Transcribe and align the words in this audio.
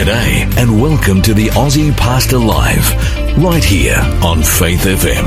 G'day 0.00 0.56
and 0.56 0.80
welcome 0.80 1.20
to 1.20 1.34
the 1.34 1.48
Aussie 1.48 1.94
Pastor 1.94 2.38
Live, 2.38 2.90
right 3.36 3.62
here 3.62 3.98
on 4.24 4.42
Faith 4.42 4.84
FM. 4.84 5.26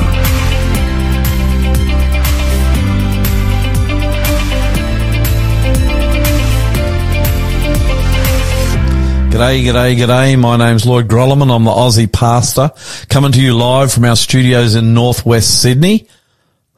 G'day, 9.29 9.63
g'day, 9.63 9.95
g'day. 9.95 10.39
My 10.39 10.57
name's 10.57 10.87
Lloyd 10.87 11.07
Grolimund. 11.07 11.55
I'm 11.55 11.65
the 11.65 11.69
Aussie 11.69 12.11
pastor 12.11 12.71
coming 13.09 13.31
to 13.31 13.39
you 13.39 13.55
live 13.55 13.93
from 13.93 14.05
our 14.05 14.15
studios 14.15 14.73
in 14.73 14.95
northwest 14.95 15.61
Sydney. 15.61 16.07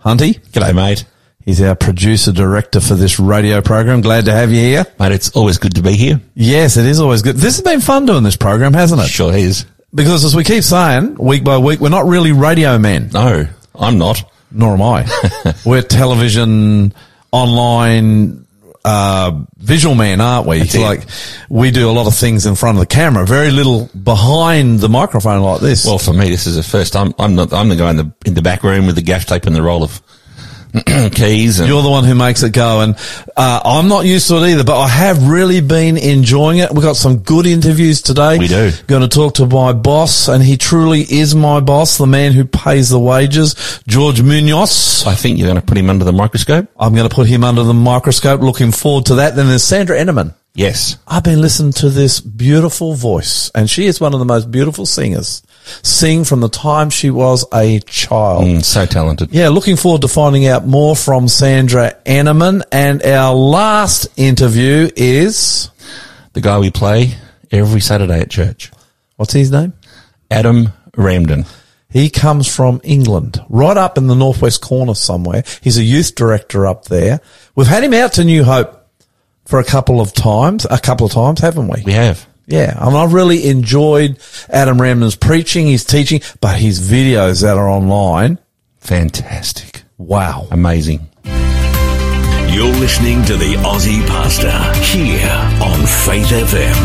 Hunty, 0.03 0.41
G'day, 0.51 0.75
mate. 0.75 1.05
He's 1.45 1.61
our 1.61 1.75
producer 1.75 2.31
director 2.31 2.81
for 2.81 2.95
this 2.95 3.19
radio 3.19 3.61
program. 3.61 4.01
Glad 4.01 4.25
to 4.25 4.33
have 4.33 4.51
you 4.51 4.59
here. 4.59 4.85
Mate, 4.99 5.13
it's 5.13 5.29
always 5.31 5.57
good 5.57 5.75
to 5.75 5.81
be 5.81 5.93
here. 5.93 6.19
Yes, 6.33 6.75
it 6.77 6.85
is 6.85 6.99
always 6.99 7.21
good. 7.21 7.37
This 7.37 7.55
has 7.55 7.61
been 7.61 7.81
fun 7.81 8.05
doing 8.05 8.23
this 8.23 8.35
program, 8.35 8.73
hasn't 8.73 9.01
it? 9.01 9.07
Sure 9.07 9.33
is. 9.33 9.65
Because 9.93 10.25
as 10.25 10.35
we 10.35 10.43
keep 10.43 10.63
saying, 10.63 11.15
week 11.15 11.43
by 11.43 11.57
week, 11.57 11.79
we're 11.79 11.89
not 11.89 12.05
really 12.05 12.33
radio 12.33 12.77
men. 12.77 13.11
No, 13.13 13.47
I'm 13.73 13.97
not. 13.97 14.23
Nor 14.51 14.73
am 14.73 14.81
I. 14.81 15.53
we're 15.65 15.81
television, 15.81 16.93
online, 17.31 18.45
uh, 18.85 19.43
visual 19.57 19.95
men, 19.95 20.21
aren't 20.21 20.47
we? 20.47 20.59
That's 20.59 20.75
it. 20.75 20.81
like, 20.81 21.05
we 21.49 21.71
do 21.71 21.89
a 21.89 21.91
lot 21.91 22.07
of 22.07 22.15
things 22.15 22.45
in 22.45 22.55
front 22.55 22.77
of 22.77 22.81
the 22.81 22.85
camera, 22.85 23.25
very 23.25 23.51
little 23.51 23.87
behind 23.87 24.79
the 24.79 24.89
microphone 24.89 25.41
like 25.41 25.61
this. 25.61 25.85
Well, 25.85 25.97
for 25.97 26.13
me, 26.13 26.29
this 26.29 26.45
is 26.45 26.55
the 26.55 26.63
first 26.63 26.93
time. 26.93 27.13
I'm 27.17 27.35
not. 27.35 27.51
I'm 27.51 27.69
the 27.69 27.75
guy 27.75 27.89
in 27.89 27.97
the 27.97 28.13
in 28.25 28.33
the 28.35 28.41
back 28.41 28.63
room 28.63 28.85
with 28.85 28.95
the 28.95 29.01
gaff 29.01 29.25
tape 29.25 29.45
and 29.45 29.55
the 29.55 29.61
roll 29.61 29.83
of 29.83 30.01
keys. 31.13 31.59
And 31.59 31.67
You're 31.69 31.83
the 31.83 31.89
one 31.89 32.03
who 32.03 32.15
makes 32.15 32.43
it 32.43 32.51
go, 32.51 32.81
and 32.81 32.95
uh, 33.35 33.61
I'm 33.63 33.87
not 33.87 34.05
used 34.05 34.27
to 34.29 34.35
it 34.37 34.51
either. 34.51 34.63
But 34.63 34.79
I 34.79 34.87
have 34.87 35.27
really 35.27 35.61
been 35.61 35.97
enjoying 35.97 36.59
it. 36.59 36.71
We've 36.71 36.83
got 36.83 36.95
some 36.95 37.17
good 37.19 37.45
interviews 37.45 38.01
today. 38.01 38.37
We 38.37 38.47
do. 38.47 38.71
Going 38.87 39.01
to 39.01 39.07
talk 39.07 39.35
to 39.35 39.45
my 39.45 39.73
boss, 39.73 40.27
and 40.27 40.43
he 40.43 40.57
truly 40.57 41.01
is 41.01 41.35
my 41.35 41.59
boss, 41.59 41.97
the 41.97 42.07
man 42.07 42.33
who 42.33 42.45
pays 42.45 42.89
the 42.89 42.99
wages, 42.99 43.81
George 43.87 44.21
Munoz. 44.21 45.05
I 45.05 45.15
think 45.15 45.37
you're 45.37 45.47
going 45.47 45.61
to 45.61 45.65
put 45.65 45.77
him 45.77 45.89
under 45.89 46.05
the 46.05 46.13
microscope. 46.13 46.69
I'm 46.79 46.93
going 46.93 47.07
to 47.07 47.15
put 47.15 47.27
him 47.27 47.43
under 47.43 47.63
the 47.63 47.73
microscope. 47.73 48.41
Looking 48.41 48.71
forward 48.71 49.05
to 49.07 49.15
that. 49.15 49.35
Then 49.35 49.47
there's 49.47 49.63
Sandra 49.63 49.97
Enterman. 49.97 50.33
Yes. 50.55 50.97
I've 51.05 51.23
been 51.23 51.41
listening 51.41 51.73
to 51.73 51.89
this 51.89 52.21
beautiful 52.21 52.93
voice, 52.93 53.51
and 53.53 53.69
she 53.69 53.85
is 53.85 53.99
one 53.99 54.13
of 54.13 54.19
the 54.19 54.25
most 54.25 54.49
beautiful 54.49 54.85
singers. 54.85 55.41
Sing 55.83 56.23
from 56.23 56.41
the 56.41 56.49
time 56.49 56.89
she 56.89 57.09
was 57.09 57.45
a 57.53 57.79
child. 57.81 58.45
Mm, 58.45 58.63
so 58.63 58.85
talented. 58.85 59.31
Yeah, 59.31 59.49
looking 59.49 59.75
forward 59.75 60.01
to 60.01 60.07
finding 60.07 60.47
out 60.47 60.65
more 60.65 60.95
from 60.95 61.27
Sandra 61.27 61.95
Enterman. 62.05 62.63
And 62.71 63.03
our 63.03 63.33
last 63.33 64.07
interview 64.17 64.89
is, 64.95 65.69
The 66.33 66.41
guy 66.41 66.59
we 66.59 66.71
play 66.71 67.15
every 67.51 67.81
Saturday 67.81 68.21
at 68.21 68.29
church, 68.29 68.71
what's 69.15 69.33
his 69.33 69.51
name? 69.51 69.73
Adam 70.29 70.69
Ramdin. 70.93 71.47
He 71.89 72.09
comes 72.09 72.53
from 72.53 72.81
England, 72.83 73.39
right 73.47 73.77
up 73.77 73.97
in 73.97 74.07
the 74.07 74.15
northwest 74.15 74.61
corner 74.61 74.95
somewhere. 74.95 75.43
He's 75.61 75.77
a 75.77 75.83
youth 75.83 76.15
director 76.15 76.67
up 76.67 76.85
there. 76.85 77.21
We've 77.55 77.67
had 77.67 77.85
him 77.85 77.93
out 77.93 78.13
to 78.13 78.25
New 78.25 78.43
Hope 78.43 78.85
for 79.45 79.59
a 79.59 79.63
couple 79.63 80.01
of 80.01 80.11
times, 80.11 80.65
a 80.69 80.77
couple 80.79 81.05
of 81.05 81.13
times, 81.13 81.39
haven't 81.39 81.69
we? 81.69 81.83
We 81.83 81.93
have. 81.93 82.27
Yeah, 82.47 82.75
and 82.79 82.95
I've 82.95 83.13
really 83.13 83.47
enjoyed 83.47 84.19
Adam 84.49 84.77
Ramdin's 84.77 85.15
preaching, 85.15 85.67
his 85.67 85.83
teaching, 85.83 86.21
but 86.41 86.57
his 86.57 86.79
videos 86.79 87.41
that 87.41 87.57
are 87.57 87.67
online, 87.67 88.37
Fantastic. 88.79 89.81
wow. 89.97 90.47
Amazing. 90.51 91.07
You're 91.23 92.73
listening 92.75 93.25
to 93.25 93.35
the 93.35 93.55
Aussie 93.65 94.05
Pastor 94.07 94.51
here 94.95 95.29
on 95.61 95.85
Faith 95.85 96.29
FM. 96.29 96.75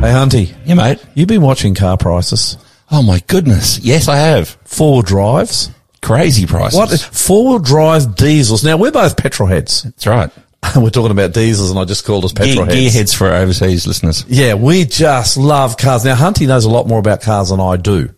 Hey, 0.00 0.08
Hunty, 0.10 0.52
Yeah, 0.64 0.74
mate. 0.74 0.98
you've 1.14 1.28
been 1.28 1.42
watching 1.42 1.74
car 1.74 1.96
prices, 1.96 2.56
Oh 2.90 3.02
my 3.02 3.20
goodness. 3.26 3.78
Yes, 3.78 4.06
I 4.08 4.16
have. 4.16 4.48
four 4.64 5.02
drives. 5.02 5.70
Crazy 6.02 6.46
prices. 6.46 6.76
What 6.78 6.90
four 7.00 7.50
wheel 7.50 7.58
drive 7.60 8.16
diesels? 8.16 8.64
Now 8.64 8.76
we're 8.76 8.90
both 8.92 9.16
petrol 9.16 9.48
heads. 9.48 9.84
That's 9.84 10.06
right. 10.06 10.30
we're 10.76 10.90
talking 10.90 11.10
about 11.10 11.32
diesels, 11.32 11.70
and 11.70 11.78
I 11.78 11.84
just 11.84 12.04
called 12.04 12.24
us 12.24 12.32
petrol 12.32 12.66
Gear, 12.66 12.90
heads. 12.90 12.94
gearheads 12.94 13.16
for 13.16 13.28
overseas 13.32 13.86
listeners. 13.86 14.24
Yeah, 14.28 14.54
we 14.54 14.84
just 14.84 15.36
love 15.36 15.76
cars. 15.76 16.04
Now 16.04 16.14
Hunty 16.14 16.46
knows 16.46 16.64
a 16.64 16.70
lot 16.70 16.86
more 16.86 16.98
about 16.98 17.20
cars 17.22 17.50
than 17.50 17.60
I 17.60 17.76
do, 17.76 18.10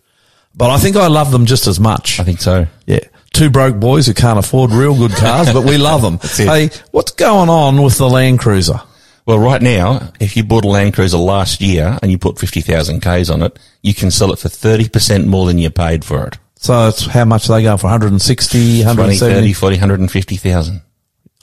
but 0.55 0.69
I 0.69 0.77
think 0.77 0.95
I 0.95 1.07
love 1.07 1.31
them 1.31 1.45
just 1.45 1.67
as 1.67 1.79
much. 1.79 2.19
I 2.19 2.23
think 2.23 2.41
so. 2.41 2.67
Yeah, 2.85 2.99
two 3.33 3.49
broke 3.49 3.79
boys 3.79 4.05
who 4.07 4.13
can't 4.13 4.39
afford 4.39 4.71
real 4.71 4.95
good 4.95 5.11
cars, 5.11 5.51
but 5.51 5.63
we 5.65 5.77
love 5.77 6.01
them. 6.01 6.19
Hey, 6.35 6.69
what's 6.91 7.11
going 7.11 7.49
on 7.49 7.81
with 7.81 7.97
the 7.97 8.09
Land 8.09 8.39
Cruiser? 8.39 8.79
Well, 9.25 9.39
right 9.39 9.61
now, 9.61 10.11
if 10.19 10.37
you 10.37 10.43
bought 10.43 10.65
a 10.65 10.67
Land 10.67 10.93
Cruiser 10.93 11.17
last 11.17 11.59
year 11.59 11.97
and 12.03 12.11
you 12.11 12.19
put 12.19 12.37
50,000 12.37 12.99
Ks 13.01 13.29
on 13.29 13.41
it, 13.41 13.57
you 13.81 13.95
can 13.95 14.11
sell 14.11 14.31
it 14.31 14.37
for 14.37 14.49
30% 14.49 15.25
more 15.25 15.47
than 15.47 15.57
you 15.57 15.71
paid 15.71 16.05
for 16.05 16.27
it. 16.27 16.37
So 16.57 16.89
it's 16.89 17.07
how 17.07 17.25
much 17.25 17.49
are 17.49 17.57
they 17.57 17.63
going 17.63 17.79
for? 17.79 17.85
160, 17.87 18.83
20, 18.83 18.83
30, 18.83 18.95
170? 18.95 19.53
40, 19.53 19.75
150,000. 19.77 20.81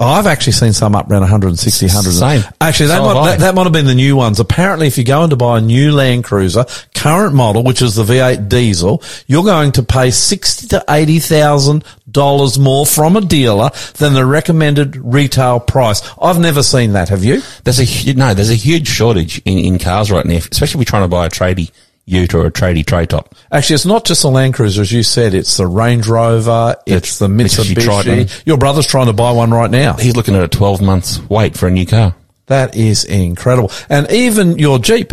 Oh, 0.02 0.06
I've 0.06 0.26
actually 0.26 0.54
seen 0.54 0.72
some 0.72 0.96
up 0.96 1.08
around 1.08 1.20
160, 1.20 1.86
100. 1.86 2.10
Same. 2.10 2.52
Actually, 2.60 2.88
that, 2.88 2.96
So 2.96 3.04
might, 3.04 3.14
have 3.14 3.24
that, 3.24 3.38
that 3.38 3.54
might 3.54 3.62
have 3.64 3.72
been 3.72 3.86
the 3.86 3.94
new 3.94 4.16
ones. 4.16 4.40
Apparently, 4.40 4.88
if 4.88 4.98
you're 4.98 5.04
going 5.04 5.30
to 5.30 5.36
buy 5.36 5.58
a 5.58 5.60
new 5.60 5.92
Land 5.92 6.24
Cruiser, 6.24 6.64
current 6.94 7.34
model, 7.34 7.62
which 7.62 7.80
is 7.80 7.94
the 7.94 8.02
V8 8.02 8.48
diesel, 8.48 9.00
you're 9.28 9.44
going 9.44 9.70
to 9.72 9.82
pay 9.84 10.10
sixty 10.10 10.66
to 10.68 10.84
eighty 10.88 11.20
thousand 11.20 11.84
dollars 12.10 12.58
more 12.58 12.84
from 12.84 13.16
a 13.16 13.20
dealer 13.20 13.70
than 13.98 14.14
the 14.14 14.26
recommended 14.26 14.96
retail 14.96 15.60
price. 15.60 16.02
I've 16.20 16.40
never 16.40 16.64
seen 16.64 16.94
that. 16.94 17.08
Have 17.08 17.22
you? 17.22 17.40
There's 17.62 17.78
a, 17.78 18.14
no, 18.14 18.34
there's 18.34 18.50
a 18.50 18.54
huge 18.54 18.88
shortage 18.88 19.40
in, 19.44 19.58
in 19.58 19.78
cars 19.78 20.10
right 20.10 20.26
now, 20.26 20.36
especially 20.36 20.80
if 20.80 20.88
you're 20.88 20.90
trying 20.90 21.04
to 21.04 21.08
buy 21.08 21.26
a 21.26 21.30
tradie 21.30 21.70
ute 22.04 22.34
or 22.34 22.46
a 22.46 22.50
tradie 22.50 22.84
tray 22.84 23.06
top. 23.06 23.34
Actually, 23.50 23.74
it's 23.74 23.86
not 23.86 24.04
just 24.04 24.22
the 24.22 24.30
Land 24.30 24.54
Cruiser, 24.54 24.82
as 24.82 24.92
you 24.92 25.02
said. 25.02 25.34
It's 25.34 25.56
the 25.56 25.66
Range 25.66 26.06
Rover. 26.06 26.76
It's 26.86 27.18
the 27.18 27.28
Mitsubishi 27.28 27.74
Mitsubishi. 27.74 28.42
Your 28.46 28.58
brother's 28.58 28.86
trying 28.86 29.06
to 29.06 29.12
buy 29.12 29.32
one 29.32 29.50
right 29.50 29.70
now. 29.70 29.94
He's 29.94 30.16
looking 30.16 30.34
at 30.34 30.42
a 30.42 30.48
12 30.48 30.82
months 30.82 31.20
wait 31.28 31.56
for 31.56 31.68
a 31.68 31.70
new 31.70 31.86
car. 31.86 32.14
That 32.46 32.76
is 32.76 33.04
incredible. 33.04 33.70
And 33.88 34.10
even 34.10 34.58
your 34.58 34.78
Jeep. 34.78 35.12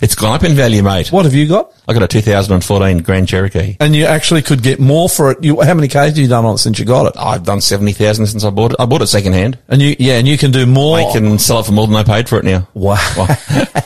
It's 0.00 0.14
gone 0.14 0.34
up 0.34 0.44
in 0.44 0.54
value, 0.54 0.82
mate. 0.82 1.12
What 1.12 1.24
have 1.24 1.34
you 1.34 1.46
got? 1.46 1.72
I 1.86 1.94
got 1.94 2.02
a 2.02 2.08
2014 2.08 2.98
Grand 2.98 3.28
Cherokee. 3.28 3.76
And 3.80 3.94
you 3.96 4.04
actually 4.04 4.42
could 4.42 4.62
get 4.62 4.78
more 4.78 5.08
for 5.08 5.32
it. 5.32 5.42
You, 5.42 5.60
how 5.60 5.74
many 5.74 5.88
Ks 5.88 5.94
have 5.94 6.18
you 6.18 6.28
done 6.28 6.44
on 6.44 6.54
it 6.54 6.58
since 6.58 6.78
you 6.78 6.84
got 6.84 7.06
it? 7.06 7.14
I've 7.16 7.44
done 7.44 7.60
70,000 7.60 8.26
since 8.26 8.44
I 8.44 8.50
bought 8.50 8.72
it. 8.72 8.76
I 8.78 8.86
bought 8.86 9.02
it 9.02 9.06
second 9.06 9.32
hand. 9.32 9.58
And 9.68 9.80
you, 9.80 9.96
yeah, 9.98 10.18
and 10.18 10.28
you 10.28 10.38
can 10.38 10.50
do 10.50 10.66
more. 10.66 10.98
I 10.98 11.12
can 11.12 11.38
sell 11.38 11.60
it 11.60 11.66
for 11.66 11.72
more 11.72 11.86
than 11.86 11.96
I 11.96 12.04
paid 12.04 12.28
for 12.28 12.38
it 12.38 12.44
now. 12.44 12.68
Wow. 12.74 12.98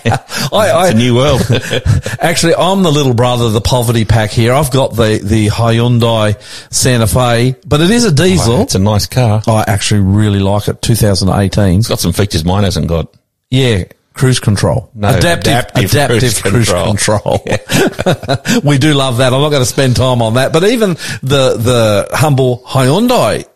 It's 0.45 0.53
I, 0.53 0.89
a 0.89 0.95
new 0.95 1.15
world. 1.15 1.41
Actually, 2.21 2.55
I'm 2.57 2.83
the 2.83 2.91
little 2.91 3.15
brother 3.15 3.45
of 3.45 3.53
the 3.53 3.61
poverty 3.61 4.05
pack 4.05 4.31
here. 4.31 4.53
I've 4.53 4.71
got 4.71 4.95
the, 4.95 5.21
the 5.23 5.47
Hyundai 5.49 6.41
Santa 6.73 7.07
Fe, 7.07 7.55
but 7.67 7.81
it 7.81 7.91
is 7.91 8.05
a 8.05 8.13
diesel. 8.13 8.61
it's 8.63 8.75
a 8.75 8.79
nice 8.79 9.07
car. 9.07 9.43
I 9.47 9.65
actually 9.67 10.01
really 10.01 10.41
like 10.41 10.69
it. 10.69 10.83
2018. 10.83 11.79
It's 11.79 11.89
got 11.89 12.01
some 12.01 12.13
features 12.13 12.45
mine 12.45 12.65
hasn't 12.65 12.89
got. 12.89 13.15
Yeah. 13.51 13.85
Cruise 14.13 14.41
control. 14.41 14.91
No, 14.95 15.09
adaptive, 15.09 15.53
adaptive 15.53 15.85
adaptive, 15.85 16.43
cruise 16.43 16.71
cruise 16.71 16.71
control. 16.71 17.45
we 18.65 18.79
do 18.79 18.95
love 18.95 19.19
that. 19.19 19.33
I'm 19.33 19.41
not 19.41 19.51
going 19.51 19.63
to 19.63 19.67
spend 19.67 19.97
time 19.97 20.21
on 20.21 20.35
that, 20.35 20.53
but 20.53 20.65
even 20.65 20.91
the, 21.23 21.57
the 21.57 22.09
humble 22.13 22.63
Hyundai 22.67 23.49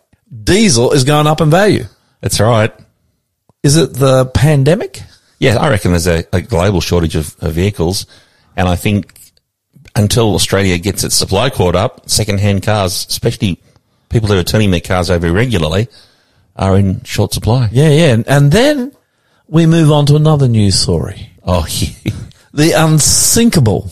diesel 0.43 0.93
is 0.93 1.03
going 1.03 1.27
up 1.27 1.41
in 1.41 1.49
value. 1.49 1.83
That's 2.21 2.39
right. 2.39 2.73
Is 3.63 3.77
it 3.77 3.93
the 3.93 4.25
pandemic? 4.25 5.01
Yeah, 5.39 5.57
I 5.57 5.69
reckon 5.69 5.91
there's 5.91 6.07
a, 6.07 6.25
a 6.33 6.41
global 6.41 6.81
shortage 6.81 7.15
of, 7.15 7.35
of 7.39 7.53
vehicles, 7.53 8.07
and 8.55 8.67
I 8.67 8.75
think 8.75 9.19
until 9.95 10.33
Australia 10.33 10.77
gets 10.77 11.03
its 11.03 11.15
supply 11.15 11.49
caught 11.49 11.75
up, 11.75 12.09
second-hand 12.09 12.63
cars, 12.63 13.05
especially 13.09 13.61
people 14.09 14.29
who 14.29 14.37
are 14.37 14.43
turning 14.43 14.71
their 14.71 14.81
cars 14.81 15.09
over 15.09 15.31
regularly, 15.31 15.87
are 16.55 16.77
in 16.77 17.03
short 17.03 17.33
supply. 17.33 17.69
Yeah, 17.71 17.89
yeah. 17.89 18.23
And 18.27 18.51
then 18.51 18.91
we 19.47 19.65
move 19.65 19.91
on 19.91 20.05
to 20.07 20.15
another 20.15 20.47
news 20.47 20.77
story. 20.79 21.29
Oh, 21.43 21.65
yeah. 21.79 22.11
The 22.53 22.71
unsinkable 22.71 23.91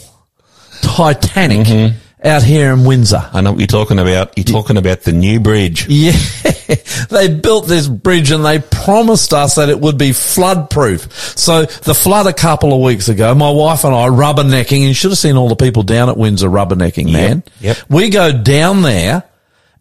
Titanic 0.82 1.68
Mm-hmm. 1.68 2.28
out 2.28 2.44
here 2.44 2.72
in 2.74 2.84
Windsor. 2.86 3.30
I 3.34 3.42
know 3.42 3.52
what 3.52 3.60
you're 3.60 3.68
talking 3.68 4.00
about. 4.00 4.36
You're 4.38 4.44
talking 4.46 4.78
about 4.78 5.02
the 5.02 5.12
new 5.12 5.40
bridge. 5.40 5.88
Yeah, 5.88 6.12
they 7.10 7.28
built 7.34 7.68
this 7.68 7.88
bridge 7.88 8.32
and 8.32 8.44
they 8.44 8.60
promised 8.60 9.34
us 9.34 9.56
that 9.56 9.70
it 9.70 9.80
would 9.80 9.98
be 9.98 10.12
flood 10.12 10.70
proof. 10.72 11.12
So 11.38 11.66
the 11.66 11.94
flood 11.94 12.26
a 12.28 12.34
couple 12.34 12.74
of 12.74 12.82
weeks 12.82 13.10
ago, 13.10 13.34
my 13.36 13.52
wife 13.52 13.84
and 13.84 13.94
I 13.94 14.08
rubbernecking, 14.08 14.78
and 14.78 14.86
you 14.88 14.94
should 14.94 15.12
have 15.12 15.18
seen 15.20 15.38
all 15.38 15.50
the 15.50 15.56
people 15.56 15.84
down 15.84 16.10
at 16.10 16.18
Windsor 16.18 16.50
rubbernecking, 16.50 17.12
man. 17.12 17.44
yep. 17.60 17.78
We 17.90 18.10
go 18.10 18.32
down 18.32 18.82
there 18.82 19.24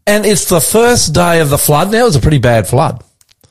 and 0.06 0.26
it's 0.26 0.46
the 0.50 0.60
first 0.60 1.14
day 1.14 1.40
of 1.40 1.48
the 1.50 1.58
flood. 1.58 1.90
Now 1.92 2.00
it 2.00 2.04
was 2.04 2.16
a 2.16 2.20
pretty 2.20 2.38
bad 2.38 2.66
flood. 2.68 3.02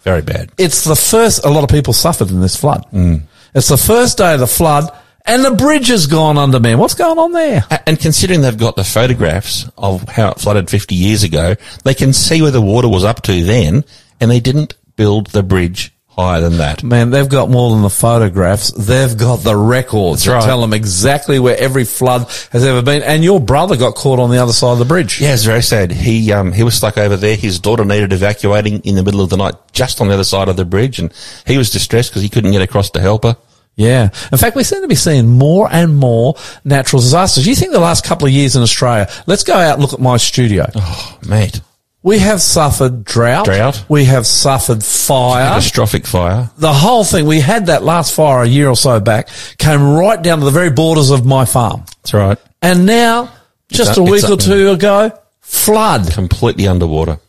Very 0.04 0.22
bad. 0.22 0.52
It's 0.58 0.84
the 0.84 0.96
first, 0.96 1.46
a 1.46 1.50
lot 1.50 1.64
of 1.64 1.70
people 1.70 1.94
suffered 1.94 2.30
in 2.30 2.42
this 2.42 2.56
flood. 2.56 2.86
Mm. 2.92 3.24
It's 3.56 3.70
the 3.70 3.78
first 3.78 4.18
day 4.18 4.34
of 4.34 4.40
the 4.40 4.48
flood 4.48 4.90
and 5.26 5.44
the 5.44 5.52
bridge 5.52 5.88
has 5.88 6.08
gone 6.08 6.38
under, 6.38 6.60
man. 6.60 6.78
What's 6.78 6.96
going 6.96 7.18
on 7.18 7.32
there? 7.32 7.64
And 7.88 7.98
considering 7.98 8.42
they've 8.42 8.58
got 8.58 8.76
the 8.76 8.84
photographs 8.84 9.70
of 9.78 10.04
how 10.10 10.32
it 10.32 10.40
flooded 10.40 10.70
50 10.70 10.96
years 10.96 11.24
ago, 11.24 11.56
they 11.86 11.94
can 11.94 12.12
see 12.12 12.42
where 12.42 12.52
the 12.52 12.62
water 12.62 12.90
was 12.90 13.06
up 13.06 13.22
to 13.24 13.44
then, 13.44 13.86
and 14.20 14.30
they 14.30 14.42
didn't 14.42 14.76
build 14.98 15.28
the 15.28 15.44
bridge 15.44 15.93
higher 16.16 16.42
than 16.42 16.58
that. 16.58 16.84
Man, 16.84 17.10
they've 17.10 17.28
got 17.28 17.50
more 17.50 17.72
than 17.72 17.82
the 17.82 17.90
photographs. 17.90 18.72
They've 18.72 19.18
got 19.18 19.38
the 19.38 19.56
records 19.56 20.26
that 20.26 20.34
right. 20.34 20.44
tell 20.44 20.62
them 20.62 20.74
exactly 20.74 21.40
where 21.40 21.58
every 21.58 21.86
flood 21.86 22.28
has 22.52 22.64
ever 22.64 22.82
been. 22.82 23.04
And 23.04 23.24
your 23.24 23.40
brother 23.40 23.76
got 23.78 23.96
caught 23.96 24.20
on 24.20 24.30
the 24.30 24.38
other 24.38 24.54
side 24.54 24.74
of 24.74 24.80
the 24.80 24.86
bridge. 24.86 25.20
Yeah, 25.20 25.34
it's 25.34 25.44
very 25.44 25.64
sad. 25.64 25.92
He 25.92 26.32
um, 26.32 26.52
he 26.52 26.64
was 26.64 26.76
stuck 26.76 26.98
over 26.98 27.18
there. 27.18 27.36
His 27.36 27.60
daughter 27.60 27.86
needed 27.86 28.14
evacuating 28.14 28.82
in 28.82 28.96
the 28.96 29.04
middle 29.04 29.22
of 29.22 29.30
the 29.30 29.38
night, 29.38 29.56
just 29.72 30.02
on 30.02 30.08
the 30.08 30.14
other 30.14 30.24
side 30.24 30.50
of 30.50 30.56
the 30.56 30.66
bridge, 30.66 31.00
and 31.00 31.12
he 31.46 31.58
was 31.58 31.72
distressed 31.72 32.12
because 32.12 32.22
he 32.22 32.30
couldn't 32.30 32.52
get 32.52 32.62
across 32.62 32.90
to 32.92 33.02
help 33.02 33.24
her. 33.24 33.36
Yeah. 33.76 34.10
In 34.32 34.38
fact, 34.38 34.56
we 34.56 34.64
seem 34.64 34.82
to 34.82 34.88
be 34.88 34.96
seeing 34.96 35.28
more 35.28 35.68
and 35.72 35.96
more 35.96 36.36
natural 36.64 37.02
disasters. 37.02 37.48
You 37.48 37.56
think 37.56 37.72
the 37.72 37.80
last 37.80 38.06
couple 38.06 38.28
of 38.28 38.34
years 38.34 38.56
in 38.56 38.62
Australia, 38.62 39.10
let's 39.26 39.44
go 39.44 39.56
out 39.56 39.74
and 39.74 39.82
look 39.82 39.94
at 39.94 40.00
my 40.00 40.18
studio. 40.18 40.68
Oh, 40.76 41.18
mate, 41.28 41.62
We 42.04 42.20
have 42.20 42.42
suffered 42.42 43.06
drought. 43.06 43.46
Drought. 43.46 43.86
We 43.88 44.06
have 44.06 44.28
suffered 44.28 44.84
fire. 44.84 45.48
catastrophic 45.48 46.06
fire. 46.06 46.52
the 46.58 46.74
whole 46.74 47.06
thing, 47.06 47.26
we 47.26 47.40
had 47.40 47.68
that 47.68 47.82
last 47.84 48.14
fire 48.14 48.44
a 48.44 48.48
year 48.48 48.68
or 48.68 48.76
so 48.76 49.00
back, 49.00 49.30
came 49.58 49.82
right 49.82 50.22
down 50.22 50.40
to 50.40 50.46
the 50.46 50.52
very 50.52 50.70
borders 50.70 51.12
of 51.12 51.26
my 51.26 51.46
farm. 51.46 51.86
That's 51.88 52.14
right. 52.14 52.38
And 52.62 52.86
now, 52.86 53.32
just 53.70 53.98
a 53.98 54.04
week 54.04 54.30
or 54.30 54.36
two 54.36 54.72
ago, 54.72 55.18
flood. 55.40 56.12
Completely 56.12 56.68
underwater. 56.68 57.20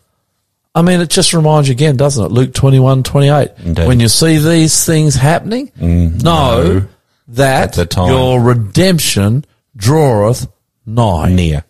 I 0.74 0.82
mean, 0.82 1.00
it 1.00 1.08
just 1.08 1.32
reminds 1.32 1.68
you 1.68 1.72
again, 1.72 1.96
doesn't 1.96 2.24
it? 2.24 2.32
Luke 2.32 2.52
21, 2.52 3.04
28. 3.04 3.50
Indeed. 3.64 3.86
When 3.86 4.00
you 4.00 4.08
see 4.08 4.38
these 4.38 4.84
things 4.84 5.14
happening, 5.14 5.68
mm, 5.78 6.20
know 6.20 6.88
that 7.28 7.74
the 7.74 7.86
time. 7.86 8.08
your 8.08 8.40
redemption 8.40 9.44
draweth 9.76 10.48
nigh. 10.84 11.32
Near. 11.32 11.64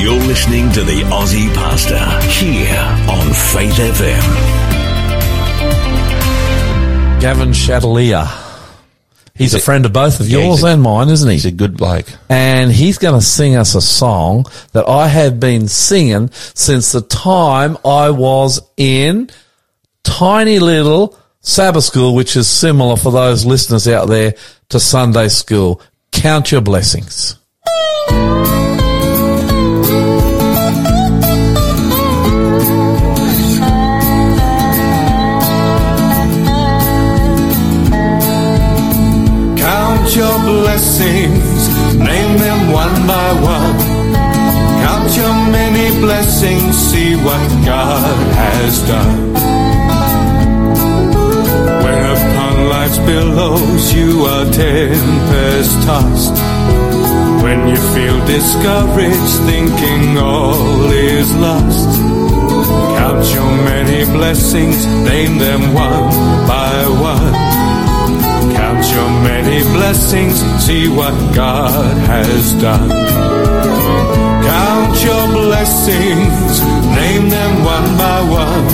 You're 0.00 0.18
listening 0.26 0.72
to 0.72 0.82
the 0.82 1.02
Aussie 1.02 1.52
Pastor 1.54 1.98
here 2.28 2.78
on 3.08 3.32
Faith 3.34 3.74
FM. 3.76 4.20
Gavin 7.20 7.50
Chatelier. 7.50 8.26
He's 9.34 9.52
a, 9.54 9.58
a- 9.58 9.60
friend 9.60 9.84
of 9.84 9.92
both 9.92 10.20
of 10.20 10.28
Yeah, 10.28 10.38
yours 10.44 10.62
a- 10.64 10.68
and 10.68 10.82
mine, 10.82 11.10
isn't 11.10 11.28
he? 11.28 11.34
He's 11.34 11.44
a 11.44 11.50
good 11.50 11.76
bloke. 11.76 12.06
and 12.30 12.72
he's 12.72 12.96
going 12.98 13.18
to 13.20 13.24
sing 13.24 13.56
us 13.56 13.74
a 13.74 13.80
song 13.82 14.46
that 14.72 14.88
I 14.88 15.06
have 15.08 15.38
been 15.38 15.68
singing 15.68 16.30
since 16.32 16.92
the 16.92 17.02
time 17.02 17.76
I 17.84 18.10
was 18.10 18.60
in 18.78 19.28
tiny 20.02 20.58
little 20.60 21.18
Sabbath 21.42 21.84
school, 21.84 22.14
which 22.14 22.36
is 22.36 22.48
similar 22.48 22.96
for 22.96 23.12
those 23.12 23.44
listeners 23.44 23.86
out 23.86 24.06
there 24.08 24.34
to 24.70 24.80
Sunday 24.80 25.28
school. 25.28 25.80
Count 26.10 26.50
your 26.52 26.62
blessings. 26.62 27.36
By 43.30 43.42
one. 43.42 43.78
Count 44.82 45.16
your 45.16 45.34
many 45.52 46.00
blessings, 46.00 46.74
see 46.76 47.14
what 47.16 47.48
God 47.64 48.16
has 48.34 48.82
done. 48.86 49.32
When 51.84 52.00
upon 52.16 52.68
life's 52.68 52.98
billows 52.98 53.92
you 53.92 54.24
are 54.24 54.44
tempest 54.52 55.74
tossed. 55.86 56.36
When 57.42 57.68
you 57.68 57.80
feel 57.94 58.18
discouraged, 58.26 59.36
thinking 59.48 60.18
all 60.18 60.90
is 60.90 61.34
lost. 61.36 61.90
Count 62.98 63.24
your 63.34 63.52
many 63.70 64.04
blessings, 64.12 64.86
name 64.86 65.38
them 65.38 65.74
one 65.74 66.46
by 66.46 66.86
one. 67.00 67.59
Count 68.80 68.94
your 68.94 69.10
many 69.10 69.62
blessings, 69.74 70.40
see 70.64 70.88
what 70.88 71.12
God 71.34 71.98
has 72.08 72.54
done. 72.54 72.88
Count 74.48 75.04
your 75.04 75.26
blessings, 75.28 76.62
name 76.96 77.28
them 77.28 77.62
one 77.62 77.98
by 77.98 78.20
one. 78.22 78.68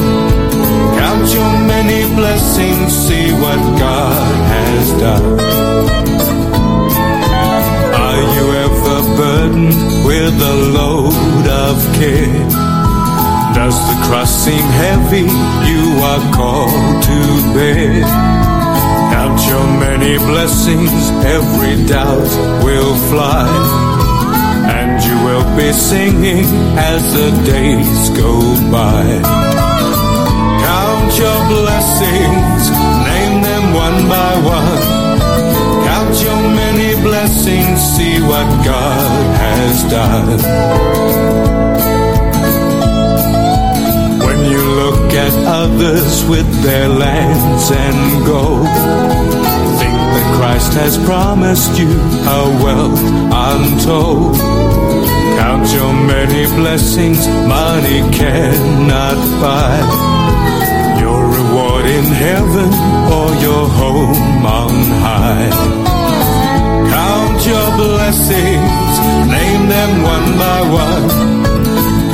Count 0.96 1.26
your 1.34 1.52
many 1.66 2.06
blessings, 2.14 2.92
see 2.94 3.32
what 3.32 3.58
God 3.80 4.36
has 4.54 4.92
done. 5.00 5.40
Are 8.04 8.22
you 8.36 8.46
ever 8.64 9.16
burdened 9.16 10.06
with 10.06 10.40
a 10.40 10.56
load 10.78 11.46
of 11.66 11.76
care? 11.98 12.48
Does 13.58 13.74
the 13.90 14.06
cross 14.06 14.30
seem 14.44 14.66
heavy? 14.84 15.26
You 15.66 15.98
are 15.98 16.32
called 16.32 17.02
to 17.02 17.54
bear. 17.54 18.45
Count 19.16 19.40
your 19.48 19.66
many 19.80 20.18
blessings, 20.18 20.92
every 21.24 21.86
doubt 21.86 22.30
will 22.62 22.94
fly. 23.08 23.48
And 24.76 25.02
you 25.06 25.16
will 25.24 25.48
be 25.56 25.72
singing 25.72 26.44
as 26.76 27.02
the 27.14 27.30
days 27.50 28.10
go 28.10 28.34
by. 28.70 29.04
Count 30.68 31.10
your 31.24 31.40
blessings, 31.56 32.62
name 33.08 33.36
them 33.40 33.64
one 33.86 34.00
by 34.06 34.32
one. 34.58 34.84
Count 35.88 36.14
your 36.22 36.42
many 36.60 37.00
blessings, 37.00 37.80
see 37.96 38.20
what 38.20 38.48
God 38.66 39.36
has 39.44 39.76
done. 39.90 41.75
Look 44.86 45.12
at 45.14 45.34
others 45.62 46.24
with 46.30 46.48
their 46.62 46.88
lands 46.88 47.64
and 47.84 47.98
gold, 48.24 48.70
think 49.80 49.98
that 50.14 50.26
Christ 50.38 50.72
has 50.74 50.94
promised 51.10 51.74
you 51.80 51.90
a 52.38 52.42
wealth 52.62 53.02
untold. 53.50 54.36
Count 55.40 55.66
your 55.74 55.92
many 56.14 56.44
blessings, 56.60 57.20
money 57.56 58.00
cannot 58.14 59.18
buy. 59.42 59.76
Your 61.02 61.20
reward 61.38 61.86
in 61.98 62.06
heaven 62.26 62.70
or 63.16 63.28
your 63.46 63.64
home 63.80 64.46
on 64.46 64.74
high. 65.06 65.50
Count 66.94 67.38
your 67.52 67.68
blessings, 67.82 68.94
name 69.34 69.62
them 69.74 69.92
one 70.14 70.28
by 70.42 70.60
one. 70.86 71.36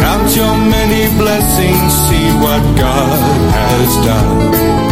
Count 0.02 0.28
your 0.36 0.56
many 0.76 1.02
blessings, 1.42 1.92
see 2.08 2.28
what 2.38 2.62
God 2.76 3.18
has 3.52 4.06
done. 4.06 4.91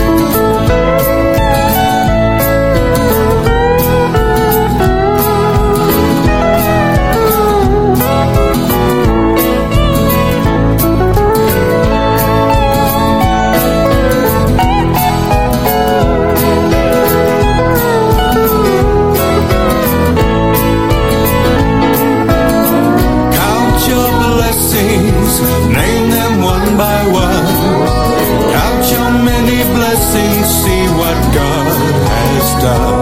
Has 32.63 33.00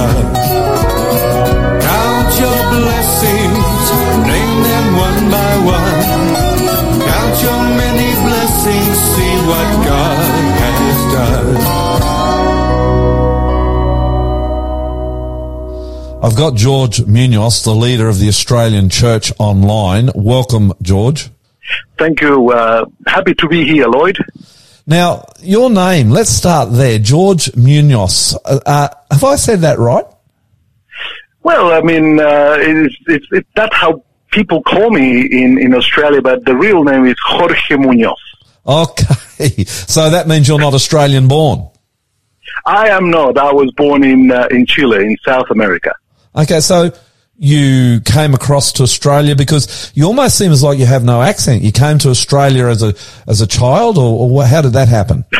done. 0.00 0.32
Count 1.88 2.30
your 2.44 2.60
blessings, 2.76 3.86
name 4.32 4.58
them 4.68 4.86
one 5.06 5.22
by 5.36 5.52
one. 5.76 6.00
Count 7.10 7.36
your 7.44 7.60
many 7.82 8.10
blessings, 8.26 8.96
see 9.14 9.34
what 9.50 9.68
God 9.90 10.24
has 10.62 10.98
done. 11.16 11.50
I've 16.22 16.36
got 16.36 16.54
George 16.54 17.04
Munoz, 17.06 17.62
the 17.64 17.74
leader 17.74 18.08
of 18.08 18.18
the 18.18 18.28
Australian 18.28 18.88
Church 18.90 19.32
Online. 19.38 20.10
Welcome, 20.14 20.72
George. 20.82 21.30
Thank 21.98 22.20
you. 22.20 22.50
Uh, 22.50 22.84
happy 23.06 23.34
to 23.34 23.48
be 23.48 23.64
here, 23.64 23.86
Lloyd. 23.86 24.18
Now, 24.86 25.24
your 25.42 25.70
name, 25.70 26.10
let's 26.10 26.30
start 26.30 26.72
there. 26.72 26.98
George 26.98 27.54
Munoz. 27.56 28.36
Uh, 28.44 28.60
uh, 28.66 28.88
have 29.10 29.24
I 29.24 29.36
said 29.36 29.60
that 29.60 29.78
right? 29.78 30.04
Well, 31.42 31.72
I 31.72 31.80
mean, 31.80 32.20
uh, 32.20 32.56
it's, 32.58 32.96
it's, 33.06 33.26
it, 33.32 33.46
that's 33.54 33.74
how 33.74 34.04
people 34.30 34.62
call 34.62 34.90
me 34.90 35.22
in, 35.22 35.58
in 35.58 35.74
Australia, 35.74 36.20
but 36.20 36.44
the 36.44 36.54
real 36.54 36.84
name 36.84 37.06
is 37.06 37.16
Jorge 37.24 37.76
Munoz. 37.76 38.18
Okay. 38.66 39.14
So 39.66 40.10
that 40.10 40.28
means 40.28 40.46
you're 40.46 40.60
not 40.60 40.74
Australian 40.74 41.26
born. 41.26 41.66
I 42.66 42.90
am 42.90 43.10
not. 43.10 43.38
I 43.38 43.50
was 43.52 43.72
born 43.72 44.04
in 44.04 44.30
uh, 44.30 44.48
in 44.50 44.66
Chile, 44.66 44.98
in 45.02 45.16
South 45.24 45.50
America. 45.50 45.94
Okay, 46.36 46.60
so 46.60 46.92
you 47.42 48.02
came 48.02 48.34
across 48.34 48.70
to 48.74 48.82
Australia 48.82 49.34
because 49.34 49.90
you 49.94 50.04
almost 50.04 50.36
seem 50.36 50.52
as 50.52 50.62
like 50.62 50.78
you 50.78 50.84
have 50.84 51.04
no 51.04 51.22
accent. 51.22 51.62
You 51.62 51.72
came 51.72 51.96
to 52.00 52.10
Australia 52.10 52.66
as 52.66 52.82
a 52.82 52.94
as 53.26 53.40
a 53.40 53.46
child, 53.46 53.96
or, 53.96 54.30
or 54.30 54.44
how 54.44 54.60
did 54.60 54.74
that 54.74 54.88
happen? 54.88 55.24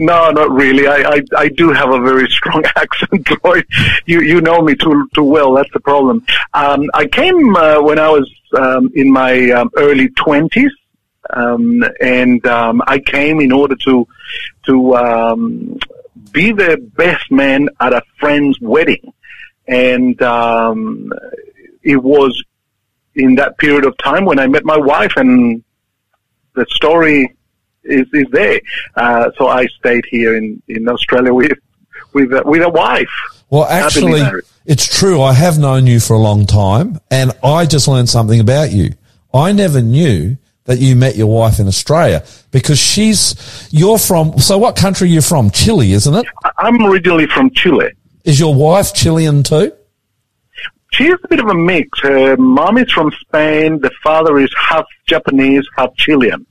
No, 0.00 0.30
not 0.30 0.50
really. 0.50 0.88
I, 0.88 0.96
I, 0.96 1.22
I 1.36 1.48
do 1.48 1.70
have 1.72 1.90
a 1.90 2.00
very 2.00 2.28
strong 2.28 2.64
accent, 2.76 3.28
Lloyd. 3.44 3.64
You 4.06 4.22
you 4.22 4.40
know 4.40 4.60
me 4.60 4.74
too 4.74 5.08
too 5.14 5.22
well. 5.22 5.54
That's 5.54 5.72
the 5.72 5.80
problem. 5.80 6.24
Um, 6.52 6.84
I 6.94 7.06
came 7.06 7.54
uh, 7.54 7.80
when 7.80 7.98
I 7.98 8.08
was 8.08 8.28
um, 8.58 8.90
in 8.94 9.12
my 9.12 9.50
um, 9.50 9.70
early 9.76 10.08
twenties, 10.10 10.72
um, 11.30 11.84
and 12.00 12.44
um, 12.46 12.82
I 12.88 12.98
came 12.98 13.40
in 13.40 13.52
order 13.52 13.76
to 13.84 14.06
to 14.66 14.96
um, 14.96 15.78
be 16.32 16.52
the 16.52 16.76
best 16.96 17.30
man 17.30 17.68
at 17.80 17.92
a 17.92 18.02
friend's 18.18 18.60
wedding, 18.60 19.12
and 19.68 20.20
um, 20.22 21.12
it 21.82 22.02
was 22.02 22.42
in 23.14 23.34
that 23.36 23.58
period 23.58 23.84
of 23.84 23.96
time 23.98 24.24
when 24.24 24.38
I 24.38 24.46
met 24.46 24.64
my 24.64 24.76
wife, 24.76 25.12
and 25.16 25.62
the 26.54 26.66
story 26.70 27.36
is, 27.84 28.06
is 28.12 28.26
there. 28.32 28.60
Uh, 28.96 29.30
so 29.36 29.48
I 29.48 29.66
stayed 29.66 30.04
here 30.10 30.36
in, 30.36 30.60
in 30.68 30.88
Australia 30.88 31.32
with 31.32 31.52
with 32.14 32.32
a, 32.32 32.42
with 32.44 32.62
a 32.62 32.68
wife. 32.68 33.10
Well, 33.50 33.64
actually, 33.64 34.22
it's 34.66 34.98
true. 34.98 35.20
I 35.22 35.32
have 35.32 35.58
known 35.58 35.86
you 35.86 36.00
for 36.00 36.14
a 36.14 36.18
long 36.18 36.46
time, 36.46 36.98
and 37.10 37.32
I 37.42 37.66
just 37.66 37.88
learned 37.88 38.08
something 38.08 38.40
about 38.40 38.72
you. 38.72 38.94
I 39.32 39.52
never 39.52 39.80
knew 39.80 40.36
that 40.64 40.78
you 40.78 40.96
met 40.96 41.16
your 41.16 41.28
wife 41.28 41.58
in 41.58 41.66
Australia 41.66 42.24
because 42.50 42.78
she's 42.78 43.68
you're 43.70 43.98
from. 43.98 44.38
So, 44.38 44.58
what 44.58 44.76
country 44.76 45.08
are 45.08 45.12
you 45.12 45.22
from? 45.22 45.50
Chile, 45.50 45.92
isn't 45.92 46.14
it? 46.14 46.26
I'm 46.58 46.84
originally 46.84 47.26
from 47.26 47.50
Chile. 47.50 47.90
Is 48.28 48.38
your 48.38 48.54
wife 48.54 48.92
Chilean 48.92 49.42
too? 49.42 49.72
She's 50.92 51.14
a 51.24 51.28
bit 51.28 51.40
of 51.40 51.46
a 51.48 51.54
mix. 51.54 51.98
Her 52.02 52.36
mom 52.36 52.76
is 52.76 52.90
from 52.92 53.10
Spain. 53.20 53.80
The 53.80 53.90
father 54.02 54.38
is 54.38 54.50
half 54.68 54.84
Japanese, 55.06 55.66
half 55.76 55.94
Chilean. 55.96 56.44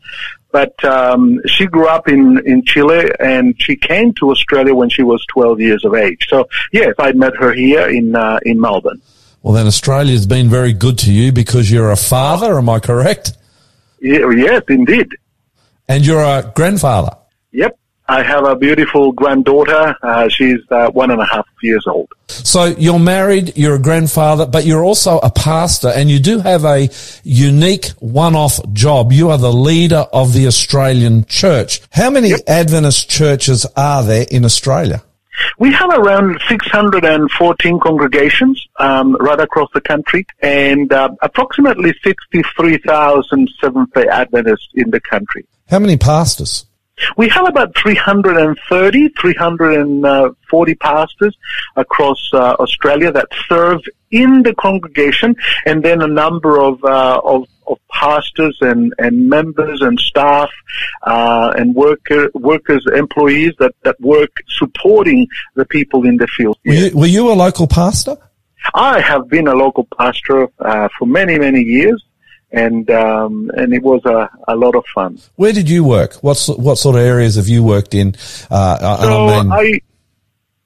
But 0.52 0.84
um, 0.84 1.40
she 1.46 1.68
grew 1.68 1.88
up 1.88 2.08
in, 2.08 2.42
in 2.48 2.64
Chile 2.66 3.12
and 3.20 3.54
she 3.62 3.76
came 3.76 4.12
to 4.16 4.32
Australia 4.32 4.74
when 4.74 4.90
she 4.90 5.04
was 5.04 5.24
12 5.32 5.60
years 5.60 5.86
of 5.86 5.94
age. 5.94 6.26
So, 6.30 6.48
yes, 6.74 6.96
I 6.98 7.12
met 7.12 7.36
her 7.36 7.54
here 7.54 7.88
in, 7.90 8.16
uh, 8.16 8.40
in 8.44 8.60
Melbourne. 8.60 9.00
Well, 9.44 9.54
then 9.54 9.68
Australia's 9.68 10.26
been 10.26 10.50
very 10.50 10.74
good 10.74 10.98
to 11.00 11.12
you 11.14 11.32
because 11.32 11.70
you're 11.72 11.92
a 11.92 11.96
father. 11.98 12.58
Am 12.58 12.70
I 12.70 12.80
correct? 12.80 13.34
Ye- 14.02 14.24
Yes, 14.38 14.64
indeed. 14.68 15.10
And 15.88 16.04
you're 16.08 16.24
a 16.24 16.52
grandfather. 16.56 17.12
Yep. 17.52 17.78
I 18.10 18.24
have 18.24 18.46
a 18.46 18.56
beautiful 18.56 19.12
granddaughter. 19.12 19.96
Uh, 20.02 20.30
she's 20.30 20.60
uh, 20.72 20.90
one 20.92 21.12
and 21.12 21.20
a 21.20 21.26
half 21.26 21.46
years 21.62 21.86
old. 21.88 22.08
So 22.30 22.66
you're 22.66 23.00
married, 23.00 23.58
you're 23.58 23.76
a 23.76 23.82
grandfather, 23.82 24.46
but 24.46 24.66
you're 24.66 24.84
also 24.84 25.18
a 25.20 25.30
pastor 25.30 25.90
and 25.90 26.10
you 26.10 26.20
do 26.20 26.40
have 26.40 26.64
a 26.64 26.90
unique 27.24 27.88
one-off 28.00 28.60
job. 28.72 29.12
You 29.12 29.30
are 29.30 29.38
the 29.38 29.52
leader 29.52 30.06
of 30.14 30.34
the 30.34 30.48
Australian 30.48 31.26
church. 31.26 31.82
How 31.92 32.10
many 32.10 32.32
Adventist 32.48 33.10
churches 33.10 33.66
are 33.76 34.04
there 34.04 34.26
in 34.32 34.46
Australia? 34.46 35.04
We 35.60 35.72
have 35.74 35.90
around 35.90 36.40
614 36.48 37.80
congregations 37.80 38.64
um, 38.80 39.16
right 39.20 39.40
across 39.40 39.70
the 39.74 39.82
country, 39.82 40.26
and 40.42 40.92
uh, 40.92 41.10
approximately 41.22 41.94
63,000 42.04 43.50
Seventh-day 43.62 44.08
Adventists 44.08 44.70
in 44.76 44.90
the 44.92 45.00
country. 45.00 45.46
How 45.70 45.80
many 45.80 45.98
pastors? 45.98 46.67
We 47.16 47.30
have 47.30 47.48
about 47.48 47.78
330, 47.78 49.10
340 49.10 50.76
pastors 50.76 51.38
across 51.76 52.30
uh, 52.34 52.56
Australia 52.60 53.12
that 53.12 53.28
serve 53.48 53.82
in 54.12 54.44
the 54.44 54.56
congregation, 54.56 55.36
and 55.66 55.84
then 55.84 56.02
a 56.02 56.08
number 56.08 56.60
of 56.60 56.84
uh, 56.84 57.22
of, 57.24 57.46
of 57.68 57.78
pastors 57.92 58.58
and, 58.62 58.94
and 58.98 59.30
members 59.30 59.82
and 59.82 60.00
staff 60.00 60.50
uh, 61.04 61.54
and 61.58 61.76
worker 61.76 62.30
workers, 62.34 62.86
employees 62.96 63.54
that, 63.60 63.76
that 63.84 64.00
work 64.00 64.32
supporting 64.48 65.28
the 65.56 65.66
people 65.66 66.06
in 66.06 66.18
the 66.18 66.28
field. 66.28 66.58
Were 66.66 66.74
you, 66.74 66.98
were 66.98 67.06
you 67.06 67.32
a 67.32 67.34
local 67.34 67.68
pastor? 67.68 68.18
I 68.74 69.00
have 69.02 69.30
been 69.30 69.48
a 69.48 69.54
local 69.54 69.88
pastor 69.98 70.48
uh, 70.60 70.90
for 70.98 71.06
many 71.06 71.38
many 71.38 71.62
years, 71.62 72.04
and 72.52 72.90
um, 72.92 73.52
and 73.56 73.74
it 73.74 73.84
was 73.84 74.02
a, 74.06 74.30
a 74.48 74.56
lot 74.56 74.76
of 74.76 74.86
fun. 74.94 75.20
Where 75.36 75.52
did 75.54 75.70
you 75.70 75.84
work? 75.84 76.14
What 76.16 76.38
what 76.58 76.78
sort 76.78 76.96
of 76.96 77.02
areas 77.02 77.36
have 77.36 77.48
you 77.48 77.64
worked 77.64 77.94
in? 77.94 78.16
Uh, 78.50 78.78
I- 78.82 79.02
So 79.02 79.28
I 79.28 79.44
mean, 79.44 79.52
I 79.52 79.82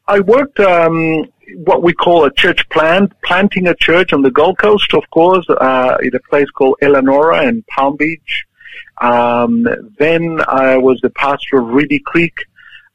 I 0.08 0.20
worked 0.20 0.60
um, 0.60 1.26
what 1.66 1.84
we 1.84 1.94
call 1.94 2.26
a 2.26 2.32
church 2.34 2.68
plant, 2.70 3.14
planting 3.24 3.68
a 3.68 3.76
church 3.76 4.14
on 4.14 4.22
the 4.22 4.32
Gold 4.32 4.58
Coast, 4.58 4.94
of 4.94 5.04
course, 5.12 5.46
uh, 5.50 5.98
in 6.02 6.14
a 6.16 6.20
place 6.30 6.50
called 6.52 6.76
Elanora 6.82 7.48
and 7.48 7.66
Palm 7.68 7.96
Beach. 7.98 8.44
Um, 9.02 9.66
then 9.98 10.40
I 10.48 10.78
was 10.78 11.00
the 11.02 11.10
pastor 11.10 11.58
of 11.60 11.70
Reedy 11.70 12.00
Creek. 12.00 12.36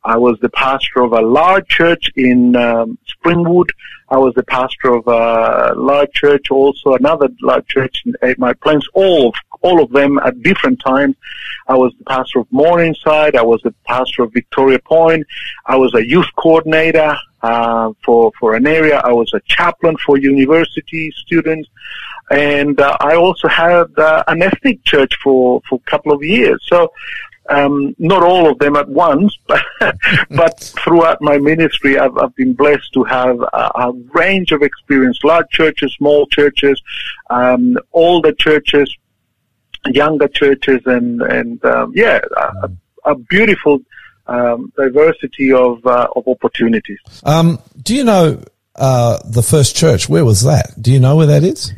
I 0.05 0.17
was 0.19 0.39
the 0.41 0.51
pastor 0.51 1.03
of 1.03 1.13
a 1.13 1.21
large 1.21 1.67
church 1.69 2.11
in 2.15 2.55
um, 2.55 2.99
Springwood. 3.13 3.71
I 4.09 4.19
was 4.19 4.35
the 4.35 4.45
pastor 4.45 4.95
of 4.95 5.07
a 5.09 5.75
large 5.77 6.13
church, 6.13 6.51
also 6.51 6.95
another 6.95 7.29
large 7.43 7.67
church 7.67 8.03
in 8.07 8.15
Eight 8.23 8.39
Mile 8.39 8.55
Plains. 8.55 8.87
All 8.95 9.29
of 9.29 9.35
all 9.63 9.83
of 9.83 9.91
them 9.91 10.19
at 10.19 10.43
different 10.43 10.81
times. 10.81 11.17
I 11.67 11.75
was 11.75 11.93
the 11.99 12.05
pastor 12.05 12.41
of 12.41 12.47
Morningside. 12.53 13.35
I 13.35 13.43
was 13.43 13.61
the 13.63 13.75
pastor 13.85 14.23
of 14.23 14.33
Victoria 14.33 14.79
Point. 14.79 15.27
I 15.65 15.77
was 15.77 15.93
a 15.95 16.07
youth 16.07 16.29
coordinator 16.37 17.17
uh, 17.43 17.93
for 18.05 18.31
for 18.39 18.55
an 18.55 18.67
area. 18.67 19.01
I 19.05 19.13
was 19.13 19.33
a 19.35 19.41
chaplain 19.47 19.97
for 20.05 20.19
university 20.19 21.11
students, 21.25 21.69
and 22.31 22.81
uh, 22.81 22.97
I 23.01 23.17
also 23.17 23.49
had 23.49 23.87
uh, 23.99 24.23
an 24.29 24.43
ethnic 24.43 24.85
church 24.85 25.15
for 25.23 25.63
for 25.69 25.81
a 25.85 25.91
couple 25.91 26.13
of 26.13 26.23
years. 26.23 26.65
So. 26.69 26.93
Um, 27.49 27.95
not 27.99 28.23
all 28.23 28.51
of 28.51 28.59
them 28.59 28.77
at 28.77 28.89
once, 28.89 29.39
but, 29.47 29.65
but 30.31 30.73
throughout 30.83 31.19
my 31.21 31.39
ministry, 31.39 31.99
I've, 31.99 32.17
I've 32.19 32.35
been 32.35 32.55
blessed 32.55 32.93
to 32.95 33.05
have 33.05 33.41
a, 33.41 33.71
a 33.75 33.93
range 34.15 34.53
of 34.53 34.63
experience, 34.63 35.21
large 35.23 35.49
churches, 35.51 35.95
small 35.97 36.27
churches, 36.27 36.81
um, 37.31 37.77
older 37.93 38.33
churches, 38.33 38.95
younger 39.87 40.29
churches, 40.29 40.81
and, 40.87 41.23
and 41.23 41.65
um, 41.65 41.93
yeah, 41.95 42.21
a, 42.37 42.71
a 43.05 43.15
beautiful 43.15 43.81
um, 44.27 44.73
diversity 44.77 45.53
of, 45.53 45.85
uh, 45.87 46.09
of 46.17 46.27
opportunities. 46.27 46.99
um, 47.25 47.59
do 47.81 47.95
you 47.95 48.05
know 48.05 48.43
uh, 48.75 49.19
the 49.25 49.43
first 49.43 49.77
church? 49.77 50.09
Where 50.09 50.25
was 50.25 50.43
that? 50.43 50.75
Do 50.81 50.93
you 50.93 50.99
know 51.01 51.17
where 51.17 51.27
that 51.27 51.45
is? 51.45 51.73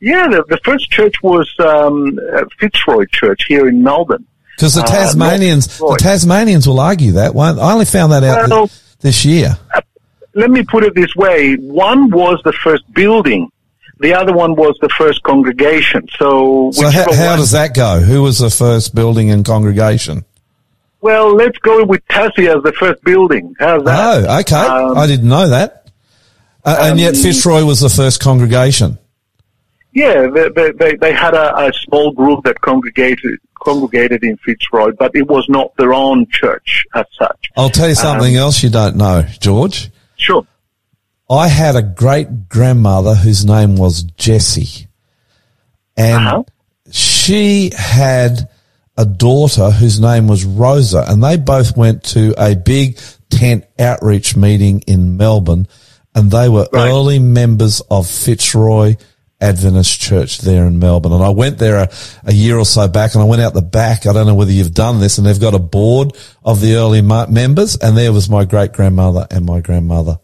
Yeah, 0.00 0.28
the, 0.28 0.44
the 0.48 0.58
first 0.64 0.90
church 0.90 1.14
was 1.22 1.52
um, 1.58 2.18
Fitzroy 2.58 3.04
Church 3.12 3.44
here 3.46 3.68
in 3.68 3.82
Melbourne. 3.82 4.26
Because 4.56 4.74
the 4.74 4.82
Uh, 4.82 4.86
Tasmanians, 4.86 5.80
North 5.80 5.98
the 5.98 6.04
Tasmanians 6.04 6.66
will 6.68 6.80
argue 6.80 7.12
that. 7.12 7.34
Won't- 7.34 7.58
I 7.58 7.72
only 7.72 7.84
found 7.86 8.12
that 8.12 8.24
out 8.24 8.48
Well- 8.48 8.66
thi- 8.66 8.72
this 9.00 9.24
year. 9.24 9.56
let 10.34 10.50
me 10.50 10.62
put 10.62 10.84
it 10.84 10.94
this 10.94 11.14
way. 11.16 11.54
One 11.54 12.10
was 12.10 12.40
the 12.44 12.52
first 12.52 12.84
building. 12.94 13.48
The 14.00 14.14
other 14.14 14.32
one 14.32 14.54
was 14.56 14.76
the 14.80 14.88
first 14.90 15.22
congregation. 15.24 16.06
So, 16.18 16.70
So 16.72 16.88
how, 16.90 17.12
how 17.12 17.26
one- 17.30 17.38
does 17.38 17.50
that 17.52 17.74
go? 17.74 18.00
Who 18.00 18.22
was 18.22 18.38
the 18.38 18.50
first 18.50 18.94
building 18.94 19.30
and 19.30 19.44
congregation? 19.44 20.24
Well, 21.02 21.34
let's 21.34 21.56
go 21.58 21.84
with 21.84 22.06
Tassie 22.08 22.54
as 22.54 22.62
the 22.62 22.72
first 22.78 23.02
building. 23.04 23.54
How's 23.58 23.82
that? 23.84 24.24
Oh, 24.28 24.38
okay. 24.40 24.54
Um, 24.56 24.98
I 24.98 25.06
didn't 25.06 25.28
know 25.28 25.48
that. 25.48 25.88
Uh, 26.62 26.76
and 26.80 27.00
yet 27.00 27.14
um, 27.14 27.22
Fitzroy 27.22 27.64
was 27.64 27.80
the 27.80 27.88
first 27.88 28.20
congregation. 28.20 28.98
Yeah, 29.94 30.28
they, 30.28 30.48
they, 30.50 30.70
they, 30.72 30.94
they 30.96 31.12
had 31.12 31.32
a, 31.34 31.56
a 31.68 31.72
small 31.72 32.12
group 32.12 32.44
that 32.44 32.60
congregated 32.60 33.38
congregated 33.60 34.22
in 34.24 34.36
Fitzroy, 34.38 34.92
but 34.98 35.12
it 35.14 35.28
was 35.28 35.46
not 35.48 35.74
their 35.76 35.92
own 35.94 36.26
church 36.30 36.84
as 36.94 37.04
such. 37.18 37.50
I'll 37.56 37.70
tell 37.70 37.88
you 37.88 37.94
something 37.94 38.36
Um, 38.36 38.42
else 38.42 38.62
you 38.62 38.70
don't 38.70 38.96
know, 38.96 39.24
George. 39.40 39.90
Sure. 40.16 40.46
I 41.28 41.48
had 41.48 41.76
a 41.76 41.82
great 41.82 42.48
grandmother 42.48 43.14
whose 43.14 43.44
name 43.44 43.76
was 43.76 44.02
Jessie. 44.16 44.88
And 45.96 46.26
Uh-huh. 46.26 46.42
she 46.90 47.70
had 47.76 48.48
a 48.96 49.04
daughter 49.06 49.70
whose 49.70 50.00
name 50.00 50.26
was 50.26 50.44
Rosa, 50.44 51.04
and 51.08 51.22
they 51.22 51.36
both 51.36 51.76
went 51.76 52.02
to 52.04 52.34
a 52.36 52.54
big 52.56 52.98
tent 53.30 53.64
outreach 53.78 54.36
meeting 54.36 54.82
in 54.86 55.16
Melbourne. 55.16 55.68
and 56.12 56.32
they 56.32 56.48
were 56.48 56.66
Right. 56.72 56.88
early 56.90 57.20
members 57.20 57.80
of 57.88 58.04
Fitzroy 58.04 58.96
Adventist 59.40 60.00
Church 60.00 60.38
there 60.38 60.66
in 60.66 60.78
Melbourne. 60.78 61.12
And 61.12 61.22
I 61.22 61.30
went 61.30 61.58
there 61.58 61.76
a, 61.76 61.90
a 62.24 62.32
year 62.32 62.58
or 62.58 62.64
so 62.64 62.88
back 62.88 63.14
and 63.14 63.22
I 63.22 63.26
went 63.26 63.42
out 63.42 63.54
the 63.54 63.62
back. 63.62 64.06
I 64.06 64.12
don't 64.12 64.26
know 64.26 64.34
whether 64.34 64.52
you've 64.52 64.74
done 64.74 65.00
this 65.00 65.18
and 65.18 65.26
they've 65.26 65.40
got 65.40 65.54
a 65.54 65.58
board 65.58 66.16
of 66.44 66.60
the 66.60 66.74
early 66.76 67.02
members 67.02 67.76
and 67.76 67.96
there 67.96 68.12
was 68.12 68.28
my 68.28 68.44
great 68.44 68.72
grandmother 68.72 69.26
and 69.30 69.46
my 69.46 69.60
grandmother. 69.60 70.18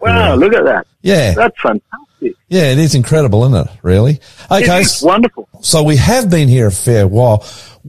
Wow, 0.00 0.34
look 0.34 0.52
at 0.52 0.64
that. 0.64 0.86
Yeah. 1.02 1.34
That's 1.34 1.60
fantastic. 1.60 2.01
Yeah, 2.48 2.72
it 2.72 2.78
is 2.78 2.94
incredible, 2.94 3.44
isn't 3.44 3.66
it? 3.66 3.72
Really? 3.82 4.20
Okay. 4.50 4.80
It 4.80 4.86
is 4.86 5.02
wonderful. 5.02 5.48
So 5.62 5.82
we 5.82 5.96
have 5.96 6.28
been 6.28 6.48
here 6.48 6.66
a 6.66 6.72
fair 6.72 7.06
while. 7.06 7.44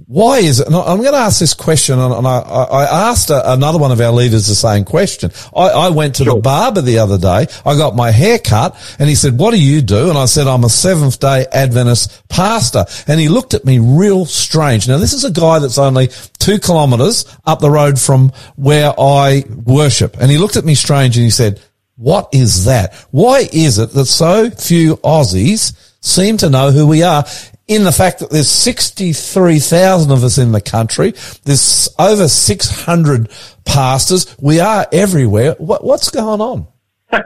Why 0.07 0.39
is 0.39 0.59
it? 0.59 0.67
I'm 0.67 1.01
going 1.01 1.11
to 1.11 1.17
ask 1.17 1.39
this 1.39 1.53
question, 1.53 1.99
and 1.99 2.27
I, 2.27 3.09
asked 3.09 3.29
another 3.29 3.77
one 3.77 3.91
of 3.91 4.01
our 4.01 4.11
leaders 4.11 4.47
the 4.47 4.55
same 4.55 4.85
question. 4.85 5.31
I, 5.55 5.67
I 5.69 5.89
went 5.89 6.15
to 6.15 6.23
the 6.23 6.35
barber 6.35 6.81
the 6.81 6.97
other 6.97 7.19
day. 7.19 7.45
I 7.63 7.77
got 7.77 7.95
my 7.95 8.09
hair 8.09 8.39
cut, 8.39 8.75
and 8.97 9.07
he 9.07 9.13
said, 9.13 9.37
"What 9.37 9.51
do 9.51 9.61
you 9.61 9.81
do?" 9.81 10.09
And 10.09 10.17
I 10.17 10.25
said, 10.25 10.47
"I'm 10.47 10.63
a 10.63 10.69
Seventh 10.69 11.19
Day 11.19 11.45
Adventist 11.51 12.27
pastor." 12.27 12.85
And 13.05 13.19
he 13.19 13.29
looked 13.29 13.53
at 13.53 13.65
me 13.65 13.77
real 13.77 14.25
strange. 14.25 14.87
Now, 14.87 14.97
this 14.97 15.13
is 15.13 15.25
a 15.25 15.31
guy 15.31 15.59
that's 15.59 15.77
only 15.77 16.09
two 16.39 16.57
kilometres 16.57 17.25
up 17.45 17.59
the 17.59 17.69
road 17.69 17.99
from 17.99 18.31
where 18.55 18.93
I 18.99 19.43
worship, 19.63 20.17
and 20.19 20.31
he 20.31 20.39
looked 20.39 20.55
at 20.55 20.65
me 20.65 20.73
strange, 20.73 21.17
and 21.17 21.23
he 21.23 21.29
said. 21.31 21.61
What 21.95 22.29
is 22.33 22.65
that? 22.65 22.93
Why 23.11 23.47
is 23.51 23.77
it 23.77 23.91
that 23.91 24.05
so 24.05 24.49
few 24.49 24.97
Aussies 24.97 25.73
seem 26.01 26.37
to 26.37 26.49
know 26.49 26.71
who 26.71 26.87
we 26.87 27.03
are 27.03 27.23
in 27.67 27.83
the 27.83 27.91
fact 27.91 28.19
that 28.19 28.29
there's 28.29 28.49
63,000 28.49 30.11
of 30.11 30.23
us 30.23 30.37
in 30.37 30.51
the 30.51 30.59
country. 30.59 31.13
There's 31.45 31.87
over 31.97 32.27
600 32.27 33.29
pastors. 33.63 34.35
We 34.39 34.59
are 34.59 34.85
everywhere. 34.91 35.55
What, 35.59 35.83
what's 35.83 36.09
going 36.09 36.41
on? 36.41 36.67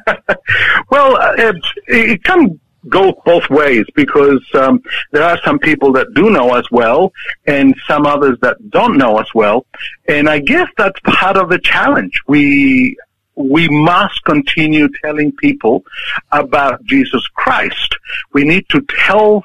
Well, 0.89 1.17
uh, 1.17 1.33
it, 1.37 1.55
it 1.87 2.23
can 2.23 2.59
go 2.87 3.13
both 3.25 3.49
ways 3.49 3.85
because 3.95 4.43
um, 4.53 4.81
there 5.11 5.23
are 5.23 5.37
some 5.43 5.59
people 5.59 5.91
that 5.93 6.13
do 6.13 6.29
know 6.29 6.51
us 6.51 6.69
well 6.71 7.11
and 7.45 7.75
some 7.87 8.05
others 8.05 8.37
that 8.41 8.57
don't 8.69 8.97
know 8.97 9.17
us 9.17 9.33
well. 9.35 9.65
And 10.07 10.29
I 10.29 10.39
guess 10.39 10.69
that's 10.77 10.99
part 11.01 11.35
of 11.35 11.49
the 11.49 11.59
challenge. 11.59 12.19
We 12.27 12.97
we 13.37 13.69
must 13.69 14.23
continue 14.23 14.89
telling 15.03 15.31
people 15.31 15.83
about 16.31 16.83
Jesus 16.85 17.25
Christ. 17.35 17.95
We 18.33 18.43
need 18.43 18.67
to 18.69 18.81
tell 19.05 19.43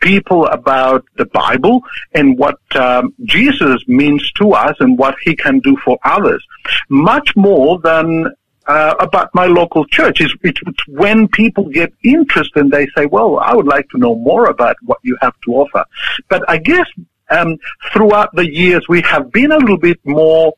people 0.00 0.46
about 0.46 1.04
the 1.16 1.24
Bible 1.26 1.82
and 2.12 2.38
what 2.38 2.58
um, 2.76 3.14
Jesus 3.24 3.82
means 3.88 4.30
to 4.32 4.52
us 4.52 4.76
and 4.80 4.98
what 4.98 5.16
he 5.22 5.34
can 5.34 5.60
do 5.60 5.76
for 5.84 5.98
others, 6.04 6.44
much 6.88 7.34
more 7.34 7.78
than 7.80 8.26
uh, 8.66 8.94
about 9.00 9.30
my 9.34 9.46
local 9.46 9.86
church. 9.86 10.20
It's, 10.20 10.34
it's 10.42 10.60
when 10.88 11.28
people 11.28 11.68
get 11.68 11.92
interested 12.02 12.60
and 12.60 12.70
they 12.70 12.86
say, 12.96 13.06
well, 13.06 13.38
I 13.38 13.54
would 13.54 13.66
like 13.66 13.88
to 13.90 13.98
know 13.98 14.14
more 14.14 14.46
about 14.46 14.76
what 14.82 14.98
you 15.02 15.16
have 15.20 15.34
to 15.44 15.52
offer. 15.52 15.84
But 16.28 16.48
I 16.48 16.58
guess 16.58 16.86
um, 17.30 17.56
throughout 17.92 18.34
the 18.34 18.50
years, 18.50 18.86
we 18.88 19.02
have 19.02 19.32
been 19.32 19.52
a 19.52 19.58
little 19.58 19.78
bit 19.78 19.98
more 20.04 20.54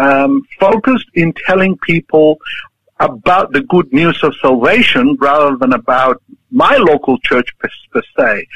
um, 0.00 0.42
focused 0.58 1.10
in 1.14 1.32
telling 1.46 1.76
people 1.78 2.38
about 2.98 3.52
the 3.52 3.62
good 3.62 3.92
news 3.92 4.22
of 4.22 4.34
salvation 4.40 5.16
rather 5.20 5.56
than 5.56 5.72
about 5.72 6.22
my 6.50 6.76
local 6.76 7.18
church 7.18 7.48
per, 7.58 7.68
per 7.92 8.02
se. 8.16 8.46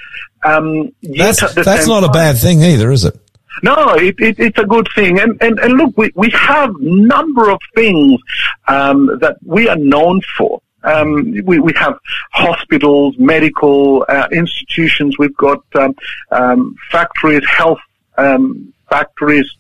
Um, 0.45 0.91
That's, 1.03 1.55
that's 1.55 1.87
not 1.87 2.05
a 2.05 2.11
bad 2.11 2.37
thing 2.37 2.63
either, 2.63 2.93
is 2.93 3.05
it? 3.05 3.19
no, 3.63 3.95
it, 3.95 4.17
it, 4.19 4.39
it's 4.39 4.59
a 4.59 4.67
good 4.67 4.89
thing. 4.95 5.19
And, 5.21 5.41
and, 5.41 5.59
and 5.59 5.75
look, 5.75 5.97
we, 5.97 6.11
we 6.15 6.31
have 6.31 6.75
number 6.81 7.51
of 7.51 7.61
things 7.75 8.21
um, 8.69 9.19
that 9.21 9.37
we 9.45 9.69
are 9.69 9.77
known 9.77 10.21
for. 10.37 10.61
Um, 10.83 11.33
we, 11.45 11.61
we 11.61 11.73
have 11.77 11.99
hospitals, 12.33 13.17
medical 13.19 14.05
uh, 14.09 14.29
institutions. 14.33 15.17
We've 15.19 15.37
got 15.37 15.63
um, 15.77 15.95
um, 16.31 16.77
factories, 16.91 17.43
health 17.49 17.79
um, 18.19 18.75
factories. 18.91 19.51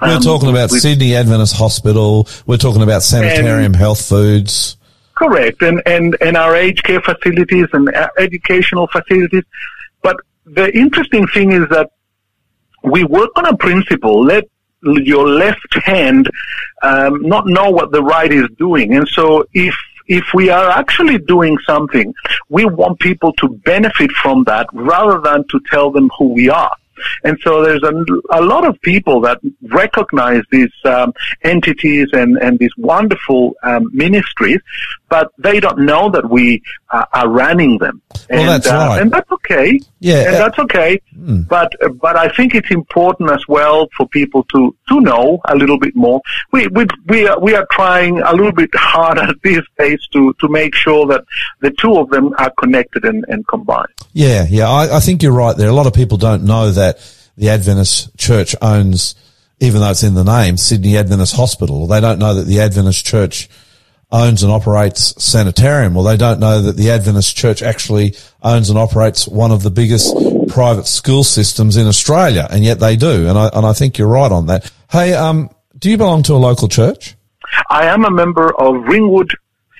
We're 0.00 0.16
Um, 0.16 0.22
talking 0.22 0.50
about 0.50 0.70
Sydney 0.70 1.14
Adventist 1.14 1.54
Hospital. 1.54 2.26
We're 2.46 2.56
talking 2.56 2.82
about 2.82 3.02
Sanitarium 3.02 3.74
Health 3.74 4.04
Foods. 4.08 4.76
Correct, 5.14 5.62
and, 5.62 5.82
and, 5.86 6.16
and 6.20 6.36
our 6.36 6.56
aged 6.56 6.82
care 6.82 7.00
facilities 7.00 7.66
and 7.72 7.94
uh, 7.94 8.08
educational 8.18 8.88
facilities. 8.88 9.44
But 10.02 10.16
the 10.44 10.74
interesting 10.76 11.26
thing 11.28 11.52
is 11.52 11.68
that 11.68 11.90
we 12.82 13.04
work 13.04 13.30
on 13.36 13.46
a 13.46 13.56
principle, 13.56 14.24
let 14.24 14.44
your 14.82 15.28
left 15.28 15.74
hand 15.74 16.30
um, 16.82 17.20
not 17.20 17.46
know 17.46 17.70
what 17.70 17.92
the 17.92 18.02
right 18.02 18.32
is 18.32 18.48
doing. 18.58 18.96
And 18.96 19.06
so 19.08 19.44
if 19.52 19.74
if 20.08 20.24
we 20.34 20.48
are 20.48 20.70
actually 20.70 21.18
doing 21.18 21.56
something, 21.64 22.12
we 22.48 22.64
want 22.64 22.98
people 22.98 23.32
to 23.34 23.48
benefit 23.64 24.10
from 24.10 24.42
that 24.44 24.66
rather 24.72 25.20
than 25.20 25.44
to 25.48 25.60
tell 25.70 25.92
them 25.92 26.10
who 26.18 26.32
we 26.32 26.48
are. 26.48 26.74
And 27.24 27.38
so 27.42 27.62
there's 27.62 27.82
a, 27.82 27.92
a 28.32 28.42
lot 28.42 28.66
of 28.66 28.80
people 28.82 29.20
that 29.22 29.38
recognize 29.62 30.42
these 30.50 30.72
um, 30.84 31.12
entities 31.42 32.08
and, 32.12 32.36
and 32.38 32.58
these 32.58 32.76
wonderful 32.76 33.54
um, 33.62 33.90
ministries, 33.92 34.60
but 35.10 35.32
they 35.36 35.60
don't 35.60 35.80
know 35.80 36.08
that 36.10 36.30
we 36.30 36.62
uh, 36.90 37.04
are 37.12 37.28
running 37.28 37.76
them. 37.78 38.00
Well, 38.30 38.40
and, 38.40 38.48
that's 38.48 38.66
uh, 38.68 38.74
right. 38.74 39.02
and 39.02 39.10
that's 39.10 39.30
okay. 39.30 39.80
Yeah, 39.98 40.28
and 40.28 40.36
uh, 40.36 40.38
that's 40.38 40.58
okay. 40.60 41.02
But 41.48 41.72
but 42.00 42.16
I 42.16 42.28
think 42.34 42.54
it's 42.54 42.70
important 42.70 43.30
as 43.30 43.46
well 43.48 43.88
for 43.96 44.08
people 44.08 44.44
to 44.44 44.74
to 44.88 45.00
know 45.00 45.40
a 45.44 45.56
little 45.56 45.78
bit 45.78 45.94
more. 45.94 46.22
We 46.52 46.68
we 46.68 46.86
we 47.08 47.26
are, 47.26 47.38
we 47.38 47.54
are 47.54 47.66
trying 47.72 48.20
a 48.20 48.32
little 48.32 48.52
bit 48.52 48.70
harder 48.74 49.34
these 49.42 49.62
days 49.78 50.00
to 50.12 50.32
to 50.40 50.48
make 50.48 50.74
sure 50.74 51.06
that 51.08 51.24
the 51.60 51.72
two 51.72 51.96
of 51.98 52.08
them 52.10 52.32
are 52.38 52.52
connected 52.58 53.04
and, 53.04 53.24
and 53.28 53.46
combined. 53.48 53.88
Yeah, 54.12 54.46
yeah, 54.48 54.68
I, 54.68 54.96
I 54.96 55.00
think 55.00 55.22
you're 55.22 55.32
right 55.32 55.56
there. 55.56 55.68
A 55.68 55.74
lot 55.74 55.86
of 55.86 55.92
people 55.92 56.18
don't 56.18 56.44
know 56.44 56.70
that 56.70 56.98
the 57.36 57.50
Adventist 57.50 58.16
Church 58.16 58.54
owns, 58.62 59.14
even 59.58 59.80
though 59.80 59.90
it's 59.90 60.02
in 60.02 60.14
the 60.14 60.24
name, 60.24 60.56
Sydney 60.56 60.96
Adventist 60.96 61.34
Hospital. 61.34 61.86
They 61.86 62.00
don't 62.00 62.18
know 62.18 62.34
that 62.34 62.46
the 62.46 62.60
Adventist 62.60 63.04
Church 63.04 63.48
owns 64.12 64.42
and 64.42 64.52
operates 64.52 65.22
sanitarium, 65.22 65.96
or 65.96 66.04
they 66.04 66.16
don't 66.16 66.40
know 66.40 66.62
that 66.62 66.76
the 66.76 66.90
Adventist 66.90 67.36
Church 67.36 67.62
actually 67.62 68.16
owns 68.42 68.70
and 68.70 68.78
operates 68.78 69.28
one 69.28 69.50
of 69.50 69.62
the 69.62 69.70
biggest 69.70 70.14
private 70.48 70.86
school 70.86 71.24
systems 71.24 71.76
in 71.76 71.86
Australia, 71.86 72.46
and 72.50 72.64
yet 72.64 72.80
they 72.80 72.96
do. 72.96 73.28
And 73.28 73.38
I 73.38 73.50
and 73.52 73.64
I 73.64 73.72
think 73.72 73.98
you're 73.98 74.08
right 74.08 74.32
on 74.32 74.46
that. 74.46 74.70
Hey, 74.90 75.14
um, 75.14 75.50
do 75.78 75.90
you 75.90 75.96
belong 75.96 76.22
to 76.24 76.34
a 76.34 76.36
local 76.36 76.68
church? 76.68 77.16
I 77.68 77.86
am 77.86 78.04
a 78.04 78.10
member 78.10 78.54
of 78.60 78.74
Ringwood 78.84 79.32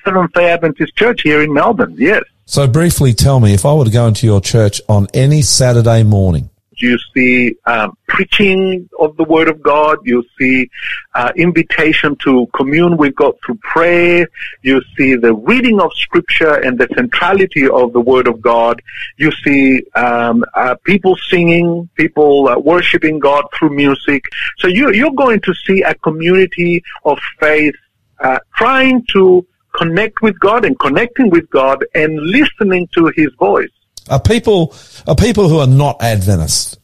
Seventh 0.04 0.32
Day 0.32 0.50
Adventist 0.50 0.96
Church 0.96 1.22
here 1.22 1.42
in 1.42 1.52
Melbourne. 1.52 1.94
Yes. 1.98 2.22
So 2.46 2.66
briefly 2.66 3.12
tell 3.12 3.38
me, 3.38 3.54
if 3.54 3.64
I 3.64 3.72
were 3.74 3.84
to 3.84 3.90
go 3.90 4.06
into 4.06 4.26
your 4.26 4.40
church 4.40 4.80
on 4.88 5.06
any 5.14 5.42
Saturday 5.42 6.02
morning, 6.02 6.50
You 6.82 6.98
see 7.14 7.56
um, 7.66 7.96
preaching 8.08 8.88
of 8.98 9.16
the 9.16 9.24
Word 9.24 9.48
of 9.48 9.62
God. 9.62 9.98
You 10.04 10.24
see 10.38 10.70
uh, 11.14 11.32
invitation 11.36 12.16
to 12.24 12.46
commune 12.54 12.96
with 12.96 13.14
God 13.14 13.34
through 13.44 13.56
prayer. 13.56 14.26
You 14.62 14.82
see 14.96 15.14
the 15.14 15.34
reading 15.34 15.80
of 15.80 15.92
Scripture 15.94 16.54
and 16.54 16.78
the 16.78 16.88
centrality 16.94 17.68
of 17.68 17.92
the 17.92 18.00
Word 18.00 18.28
of 18.28 18.40
God. 18.40 18.82
You 19.16 19.30
see 19.44 19.82
um, 19.94 20.44
uh, 20.54 20.76
people 20.84 21.16
singing, 21.28 21.88
people 21.94 22.48
uh, 22.48 22.58
worshiping 22.58 23.18
God 23.18 23.44
through 23.56 23.70
music. 23.76 24.24
So 24.58 24.68
you, 24.68 24.92
you're 24.92 25.12
going 25.12 25.40
to 25.40 25.54
see 25.54 25.82
a 25.82 25.94
community 25.94 26.82
of 27.04 27.18
faith 27.38 27.74
uh, 28.20 28.38
trying 28.54 29.04
to 29.12 29.46
connect 29.74 30.20
with 30.22 30.38
God 30.40 30.64
and 30.64 30.78
connecting 30.78 31.30
with 31.30 31.48
God 31.50 31.84
and 31.94 32.18
listening 32.20 32.88
to 32.94 33.12
His 33.16 33.28
voice. 33.38 33.70
Are 34.08 34.20
people 34.20 34.74
are 35.06 35.14
people 35.14 35.48
who 35.48 35.58
are 35.58 35.66
not 35.66 36.02
Adventists 36.02 36.78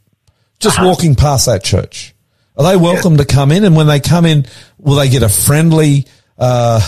just 0.59 0.81
walking 0.81 1.15
past 1.15 1.47
that 1.47 1.63
church? 1.63 2.15
Are 2.57 2.65
they 2.65 2.77
welcome 2.77 3.19
to 3.19 3.25
come 3.25 3.53
in? 3.53 3.65
And 3.65 3.77
when 3.77 3.87
they 3.87 4.01
come 4.01 4.25
in, 4.25 4.47
will 4.79 4.97
they 4.97 5.09
get 5.09 5.23
a 5.23 5.29
friendly, 5.29 6.07
uh, 6.39 6.81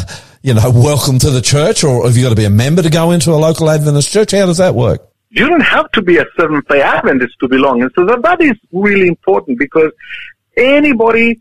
you 0.43 0.55
know, 0.55 0.71
welcome 0.71 1.19
to 1.19 1.31
the 1.31 1.43
church, 1.43 1.85
or 1.85 2.07
have 2.07 2.17
you 2.17 2.23
got 2.23 2.31
to 2.31 2.37
be 2.37 2.47
a 2.47 2.51
member 2.51 2.83
to 2.83 2.89
go 2.89 3.11
into 3.11 3.33
a 3.33 3.37
local 3.37 3.69
Adventist 3.69 4.11
church? 4.11 4.31
How 4.33 4.47
does 4.47 4.59
that 4.59 4.75
work? 4.75 5.09
you 5.31 5.49
don't 5.49 5.61
have 5.61 5.91
to 5.93 6.03
be 6.03 6.17
a 6.19 6.25
Seventh 6.39 6.67
Day 6.69 6.81
Adventist 6.81 7.35
to 7.41 7.49
belong. 7.49 7.83
And 7.83 7.91
so 7.95 8.05
that, 8.07 8.23
that 8.23 8.41
is 8.41 8.55
really 8.73 9.09
important 9.09 9.59
because 9.59 9.93
anybody, 10.57 11.41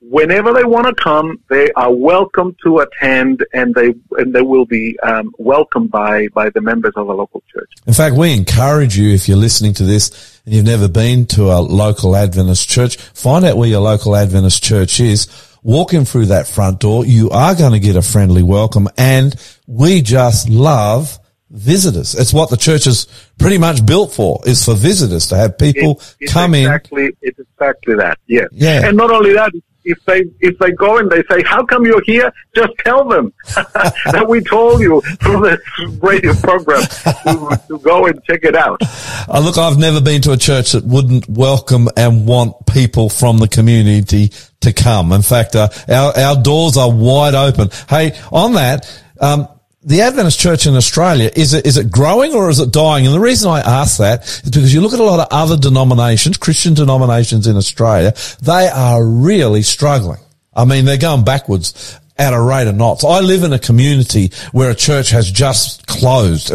whenever 0.00 0.52
they 0.52 0.64
want 0.64 0.86
to 0.86 0.94
come, 1.02 1.40
they 1.48 1.70
are 1.72 1.92
welcome 1.92 2.56
to 2.64 2.78
attend, 2.78 3.44
and 3.52 3.74
they 3.74 3.94
and 4.18 4.34
they 4.34 4.42
will 4.42 4.66
be 4.66 4.98
um, 5.02 5.32
welcomed 5.38 5.90
by 5.90 6.28
by 6.28 6.50
the 6.50 6.60
members 6.60 6.92
of 6.96 7.08
a 7.08 7.12
local 7.12 7.42
church. 7.52 7.70
In 7.86 7.92
fact, 7.94 8.16
we 8.16 8.32
encourage 8.32 8.96
you 8.96 9.14
if 9.14 9.28
you're 9.28 9.36
listening 9.36 9.74
to 9.74 9.84
this 9.84 10.40
and 10.44 10.54
you've 10.54 10.64
never 10.64 10.88
been 10.88 11.26
to 11.26 11.44
a 11.50 11.60
local 11.60 12.16
Adventist 12.16 12.68
church, 12.68 12.96
find 12.96 13.44
out 13.44 13.56
where 13.56 13.68
your 13.68 13.80
local 13.80 14.16
Adventist 14.16 14.62
church 14.62 15.00
is. 15.00 15.28
Walk 15.62 15.92
in 15.92 16.06
through 16.06 16.26
that 16.26 16.48
front 16.48 16.80
door. 16.80 17.04
You 17.04 17.28
are 17.28 17.54
going 17.54 17.72
to 17.72 17.78
get 17.78 17.94
a 17.94 18.00
friendly 18.00 18.42
welcome 18.42 18.88
and 18.96 19.34
we 19.66 20.00
just 20.00 20.48
love 20.48 21.18
visitors. 21.50 22.14
It's 22.14 22.32
what 22.32 22.48
the 22.48 22.56
church 22.56 22.86
is 22.86 23.06
pretty 23.38 23.58
much 23.58 23.84
built 23.84 24.14
for, 24.14 24.40
is 24.46 24.64
for 24.64 24.74
visitors 24.74 25.26
to 25.26 25.36
have 25.36 25.58
people 25.58 25.90
It's- 25.90 26.16
it's 26.20 26.32
come 26.32 26.54
exactly, 26.54 27.10
It's 27.20 27.38
exactly 27.38 27.94
that. 27.96 28.16
Yes. 28.26 28.46
Yeah. 28.52 28.86
And 28.88 28.96
not 28.96 29.10
only 29.10 29.34
that, 29.34 29.52
if 29.84 30.02
they 30.04 30.24
if 30.40 30.58
they 30.58 30.72
go 30.72 30.98
and 30.98 31.10
they 31.10 31.22
say, 31.30 31.42
"How 31.44 31.64
come 31.64 31.86
you're 31.86 32.02
here?" 32.04 32.32
Just 32.54 32.72
tell 32.84 33.08
them 33.08 33.32
that 33.54 34.26
we 34.28 34.40
told 34.42 34.80
you 34.80 35.00
through 35.22 35.42
this 35.42 35.60
radio 36.02 36.34
program 36.34 36.82
to, 36.82 37.60
to 37.68 37.78
go 37.78 38.06
and 38.06 38.22
check 38.24 38.44
it 38.44 38.56
out. 38.56 38.80
Uh, 39.28 39.40
look, 39.40 39.58
I've 39.58 39.78
never 39.78 40.00
been 40.00 40.22
to 40.22 40.32
a 40.32 40.36
church 40.36 40.72
that 40.72 40.84
wouldn't 40.84 41.28
welcome 41.28 41.88
and 41.96 42.26
want 42.26 42.66
people 42.66 43.08
from 43.08 43.38
the 43.38 43.48
community 43.48 44.32
to 44.60 44.72
come. 44.72 45.12
In 45.12 45.22
fact, 45.22 45.56
uh, 45.56 45.68
our, 45.88 46.16
our 46.18 46.42
doors 46.42 46.76
are 46.76 46.90
wide 46.90 47.34
open. 47.34 47.70
Hey, 47.88 48.18
on 48.30 48.54
that, 48.54 49.02
um, 49.20 49.48
the 49.82 50.02
Adventist 50.02 50.38
church 50.38 50.66
in 50.66 50.74
Australia, 50.74 51.30
is 51.34 51.54
it, 51.54 51.66
is 51.66 51.76
it 51.78 51.90
growing 51.90 52.34
or 52.34 52.50
is 52.50 52.60
it 52.60 52.70
dying? 52.70 53.06
And 53.06 53.14
the 53.14 53.20
reason 53.20 53.50
I 53.50 53.60
ask 53.60 53.98
that 53.98 54.24
is 54.24 54.50
because 54.50 54.74
you 54.74 54.80
look 54.80 54.92
at 54.92 55.00
a 55.00 55.04
lot 55.04 55.20
of 55.20 55.28
other 55.30 55.56
denominations, 55.56 56.36
Christian 56.36 56.74
denominations 56.74 57.46
in 57.46 57.56
Australia, 57.56 58.12
they 58.42 58.68
are 58.68 59.04
really 59.04 59.62
struggling. 59.62 60.20
I 60.54 60.64
mean, 60.66 60.84
they're 60.84 60.98
going 60.98 61.24
backwards 61.24 61.98
at 62.20 62.34
a 62.34 62.40
rate 62.40 62.68
of 62.68 62.76
knots. 62.76 63.02
I 63.02 63.20
live 63.20 63.42
in 63.44 63.54
a 63.54 63.58
community 63.58 64.30
where 64.52 64.70
a 64.70 64.74
church 64.74 65.10
has 65.10 65.30
just 65.30 65.86
closed, 65.86 66.48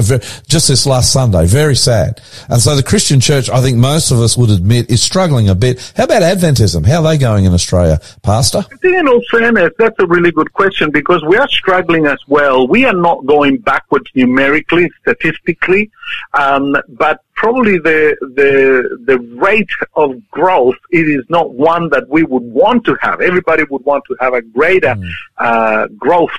just 0.48 0.68
this 0.68 0.86
last 0.86 1.12
Sunday. 1.12 1.48
Very 1.48 1.76
sad. 1.76 2.22
And 2.50 2.62
so 2.62 2.76
the 2.76 2.84
Christian 2.84 3.20
church, 3.20 3.50
I 3.50 3.62
think 3.62 3.78
most 3.78 4.12
of 4.12 4.20
us 4.20 4.38
would 4.38 4.52
admit, 4.52 4.92
is 4.92 5.02
struggling 5.02 5.50
a 5.50 5.56
bit. 5.56 5.92
How 5.98 6.04
about 6.04 6.22
Adventism? 6.22 6.86
How 6.86 7.04
are 7.04 7.12
they 7.12 7.18
going 7.18 7.46
in 7.46 7.54
Australia, 7.54 8.00
Pastor? 8.22 8.60
I 8.60 8.76
think 8.78 8.96
in 8.96 9.08
all 9.08 9.24
fairness, 9.32 9.72
that's 9.80 9.96
a 9.98 10.06
really 10.06 10.32
good 10.32 10.54
question 10.54 10.92
because 10.92 11.24
we 11.26 11.36
are 11.36 11.50
struggling 11.50 12.06
as 12.06 12.20
well. 12.28 12.68
We 12.68 12.86
are 12.86 12.94
not 12.94 13.26
going 13.26 13.58
backwards 13.58 14.12
numerically, 14.14 14.92
statistically, 15.02 15.90
um, 16.36 16.78
but 16.90 17.25
probably 17.36 17.78
the 17.78 18.16
the 18.22 18.98
the 19.06 19.20
rate 19.36 19.70
of 19.96 20.12
growth 20.32 20.76
it 20.92 21.08
is 21.08 21.24
not 21.30 21.54
one 21.54 21.90
that 21.90 22.08
we 22.10 22.24
would 22.24 22.44
want 22.44 22.86
to 22.86 22.96
have. 23.02 23.22
Everybody 23.22 23.64
would 23.70 23.84
want 23.86 24.04
to 24.08 24.16
have 24.20 24.34
a 24.34 24.42
greater 24.42 24.96
uh, 25.38 25.88
growth. 25.98 26.32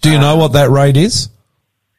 Do 0.00 0.10
you 0.10 0.18
know 0.18 0.36
what 0.36 0.52
that 0.52 0.70
rate 0.70 0.96
is? 0.96 1.28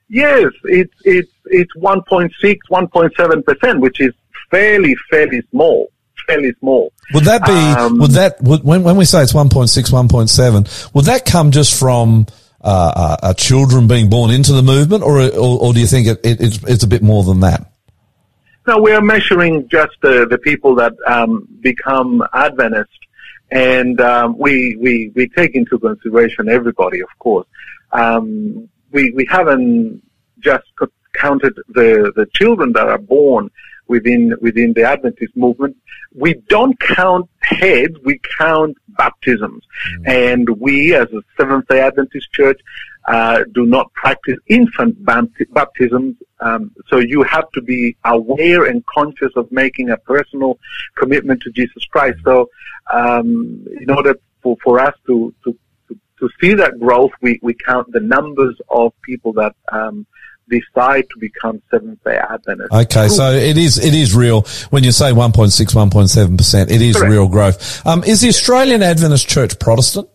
Yes, 0.10 0.52
it's 0.66 0.94
it's 1.04 1.32
it's 1.46 1.76
1.6, 1.78 2.30
1.7 2.70 3.46
percent, 3.46 3.80
which 3.82 4.00
is 4.00 4.14
fairly 4.52 4.96
fairly 5.10 5.42
small, 5.52 5.92
fairly 6.28 6.54
small. 6.60 6.92
Would 7.14 7.26
that 7.26 7.46
be, 7.46 7.54
Um, 7.54 8.00
would 8.00 8.12
that, 8.12 8.42
would, 8.42 8.64
when, 8.64 8.84
when 8.84 8.96
we 8.96 9.06
say 9.06 9.22
it's 9.22 9.34
1.6, 9.34 9.92
1.7, 9.92 10.94
would 10.96 11.06
that 11.06 11.24
come 11.26 11.52
just 11.52 11.80
from, 11.80 12.26
uh, 12.62 12.68
uh, 12.96 13.18
uh, 13.22 13.34
children 13.34 13.88
being 13.88 14.10
born 14.10 14.32
into 14.32 14.54
the 14.54 14.64
movement 14.64 15.04
or, 15.04 15.22
or, 15.22 15.60
or 15.62 15.74
do 15.74 15.80
you 15.80 15.86
think 15.86 16.08
it, 16.08 16.20
it, 16.24 16.42
it's, 16.42 16.64
it's 16.64 16.84
a 16.84 16.88
bit 16.88 17.04
more 17.04 17.24
than 17.24 17.42
that? 17.42 17.72
No, 18.68 18.80
we 18.80 18.94
are 18.94 19.02
measuring 19.02 19.68
just 19.68 19.94
the, 20.02 20.26
the 20.28 20.40
people 20.40 20.74
that 20.76 20.94
um, 21.06 21.48
become 21.60 22.24
Adventist, 22.34 22.90
and 23.52 24.02
um, 24.02 24.38
we, 24.40 24.76
we 24.78 25.12
we 25.14 25.30
take 25.30 25.54
into 25.54 25.78
consideration 25.78 26.50
everybody, 26.50 27.02
of 27.02 27.10
course. 27.20 27.48
Um, 27.92 28.68
we 28.92 29.12
we 29.12 29.28
haven't 29.30 30.02
just 30.40 30.66
counted 31.14 31.54
the 31.68 32.12
the 32.16 32.26
children 32.34 32.72
that 32.74 32.88
are 32.88 32.98
born 32.98 33.52
within 33.88 34.34
within 34.42 34.74
the 34.74 34.84
Adventist 34.84 35.38
movement. 35.38 35.78
We 36.16 36.34
don't 36.50 36.80
count 36.80 37.30
heads; 37.42 37.96
we 38.04 38.20
count 38.40 38.78
baptisms, 38.98 39.64
and 40.06 40.50
we, 40.60 40.96
as 40.96 41.08
a 41.14 41.22
Seventh 41.38 41.68
Day 41.68 41.82
Adventist 41.82 42.32
Church, 42.32 42.60
uh, 43.08 43.44
do 43.54 43.66
not 43.66 43.92
practice 43.94 44.38
infant 44.48 44.98
baptisms. 45.06 46.16
Um, 46.40 46.72
so 46.88 46.98
you 46.98 47.24
have 47.24 47.50
to 47.52 47.62
be 47.62 47.96
aware 48.04 48.66
and 48.66 48.84
conscious 48.88 49.32
of 49.36 49.52
making 49.52 49.90
a 49.90 49.98
personal 49.98 50.60
commitment 50.98 51.42
to 51.44 51.52
Jesus 51.52 51.84
Christ. 51.86 52.18
So 52.24 52.50
um, 52.92 53.66
in 53.80 53.90
order 53.90 54.16
for, 54.42 54.58
for 54.64 54.80
us 54.80 54.94
to, 55.08 55.34
to, 55.44 55.58
to, 56.20 56.30
see 56.42 56.54
that 56.56 56.80
growth, 56.80 57.12
we, 57.22 57.40
we 57.44 57.54
count 57.54 57.92
the 57.92 58.00
numbers 58.00 58.60
of 58.70 58.94
people 59.04 59.34
that 59.34 59.56
um, 59.72 60.08
decide 60.50 61.04
to 61.10 61.20
become 61.20 61.62
Seventh 61.70 62.04
Day 62.04 62.18
Adventists. 62.18 62.72
Okay. 62.72 63.08
So 63.10 63.32
it 63.32 63.58
is, 63.58 63.78
it 63.78 63.94
is 63.94 64.16
real. 64.16 64.42
When 64.72 64.84
you 64.84 64.92
say 64.92 65.12
1.6, 65.12 65.52
1.7%, 65.74 66.72
it 66.72 66.82
is 66.82 66.96
Correct. 66.96 67.12
real 67.12 67.28
growth. 67.28 67.86
Um, 67.86 68.04
is 68.04 68.22
the 68.22 68.30
Australian 68.30 68.82
Adventist 68.82 69.28
Church 69.28 69.60
Protestant? 69.60 70.10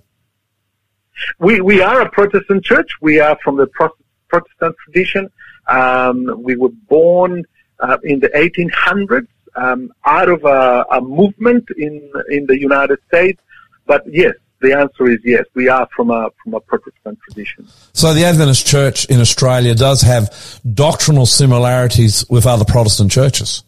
We 1.38 1.60
we 1.60 1.80
are 1.80 2.00
a 2.00 2.10
Protestant 2.10 2.64
church. 2.64 2.90
We 3.00 3.20
are 3.20 3.38
from 3.42 3.56
the 3.56 3.66
Pro- 3.66 3.96
Protestant 4.28 4.76
tradition. 4.84 5.30
Um, 5.68 6.42
we 6.42 6.56
were 6.56 6.70
born 6.88 7.44
uh, 7.80 7.98
in 8.02 8.20
the 8.20 8.28
1800s 8.28 9.28
um, 9.56 9.92
out 10.04 10.28
of 10.28 10.44
a, 10.44 10.84
a 10.90 11.00
movement 11.00 11.68
in 11.76 12.12
in 12.30 12.46
the 12.46 12.58
United 12.58 12.98
States. 13.08 13.40
But 13.86 14.02
yes, 14.06 14.34
the 14.60 14.76
answer 14.76 15.10
is 15.10 15.18
yes. 15.24 15.44
We 15.54 15.68
are 15.68 15.88
from 15.94 16.10
a 16.10 16.30
from 16.42 16.54
a 16.54 16.60
Protestant 16.60 17.18
tradition. 17.28 17.66
So 17.92 18.14
the 18.14 18.24
Adventist 18.24 18.66
Church 18.66 19.06
in 19.06 19.20
Australia 19.20 19.74
does 19.74 20.02
have 20.02 20.34
doctrinal 20.74 21.26
similarities 21.26 22.24
with 22.28 22.46
other 22.46 22.64
Protestant 22.64 23.10
churches. 23.10 23.64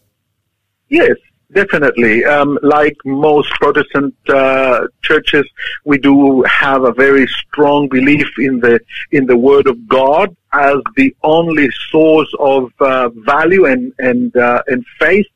Yes, 0.88 1.16
definitely. 1.52 2.24
Um, 2.24 2.58
like 2.62 2.96
most 3.04 3.50
Protestant 3.52 4.14
uh, 4.28 4.86
churches, 5.02 5.44
we 5.84 5.98
do 5.98 6.42
have 6.42 6.84
a 6.84 6.92
very 6.92 7.26
strong 7.26 7.88
belief 7.88 8.28
in 8.38 8.60
the 8.60 8.80
in 9.10 9.26
the 9.26 9.36
Word 9.36 9.66
of 9.66 9.88
God 9.88 10.34
as 10.52 10.76
the 10.96 11.14
only 11.22 11.68
source 11.90 12.32
of 12.38 12.72
uh, 12.80 13.10
value 13.10 13.66
and 13.66 13.92
and 13.98 14.36
uh, 14.36 14.62
and 14.66 14.84
faith 14.98 15.26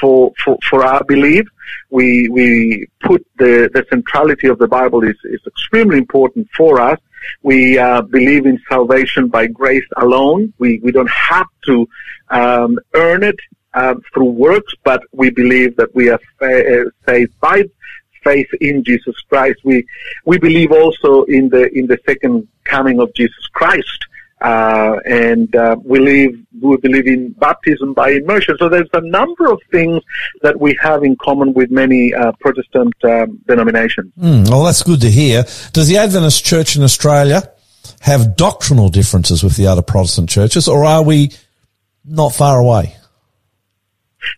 for 0.00 0.32
for 0.44 0.58
for 0.68 0.84
our 0.84 1.04
belief. 1.04 1.46
We 1.90 2.28
we 2.28 2.86
put 3.00 3.26
the 3.38 3.70
the 3.72 3.84
centrality 3.90 4.48
of 4.48 4.58
the 4.58 4.68
Bible 4.68 5.04
is 5.04 5.16
is 5.24 5.40
extremely 5.46 5.98
important 5.98 6.48
for 6.56 6.80
us. 6.80 6.98
We 7.42 7.78
uh, 7.78 8.02
believe 8.02 8.46
in 8.46 8.58
salvation 8.68 9.28
by 9.28 9.48
grace 9.48 9.88
alone. 9.96 10.52
We 10.58 10.78
we 10.82 10.92
don't 10.92 11.10
have 11.10 11.48
to 11.66 11.88
um, 12.30 12.78
earn 12.94 13.22
it 13.22 13.38
um, 13.74 14.00
through 14.12 14.30
works, 14.30 14.72
but 14.84 15.02
we 15.12 15.30
believe 15.30 15.76
that 15.76 15.94
we 15.94 16.08
are 16.08 16.20
fa- 16.38 16.80
uh, 16.80 16.84
saved 17.06 17.38
by 17.40 17.64
faith 18.24 18.48
in 18.60 18.84
Jesus 18.84 19.16
Christ. 19.28 19.58
We 19.64 19.86
we 20.24 20.38
believe 20.38 20.72
also 20.72 21.24
in 21.24 21.48
the 21.48 21.70
in 21.76 21.86
the 21.86 21.98
second 22.06 22.48
coming 22.64 23.00
of 23.00 23.12
Jesus 23.14 23.46
Christ, 23.52 24.00
uh, 24.40 24.96
and 25.04 25.54
uh, 25.54 25.76
we 25.84 25.98
believe 25.98 26.46
we 26.60 26.76
believe 26.78 27.06
in 27.06 27.32
baptism 27.32 27.94
by 27.94 28.10
immersion. 28.10 28.56
So 28.58 28.68
there's 28.68 28.88
a 28.92 29.00
number 29.00 29.50
of 29.52 29.60
things 29.70 30.02
that 30.42 30.58
we 30.60 30.76
have 30.80 31.04
in 31.04 31.16
common 31.16 31.52
with 31.54 31.70
many 31.70 32.14
uh, 32.14 32.32
Protestant 32.40 32.94
um, 33.04 33.38
denominations. 33.46 34.12
Hmm, 34.18 34.44
well, 34.44 34.64
that's 34.64 34.82
good 34.82 35.00
to 35.02 35.10
hear. 35.10 35.44
Does 35.72 35.88
the 35.88 35.98
Adventist 35.98 36.44
Church 36.44 36.76
in 36.76 36.82
Australia 36.82 37.50
have 38.00 38.36
doctrinal 38.36 38.88
differences 38.88 39.42
with 39.42 39.56
the 39.56 39.66
other 39.66 39.82
Protestant 39.82 40.28
churches, 40.28 40.68
or 40.68 40.84
are 40.84 41.02
we 41.02 41.32
not 42.04 42.34
far 42.34 42.58
away? 42.58 42.97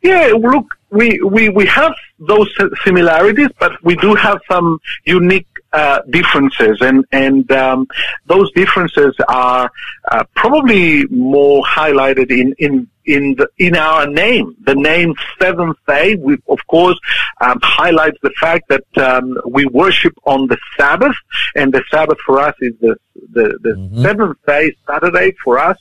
Yeah, 0.03 0.33
look, 0.39 0.67
we, 0.91 1.21
we, 1.23 1.49
we 1.49 1.67
have 1.67 1.93
those 2.19 2.53
similarities, 2.85 3.49
but 3.59 3.73
we 3.83 3.97
do 3.97 4.15
have 4.15 4.41
some 4.49 4.79
unique 5.05 5.47
uh, 5.73 6.01
differences, 6.11 6.79
and 6.81 7.05
and 7.13 7.51
um, 7.53 7.87
those 8.27 8.51
differences 8.53 9.15
are 9.29 9.71
uh, 10.11 10.25
probably 10.35 11.05
more 11.07 11.63
highlighted 11.63 12.31
in 12.31 12.55
in 12.59 12.89
in 13.05 13.37
the, 13.37 13.49
in 13.59 13.77
our 13.77 14.07
name. 14.07 14.57
The 14.65 14.75
name 14.75 15.15
Seventh 15.41 15.77
Day, 15.87 16.17
we, 16.17 16.39
of 16.49 16.59
course, 16.67 16.99
um, 17.41 17.61
highlights 17.63 18.19
the 18.23 18.33
fact 18.41 18.69
that 18.69 18.99
um, 18.99 19.39
we 19.49 19.65
worship 19.67 20.15
on 20.25 20.49
the 20.49 20.59
Sabbath, 20.77 21.15
and 21.55 21.73
the 21.73 21.85
Sabbath 21.91 22.19
for 22.27 22.41
us 22.41 22.55
is 22.61 22.75
the 22.81 22.97
the, 23.33 23.59
the 23.63 24.03
seventh 24.03 24.39
day, 24.47 24.75
Saturday 24.89 25.33
for 25.45 25.59
us, 25.59 25.79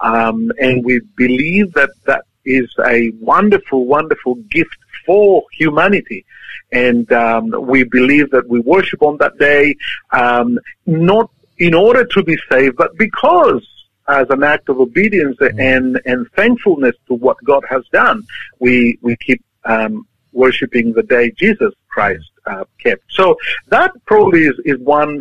um, 0.00 0.52
and 0.60 0.84
we 0.84 1.00
believe 1.16 1.72
that 1.72 1.90
that 2.04 2.24
is 2.44 2.72
a 2.84 3.10
wonderful, 3.20 3.86
wonderful 3.86 4.36
gift 4.50 4.76
for 5.06 5.44
humanity. 5.52 6.24
And 6.72 7.10
um, 7.12 7.50
we 7.66 7.84
believe 7.84 8.30
that 8.30 8.48
we 8.48 8.60
worship 8.60 9.02
on 9.02 9.16
that 9.18 9.38
day, 9.38 9.76
um, 10.12 10.58
not 10.86 11.30
in 11.58 11.74
order 11.74 12.04
to 12.04 12.22
be 12.22 12.36
saved, 12.50 12.76
but 12.76 12.96
because 12.96 13.66
as 14.08 14.26
an 14.30 14.42
act 14.42 14.68
of 14.68 14.80
obedience 14.80 15.36
and, 15.40 16.00
and 16.04 16.26
thankfulness 16.32 16.96
to 17.06 17.14
what 17.14 17.36
God 17.44 17.62
has 17.68 17.84
done, 17.92 18.26
we, 18.58 18.98
we 19.02 19.16
keep 19.16 19.42
um, 19.64 20.06
worshiping 20.32 20.92
the 20.92 21.02
day 21.02 21.30
Jesus 21.32 21.72
Christ 21.88 22.30
uh, 22.46 22.64
kept. 22.78 23.02
So 23.10 23.36
that 23.68 23.92
probably 24.06 24.44
is, 24.44 24.58
is 24.64 24.78
one 24.78 25.20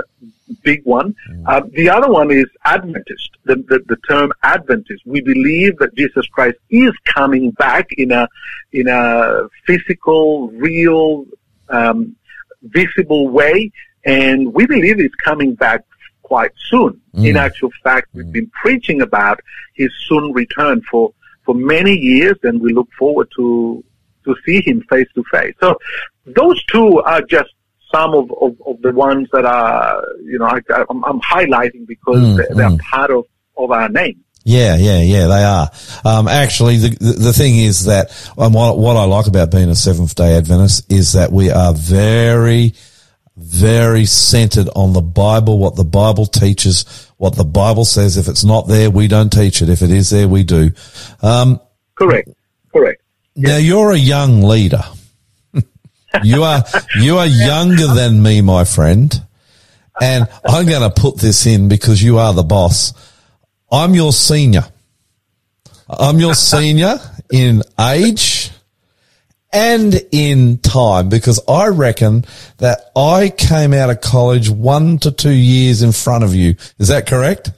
big 0.64 0.84
one. 0.86 1.16
Uh, 1.46 1.62
the 1.72 1.90
other 1.90 2.10
one 2.10 2.32
is 2.32 2.46
Adventist, 2.66 3.32
the, 3.46 3.56
the, 3.56 3.80
the 3.88 3.98
term 4.08 4.32
Adventist. 4.44 5.04
We 5.06 5.22
believe 5.22 5.78
that 5.80 5.96
Jesus 5.96 6.28
Christ 6.28 6.58
is 6.70 6.92
coming 7.06 7.52
back 7.52 7.88
in 7.98 8.12
a, 8.12 8.28
in 8.72 8.88
a 8.88 9.48
physical, 9.66 10.50
real, 10.52 11.26
um, 11.70 12.16
visible 12.64 13.30
way, 13.30 13.72
and 14.06 14.54
we 14.54 14.66
believe 14.66 14.98
he's 14.98 15.16
coming 15.24 15.56
back 15.56 15.86
quite 16.24 16.52
soon. 16.70 17.02
In 17.14 17.38
actual 17.38 17.72
fact, 17.84 18.08
we've 18.14 18.32
been 18.32 18.52
preaching 18.62 19.02
about 19.02 19.40
his 19.74 19.90
soon 20.08 20.32
return 20.34 20.82
for, 20.90 21.14
for 21.44 21.56
many 21.56 21.96
years, 21.98 22.38
and 22.44 22.62
we 22.62 22.74
look 22.74 22.90
forward 22.98 23.30
to, 23.36 23.84
to 24.26 24.36
see 24.46 24.62
him 24.62 24.84
face 24.90 25.08
to 25.16 25.24
face. 25.32 25.56
So 25.60 25.78
those 26.26 26.64
two 26.66 27.02
are 27.02 27.22
just 27.22 27.52
some 27.94 28.14
of, 28.14 28.32
of, 28.42 28.56
of 28.66 28.82
the 28.82 28.92
ones 28.92 29.28
that 29.34 29.46
are, 29.46 30.04
you 30.24 30.40
know, 30.40 30.46
I, 30.46 30.62
I'm, 30.90 31.04
I'm 31.04 31.20
highlighting 31.22 31.88
because 31.88 32.38
they're, 32.38 32.50
they're 32.54 32.78
part 32.78 33.12
of, 33.12 33.26
of 33.58 33.72
our 33.72 33.90
name. 33.90 34.24
Yeah, 34.46 34.78
yeah, 34.78 35.02
yeah, 35.02 35.28
they 35.28 35.44
are. 35.44 35.70
Um, 36.06 36.28
actually, 36.28 36.78
the, 36.78 36.90
the 36.90 37.12
the 37.12 37.34
thing 37.34 37.58
is 37.58 37.86
that 37.86 38.10
um, 38.38 38.54
what, 38.54 38.78
what 38.78 38.96
I 38.96 39.04
like 39.04 39.28
about 39.28 39.52
being 39.52 39.70
a 39.70 39.76
Seventh 39.76 40.16
Day 40.16 40.38
Adventist 40.38 40.92
is 40.92 41.14
that 41.14 41.32
we 41.32 41.52
are 41.52 41.74
very, 41.74 42.74
very 43.36 44.06
centered 44.06 44.70
on 44.76 44.94
the 44.94 45.02
Bible, 45.02 45.60
what 45.60 45.76
the 45.76 45.84
Bible 45.84 46.26
teaches, 46.26 47.12
what 47.18 47.36
the 47.36 47.44
Bible 47.44 47.86
says. 47.86 48.18
If 48.18 48.28
it's 48.28 48.46
not 48.46 48.68
there, 48.68 48.90
we 48.90 49.08
don't 49.08 49.32
teach 49.32 49.62
it. 49.62 49.70
If 49.70 49.82
it 49.82 49.92
is 49.92 50.10
there, 50.10 50.28
we 50.28 50.44
do. 50.44 50.72
Um, 51.22 51.60
Correct. 51.96 52.30
Correct. 52.74 53.02
now 53.36 53.58
you're 53.58 53.92
a 53.92 53.98
young 53.98 54.42
leader. 54.42 54.84
You 56.24 56.44
are 56.44 56.64
you 57.00 57.18
are 57.18 57.28
younger 57.28 57.88
than 57.88 58.22
me, 58.22 58.42
my 58.42 58.64
friend, 58.64 59.14
and 60.02 60.28
I'm 60.46 60.66
going 60.66 60.82
to 60.82 61.02
put 61.02 61.18
this 61.18 61.46
in 61.46 61.70
because 61.70 62.02
you 62.02 62.18
are 62.20 62.34
the 62.34 62.44
boss. 62.44 62.94
I'm 63.72 63.94
your 63.94 64.14
senior. 64.14 64.66
I'm 65.90 66.20
your 66.20 66.36
senior 66.36 66.96
in 67.32 67.64
age 67.80 68.52
and 69.52 70.00
in 70.12 70.60
time 70.60 71.10
because 71.10 71.40
I 71.48 71.68
reckon 71.68 72.26
that 72.58 72.92
I 72.96 73.30
came 73.30 73.74
out 73.74 73.90
of 73.90 74.02
college 74.02 74.50
one 74.50 75.00
to 75.00 75.12
two 75.12 75.32
years 75.32 75.82
in 75.82 75.92
front 75.92 76.24
of 76.24 76.36
you. 76.36 76.56
Is 76.78 76.90
that 76.90 77.08
correct? 77.08 77.52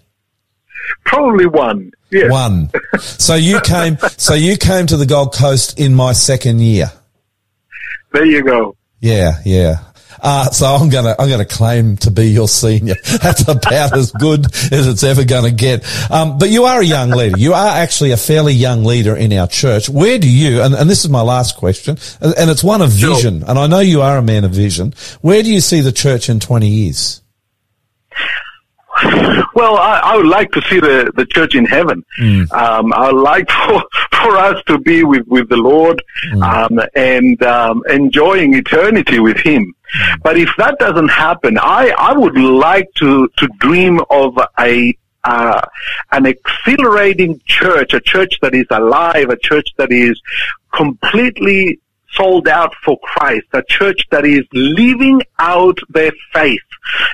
Probably 1.06 1.46
one. 1.46 1.92
Yes. 2.10 2.32
One. 2.32 2.70
So 3.00 3.36
you 3.36 3.60
came, 3.62 3.98
so 4.18 4.34
you 4.34 4.58
came 4.58 4.86
to 4.88 4.98
the 4.98 5.06
Gold 5.06 5.34
Coast 5.34 5.80
in 5.80 5.96
my 5.96 6.14
second 6.14 6.60
year. 6.60 6.92
There 8.12 8.26
you 8.26 8.44
go. 8.44 8.76
Yeah, 9.00 9.34
yeah. 9.46 9.76
Uh, 10.24 10.46
so 10.52 10.68
I'm 10.68 10.90
gonna, 10.90 11.16
I'm 11.18 11.30
gonna 11.30 11.46
claim 11.46 11.98
to 11.98 12.12
be 12.12 12.28
your 12.30 12.48
senior. 12.48 12.94
That's 13.24 13.48
about 13.48 13.98
as 13.98 14.12
good 14.12 14.46
as 14.72 14.86
it's 14.88 15.04
ever 15.04 15.24
gonna 15.24 15.50
get. 15.52 15.84
Um, 16.12 16.38
but 16.38 16.50
you 16.50 16.66
are 16.66 16.82
a 16.82 16.86
young 16.86 17.10
leader. 17.10 17.38
You 17.40 17.54
are 17.54 17.68
actually 17.70 18.12
a 18.12 18.18
fairly 18.18 18.54
young 18.54 18.84
leader 18.84 19.16
in 19.16 19.34
our 19.34 19.48
church. 19.48 19.90
Where 19.90 20.20
do 20.20 20.30
you, 20.30 20.62
and, 20.62 20.76
and 20.76 20.88
this 20.90 21.04
is 21.04 21.10
my 21.10 21.22
last 21.22 21.58
question, 21.58 21.98
and, 22.20 22.36
and 22.38 22.50
it's 22.52 22.64
one 22.64 22.82
of 22.84 22.92
Sure. 22.94 23.16
vision, 23.16 23.44
and 23.48 23.58
I 23.58 23.66
know 23.68 23.80
you 23.80 24.02
are 24.02 24.18
a 24.18 24.22
man 24.22 24.44
of 24.44 24.52
vision. 24.52 24.94
Where 25.22 25.42
do 25.42 25.52
you 25.52 25.62
see 25.62 25.82
the 25.82 25.92
church 25.94 26.30
in 26.30 26.40
20 26.40 26.68
years? 26.68 27.22
Well, 29.54 29.78
I, 29.78 30.00
I 30.04 30.16
would 30.16 30.28
like 30.28 30.52
to 30.54 30.62
see 30.62 30.80
the, 30.80 31.12
the 31.16 31.26
church 31.26 31.56
in 31.56 31.66
heaven. 31.66 32.06
Um, 32.52 32.94
I 32.94 33.12
would 33.12 33.22
like 33.22 33.50
for, 33.68 33.84
for 34.12 34.38
us 34.38 34.64
to 34.68 34.78
be 34.80 35.04
with, 35.04 35.28
with 35.28 35.50
the 35.50 35.58
Lord 35.58 36.02
um, 36.42 36.80
and 36.96 37.42
um, 37.44 37.84
enjoying 37.90 38.54
eternity 38.54 39.20
with 39.20 39.38
Him. 39.38 39.74
But 40.24 40.38
if 40.38 40.50
that 40.58 40.80
doesn't 40.80 41.10
happen, 41.10 41.58
I, 41.60 41.94
I 41.98 42.14
would 42.14 42.38
like 42.38 42.94
to, 42.96 43.28
to 43.38 43.48
dream 43.60 44.00
of 44.10 44.38
a 44.60 44.96
uh, 45.24 45.62
an 46.12 46.26
exhilarating 46.26 47.40
church, 47.46 47.94
a 47.94 48.00
church 48.00 48.40
that 48.42 48.56
is 48.56 48.66
alive, 48.72 49.30
a 49.30 49.38
church 49.38 49.68
that 49.78 49.92
is 49.92 50.20
completely 50.74 51.80
sold 52.14 52.48
out 52.48 52.74
for 52.84 53.00
Christ, 53.00 53.48
a 53.54 53.64
church 53.64 54.02
that 54.12 54.26
is 54.26 54.44
living 54.54 55.22
out 55.40 55.78
their 55.90 56.12
faith. 56.34 56.62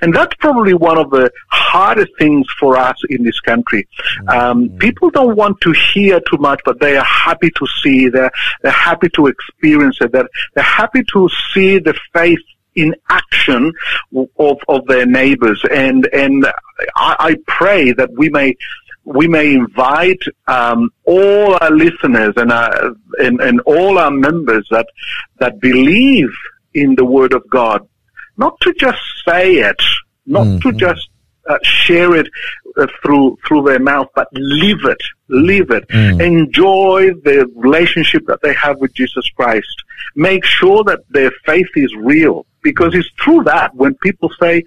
And 0.01 0.13
that's 0.13 0.33
probably 0.35 0.73
one 0.73 0.97
of 0.97 1.09
the 1.09 1.31
hardest 1.49 2.11
things 2.17 2.47
for 2.59 2.77
us 2.77 2.97
in 3.09 3.23
this 3.23 3.39
country. 3.41 3.87
Um, 4.27 4.69
people 4.79 5.09
don't 5.09 5.35
want 5.35 5.59
to 5.61 5.73
hear 5.93 6.19
too 6.19 6.37
much, 6.37 6.61
but 6.65 6.79
they 6.79 6.95
are 6.97 7.03
happy 7.03 7.49
to 7.51 7.67
see. 7.81 8.07
They're, 8.09 8.31
they're 8.61 8.71
happy 8.71 9.09
to 9.09 9.27
experience 9.27 9.97
it. 10.01 10.11
They're, 10.11 10.29
they're 10.55 10.63
happy 10.63 11.03
to 11.13 11.29
see 11.53 11.79
the 11.79 11.95
faith 12.13 12.39
in 12.75 12.95
action 13.09 13.73
of, 14.15 14.57
of 14.67 14.85
their 14.85 15.05
neighbors. 15.05 15.61
And, 15.69 16.07
and 16.13 16.45
I, 16.95 17.15
I 17.19 17.35
pray 17.47 17.91
that 17.91 18.11
we 18.13 18.29
may, 18.29 18.55
we 19.07 19.25
may 19.25 19.53
invite 19.53 20.21
um, 20.47 20.89
all 21.05 21.57
our 21.61 21.71
listeners 21.71 22.33
and, 22.35 22.51
our, 22.51 22.91
and 23.19 23.39
and 23.39 23.61
all 23.61 23.97
our 23.97 24.11
members 24.11 24.67
that 24.69 24.87
that 25.39 25.61
believe 25.61 26.29
in 26.73 26.93
the 26.95 27.05
Word 27.05 27.33
of 27.33 27.49
God, 27.49 27.87
not 28.35 28.59
to 28.61 28.73
just 28.73 28.99
say 29.25 29.53
it, 29.69 29.81
not 30.25 30.43
to 30.61 30.73
just 30.73 31.07
uh, 31.49 31.57
share 31.63 32.15
it 32.15 32.27
uh, 32.77 32.85
through 33.01 33.37
through 33.47 33.63
their 33.63 33.79
mouth, 33.79 34.07
but 34.13 34.27
live 34.33 34.83
it, 34.83 35.01
live 35.29 35.71
it, 35.71 35.85
enjoy 36.21 37.11
the 37.23 37.49
relationship 37.55 38.25
that 38.27 38.41
they 38.41 38.53
have 38.55 38.77
with 38.79 38.93
Jesus 38.93 39.29
Christ. 39.37 39.83
Make 40.15 40.43
sure 40.43 40.83
that 40.83 40.99
their 41.09 41.31
faith 41.45 41.71
is 41.75 41.95
real, 41.95 42.45
because 42.61 42.93
it's 42.93 43.09
through 43.23 43.43
that 43.45 43.73
when 43.73 43.95
people 43.95 44.29
say, 44.41 44.65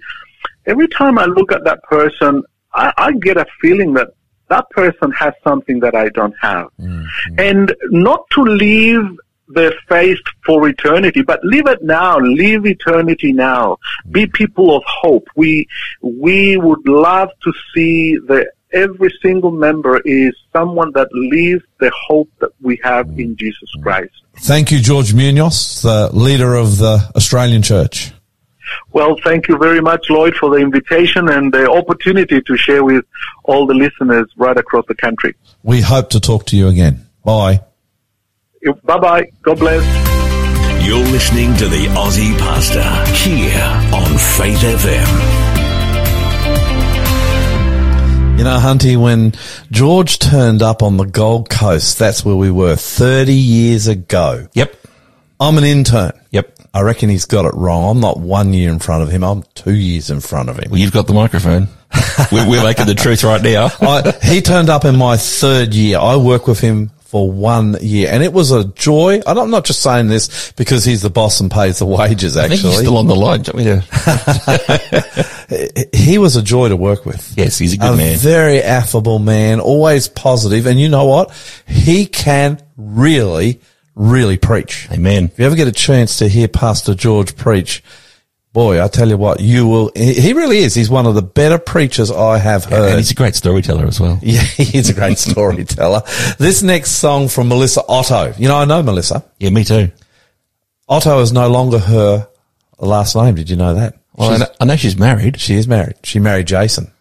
every 0.65 0.87
time 0.87 1.19
I 1.19 1.25
look 1.25 1.51
at 1.51 1.63
that 1.65 1.83
person, 1.83 2.43
I, 2.73 2.91
I 2.97 3.11
get 3.11 3.37
a 3.37 3.45
feeling 3.61 3.93
that 3.93 4.09
that 4.51 4.69
person 4.69 5.11
has 5.11 5.33
something 5.43 5.79
that 5.79 5.95
I 5.95 6.09
don't 6.09 6.35
have. 6.41 6.67
Mm-hmm. 6.79 7.39
And 7.39 7.75
not 7.89 8.29
to 8.31 8.41
leave 8.41 9.17
their 9.47 9.73
faith 9.89 10.19
for 10.45 10.67
eternity, 10.67 11.21
but 11.21 11.39
live 11.43 11.67
it 11.67 11.83
now, 11.83 12.17
live 12.19 12.65
eternity 12.65 13.33
now. 13.33 13.77
Mm-hmm. 14.05 14.11
Be 14.11 14.27
people 14.27 14.75
of 14.75 14.83
hope. 14.85 15.27
We, 15.35 15.67
we 16.01 16.57
would 16.57 16.87
love 16.87 17.29
to 17.43 17.53
see 17.73 18.17
that 18.27 18.51
every 18.73 19.13
single 19.21 19.51
member 19.51 19.99
is 20.05 20.33
someone 20.53 20.91
that 20.93 21.09
lives 21.13 21.63
the 21.79 21.91
hope 22.07 22.29
that 22.39 22.51
we 22.61 22.79
have 22.83 23.07
in 23.07 23.15
mm-hmm. 23.15 23.35
Jesus 23.35 23.69
Christ. 23.81 24.13
Thank 24.37 24.71
you, 24.71 24.79
George 24.79 25.13
Munoz, 25.13 25.81
the 25.81 26.09
leader 26.13 26.55
of 26.55 26.77
the 26.77 27.09
Australian 27.15 27.61
church. 27.61 28.13
Well, 28.91 29.15
thank 29.23 29.47
you 29.47 29.57
very 29.57 29.81
much, 29.81 30.09
Lloyd, 30.09 30.35
for 30.35 30.49
the 30.49 30.57
invitation 30.57 31.29
and 31.29 31.51
the 31.51 31.69
opportunity 31.69 32.41
to 32.41 32.57
share 32.57 32.83
with 32.83 33.05
all 33.43 33.65
the 33.65 33.73
listeners 33.73 34.27
right 34.37 34.57
across 34.57 34.85
the 34.87 34.95
country. 34.95 35.35
We 35.63 35.81
hope 35.81 36.09
to 36.11 36.19
talk 36.19 36.45
to 36.47 36.57
you 36.57 36.67
again. 36.67 37.07
Bye. 37.23 37.61
Bye 38.83 38.99
bye. 38.99 39.31
God 39.41 39.59
bless. 39.59 39.83
You're 40.85 40.97
listening 40.97 41.55
to 41.57 41.67
the 41.67 41.85
Aussie 41.87 42.37
Pastor 42.39 42.81
here 43.13 43.61
on 43.93 44.17
Faith 44.17 44.59
FM. 44.59 45.51
You 48.37 48.45
know, 48.45 48.57
Hunty, 48.57 48.97
when 48.99 49.33
George 49.69 50.17
turned 50.17 50.63
up 50.63 50.81
on 50.81 50.97
the 50.97 51.05
Gold 51.05 51.49
Coast, 51.49 51.99
that's 51.99 52.25
where 52.25 52.35
we 52.35 52.49
were 52.49 52.75
30 52.75 53.33
years 53.33 53.87
ago. 53.87 54.47
Yep. 54.53 54.75
I'm 55.39 55.59
an 55.59 55.63
intern. 55.63 56.13
Yep. 56.31 56.57
I 56.73 56.81
reckon 56.81 57.09
he's 57.09 57.25
got 57.25 57.45
it 57.45 57.53
wrong. 57.53 57.89
I'm 57.89 57.99
not 57.99 58.19
one 58.19 58.53
year 58.53 58.71
in 58.71 58.79
front 58.79 59.03
of 59.03 59.09
him. 59.09 59.23
I'm 59.23 59.43
two 59.55 59.75
years 59.75 60.09
in 60.09 60.21
front 60.21 60.49
of 60.49 60.57
him. 60.57 60.71
Well, 60.71 60.79
you've 60.79 60.93
got 60.93 61.07
the 61.07 61.13
microphone. 61.13 61.67
we're, 62.31 62.49
we're 62.49 62.63
making 62.63 62.85
the 62.85 62.95
truth 62.95 63.23
right 63.23 63.41
now. 63.41 63.69
I, 63.81 64.13
he 64.23 64.41
turned 64.41 64.69
up 64.69 64.85
in 64.85 64.97
my 64.97 65.17
third 65.17 65.73
year. 65.73 65.99
I 65.99 66.15
worked 66.15 66.47
with 66.47 66.61
him 66.61 66.91
for 67.11 67.29
one 67.29 67.75
year 67.81 68.07
and 68.09 68.23
it 68.23 68.31
was 68.31 68.51
a 68.51 68.63
joy. 68.63 69.19
And 69.27 69.37
I'm 69.37 69.49
not 69.49 69.65
just 69.65 69.81
saying 69.81 70.07
this 70.07 70.53
because 70.53 70.85
he's 70.85 71.01
the 71.01 71.09
boss 71.09 71.41
and 71.41 71.51
pays 71.51 71.79
the 71.79 71.85
wages, 71.85 72.35
think 72.35 72.53
he's 72.53 72.63
actually. 72.63 72.85
still 72.85 72.95
on 72.97 73.07
the 73.07 73.15
line. 73.17 73.41
Do 73.41 73.51
you 73.61 73.81
he 75.93 76.17
was 76.17 76.37
a 76.37 76.41
joy 76.41 76.69
to 76.69 76.77
work 76.77 77.05
with. 77.05 77.33
Yes, 77.35 77.57
he's 77.57 77.73
a 77.73 77.77
good 77.77 77.93
a 77.93 77.97
man. 77.97 78.17
very 78.17 78.63
affable 78.63 79.19
man, 79.19 79.59
always 79.59 80.07
positive, 80.07 80.65
and 80.65 80.79
you 80.79 80.87
know 80.87 81.03
what? 81.03 81.33
He 81.67 82.05
can 82.05 82.61
really, 82.77 83.59
really 83.95 84.37
preach. 84.37 84.87
Amen. 84.91 85.25
If 85.25 85.39
you 85.39 85.45
ever 85.45 85.55
get 85.55 85.67
a 85.67 85.71
chance 85.71 86.17
to 86.17 86.27
hear 86.27 86.47
Pastor 86.47 86.95
George 86.95 87.35
preach, 87.35 87.83
boy, 88.53 88.83
I 88.83 88.87
tell 88.87 89.07
you 89.09 89.17
what, 89.17 89.39
you 89.39 89.67
will. 89.67 89.91
He 89.95 90.33
really 90.33 90.59
is. 90.59 90.75
He's 90.75 90.89
one 90.89 91.05
of 91.05 91.15
the 91.15 91.21
better 91.21 91.57
preachers 91.57 92.11
I 92.11 92.37
have 92.37 92.65
And 92.65 92.73
heard. 92.73 92.97
he's 92.97 93.11
a 93.11 93.15
great 93.15 93.35
storyteller 93.35 93.85
as 93.85 93.99
well. 93.99 94.19
yeah, 94.23 94.41
he's 94.41 94.89
a 94.89 94.93
great 94.93 95.17
storyteller. 95.29 96.01
This 96.37 96.61
next 96.63 96.91
song 96.91 97.27
from 97.27 97.47
Melissa 97.49 97.83
Otto. 97.87 98.33
You 98.37 98.47
know, 98.47 98.57
I 98.57 98.65
know 98.65 98.81
Melissa. 98.83 99.23
Yeah, 99.39 99.49
me 99.51 99.63
too. 99.63 99.91
Otto 100.89 101.19
is 101.21 101.31
no 101.31 101.49
longer 101.49 101.79
her 101.79 102.27
last 102.79 103.15
name. 103.15 103.35
Did 103.35 103.49
you 103.49 103.55
know 103.55 103.75
that? 103.75 103.97
Well, 104.15 104.31
I 104.31 104.37
know, 104.37 104.45
I 104.59 104.65
know 104.65 104.75
she's 104.75 104.97
married. 104.97 105.39
she 105.39 105.55
is 105.55 105.67
married. 105.67 105.95
She 106.03 106.19
married 106.19 106.47
Jason. 106.47 106.91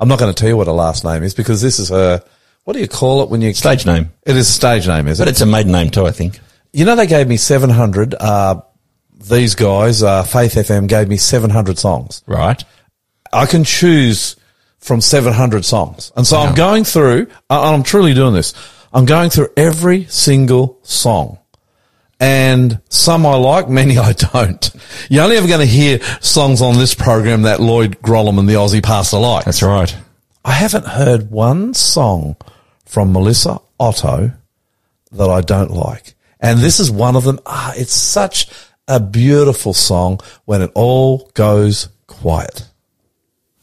I'm 0.00 0.08
not 0.08 0.18
going 0.18 0.32
to 0.32 0.38
tell 0.38 0.48
you 0.48 0.56
what 0.56 0.66
her 0.68 0.72
last 0.72 1.04
name 1.04 1.22
is 1.22 1.34
because 1.34 1.60
this 1.60 1.78
is 1.78 1.90
her. 1.90 2.22
What 2.66 2.72
do 2.74 2.80
you 2.80 2.88
call 2.88 3.22
it 3.22 3.30
when 3.30 3.40
you 3.42 3.54
Stage 3.54 3.86
name. 3.86 4.10
It 4.26 4.34
is 4.36 4.48
a 4.48 4.52
stage 4.52 4.88
name, 4.88 5.06
is 5.06 5.18
But 5.18 5.28
it? 5.28 5.30
it's 5.30 5.40
a 5.40 5.46
maiden 5.46 5.70
name 5.70 5.88
too, 5.90 6.04
I 6.04 6.10
think. 6.10 6.40
You 6.72 6.84
know, 6.84 6.96
they 6.96 7.06
gave 7.06 7.28
me 7.28 7.36
700. 7.36 8.12
Uh, 8.14 8.60
these 9.28 9.54
guys, 9.54 10.02
uh, 10.02 10.24
Faith 10.24 10.54
FM, 10.54 10.88
gave 10.88 11.06
me 11.08 11.16
700 11.16 11.78
songs. 11.78 12.24
Right. 12.26 12.62
I 13.32 13.46
can 13.46 13.62
choose 13.62 14.34
from 14.80 15.00
700 15.00 15.64
songs, 15.64 16.10
and 16.16 16.26
so 16.26 16.38
Wow. 16.38 16.46
I'm 16.46 16.54
going 16.56 16.82
through. 16.82 17.28
uh, 17.48 17.72
I'm 17.72 17.84
truly 17.84 18.14
doing 18.14 18.34
this. 18.34 18.52
I'm 18.92 19.04
going 19.04 19.30
through 19.30 19.48
every 19.56 20.06
single 20.06 20.80
song. 20.82 21.38
And 22.18 22.80
some 22.88 23.26
I 23.26 23.36
like, 23.36 23.68
many 23.68 23.96
I 24.10 24.12
don't. 24.12 24.70
You're 25.08 25.22
only 25.22 25.36
ever 25.36 25.46
going 25.46 25.60
to 25.60 25.66
hear 25.66 26.00
songs 26.20 26.60
on 26.62 26.78
this 26.78 26.94
program 26.96 27.42
that 27.42 27.60
Lloyd 27.60 28.00
Grolimund 28.02 28.40
and 28.40 28.48
the 28.48 28.54
Aussie 28.54 28.82
Pastor 28.82 29.18
like. 29.18 29.44
That's 29.44 29.62
right. 29.62 29.94
I 30.44 30.52
haven't 30.52 30.86
heard 30.86 31.30
one 31.30 31.74
song 31.74 32.36
from 32.86 33.12
Melissa 33.12 33.60
Otto 33.78 34.32
that 35.12 35.28
I 35.28 35.40
don't 35.40 35.70
like. 35.70 36.14
And 36.40 36.60
this 36.60 36.80
is 36.80 36.90
one 36.90 37.16
of 37.16 37.24
them. 37.24 37.40
Ah, 37.44 37.72
it's 37.76 37.92
such 37.92 38.48
a 38.88 39.00
beautiful 39.00 39.74
song 39.74 40.20
when 40.44 40.62
it 40.62 40.70
all 40.74 41.30
goes 41.34 41.88
quiet. 42.06 42.68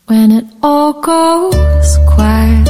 When 0.08 0.32
it 0.32 0.46
all 0.62 1.02
goes 1.02 1.98
quiet 2.10 2.68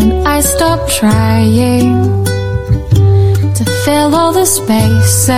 and 0.00 0.26
I 0.26 0.40
stop 0.40 0.88
trying 0.90 2.24
to 3.54 3.64
fill 3.84 4.14
all 4.14 4.32
the 4.32 4.44
spaces, 4.44 5.30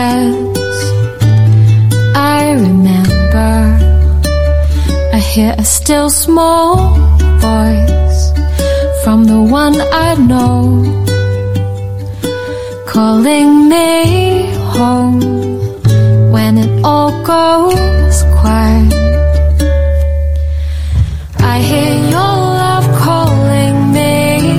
I 2.17 2.53
remember 2.53 3.53
I 5.13 5.19
hear 5.19 5.55
a 5.59 5.65
still 5.65 6.09
small 6.09 6.95
voice 7.41 7.94
from 9.05 9.25
the 9.25 9.39
one 9.39 9.79
I 9.79 10.15
know 10.15 10.83
calling 12.87 13.69
me 13.69 14.47
home 14.77 15.21
when 16.33 16.57
it 16.57 16.83
all 16.83 17.13
goes 17.23 18.17
quiet. 18.39 18.95
I 21.39 21.59
hear 21.71 21.93
your 22.15 22.35
love 22.63 22.87
calling 23.05 23.93
me. 23.93 24.57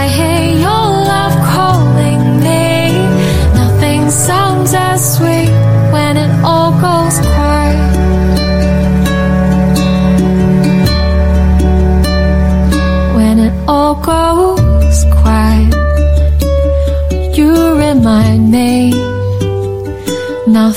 I 0.00 0.04
hear 0.18 0.42
your 0.66 0.86
love 1.12 1.36
calling 1.54 2.22
me. 2.46 2.92
Nothing 3.54 4.10
sounds 4.10 4.74
as 4.74 5.00
sweet 5.16 5.50
when 5.94 6.18
it 6.18 6.32
all 6.44 6.72
goes 6.78 7.27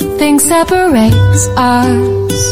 Nothing 0.02 0.40
separates 0.40 1.46
us 1.56 2.42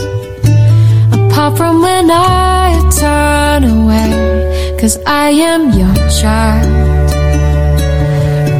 apart 1.12 1.56
from 1.56 1.82
when 1.82 2.08
I 2.08 2.78
turn 3.02 3.64
away. 3.64 4.76
Cause 4.78 4.98
I 5.04 5.30
am 5.30 5.62
your 5.78 5.94
child. 6.20 6.66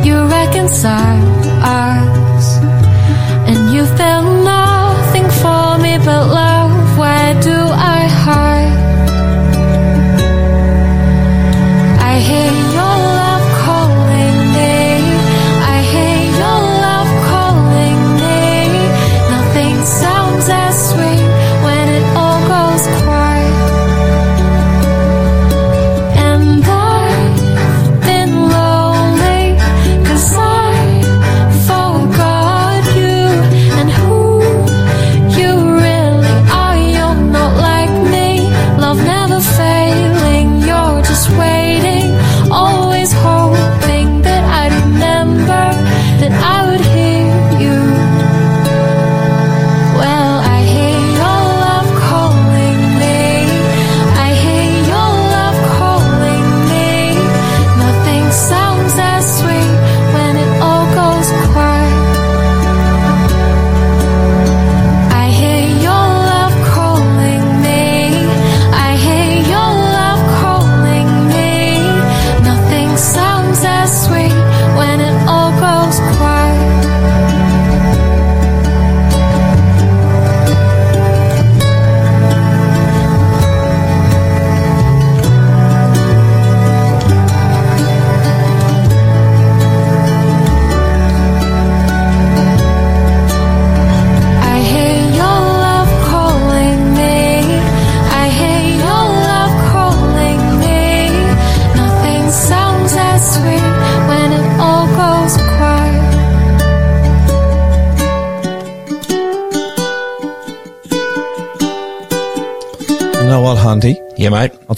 You 0.04 0.16
reconcile 0.26 1.28
us, 1.62 2.56
and 3.48 3.72
you 3.72 3.84
felt 3.96 4.26
nothing 4.44 5.28
for 5.40 5.78
me 5.78 5.96
but 5.98 6.24
love. 6.40 6.98
Why 6.98 7.40
do 7.40 7.56
I 7.96 8.00
hide? 8.24 8.78
I 12.10 12.18
hear 12.18 12.59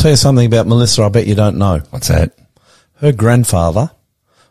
tell 0.03 0.11
you 0.11 0.17
something 0.17 0.47
about 0.47 0.67
Melissa 0.67 1.05
I 1.05 1.09
bet 1.11 1.29
you 1.29 1.37
don't 1.37 1.59
know. 1.59 1.79
What's 1.91 2.09
that? 2.09 2.37
Her 2.97 3.13
grandfather 3.13 3.91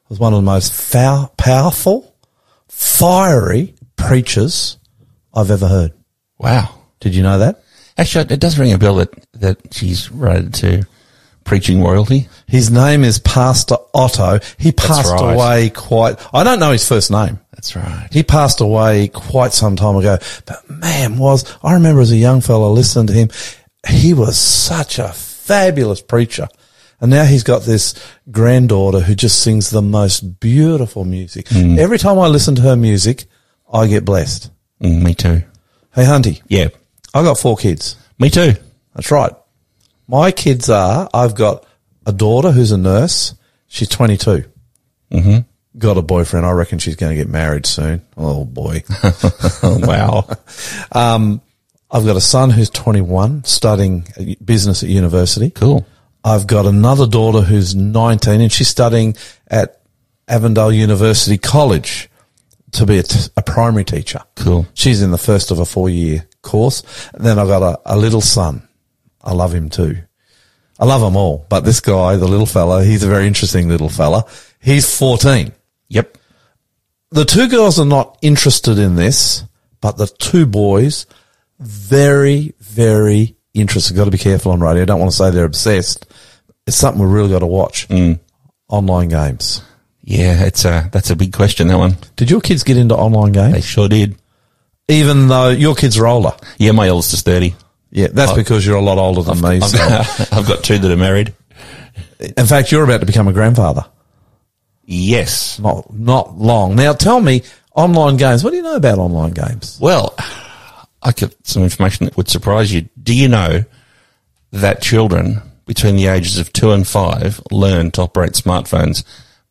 was 0.07 0.17
one 0.17 0.33
of 0.33 0.37
the 0.37 0.45
most 0.45 0.73
fow- 0.73 1.29
powerful, 1.37 2.15
fiery 2.69 3.75
preachers 3.97 4.77
I've 5.33 5.51
ever 5.51 5.67
heard. 5.67 5.91
Wow. 6.37 6.73
Did 7.01 7.15
you 7.15 7.23
know 7.23 7.39
that? 7.39 7.63
Actually, 7.97 8.33
it 8.33 8.39
does 8.39 8.57
ring 8.57 8.71
a 8.71 8.77
bell 8.77 8.95
that, 8.95 9.09
that 9.33 9.73
she's 9.73 10.09
related 10.09 10.53
to 10.53 10.87
preaching 11.43 11.83
royalty. 11.83 12.29
His 12.47 12.71
name 12.71 13.03
is 13.03 13.19
Pastor 13.19 13.75
Otto. 13.93 14.39
He 14.57 14.71
passed 14.71 15.11
right. 15.11 15.33
away 15.33 15.69
quite, 15.69 16.15
I 16.33 16.45
don't 16.45 16.61
know 16.61 16.71
his 16.71 16.87
first 16.87 17.11
name. 17.11 17.41
That's 17.51 17.75
right. 17.75 18.07
He 18.09 18.23
passed 18.23 18.61
away 18.61 19.09
quite 19.09 19.51
some 19.51 19.75
time 19.75 19.97
ago, 19.97 20.17
but 20.45 20.69
man, 20.69 21.17
was, 21.17 21.43
I 21.61 21.73
remember 21.73 22.01
as 22.01 22.11
a 22.11 22.17
young 22.17 22.39
fellow 22.39 22.71
listening 22.71 23.07
to 23.07 23.13
him, 23.13 23.29
he 23.87 24.13
was 24.13 24.37
such 24.37 24.97
a 24.97 25.13
fabulous 25.51 26.01
preacher. 26.01 26.47
And 27.01 27.11
now 27.11 27.25
he's 27.25 27.43
got 27.43 27.63
this 27.63 27.93
granddaughter 28.29 28.99
who 29.01 29.15
just 29.15 29.41
sings 29.41 29.69
the 29.69 29.81
most 29.81 30.39
beautiful 30.39 31.03
music. 31.03 31.47
Mm. 31.47 31.77
Every 31.77 31.97
time 31.97 32.17
I 32.19 32.27
listen 32.27 32.55
to 32.55 32.61
her 32.61 32.75
music, 32.77 33.25
I 33.73 33.87
get 33.87 34.05
blessed. 34.05 34.49
Mm, 34.81 35.01
me 35.01 35.13
too. 35.13 35.43
Hey, 35.93 36.05
Hunty, 36.05 36.41
Yeah. 36.47 36.69
I 37.13 37.23
got 37.23 37.37
four 37.37 37.57
kids. 37.57 37.97
Me 38.17 38.29
too. 38.29 38.53
That's 38.95 39.11
right. 39.11 39.33
My 40.07 40.31
kids 40.31 40.69
are, 40.69 41.09
I've 41.13 41.35
got 41.35 41.65
a 42.05 42.13
daughter 42.13 42.51
who's 42.51 42.71
a 42.71 42.77
nurse. 42.77 43.33
She's 43.67 43.89
22. 43.89 44.45
Mm-hmm. 45.11 45.79
Got 45.79 45.97
a 45.97 46.01
boyfriend. 46.01 46.45
I 46.45 46.51
reckon 46.51 46.79
she's 46.79 46.95
going 46.95 47.09
to 47.09 47.15
get 47.21 47.27
married 47.29 47.65
soon. 47.65 48.05
Oh 48.15 48.45
boy. 48.45 48.83
Wow. 49.63 50.27
I've 51.91 52.05
got 52.05 52.15
a 52.15 52.21
son 52.21 52.51
who's 52.51 52.69
21 52.69 53.43
studying 53.43 54.07
business 54.43 54.83
at 54.83 54.89
university. 54.89 55.49
cool. 55.49 55.85
I've 56.23 56.45
got 56.45 56.65
another 56.67 57.07
daughter 57.07 57.41
who's 57.41 57.73
19 57.75 58.41
and 58.41 58.51
she's 58.51 58.67
studying 58.67 59.17
at 59.47 59.81
Avondale 60.27 60.71
University 60.71 61.37
College 61.37 62.09
to 62.73 62.85
be 62.85 62.99
a, 62.99 63.03
t- 63.03 63.29
a 63.35 63.41
primary 63.41 63.83
teacher. 63.83 64.21
Cool. 64.35 64.67
She's 64.75 65.01
in 65.01 65.11
the 65.11 65.17
first 65.17 65.49
of 65.51 65.59
a 65.59 65.65
four 65.65 65.89
year 65.89 66.27
course. 66.43 66.83
And 67.13 67.25
then 67.25 67.39
I've 67.39 67.47
got 67.47 67.63
a, 67.63 67.81
a 67.85 67.97
little 67.97 68.21
son. 68.21 68.67
I 69.23 69.33
love 69.33 69.53
him 69.53 69.69
too. 69.69 69.97
I 70.79 70.85
love 70.85 71.01
them 71.01 71.15
all, 71.15 71.45
but 71.47 71.59
this 71.59 71.79
guy, 71.79 72.15
the 72.15 72.27
little 72.27 72.47
fella, 72.47 72.83
he's 72.83 73.03
a 73.03 73.07
very 73.07 73.27
interesting 73.27 73.67
little 73.67 73.89
fella. 73.89 74.25
He's 74.59 74.97
14. 74.97 75.51
Yep. 75.89 76.17
The 77.11 77.25
two 77.25 77.47
girls 77.49 77.79
are 77.79 77.85
not 77.85 78.17
interested 78.21 78.79
in 78.79 78.95
this, 78.95 79.43
but 79.79 79.97
the 79.97 80.07
two 80.07 80.47
boys, 80.47 81.05
very, 81.61 82.53
very 82.59 83.35
interested. 83.53 83.95
Got 83.95 84.05
to 84.05 84.11
be 84.11 84.17
careful 84.17 84.51
on 84.51 84.59
radio. 84.59 84.83
I 84.83 84.85
don't 84.85 84.99
want 84.99 85.11
to 85.11 85.17
say 85.17 85.31
they're 85.31 85.45
obsessed. 85.45 86.05
It's 86.67 86.77
something 86.77 87.01
we've 87.01 87.11
really 87.11 87.29
got 87.29 87.39
to 87.39 87.47
watch. 87.47 87.87
Mm. 87.87 88.19
Online 88.67 89.09
games. 89.09 89.61
Yeah, 90.03 90.45
it's 90.45 90.65
a, 90.65 90.89
that's 90.91 91.09
a 91.09 91.15
big 91.15 91.33
question, 91.33 91.67
that 91.67 91.77
one. 91.77 91.97
Did 92.15 92.31
your 92.31 92.41
kids 92.41 92.63
get 92.63 92.77
into 92.77 92.95
online 92.95 93.31
games? 93.31 93.53
They 93.53 93.61
sure 93.61 93.87
did. 93.87 94.15
Even 94.87 95.27
though 95.27 95.49
your 95.49 95.75
kids 95.75 95.97
are 95.97 96.07
older. 96.07 96.33
Yeah, 96.57 96.71
my 96.71 96.89
oldest 96.89 97.13
is 97.13 97.21
30. 97.21 97.55
Yeah, 97.91 98.07
that's 98.11 98.33
because 98.33 98.65
you're 98.65 98.77
a 98.77 98.81
lot 98.81 98.97
older 98.97 99.21
than 99.21 99.41
me. 99.41 99.57
I've 99.57 99.63
so- 99.65 99.77
got, 99.77 100.33
I've 100.33 100.47
got 100.47 100.63
two 100.63 100.79
that 100.79 100.91
are 100.91 100.97
married. 100.97 101.33
In 102.19 102.45
fact, 102.45 102.71
you're 102.71 102.83
about 102.83 103.01
to 103.01 103.05
become 103.05 103.27
a 103.27 103.33
grandfather. 103.33 103.85
Yes. 104.83 105.59
Not, 105.59 105.93
not 105.93 106.37
long. 106.37 106.75
Now 106.75 106.93
tell 106.93 107.19
me, 107.19 107.43
Online 107.73 108.17
games. 108.17 108.43
What 108.43 108.49
do 108.49 108.57
you 108.57 108.63
know 108.63 108.75
about 108.75 108.99
online 108.99 109.31
games? 109.31 109.77
Well, 109.79 110.13
I 111.01 111.11
get 111.11 111.35
some 111.47 111.63
information 111.63 112.05
that 112.05 112.17
would 112.17 112.29
surprise 112.29 112.73
you. 112.73 112.87
Do 113.01 113.15
you 113.15 113.27
know 113.27 113.65
that 114.51 114.81
children 114.81 115.41
between 115.65 115.95
the 115.95 116.07
ages 116.07 116.37
of 116.37 116.53
two 116.53 116.71
and 116.71 116.87
five 116.87 117.41
learn 117.51 117.91
to 117.91 118.01
operate 118.01 118.33
smartphones 118.33 119.03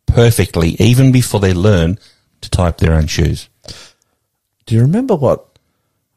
perfectly 0.05 0.69
even 0.79 1.11
before 1.11 1.39
they 1.39 1.53
learn 1.53 1.97
to 2.41 2.49
type 2.49 2.77
their 2.77 2.93
own 2.93 3.07
shoes? 3.07 3.49
Do 4.65 4.75
you 4.75 4.81
remember 4.81 5.15
what 5.15 5.45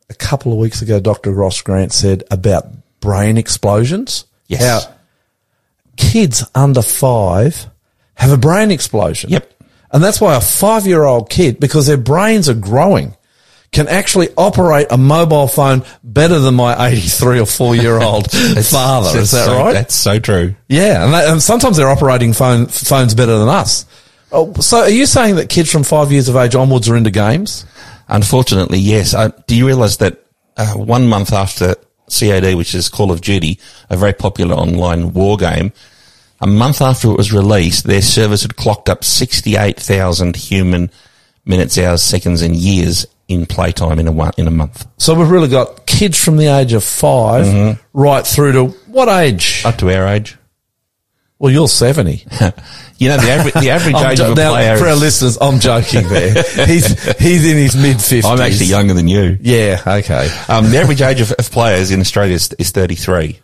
a 0.09 0.14
couple 0.14 0.53
of 0.53 0.59
weeks 0.59 0.82
ago 0.82 1.01
Dr. 1.01 1.32
Ross 1.32 1.61
Grant 1.62 1.93
said 1.93 2.22
about 2.30 2.66
brain 3.01 3.37
explosions? 3.37 4.26
Yes. 4.47 4.62
How 4.62 4.95
kids 5.97 6.45
under 6.55 6.82
five 6.82 7.66
have 8.14 8.32
a 8.32 8.37
brain 8.37 8.70
explosion. 8.70 9.30
Yep. 9.30 9.53
And 9.93 10.03
that's 10.03 10.20
why 10.20 10.37
a 10.37 10.41
five 10.41 10.87
year 10.87 11.05
old 11.05 11.30
kid, 11.30 11.61
because 11.61 11.87
their 11.87 11.97
brains 11.97 12.49
are 12.49 12.55
growing, 12.55 13.16
can 13.75 13.89
actually 13.89 14.29
operate 14.37 14.87
a 14.91 14.97
mobile 14.97 15.49
phone 15.49 15.85
better 16.03 16.39
than 16.39 16.55
my 16.55 16.89
83 16.89 17.41
or 17.41 17.47
four 17.47 17.77
year 17.77 18.01
old 18.01 18.31
father. 18.31 19.18
Is 19.18 19.33
that 19.33 19.47
so, 19.47 19.59
right? 19.59 19.72
That's 19.72 19.95
so 19.95 20.18
true. 20.18 20.55
Yeah, 20.68 21.05
and, 21.05 21.12
that, 21.12 21.29
and 21.29 21.43
sometimes 21.43 21.77
they're 21.77 21.91
operating 21.91 22.33
phone, 22.33 22.66
phones 22.66 23.14
better 23.14 23.37
than 23.39 23.49
us. 23.49 23.85
Oh, 24.33 24.53
so 24.55 24.79
are 24.79 24.89
you 24.89 25.07
saying 25.07 25.37
that 25.37 25.49
kids 25.49 25.70
from 25.70 25.85
five 25.85 26.11
years 26.11 26.29
of 26.29 26.37
age 26.37 26.55
onwards 26.55 26.89
are 26.89 26.97
into 26.97 27.11
games? 27.11 27.66
Unfortunately, 28.09 28.79
yes. 28.79 29.12
Uh, 29.12 29.31
do 29.47 29.57
you 29.57 29.66
realize 29.66 29.99
that 29.99 30.25
uh, 30.57 30.75
one 30.75 31.07
month 31.07 31.33
after 31.33 31.75
CAD, 32.09 32.55
which 32.55 32.75
is 32.75 32.89
Call 32.89 33.11
of 33.11 33.20
Duty, 33.20 33.59
a 33.91 33.97
very 33.97 34.12
popular 34.12 34.55
online 34.55 35.12
war 35.12 35.37
game, 35.37 35.72
a 36.41 36.47
month 36.47 36.81
after 36.81 37.11
it 37.11 37.16
was 37.16 37.33
released, 37.33 37.85
their 37.85 38.03
servers 38.03 38.43
had 38.43 38.57
clocked 38.57 38.89
up 38.89 39.05
68,000 39.05 40.37
human 40.37 40.91
minutes, 41.45 41.79
hours, 41.79 42.03
seconds, 42.03 42.43
and 42.43 42.57
years 42.57 43.07
in 43.29 43.47
playtime 43.47 43.99
in 43.99 44.07
a 44.07 44.12
one, 44.12 44.33
in 44.37 44.47
a 44.47 44.51
month. 44.51 44.87
So 44.99 45.14
we've 45.14 45.31
really 45.31 45.49
got 45.49 45.87
kids 45.87 46.22
from 46.22 46.37
the 46.37 46.47
age 46.49 46.72
of 46.72 46.85
5 46.85 47.45
Mm-hmm. 47.47 47.81
right 47.99 48.27
through 48.27 48.53
to 48.53 48.66
what 48.89 49.09
age? 49.09 49.62
Up 49.64 49.77
to 49.79 49.91
our 49.95 50.07
age. 50.09 50.37
Well, 51.39 51.53
you're 51.53 51.68
70. 51.68 52.25
You 52.97 53.09
know, 53.09 53.16
the 53.16 53.29
average, 53.29 53.55
the 53.55 53.70
average 53.70 53.97
age 53.97 54.18
jo- 54.18 54.27
of 54.31 54.33
a 54.39 54.41
now, 54.41 54.53
player 54.53 54.77
for 54.79 54.87
our 54.87 54.95
listeners, 54.95 55.37
I'm 55.41 55.59
joking 55.59 56.07
there. 56.09 56.33
he's, 56.66 57.18
he's 57.18 57.45
in 57.45 57.57
his 57.57 57.75
mid 57.75 57.97
50s. 57.97 58.25
I'm 58.25 58.41
actually 58.41 58.66
younger 58.66 58.95
than 58.95 59.09
you. 59.09 59.37
Yeah, 59.41 59.83
okay. 59.85 60.29
Um, 60.49 60.70
the 60.70 60.79
average 60.79 61.03
age 61.03 61.20
of, 61.20 61.33
of 61.33 61.51
players 61.51 61.91
in 61.91 61.99
Australia 62.01 62.37
is, 62.37 62.53
is 62.57 62.70
33. 62.70 63.41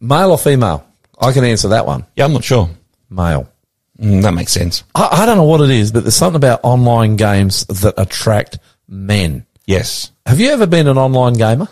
Male 0.00 0.30
or 0.30 0.38
female? 0.38 0.86
I 1.20 1.32
can 1.32 1.44
answer 1.44 1.68
that 1.68 1.84
one. 1.84 2.06
Yeah, 2.16 2.24
I'm 2.24 2.32
not 2.32 2.42
sure. 2.42 2.70
Male. 3.10 3.52
Mm, 4.00 4.22
that 4.22 4.32
makes 4.32 4.52
sense. 4.52 4.82
I, 4.94 5.08
I 5.12 5.26
don't 5.26 5.36
know 5.36 5.44
what 5.44 5.60
it 5.60 5.70
is, 5.70 5.92
but 5.92 6.02
there's 6.04 6.16
something 6.16 6.36
about 6.36 6.60
online 6.62 7.16
games 7.16 7.66
that 7.66 7.94
attract 7.98 8.58
men. 8.90 9.46
Yes. 9.66 10.10
Have 10.26 10.40
you 10.40 10.50
ever 10.50 10.66
been 10.66 10.86
an 10.88 10.98
online 10.98 11.34
gamer? 11.34 11.68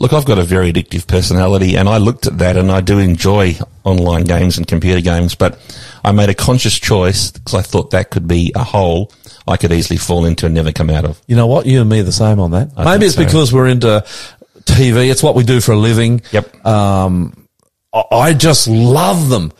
Look, 0.00 0.12
I've 0.12 0.24
got 0.26 0.38
a 0.38 0.44
very 0.44 0.72
addictive 0.72 1.08
personality 1.08 1.76
and 1.76 1.88
I 1.88 1.96
looked 1.96 2.26
at 2.28 2.38
that 2.38 2.56
and 2.56 2.70
I 2.70 2.80
do 2.80 2.98
enjoy 3.00 3.56
online 3.82 4.22
games 4.24 4.56
and 4.58 4.66
computer 4.68 5.00
games, 5.00 5.34
but 5.34 5.58
I 6.04 6.12
made 6.12 6.28
a 6.28 6.34
conscious 6.34 6.78
choice 6.78 7.32
because 7.32 7.54
I 7.54 7.62
thought 7.62 7.90
that 7.90 8.10
could 8.10 8.28
be 8.28 8.52
a 8.54 8.62
hole 8.62 9.10
I 9.48 9.56
could 9.56 9.72
easily 9.72 9.96
fall 9.96 10.24
into 10.26 10.46
and 10.46 10.54
never 10.54 10.70
come 10.70 10.90
out 10.90 11.04
of. 11.04 11.20
You 11.26 11.34
know 11.34 11.46
what? 11.48 11.66
You 11.66 11.80
and 11.80 11.90
me 11.90 12.00
are 12.00 12.04
the 12.04 12.12
same 12.12 12.38
on 12.38 12.50
that. 12.52 12.70
I 12.76 12.84
Maybe 12.84 13.06
it's 13.06 13.16
so. 13.16 13.24
because 13.24 13.52
we're 13.52 13.66
into 13.66 14.04
TV. 14.64 15.10
It's 15.10 15.22
what 15.22 15.34
we 15.34 15.42
do 15.42 15.60
for 15.60 15.72
a 15.72 15.76
living. 15.76 16.20
Yep. 16.30 16.64
Um, 16.66 17.48
I- 17.92 18.04
I 18.12 18.32
just 18.34 18.68
love 18.68 19.30
them. 19.30 19.52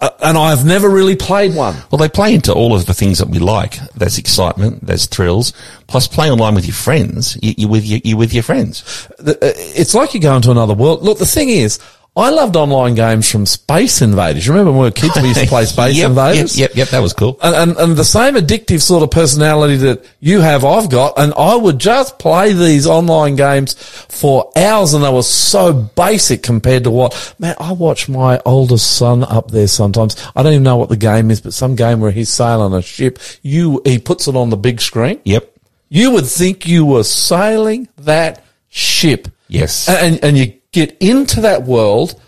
Uh, 0.00 0.10
and 0.22 0.36
I've 0.38 0.64
never 0.64 0.88
really 0.88 1.16
played 1.16 1.54
one. 1.54 1.74
Well, 1.90 1.98
they 1.98 2.08
play 2.08 2.34
into 2.34 2.52
all 2.52 2.74
of 2.74 2.86
the 2.86 2.94
things 2.94 3.18
that 3.18 3.28
we 3.28 3.38
like. 3.38 3.76
There's 3.94 4.18
excitement, 4.18 4.86
there's 4.86 5.06
thrills, 5.06 5.52
plus 5.86 6.06
playing 6.06 6.32
online 6.32 6.54
with 6.54 6.66
your 6.66 6.74
friends. 6.74 7.38
You, 7.42 7.54
you 7.56 7.68
with 7.68 7.84
your, 7.84 8.00
you 8.04 8.16
with 8.16 8.32
your 8.32 8.42
friends. 8.42 9.08
Uh, 9.18 9.34
It's 9.42 9.94
like 9.94 10.14
you 10.14 10.20
go 10.20 10.36
into 10.36 10.50
another 10.50 10.74
world. 10.74 11.02
Look, 11.02 11.18
the 11.18 11.26
thing 11.26 11.48
is, 11.48 11.78
I 12.16 12.30
loved 12.30 12.56
online 12.56 12.96
games 12.96 13.30
from 13.30 13.46
Space 13.46 14.02
Invaders. 14.02 14.44
You 14.44 14.52
remember 14.52 14.72
when 14.72 14.80
we 14.80 14.86
were 14.86 14.90
kids, 14.90 15.14
we 15.16 15.28
used 15.28 15.40
to 15.40 15.46
play 15.46 15.64
Space 15.66 15.96
yep, 15.96 16.08
Invaders? 16.08 16.58
Yep, 16.58 16.70
yep, 16.70 16.76
yep, 16.76 16.88
that 16.88 16.98
was 16.98 17.12
cool. 17.12 17.38
and, 17.40 17.54
and, 17.54 17.78
and 17.78 17.96
the 17.96 18.04
same 18.04 18.34
addictive 18.34 18.82
sort 18.82 19.04
of 19.04 19.12
personality 19.12 19.76
that 19.76 20.04
you 20.18 20.40
have, 20.40 20.64
I've 20.64 20.90
got, 20.90 21.14
and 21.16 21.32
I 21.34 21.54
would 21.54 21.78
just 21.78 22.18
play 22.18 22.52
these 22.52 22.84
online 22.84 23.36
games 23.36 23.74
for 23.74 24.50
hours, 24.56 24.92
and 24.92 25.04
they 25.04 25.12
were 25.12 25.22
so 25.22 25.72
basic 25.72 26.42
compared 26.42 26.84
to 26.84 26.90
what, 26.90 27.34
man, 27.38 27.54
I 27.60 27.72
watch 27.72 28.08
my 28.08 28.40
oldest 28.44 28.96
son 28.96 29.22
up 29.22 29.52
there 29.52 29.68
sometimes. 29.68 30.16
I 30.34 30.42
don't 30.42 30.52
even 30.52 30.64
know 30.64 30.78
what 30.78 30.88
the 30.88 30.96
game 30.96 31.30
is, 31.30 31.40
but 31.40 31.54
some 31.54 31.76
game 31.76 32.00
where 32.00 32.10
he's 32.10 32.28
sailing 32.28 32.74
a 32.74 32.82
ship, 32.82 33.20
you, 33.42 33.82
he 33.84 34.00
puts 34.00 34.26
it 34.26 34.34
on 34.34 34.50
the 34.50 34.56
big 34.56 34.80
screen. 34.80 35.20
Yep. 35.24 35.48
You 35.88 36.10
would 36.10 36.26
think 36.26 36.66
you 36.66 36.84
were 36.84 37.04
sailing 37.04 37.88
that 37.98 38.44
ship. 38.68 39.28
Yes. 39.46 39.88
And, 39.88 40.22
and 40.24 40.36
you 40.36 40.59
get 40.72 40.96
into 41.00 41.42
that 41.42 41.62
world 41.62 42.20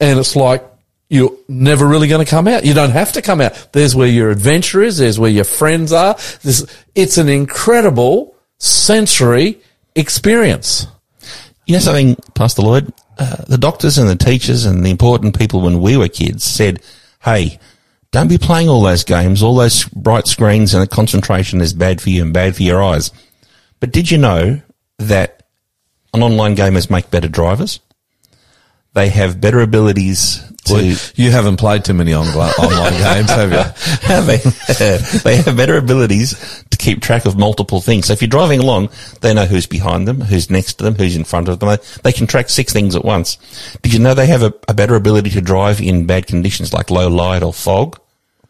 and 0.00 0.18
it's 0.18 0.36
like 0.36 0.64
you're 1.08 1.36
never 1.46 1.86
really 1.86 2.08
going 2.08 2.24
to 2.24 2.30
come 2.30 2.48
out. 2.48 2.64
You 2.64 2.72
don't 2.72 2.90
have 2.90 3.12
to 3.12 3.22
come 3.22 3.42
out. 3.42 3.68
There's 3.72 3.94
where 3.94 4.08
your 4.08 4.30
adventure 4.30 4.82
is. 4.82 4.96
There's 4.96 5.18
where 5.18 5.30
your 5.30 5.44
friends 5.44 5.92
are. 5.92 6.14
This, 6.42 6.66
it's 6.94 7.18
an 7.18 7.28
incredible 7.28 8.34
sensory 8.58 9.60
experience. 9.94 10.86
You 11.66 11.74
know 11.74 11.80
something, 11.80 12.16
Pastor 12.34 12.62
Lloyd? 12.62 12.92
Uh, 13.18 13.44
the 13.46 13.58
doctors 13.58 13.98
and 13.98 14.08
the 14.08 14.16
teachers 14.16 14.64
and 14.64 14.84
the 14.84 14.90
important 14.90 15.38
people 15.38 15.60
when 15.60 15.82
we 15.82 15.98
were 15.98 16.08
kids 16.08 16.44
said, 16.44 16.80
hey, 17.22 17.58
don't 18.10 18.28
be 18.28 18.38
playing 18.38 18.70
all 18.70 18.82
those 18.82 19.04
games, 19.04 19.42
all 19.42 19.56
those 19.56 19.84
bright 19.84 20.26
screens 20.26 20.72
and 20.72 20.82
the 20.82 20.86
concentration 20.86 21.60
is 21.60 21.74
bad 21.74 22.00
for 22.00 22.08
you 22.08 22.22
and 22.22 22.32
bad 22.32 22.56
for 22.56 22.62
your 22.62 22.82
eyes. 22.82 23.10
But 23.80 23.92
did 23.92 24.10
you 24.10 24.16
know 24.16 24.62
that 24.98 25.41
on 26.12 26.22
online 26.22 26.56
gamers 26.56 26.90
make 26.90 27.10
better 27.10 27.28
drivers? 27.28 27.80
They 28.94 29.08
have 29.08 29.40
better 29.40 29.60
abilities 29.62 30.46
to, 30.66 30.74
Well, 30.74 30.96
you 31.14 31.30
haven't 31.30 31.56
played 31.56 31.82
too 31.84 31.94
many 31.94 32.14
online, 32.14 32.50
online 32.58 32.92
games, 32.92 33.30
have 33.30 33.50
you? 33.50 34.26
they, 34.26 34.36
they 35.24 35.36
have 35.36 35.56
better 35.56 35.78
abilities 35.78 36.64
to 36.70 36.76
keep 36.76 37.00
track 37.00 37.24
of 37.24 37.38
multiple 37.38 37.80
things. 37.80 38.06
So 38.06 38.12
if 38.12 38.20
you're 38.20 38.28
driving 38.28 38.60
along, 38.60 38.90
they 39.22 39.32
know 39.32 39.46
who's 39.46 39.66
behind 39.66 40.06
them, 40.06 40.20
who's 40.20 40.50
next 40.50 40.74
to 40.74 40.84
them, 40.84 40.94
who's 40.94 41.16
in 41.16 41.24
front 41.24 41.48
of 41.48 41.58
them. 41.58 41.70
They, 41.70 41.78
they 42.02 42.12
can 42.12 42.26
track 42.26 42.50
six 42.50 42.70
things 42.72 42.94
at 42.94 43.04
once. 43.04 43.38
Did 43.80 43.94
you 43.94 43.98
know 43.98 44.12
they 44.12 44.26
have 44.26 44.42
a, 44.42 44.52
a 44.68 44.74
better 44.74 44.94
ability 44.94 45.30
to 45.30 45.40
drive 45.40 45.80
in 45.80 46.06
bad 46.06 46.26
conditions 46.26 46.74
like 46.74 46.90
low 46.90 47.08
light 47.08 47.42
or 47.42 47.54
fog? 47.54 47.98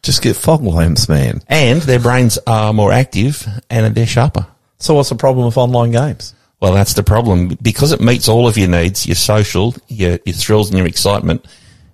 Just 0.02 0.22
get 0.22 0.34
fog 0.34 0.62
lamps, 0.64 1.08
man. 1.08 1.40
And 1.46 1.80
their 1.82 2.00
brains 2.00 2.36
are 2.48 2.72
more 2.72 2.90
active 2.90 3.46
and 3.70 3.94
they're 3.94 4.06
sharper. 4.06 4.48
So 4.78 4.94
what's 4.94 5.10
the 5.10 5.14
problem 5.14 5.46
with 5.46 5.56
online 5.56 5.92
games? 5.92 6.34
Well, 6.62 6.74
that's 6.74 6.94
the 6.94 7.02
problem. 7.02 7.58
Because 7.60 7.90
it 7.90 8.00
meets 8.00 8.28
all 8.28 8.46
of 8.46 8.56
your 8.56 8.68
needs, 8.68 9.04
your 9.04 9.16
social, 9.16 9.74
your, 9.88 10.20
your 10.24 10.34
thrills 10.34 10.70
and 10.70 10.78
your 10.78 10.86
excitement, 10.86 11.44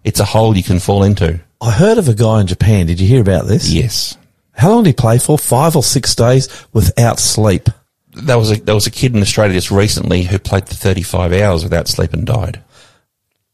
it's 0.04 0.20
a 0.20 0.26
hole 0.26 0.54
you 0.54 0.62
can 0.62 0.78
fall 0.78 1.04
into. 1.04 1.40
I 1.62 1.70
heard 1.70 1.96
of 1.96 2.06
a 2.06 2.14
guy 2.14 2.42
in 2.42 2.46
Japan. 2.46 2.84
Did 2.84 3.00
you 3.00 3.08
hear 3.08 3.22
about 3.22 3.46
this? 3.46 3.70
Yes. 3.70 4.18
How 4.52 4.68
long 4.68 4.84
did 4.84 4.90
he 4.90 4.92
play 4.92 5.16
for? 5.18 5.38
Five 5.38 5.74
or 5.74 5.82
six 5.82 6.14
days 6.14 6.66
without 6.74 7.18
sleep. 7.18 7.70
There 8.12 8.36
was 8.36 8.50
a, 8.50 8.60
there 8.60 8.74
was 8.74 8.86
a 8.86 8.90
kid 8.90 9.16
in 9.16 9.22
Australia 9.22 9.54
just 9.54 9.70
recently 9.70 10.24
who 10.24 10.38
played 10.38 10.68
for 10.68 10.74
35 10.74 11.32
hours 11.32 11.64
without 11.64 11.88
sleep 11.88 12.12
and 12.12 12.26
died. 12.26 12.62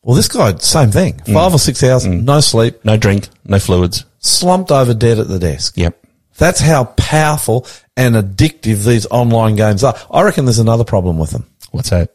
Well, 0.02 0.16
this 0.16 0.26
guy, 0.26 0.56
same 0.56 0.90
thing. 0.90 1.14
Mm. 1.18 1.32
Five 1.32 1.54
or 1.54 1.58
six 1.60 1.80
hours, 1.84 2.04
mm. 2.04 2.24
no 2.24 2.40
sleep, 2.40 2.84
No 2.84 2.96
drink, 2.96 3.28
no 3.44 3.60
fluids. 3.60 4.04
slumped 4.18 4.72
over 4.72 4.94
dead 4.94 5.20
at 5.20 5.28
the 5.28 5.38
desk. 5.38 5.74
Yep. 5.76 5.96
That's 6.38 6.58
how 6.58 6.86
powerful 6.96 7.68
and 7.96 8.14
addictive 8.14 8.84
these 8.84 9.06
online 9.06 9.56
games 9.56 9.84
are. 9.84 9.94
I 10.10 10.22
reckon 10.22 10.44
there's 10.46 10.58
another 10.58 10.84
problem 10.84 11.18
with 11.18 11.30
them. 11.30 11.46
What's 11.70 11.90
that? 11.90 12.14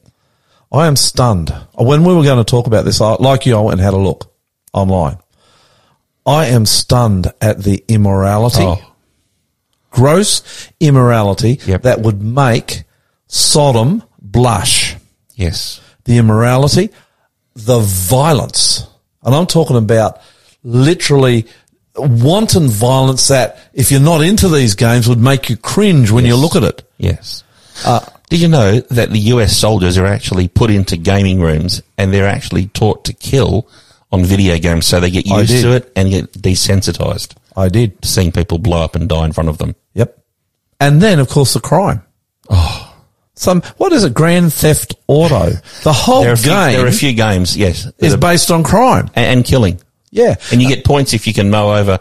I 0.71 0.87
am 0.87 0.95
stunned. 0.95 1.49
When 1.73 2.03
we 2.03 2.13
were 2.13 2.23
going 2.23 2.43
to 2.43 2.49
talk 2.49 2.67
about 2.67 2.85
this, 2.85 3.01
I, 3.01 3.13
like 3.15 3.45
you, 3.45 3.57
I 3.57 3.61
went 3.61 3.79
and 3.79 3.81
had 3.81 3.93
a 3.93 3.97
look 3.97 4.31
online. 4.73 5.17
I 6.25 6.45
am 6.47 6.65
stunned 6.65 7.31
at 7.41 7.63
the 7.63 7.83
immorality, 7.87 8.61
Oh. 8.63 8.79
gross 9.89 10.43
immorality 10.79 11.59
Yep. 11.65 11.81
that 11.83 12.01
would 12.01 12.21
make 12.21 12.83
Sodom 13.27 14.03
blush. 14.21 14.95
Yes. 15.35 15.79
the 16.05 16.17
immorality, 16.17 16.89
the 17.55 17.79
violence. 17.79 18.85
And 19.23 19.35
I'm 19.35 19.45
talking 19.47 19.77
about 19.77 20.19
literally 20.63 21.45
wanton 22.01 22.67
violence 22.69 23.27
that 23.27 23.59
if 23.73 23.91
you're 23.91 23.99
not 24.01 24.21
into 24.21 24.47
these 24.49 24.75
games 24.75 25.07
would 25.07 25.19
make 25.19 25.49
you 25.49 25.57
cringe 25.57 26.11
when 26.11 26.25
you 26.25 26.35
look 26.35 26.55
at 26.55 26.63
it. 26.63 26.87
Yes. 26.97 27.43
Uh, 27.85 27.99
Did 28.29 28.41
you 28.41 28.47
know 28.47 28.79
that 28.79 29.09
the 29.11 29.19
US 29.33 29.55
soldiers 29.55 29.97
are 29.97 30.05
actually 30.05 30.47
put 30.47 30.69
into 30.69 30.97
gaming 30.97 31.39
rooms 31.41 31.81
and 31.97 32.13
they're 32.13 32.27
actually 32.27 32.67
taught 32.67 33.05
to 33.05 33.13
kill 33.13 33.67
on 34.11 34.25
video 34.25 34.57
games 34.57 34.85
so 34.87 34.99
they 34.99 35.11
get 35.11 35.25
used 35.25 35.61
to 35.63 35.71
it 35.75 35.91
and 35.95 36.09
get 36.09 36.31
desensitized 36.33 37.35
I 37.55 37.69
did. 37.69 38.03
seeing 38.03 38.31
people 38.31 38.57
blow 38.57 38.83
up 38.83 38.95
and 38.95 39.07
die 39.07 39.25
in 39.25 39.33
front 39.33 39.49
of 39.49 39.57
them? 39.59 39.75
Yep. 39.93 40.17
And 40.79 41.01
then 41.01 41.19
of 41.19 41.29
course 41.29 41.53
the 41.53 41.59
crime. 41.59 42.03
Oh. 42.49 42.85
Some, 43.35 43.61
what 43.77 43.93
is 43.93 44.03
it? 44.03 44.13
Grand 44.13 44.51
Theft 44.51 44.95
Auto. 45.07 45.51
The 45.83 45.93
whole 45.93 46.23
There 46.23 46.35
few, 46.35 46.51
game 46.51 46.73
there 46.73 46.83
are 46.83 46.89
a 46.89 46.91
few 46.91 47.13
games, 47.13 47.55
yes, 47.55 47.89
is 47.99 48.17
based 48.17 48.51
on 48.51 48.63
crime. 48.63 49.09
and, 49.15 49.25
and 49.37 49.45
killing. 49.45 49.79
Yeah. 50.11 50.35
And 50.51 50.61
you 50.61 50.67
get 50.67 50.85
points 50.85 51.13
if 51.13 51.27
you 51.27 51.33
can 51.33 51.49
mow 51.49 51.75
over 51.75 51.99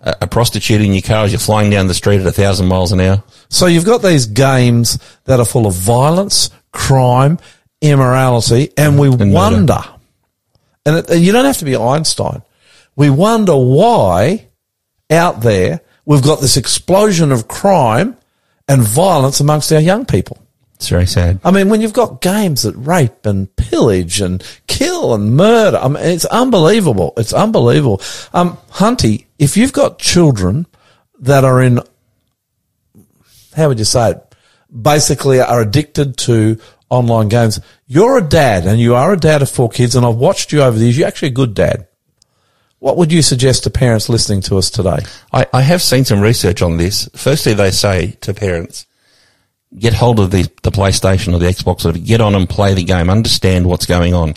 a, 0.00 0.16
a 0.22 0.26
prostitute 0.26 0.80
in 0.80 0.92
your 0.92 1.02
car 1.02 1.24
as 1.24 1.32
you're 1.32 1.38
flying 1.38 1.70
down 1.70 1.86
the 1.86 1.94
street 1.94 2.20
at 2.20 2.26
a 2.26 2.32
thousand 2.32 2.66
miles 2.66 2.92
an 2.92 3.00
hour. 3.00 3.22
So 3.48 3.66
you've 3.66 3.84
got 3.84 4.02
these 4.02 4.26
games 4.26 4.98
that 5.24 5.40
are 5.40 5.46
full 5.46 5.66
of 5.66 5.74
violence, 5.74 6.50
crime, 6.72 7.38
immorality, 7.80 8.72
and 8.76 8.98
we 8.98 9.10
murder. 9.10 9.26
wonder, 9.26 9.84
and 10.84 10.96
it, 10.96 11.10
and 11.10 11.20
you 11.20 11.32
don't 11.32 11.44
have 11.44 11.58
to 11.58 11.64
be 11.64 11.76
Einstein. 11.76 12.42
We 12.94 13.10
wonder 13.10 13.56
why 13.56 14.46
out 15.10 15.42
there 15.42 15.80
we've 16.04 16.22
got 16.22 16.40
this 16.40 16.56
explosion 16.56 17.32
of 17.32 17.48
crime 17.48 18.16
and 18.68 18.82
violence 18.82 19.40
amongst 19.40 19.72
our 19.72 19.80
young 19.80 20.06
people. 20.06 20.38
It's 20.76 20.88
very 20.90 21.06
sad. 21.06 21.40
I 21.42 21.52
mean, 21.52 21.70
when 21.70 21.80
you've 21.80 21.94
got 21.94 22.20
games 22.20 22.62
that 22.62 22.74
rape 22.76 23.24
and 23.24 23.54
pillage 23.56 24.20
and 24.20 24.44
kill 24.66 25.14
and 25.14 25.34
murder, 25.34 25.78
I 25.78 25.88
mean, 25.88 26.04
it's 26.04 26.26
unbelievable. 26.26 27.14
It's 27.16 27.32
unbelievable. 27.32 28.02
Um, 28.34 28.58
Hunty, 28.70 29.24
if 29.38 29.56
you've 29.56 29.72
got 29.72 29.98
children 29.98 30.66
that 31.20 31.44
are 31.44 31.62
in, 31.62 31.80
how 33.54 33.68
would 33.68 33.78
you 33.78 33.86
say 33.86 34.10
it? 34.10 34.34
Basically 34.70 35.40
are 35.40 35.62
addicted 35.62 36.18
to 36.18 36.60
online 36.90 37.28
games. 37.28 37.58
You're 37.86 38.18
a 38.18 38.22
dad 38.22 38.66
and 38.66 38.78
you 38.78 38.94
are 38.96 39.14
a 39.14 39.16
dad 39.16 39.40
of 39.40 39.50
four 39.50 39.70
kids 39.70 39.96
and 39.96 40.04
I've 40.04 40.16
watched 40.16 40.52
you 40.52 40.60
over 40.60 40.76
the 40.76 40.84
years. 40.84 40.98
You're 40.98 41.08
actually 41.08 41.28
a 41.28 41.32
good 41.32 41.54
dad. 41.54 41.88
What 42.80 42.98
would 42.98 43.10
you 43.10 43.22
suggest 43.22 43.64
to 43.64 43.70
parents 43.70 44.10
listening 44.10 44.42
to 44.42 44.58
us 44.58 44.68
today? 44.68 44.98
I, 45.32 45.46
I 45.54 45.62
have 45.62 45.80
seen 45.80 46.04
some 46.04 46.20
research 46.20 46.60
on 46.60 46.76
this. 46.76 47.08
Firstly, 47.16 47.54
they 47.54 47.70
say 47.70 48.12
to 48.20 48.34
parents, 48.34 48.84
get 49.78 49.94
hold 49.94 50.20
of 50.20 50.30
the, 50.30 50.42
the 50.62 50.70
PlayStation 50.70 51.34
or 51.34 51.38
the 51.38 51.46
Xbox, 51.46 51.84
or 51.84 51.96
get 51.98 52.20
on 52.20 52.34
and 52.34 52.48
play 52.48 52.74
the 52.74 52.84
game, 52.84 53.10
understand 53.10 53.66
what's 53.66 53.86
going 53.86 54.14
on. 54.14 54.34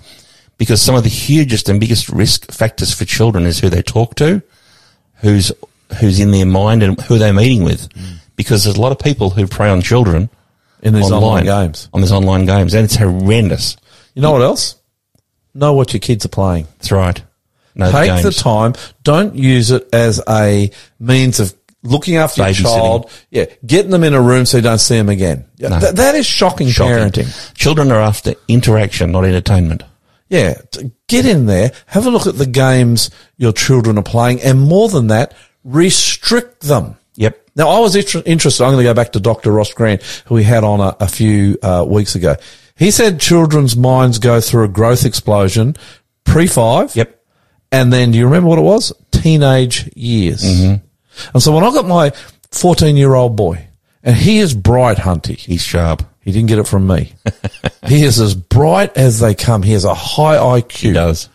Because 0.58 0.82
some 0.82 0.96
of 0.96 1.04
the 1.04 1.10
hugest 1.10 1.70
and 1.70 1.80
biggest 1.80 2.10
risk 2.10 2.52
factors 2.52 2.94
for 2.94 3.06
children 3.06 3.46
is 3.46 3.60
who 3.60 3.70
they 3.70 3.82
talk 3.82 4.16
to, 4.16 4.42
who's, 5.16 5.52
who's 6.00 6.20
in 6.20 6.32
their 6.32 6.46
mind 6.46 6.84
and 6.84 7.00
who 7.02 7.18
they're 7.18 7.34
meeting 7.34 7.64
with. 7.64 7.90
Mm. 7.94 8.18
Because 8.36 8.64
there's 8.64 8.78
a 8.78 8.82
lot 8.82 8.92
of 8.92 9.00
people 9.00 9.30
who 9.30 9.48
prey 9.48 9.70
on 9.70 9.82
children 9.82 10.30
In 10.82 10.94
these 10.94 11.12
online 11.12 11.46
games. 11.46 11.90
On 11.94 12.02
these 12.02 12.12
online 12.12 12.46
games. 12.46 12.74
And 12.74 12.86
it's 12.86 12.96
horrendous. 12.96 13.78
You 14.16 14.22
know 14.22 14.32
what 14.32 14.42
else? 14.42 14.76
Know 15.54 15.74
what 15.74 15.94
your 15.94 16.00
kids 16.00 16.26
are 16.26 16.30
playing. 16.30 16.68
That's 16.78 16.92
right. 16.92 17.22
No 17.76 17.92
Take 17.92 18.12
the 18.12 18.24
games. 18.24 18.38
time. 18.38 18.74
Don't 19.04 19.36
use 19.36 19.72
it 19.72 19.88
as 19.94 20.22
a 20.28 20.72
means 21.00 21.40
of 21.40 21.54
looking 21.84 22.18
after 22.18 22.44
your 22.44 22.54
child. 22.54 23.10
Yeah, 23.32 23.46
getting 23.66 23.92
them 23.92 24.04
in 24.04 24.14
a 24.14 24.22
room 24.22 24.46
so 24.46 24.58
you 24.58 24.64
don't 24.64 24.80
see 24.80 24.98
them 24.98 25.10
again. 25.10 25.46
Yeah, 25.58 25.70
No. 25.70 25.80
th- 25.80 25.94
that 25.96 26.16
is 26.16 26.26
shocking, 26.26 26.68
Shocking. 26.70 26.94
parenting. 27.24 27.54
Children 27.56 27.92
are 27.92 28.02
after 28.02 28.34
interaction, 28.48 29.12
not 29.12 29.26
entertainment. 29.26 29.84
Yeah, 30.30 30.56
get 31.08 31.26
in 31.26 31.46
there, 31.48 31.72
have 31.88 32.06
a 32.06 32.10
look 32.12 32.28
at 32.28 32.38
the 32.38 32.46
games 32.46 33.10
your 33.38 33.52
children 33.54 33.98
are 33.98 34.04
playing, 34.04 34.42
and 34.42 34.60
more 34.62 34.88
than 34.90 35.08
that, 35.08 35.34
restrict 35.64 36.62
them. 36.62 36.98
Yep. 37.16 37.42
Now, 37.56 37.70
I 37.70 37.80
was 37.80 37.96
inter- 37.96 38.24
interested. 38.26 38.64
I'm 38.64 38.72
going 38.74 38.84
to 38.86 38.90
go 38.90 38.94
back 38.94 39.12
to 39.14 39.20
Dr. 39.20 39.52
Ross 39.52 39.74
Grant, 39.74 40.02
who 40.26 40.36
we 40.36 40.44
had 40.44 40.64
on 40.64 40.80
a, 40.80 40.96
a 41.00 41.08
few 41.08 41.58
uh, 41.64 41.84
weeks 41.88 42.16
ago. 42.16 42.36
He 42.78 42.92
said 42.92 43.20
children's 43.20 43.76
minds 43.76 44.20
go 44.20 44.40
through 44.40 44.64
a 44.66 44.68
growth 44.70 45.06
explosion 45.06 45.76
pre 46.24 46.48
five. 46.48 46.96
Yep. 46.96 47.16
And 47.72 47.92
then, 47.92 48.12
do 48.12 48.18
you 48.18 48.26
remember 48.26 48.48
what 48.50 48.58
it 48.60 48.64
was? 48.64 48.94
Teenage 49.12 49.90
years. 49.96 50.44
Mm-hmm. 50.44 50.86
And 51.34 51.42
so 51.44 51.54
when 51.54 51.64
I 51.64 51.72
got 51.72 51.86
my 51.88 52.12
14 52.52 52.96
year 52.98 53.14
old 53.16 53.36
boy, 53.36 53.68
and 54.04 54.16
he 54.16 54.40
is 54.40 54.54
bright, 54.54 54.98
Hunty. 54.98 55.36
He's 55.38 55.62
sharp. 55.62 56.04
He 56.22 56.32
didn't 56.32 56.48
get 56.48 56.60
it 56.60 56.68
from 56.68 56.88
me. 56.88 57.14
he 57.88 58.04
is 58.04 58.20
as 58.20 58.34
bright 58.36 58.96
as 58.96 59.20
they 59.20 59.36
come. 59.36 59.62
He 59.64 59.74
has 59.74 59.84
a 59.86 59.94
high 59.94 60.38
IQ 60.38 60.72
He 60.78 60.92
does. 60.94 61.28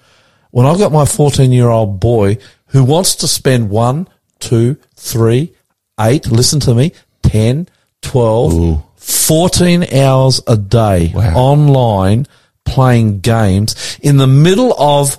when 0.50 0.66
I've 0.66 0.78
got 0.78 0.92
my 0.92 1.04
14 1.04 1.52
year 1.52 1.68
old 1.68 2.00
boy 2.00 2.38
who 2.68 2.82
wants 2.84 3.16
to 3.16 3.28
spend 3.28 3.70
one, 3.70 4.08
two, 4.38 4.76
three, 4.94 5.52
eight, 6.00 6.26
listen 6.30 6.58
to 6.60 6.74
me, 6.74 6.92
10, 7.22 7.68
12, 8.02 8.82
14 8.96 9.94
hours 9.94 10.40
a 10.46 10.56
day 10.56 11.12
Wow. 11.14 11.34
online 11.36 12.26
playing 12.64 13.20
games 13.20 13.98
in 14.02 14.16
the 14.16 14.26
middle 14.26 14.72
of 14.80 15.18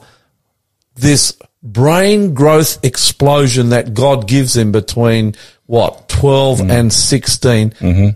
this 0.96 1.38
brain 1.66 2.34
growth 2.34 2.84
explosion 2.86 3.70
that 3.70 3.94
God 3.94 4.28
gives 4.28 4.56
him 4.56 4.72
between 4.72 5.36
what, 5.66 6.08
12 6.10 6.70
and 6.70 6.94
16. 6.94 7.72
Mm-hmm. 7.72 8.08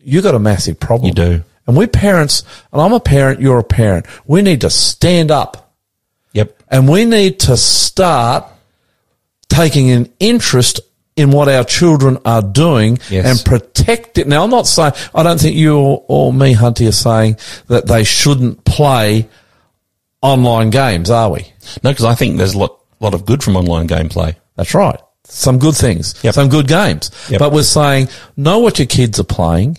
You 0.00 0.22
got 0.22 0.34
a 0.34 0.38
massive 0.38 0.80
problem. 0.80 1.08
You 1.08 1.14
do. 1.14 1.44
And 1.66 1.76
we're 1.76 1.86
parents, 1.86 2.44
and 2.72 2.80
I'm 2.80 2.94
a 2.94 3.00
parent, 3.00 3.40
you're 3.40 3.58
a 3.58 3.64
parent. 3.64 4.06
We 4.26 4.40
need 4.42 4.62
to 4.62 4.70
stand 4.70 5.30
up 5.30 5.74
Yep. 6.32 6.62
and 6.68 6.88
we 6.88 7.04
need 7.04 7.40
to 7.40 7.56
start 7.58 8.46
taking 9.48 9.90
an 9.90 10.10
interest 10.18 10.80
in 11.16 11.30
what 11.30 11.48
our 11.48 11.64
children 11.64 12.16
are 12.24 12.40
doing 12.42 12.98
Yes. 13.10 13.26
and 13.26 13.44
protect 13.44 14.16
it. 14.18 14.26
Now, 14.28 14.44
I'm 14.44 14.50
not 14.50 14.66
saying, 14.66 14.92
I 15.14 15.22
don't 15.22 15.38
think 15.40 15.56
you 15.56 15.76
or, 15.76 16.04
or 16.08 16.32
me, 16.32 16.54
Hunty, 16.54 16.88
are 16.88 16.92
saying 16.92 17.36
that 17.66 17.86
they 17.86 18.04
shouldn't 18.04 18.64
play 18.64 19.28
online 20.22 20.70
games, 20.70 21.10
are 21.10 21.30
we? 21.30 21.52
No, 21.82 21.90
because 21.90 22.04
I 22.04 22.14
think 22.14 22.36
there's 22.38 22.54
a 22.54 22.58
lot, 22.58 22.77
lot 23.04 23.14
of 23.14 23.24
good 23.24 23.42
from 23.42 23.56
online 23.56 23.88
gameplay. 23.88 24.34
That's 24.56 24.74
right. 24.74 25.00
Some 25.24 25.58
good 25.58 25.76
things, 25.76 26.14
Yep. 26.22 26.34
some 26.34 26.48
good 26.48 26.68
games. 26.68 27.10
Yep. 27.28 27.38
But 27.38 27.52
we're 27.52 27.62
saying, 27.62 28.08
know 28.36 28.60
what 28.60 28.78
your 28.78 28.86
kids 28.86 29.20
are 29.20 29.24
playing, 29.24 29.78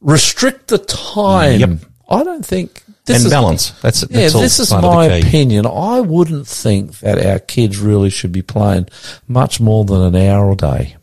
restrict 0.00 0.68
the 0.68 0.78
time. 0.78 1.60
Yep. 1.60 1.70
I 2.10 2.24
don't 2.24 2.44
think 2.44 2.82
this 3.04 3.18
and 3.18 3.26
is 3.26 3.32
balance. 3.32 3.70
That's, 3.80 4.00
that's 4.00 4.12
yeah, 4.12 4.28
all 4.34 4.40
this 4.42 4.58
is 4.58 4.72
my 4.72 5.06
opinion. 5.06 5.66
I 5.66 6.00
wouldn't 6.00 6.46
think 6.46 6.98
that 7.00 7.24
our 7.24 7.38
kids 7.38 7.78
really 7.78 8.10
should 8.10 8.32
be 8.32 8.42
playing 8.42 8.88
much 9.26 9.60
more 9.60 9.84
than 9.84 10.00
an 10.02 10.16
hour 10.16 10.50
a 10.50 10.56
day. 10.56 10.96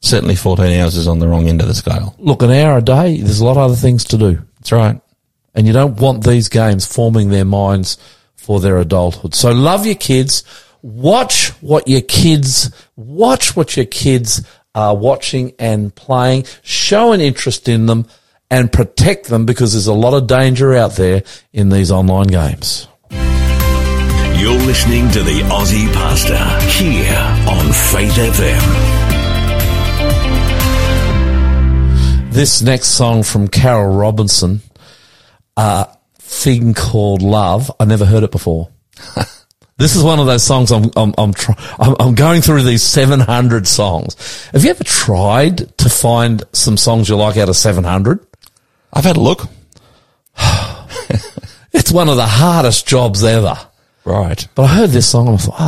Certainly 0.00 0.36
14 0.36 0.80
hours 0.80 0.96
is 0.96 1.08
on 1.08 1.18
the 1.18 1.28
wrong 1.28 1.48
end 1.48 1.60
of 1.60 1.68
the 1.68 1.74
scale. 1.74 2.14
Look, 2.18 2.42
an 2.42 2.50
hour 2.50 2.78
a 2.78 2.82
day, 2.82 3.20
there's 3.20 3.40
a 3.40 3.44
lot 3.44 3.52
of 3.52 3.58
other 3.58 3.74
things 3.74 4.04
to 4.04 4.18
do. 4.18 4.42
That's 4.58 4.72
right. 4.72 5.00
And 5.54 5.66
you 5.66 5.72
don't 5.72 6.00
want 6.00 6.22
these 6.24 6.48
games 6.48 6.86
forming 6.86 7.30
their 7.30 7.44
minds 7.44 7.98
for 8.36 8.60
their 8.60 8.78
adulthood. 8.78 9.34
So 9.34 9.50
love 9.50 9.86
your 9.86 9.96
kids. 9.96 10.44
Watch 10.82 11.50
what 11.60 11.88
your 11.88 12.02
kids, 12.02 12.70
watch 12.96 13.56
what 13.56 13.76
your 13.76 13.86
kids 13.86 14.46
are 14.74 14.94
watching 14.96 15.52
and 15.58 15.94
playing. 15.94 16.44
Show 16.62 17.12
an 17.12 17.20
interest 17.20 17.68
in 17.68 17.86
them 17.86 18.06
and 18.50 18.72
protect 18.72 19.26
them 19.26 19.44
because 19.44 19.72
there's 19.72 19.88
a 19.88 19.94
lot 19.94 20.14
of 20.14 20.26
danger 20.26 20.74
out 20.74 20.92
there 20.92 21.22
in 21.52 21.68
these 21.68 21.90
online 21.90 22.28
games. 22.28 22.86
You're 23.10 24.54
listening 24.54 25.10
to 25.10 25.22
the 25.22 25.40
Aussie 25.50 25.92
Pastor 25.92 26.38
here 26.68 27.18
on 27.48 27.72
Faith 27.72 28.12
FM. 28.12 29.08
This 32.32 32.62
next 32.62 32.88
song 32.88 33.24
from 33.24 33.48
Carol 33.48 33.96
Robinson, 33.96 34.60
uh, 35.56 35.86
thing 36.18 36.72
called 36.72 37.20
Love. 37.20 37.72
I 37.80 37.84
never 37.84 38.04
heard 38.04 38.22
it 38.22 38.30
before. 38.30 38.68
this 39.78 39.96
is 39.96 40.02
one 40.02 40.18
of 40.18 40.26
those 40.26 40.42
songs 40.42 40.70
I'm, 40.70 40.90
I'm, 40.96 41.14
I'm, 41.16 41.32
try, 41.32 41.54
I'm, 41.78 41.96
I'm 41.98 42.14
going 42.14 42.42
through 42.42 42.62
these 42.62 42.82
700 42.82 43.66
songs. 43.66 44.48
Have 44.52 44.64
you 44.64 44.70
ever 44.70 44.84
tried 44.84 45.76
to 45.78 45.88
find 45.88 46.44
some 46.52 46.76
songs 46.76 47.08
you 47.08 47.16
like 47.16 47.36
out 47.36 47.48
of 47.48 47.56
700? 47.56 48.24
I've 48.92 49.04
had 49.04 49.16
a 49.16 49.20
look. 49.20 49.48
It's 51.72 51.92
one 51.92 52.08
of 52.08 52.16
the 52.16 52.26
hardest 52.26 52.86
jobs 52.86 53.22
ever. 53.22 53.56
Right. 54.04 54.46
But 54.54 54.64
I 54.64 54.66
heard 54.68 54.90
this 54.90 55.08
song 55.08 55.28
and 55.28 55.38
oh, 55.38 55.40
I 55.40 55.46
thought, 55.46 55.58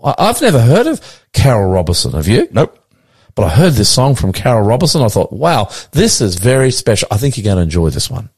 oh, 0.00 0.14
I've 0.18 0.42
never 0.42 0.60
heard 0.60 0.86
of 0.86 1.22
Carol 1.32 1.70
Robinson. 1.70 2.12
Have 2.12 2.28
you? 2.28 2.48
Nope. 2.50 2.78
But 3.34 3.44
I 3.44 3.48
heard 3.48 3.72
this 3.72 3.88
song 3.88 4.14
from 4.14 4.32
Carol 4.32 4.66
Robinson. 4.66 5.02
I 5.02 5.08
thought, 5.08 5.32
wow, 5.32 5.70
this 5.92 6.20
is 6.20 6.36
very 6.36 6.70
special. 6.70 7.08
I 7.10 7.16
think 7.16 7.36
you're 7.36 7.44
going 7.44 7.56
to 7.56 7.62
enjoy 7.62 7.90
this 7.90 8.10
one. 8.10 8.30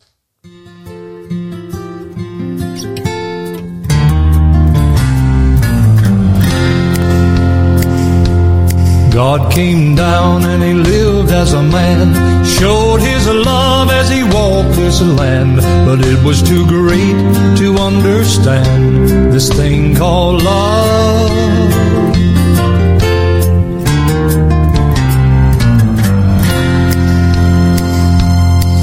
God 9.17 9.51
came 9.51 9.95
down 9.95 10.45
and 10.45 10.63
he 10.63 10.75
lived 10.75 11.31
as 11.31 11.55
a 11.55 11.63
man, 11.63 12.45
showed 12.45 13.01
his 13.01 13.27
love 13.27 13.89
as 13.91 14.11
he 14.11 14.23
walked 14.23 14.77
this 14.77 15.01
land. 15.01 15.57
But 15.87 16.01
it 16.05 16.23
was 16.23 16.43
too 16.43 16.67
great 16.67 17.17
to 17.57 17.77
understand 17.79 19.33
this 19.33 19.49
thing 19.49 19.97
called 19.97 20.43
love. 20.43 21.31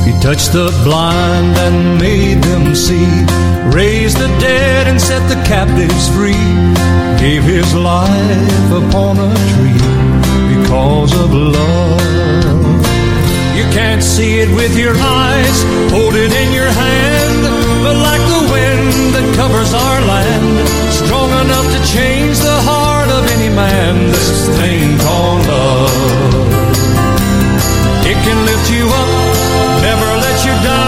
He 0.07 0.13
touched 0.19 0.51
the 0.51 0.73
blind 0.83 1.55
and 1.57 2.01
made 2.01 2.41
them 2.41 2.73
see, 2.73 3.05
raised 3.69 4.17
the 4.17 4.29
dead 4.39 4.87
and 4.87 4.99
set 4.99 5.21
the 5.29 5.39
captives 5.45 6.09
free, 6.09 6.49
gave 7.21 7.43
his 7.43 7.75
life 7.75 8.71
upon 8.71 9.19
a 9.19 9.31
tree 9.53 10.22
because 10.63 11.13
of 11.19 11.33
love. 11.33 11.99
You 13.57 13.65
can't 13.77 14.03
see 14.03 14.39
it 14.39 14.49
with 14.55 14.77
your 14.77 14.95
eyes, 14.95 15.57
hold 15.91 16.15
it 16.15 16.31
in 16.31 16.49
your 16.53 16.71
hand, 16.85 17.41
but 17.83 17.97
like 18.09 18.23
the 18.35 18.43
wind 18.55 18.93
that 19.15 19.27
covers 19.35 19.71
our 19.73 19.99
land, 20.13 20.67
strong 20.99 21.29
enough 21.43 21.67
to 21.75 21.79
change 21.95 22.39
the 22.39 22.57
heart 22.69 23.09
of 23.09 23.23
any 23.35 23.51
man. 23.53 23.93
This 24.11 24.47
thing 24.59 24.97
called 25.05 25.43
love. 25.47 25.95
It 28.11 28.17
can 28.25 28.37
lift 28.49 28.67
you 28.71 28.85
up, 29.01 29.11
never 29.89 30.09
let 30.25 30.37
you 30.45 30.53
down. 30.63 30.82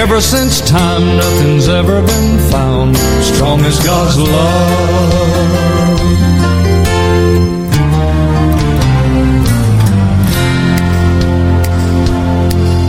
Ever 0.00 0.18
since 0.22 0.62
time, 0.62 1.04
nothing's 1.18 1.68
ever 1.68 2.00
been 2.00 2.38
found 2.50 2.96
strong 3.22 3.60
as 3.66 3.78
God's 3.84 4.16
love. 4.18 5.90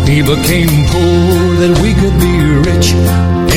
He 0.08 0.22
became 0.22 0.88
poor 0.88 1.56
that 1.60 1.78
we 1.84 1.92
could 2.00 2.18
be 2.18 2.38
rich 2.70 2.94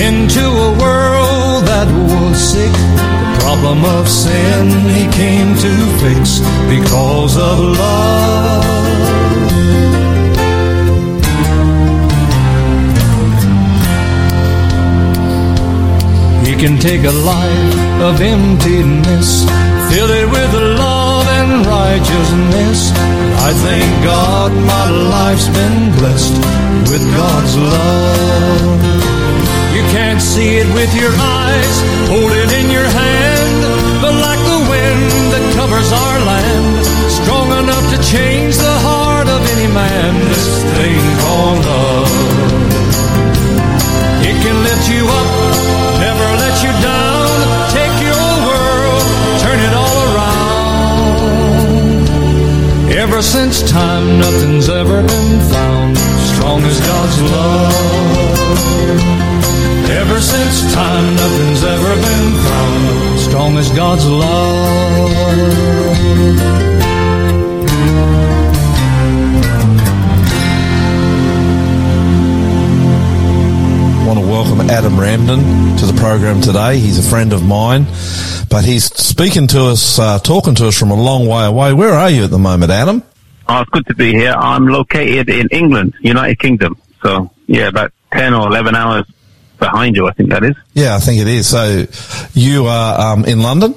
into 0.03 0.45
a 0.45 0.71
world 0.83 1.65
that 1.71 1.87
was 2.11 2.37
sick. 2.37 2.73
The 2.73 3.39
problem 3.39 3.85
of 3.85 4.09
sin 4.09 4.67
he 4.91 5.07
came 5.13 5.55
to 5.55 5.73
fix 6.03 6.41
because 6.69 7.37
of 7.37 7.61
love. 7.61 8.35
Can 16.65 16.81
take 16.81 17.05
a 17.05 17.13
life 17.13 18.01
of 18.01 18.23
emptiness, 18.23 19.45
fill 19.93 20.09
it 20.09 20.25
with 20.33 20.53
love 20.81 21.27
and 21.29 21.67
righteousness. 21.67 22.89
I 23.49 23.53
thank 23.67 23.91
God 24.03 24.51
my 24.65 24.87
life's 24.89 25.49
been 25.53 25.93
blessed 26.01 26.41
with 26.89 27.05
God's 27.21 27.55
love. 27.59 28.81
You 29.77 29.85
can't 29.93 30.23
see 30.23 30.57
it 30.57 30.69
with 30.73 30.89
your 30.97 31.13
eyes, 31.13 31.77
hold 32.09 32.33
it 32.33 32.51
in 32.57 32.71
your 32.73 32.89
hand, 32.89 33.57
but 34.01 34.15
like 34.25 34.43
the 34.49 34.63
wind 34.65 35.05
that 35.37 35.45
covers 35.61 35.91
our 35.93 36.19
land, 36.33 36.81
strong 37.13 37.49
enough 37.61 37.87
to 37.93 37.99
change 38.09 38.57
the 38.57 38.77
heart 38.89 39.29
of 39.29 39.41
any 39.53 39.69
man. 39.69 40.13
This 40.33 40.65
thing 40.81 41.05
called 41.21 41.61
love. 41.61 43.04
Can 44.43 44.57
lift 44.63 44.89
you 44.89 45.03
up, 45.07 45.29
never 46.01 46.27
let 46.43 46.57
you 46.65 46.73
down. 46.83 47.29
Take 47.71 47.97
your 48.09 48.27
world, 48.49 49.05
turn 49.45 49.59
it 49.61 49.75
all 49.83 49.99
around. 50.09 50.35
Ever 52.93 53.21
since 53.23 53.63
time, 53.71 54.19
nothing's 54.19 54.69
ever 54.69 55.03
been 55.03 55.41
found 55.53 55.97
strong 56.33 56.63
as 56.63 56.81
God's 56.81 57.21
love. 57.33 57.75
Ever 59.91 60.21
since 60.21 60.75
time, 60.75 61.17
nothing's 61.17 61.63
ever 61.65 61.95
been 62.09 62.35
found 62.49 63.21
strong 63.21 63.57
as 63.57 63.71
God's 63.73 64.07
love. 64.07 65.15
Adam 74.71 74.95
Ramdin 74.95 75.79
to 75.79 75.87
the 75.87 75.93
program 76.01 76.41
today. 76.41 76.79
He's 76.79 76.99
a 76.99 77.09
friend 77.09 77.33
of 77.33 77.45
mine, 77.45 77.85
but 78.49 78.65
he's 78.65 78.85
speaking 78.85 79.47
to 79.49 79.67
us, 79.67 79.99
uh, 79.99 80.19
talking 80.19 80.55
to 80.57 80.69
us 80.69 80.79
from 80.79 80.91
a 80.91 80.95
long 80.95 81.27
way 81.27 81.45
away. 81.45 81.73
Where 81.75 81.93
are 81.93 82.09
you 82.09 82.25
at 82.25 82.31
the 82.31 82.39
moment, 82.39 82.73
Adam? 82.73 83.03
Oh, 83.47 83.61
it's 83.61 83.71
good 83.71 83.87
to 83.87 83.95
be 83.95 84.13
here. 84.13 84.33
I'm 84.33 84.67
located 84.67 85.29
in 85.29 85.49
England, 85.51 85.95
United 86.01 86.39
Kingdom. 86.39 86.81
So, 87.03 87.31
yeah, 87.47 87.69
about 87.69 87.93
10 88.13 88.33
or 88.33 88.49
11 88.49 88.75
hours 88.75 89.05
behind 89.59 89.97
you, 89.97 90.07
I 90.07 90.13
think 90.13 90.31
that 90.31 90.43
is. 90.43 90.57
Yeah, 90.73 90.97
I 90.97 90.99
think 90.99 91.21
it 91.21 91.29
is. 91.29 91.47
So 91.47 91.85
you 92.33 92.67
are 92.67 93.13
um, 93.13 93.25
in 93.27 93.43
London? 93.43 93.75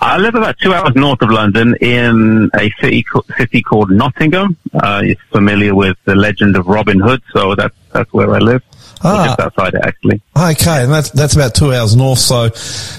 I 0.00 0.18
live 0.18 0.34
about 0.34 0.58
two 0.58 0.72
hours 0.72 0.94
north 0.94 1.22
of 1.22 1.30
London 1.30 1.74
in 1.80 2.50
a 2.54 2.70
city 2.80 3.04
city 3.36 3.62
called 3.62 3.90
Nottingham. 3.90 4.56
Uh, 4.74 5.02
you're 5.04 5.16
familiar 5.32 5.74
with 5.74 5.96
the 6.04 6.14
legend 6.14 6.56
of 6.56 6.66
Robin 6.66 7.00
Hood, 7.00 7.22
so 7.32 7.54
that's 7.54 7.74
that's 7.92 8.12
where 8.12 8.32
I 8.34 8.38
live. 8.38 8.62
Ah. 9.02 9.26
Just 9.26 9.40
outside 9.40 9.74
it, 9.74 9.80
actually. 9.84 10.22
Okay, 10.36 10.82
and 10.82 10.92
that's 10.92 11.10
that's 11.10 11.34
about 11.34 11.54
two 11.54 11.72
hours 11.72 11.94
north. 11.94 12.18
So, 12.18 12.44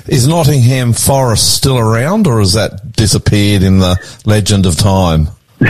is 0.08 0.28
Nottingham 0.28 0.93
Forest 0.93 1.56
still 1.56 1.78
around, 1.78 2.28
or 2.28 2.39
has 2.39 2.54
that 2.54 2.93
disappeared 2.93 3.64
in 3.64 3.80
the 3.80 3.98
legend 4.26 4.66
of 4.66 4.76
time? 4.76 5.30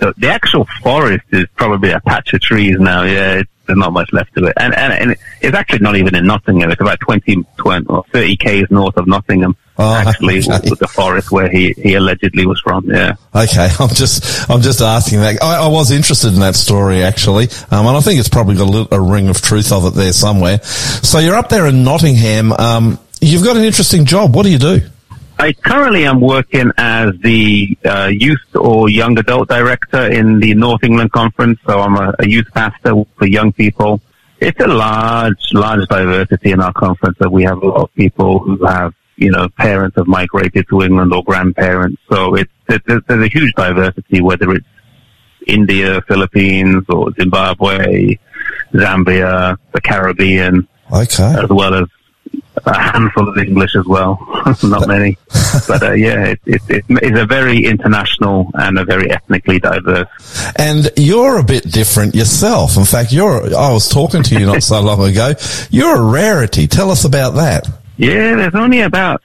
So 0.00 0.12
the 0.16 0.28
actual 0.28 0.66
forest 0.82 1.24
is 1.32 1.46
probably 1.56 1.90
a 1.90 2.00
patch 2.00 2.32
of 2.32 2.40
trees 2.40 2.76
now. 2.78 3.02
Yeah, 3.02 3.40
it's, 3.40 3.50
there's 3.68 3.78
not 3.78 3.92
much 3.92 4.12
left 4.12 4.36
of 4.36 4.44
it, 4.44 4.54
and 4.56 4.74
and, 4.74 4.92
and 4.92 5.16
it's 5.40 5.56
actually 5.56 5.78
not 5.78 5.96
even 5.96 6.16
in 6.16 6.26
Nottingham. 6.26 6.70
It's 6.70 6.80
about 6.80 6.98
20, 6.98 7.44
20 7.56 7.86
or 7.86 8.04
thirty 8.12 8.36
k's 8.36 8.66
north 8.70 8.96
of 8.96 9.06
Nottingham. 9.06 9.56
Oh, 9.80 9.94
actually, 9.94 10.40
okay. 10.40 10.68
with 10.68 10.80
the 10.80 10.88
forest 10.88 11.30
where 11.30 11.48
he 11.48 11.72
he 11.74 11.94
allegedly 11.94 12.44
was 12.46 12.60
from. 12.60 12.90
Yeah. 12.90 13.14
Okay, 13.32 13.68
I'm 13.78 13.90
just 13.90 14.50
I'm 14.50 14.60
just 14.60 14.80
asking 14.80 15.20
that. 15.20 15.40
I, 15.42 15.66
I 15.66 15.68
was 15.68 15.92
interested 15.92 16.32
in 16.32 16.40
that 16.40 16.56
story 16.56 17.04
actually, 17.04 17.44
um, 17.70 17.86
and 17.86 17.96
I 17.96 18.00
think 18.00 18.18
it's 18.18 18.28
probably 18.28 18.56
got 18.56 18.66
a, 18.66 18.70
little, 18.70 18.88
a 18.90 19.00
ring 19.00 19.28
of 19.28 19.40
truth 19.40 19.70
of 19.70 19.84
it 19.86 19.94
there 19.94 20.12
somewhere. 20.12 20.60
So 20.64 21.20
you're 21.20 21.36
up 21.36 21.48
there 21.48 21.66
in 21.66 21.84
Nottingham. 21.84 22.52
Um, 22.52 22.98
you've 23.20 23.44
got 23.44 23.56
an 23.56 23.62
interesting 23.62 24.04
job. 24.04 24.34
What 24.34 24.42
do 24.42 24.50
you 24.50 24.58
do? 24.58 24.80
I 25.40 25.52
currently 25.52 26.04
am 26.04 26.20
working 26.20 26.72
as 26.76 27.12
the 27.22 27.78
uh, 27.84 28.10
youth 28.12 28.40
or 28.56 28.88
young 28.88 29.16
adult 29.18 29.48
director 29.48 30.10
in 30.10 30.40
the 30.40 30.54
North 30.54 30.82
England 30.82 31.12
Conference. 31.12 31.60
So 31.64 31.80
I'm 31.80 31.96
a, 31.96 32.14
a 32.18 32.28
youth 32.28 32.48
pastor 32.52 32.94
for 33.16 33.26
young 33.26 33.52
people. 33.52 34.00
It's 34.40 34.58
a 34.60 34.66
large, 34.66 35.52
large 35.52 35.86
diversity 35.88 36.50
in 36.52 36.60
our 36.60 36.72
conference. 36.72 37.18
So 37.22 37.28
we 37.28 37.44
have 37.44 37.58
a 37.62 37.66
lot 37.66 37.82
of 37.82 37.94
people 37.94 38.40
who 38.40 38.64
have, 38.66 38.94
you 39.16 39.30
know, 39.30 39.48
parents 39.48 39.96
have 39.96 40.06
migrated 40.08 40.66
to 40.70 40.82
England 40.82 41.12
or 41.12 41.22
grandparents. 41.24 42.00
So 42.10 42.34
it's 42.34 42.52
there's, 42.66 43.02
there's 43.06 43.24
a 43.24 43.28
huge 43.28 43.52
diversity, 43.54 44.20
whether 44.20 44.50
it's 44.52 44.66
India, 45.46 46.00
Philippines, 46.08 46.84
or 46.88 47.12
Zimbabwe, 47.14 48.16
Zambia, 48.72 49.56
the 49.72 49.80
Caribbean 49.80 50.68
Okay. 50.92 51.34
as 51.42 51.48
well 51.48 51.74
as 51.74 51.88
a 52.66 52.78
handful 52.78 53.28
of 53.28 53.36
English 53.38 53.74
as 53.76 53.86
well. 53.86 54.18
Not 54.62 54.88
many, 54.88 55.16
but 55.66 55.82
uh, 55.82 55.92
yeah, 55.92 56.26
it, 56.26 56.40
it, 56.46 56.62
it, 56.68 56.84
it's 56.88 57.18
a 57.18 57.26
very 57.26 57.64
international 57.64 58.50
and 58.54 58.78
a 58.78 58.84
very 58.84 59.10
ethnically 59.10 59.58
diverse. 59.58 60.08
And 60.56 60.90
you're 60.96 61.38
a 61.38 61.44
bit 61.44 61.64
different 61.64 62.14
yourself. 62.14 62.76
In 62.76 62.84
fact, 62.84 63.12
you're, 63.12 63.54
I 63.54 63.72
was 63.72 63.88
talking 63.88 64.22
to 64.24 64.38
you 64.38 64.46
not 64.46 64.62
so 64.62 64.80
long 64.80 65.02
ago. 65.08 65.34
You're 65.70 65.96
a 65.96 66.02
rarity. 66.02 66.66
Tell 66.66 66.90
us 66.90 67.04
about 67.04 67.34
that. 67.34 67.68
Yeah, 67.96 68.36
there's 68.36 68.54
only 68.54 68.80
about 68.80 69.22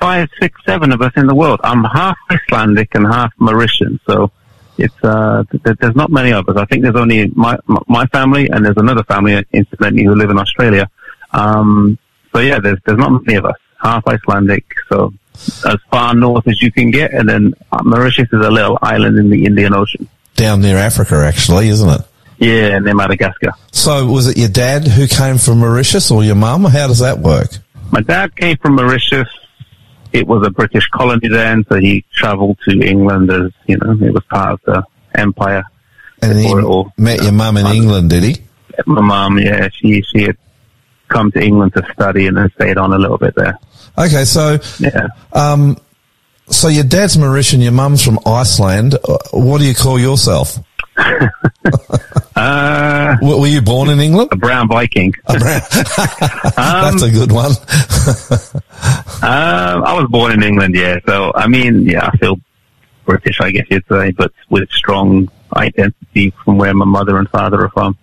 five, 0.00 0.28
six, 0.40 0.60
seven 0.64 0.92
of 0.92 1.00
us 1.00 1.12
in 1.16 1.26
the 1.26 1.34
world. 1.34 1.60
I'm 1.62 1.84
half 1.84 2.16
Icelandic 2.30 2.94
and 2.94 3.06
half 3.06 3.32
Mauritian, 3.38 4.00
so 4.06 4.30
it's 4.78 4.94
uh, 5.02 5.44
th- 5.50 5.78
there's 5.80 5.94
not 5.96 6.10
many 6.10 6.32
of 6.32 6.48
us. 6.48 6.56
I 6.56 6.64
think 6.66 6.82
there's 6.82 6.96
only 6.96 7.28
my 7.34 7.58
my 7.86 8.06
family 8.06 8.48
and 8.48 8.64
there's 8.64 8.76
another 8.76 9.04
family, 9.04 9.44
incidentally, 9.52 10.04
who 10.04 10.14
live 10.14 10.30
in 10.30 10.38
Australia. 10.38 10.90
Um, 11.32 11.98
so 12.36 12.42
yeah, 12.42 12.58
there's 12.60 12.78
there's 12.84 12.98
not 12.98 13.24
many 13.24 13.38
of 13.38 13.46
us. 13.46 13.56
Half 13.80 14.06
Icelandic, 14.06 14.64
so 14.90 15.12
as 15.34 15.76
far 15.90 16.14
north 16.14 16.46
as 16.46 16.60
you 16.60 16.70
can 16.70 16.90
get, 16.90 17.12
and 17.14 17.28
then 17.28 17.54
Mauritius 17.82 18.28
is 18.32 18.44
a 18.44 18.50
little 18.50 18.78
island 18.82 19.18
in 19.18 19.30
the 19.30 19.44
Indian 19.46 19.74
Ocean. 19.74 20.06
Down 20.34 20.60
near 20.60 20.76
Africa, 20.76 21.24
actually, 21.26 21.68
isn't 21.68 21.88
it? 21.88 22.00
Yeah, 22.38 22.78
near 22.78 22.94
Madagascar. 22.94 23.52
So 23.72 24.06
was 24.06 24.28
it 24.28 24.36
your 24.36 24.48
dad 24.48 24.86
who 24.86 25.06
came 25.06 25.38
from 25.38 25.60
Mauritius 25.60 26.10
or 26.10 26.22
your 26.24 26.34
mum? 26.34 26.64
How 26.64 26.88
does 26.88 26.98
that 26.98 27.18
work? 27.20 27.48
My 27.90 28.02
dad 28.02 28.36
came 28.36 28.58
from 28.58 28.76
Mauritius. 28.76 29.28
It 30.12 30.26
was 30.26 30.46
a 30.46 30.50
British 30.50 30.86
colony 30.88 31.28
then, 31.28 31.64
so 31.68 31.76
he 31.76 32.04
travelled 32.14 32.58
to 32.68 32.80
England 32.80 33.30
as, 33.30 33.50
you 33.66 33.78
know, 33.78 33.92
it 33.92 34.12
was 34.12 34.24
part 34.30 34.52
of 34.52 34.60
the 34.66 34.84
empire. 35.14 35.64
And 36.20 36.38
he 36.38 36.52
all- 36.52 36.92
met 36.98 37.22
your 37.22 37.32
mum 37.32 37.56
in 37.56 37.66
England, 37.66 38.10
did 38.10 38.22
he? 38.22 38.36
My 38.86 39.00
mum, 39.00 39.38
yeah, 39.38 39.68
she, 39.72 40.02
she 40.02 40.24
had 40.24 40.36
come 41.08 41.30
to 41.32 41.40
England 41.42 41.72
to 41.74 41.86
study 41.92 42.26
and 42.26 42.36
then 42.36 42.50
stayed 42.54 42.78
on 42.78 42.92
a 42.92 42.98
little 42.98 43.18
bit 43.18 43.34
there. 43.34 43.58
Okay, 43.98 44.24
so 44.24 44.58
Yeah. 44.78 45.08
um, 45.32 45.76
so 46.48 46.68
your 46.68 46.84
dad's 46.84 47.16
Mauritian, 47.16 47.62
your 47.62 47.72
mum's 47.72 48.02
from 48.04 48.18
Iceland. 48.26 48.94
Uh, 48.94 49.16
What 49.32 49.58
do 49.58 49.64
you 49.66 49.74
call 49.74 49.98
yourself? 49.98 50.58
Uh, 52.36 53.16
Were 53.22 53.46
you 53.46 53.62
born 53.62 53.88
in 53.88 53.98
England? 53.98 54.28
a 54.30 54.36
brown 54.36 54.68
Viking. 54.68 55.12
That's 55.26 57.02
a 57.02 57.10
good 57.10 57.32
one. 57.32 57.52
Um, 59.22 59.82
I 59.84 59.94
was 59.94 60.06
born 60.10 60.32
in 60.32 60.42
England, 60.42 60.74
yeah. 60.74 60.98
So, 61.06 61.32
I 61.34 61.46
mean, 61.48 61.86
yeah, 61.86 62.06
I 62.12 62.16
feel 62.18 62.38
British, 63.06 63.40
I 63.40 63.50
guess 63.52 63.64
you'd 63.70 63.84
say, 63.88 64.10
but 64.10 64.32
with 64.50 64.68
strong 64.70 65.30
identity 65.54 66.32
from 66.44 66.58
where 66.58 66.74
my 66.74 66.84
mother 66.84 67.18
and 67.18 67.28
father 67.28 67.62
are 67.62 67.70
from. 67.70 67.96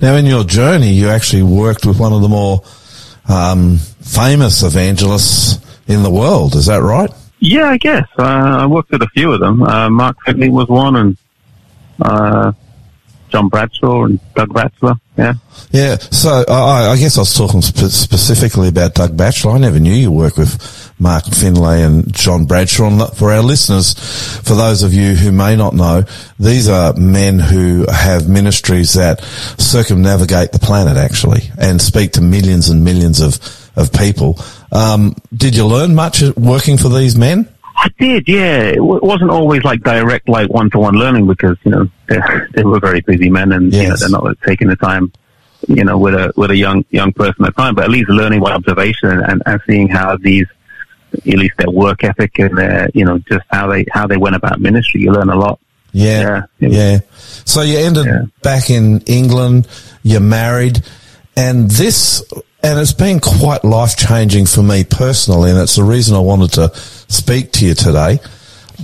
Now, 0.00 0.14
in 0.16 0.26
your 0.26 0.44
journey, 0.44 0.92
you 0.92 1.08
actually 1.08 1.42
worked 1.42 1.86
with 1.86 1.98
one 1.98 2.12
of 2.12 2.22
the 2.22 2.28
more 2.28 2.62
um, 3.28 3.78
famous 3.78 4.62
evangelists 4.62 5.58
in 5.86 6.02
the 6.02 6.10
world. 6.10 6.54
Is 6.54 6.66
that 6.66 6.82
right? 6.82 7.10
Yeah, 7.40 7.66
I 7.66 7.76
guess. 7.76 8.06
Uh, 8.18 8.22
I 8.22 8.66
worked 8.66 8.90
with 8.90 9.02
a 9.02 9.08
few 9.08 9.32
of 9.32 9.40
them. 9.40 9.62
Uh, 9.62 9.90
Mark 9.90 10.16
Finley 10.24 10.48
was 10.48 10.68
one, 10.68 10.96
and 10.96 11.16
uh, 12.00 12.52
John 13.28 13.48
Bradshaw 13.48 14.04
and 14.04 14.20
Doug 14.34 14.54
Batchelor. 14.54 14.94
Yeah. 15.18 15.34
Yeah. 15.70 15.96
So 15.98 16.44
I, 16.48 16.90
I 16.92 16.96
guess 16.96 17.18
I 17.18 17.22
was 17.22 17.34
talking 17.34 17.62
spe- 17.62 17.90
specifically 17.90 18.68
about 18.68 18.94
Doug 18.94 19.16
Batchelor. 19.16 19.52
I 19.52 19.58
never 19.58 19.80
knew 19.80 19.92
you 19.92 20.10
worked 20.10 20.38
with 20.38 20.83
Mark 20.98 21.24
Finley 21.24 21.82
and 21.82 22.12
John 22.12 22.46
Bradshaw. 22.46 22.86
And 22.86 23.16
for 23.16 23.32
our 23.32 23.42
listeners, 23.42 23.94
for 24.46 24.54
those 24.54 24.82
of 24.82 24.94
you 24.94 25.14
who 25.14 25.32
may 25.32 25.56
not 25.56 25.74
know, 25.74 26.04
these 26.38 26.68
are 26.68 26.92
men 26.94 27.38
who 27.38 27.86
have 27.90 28.28
ministries 28.28 28.94
that 28.94 29.22
circumnavigate 29.58 30.52
the 30.52 30.58
planet 30.58 30.96
actually 30.96 31.50
and 31.58 31.80
speak 31.80 32.12
to 32.12 32.20
millions 32.20 32.68
and 32.68 32.84
millions 32.84 33.20
of, 33.20 33.38
of 33.76 33.92
people. 33.92 34.38
Um, 34.72 35.14
did 35.34 35.56
you 35.56 35.66
learn 35.66 35.94
much 35.94 36.22
working 36.36 36.76
for 36.76 36.88
these 36.88 37.16
men? 37.16 37.48
I 37.76 37.88
did, 37.98 38.28
yeah. 38.28 38.60
It 38.62 38.76
w- 38.76 39.00
wasn't 39.02 39.30
always 39.30 39.64
like 39.64 39.82
direct, 39.82 40.28
like 40.28 40.48
one-to-one 40.48 40.94
learning 40.94 41.26
because 41.26 41.56
you 41.64 41.72
know 41.72 41.88
they, 42.08 42.62
were 42.62 42.80
very 42.80 43.00
busy 43.00 43.30
men, 43.30 43.52
and 43.52 43.72
you 43.72 43.88
know, 43.88 43.96
they're 43.96 44.08
not 44.08 44.24
like, 44.24 44.40
taking 44.42 44.68
the 44.68 44.76
time, 44.76 45.12
you 45.68 45.84
know, 45.84 45.98
with 45.98 46.14
a 46.14 46.32
with 46.36 46.50
a 46.50 46.56
young 46.56 46.84
young 46.90 47.12
person 47.12 47.44
at 47.44 47.50
a 47.50 47.52
time. 47.52 47.74
But 47.74 47.84
at 47.84 47.90
least 47.90 48.08
learning 48.08 48.40
by 48.40 48.52
observation 48.52 49.10
and, 49.10 49.42
and 49.44 49.60
seeing 49.66 49.88
how 49.88 50.16
these, 50.16 50.46
at 51.14 51.38
least 51.38 51.54
their 51.58 51.70
work 51.70 52.04
ethic 52.04 52.38
and 52.38 52.56
their, 52.56 52.88
you 52.94 53.04
know, 53.04 53.18
just 53.30 53.44
how 53.50 53.66
they 53.68 53.84
how 53.92 54.06
they 54.06 54.16
went 54.16 54.36
about 54.36 54.60
ministry. 54.60 55.00
You 55.02 55.12
learn 55.12 55.30
a 55.30 55.36
lot. 55.36 55.58
Yeah, 55.92 56.42
Yeah. 56.58 56.68
yeah. 56.68 56.98
So 57.44 57.62
you 57.62 57.78
ended 57.78 58.06
Yeah. 58.06 58.22
back 58.42 58.70
in 58.70 59.00
England. 59.06 59.68
You're 60.02 60.20
married, 60.20 60.82
and 61.36 61.70
this, 61.70 62.22
and 62.62 62.78
it's 62.80 62.92
been 62.92 63.20
quite 63.20 63.64
life 63.64 63.96
changing 63.96 64.46
for 64.46 64.62
me 64.62 64.84
personally, 64.84 65.50
and 65.50 65.58
it's 65.60 65.76
the 65.76 65.84
reason 65.84 66.16
I 66.16 66.20
wanted 66.20 66.52
to 66.52 66.72
speak 67.08 67.52
to 67.52 67.66
you 67.66 67.74
today. 67.74 68.20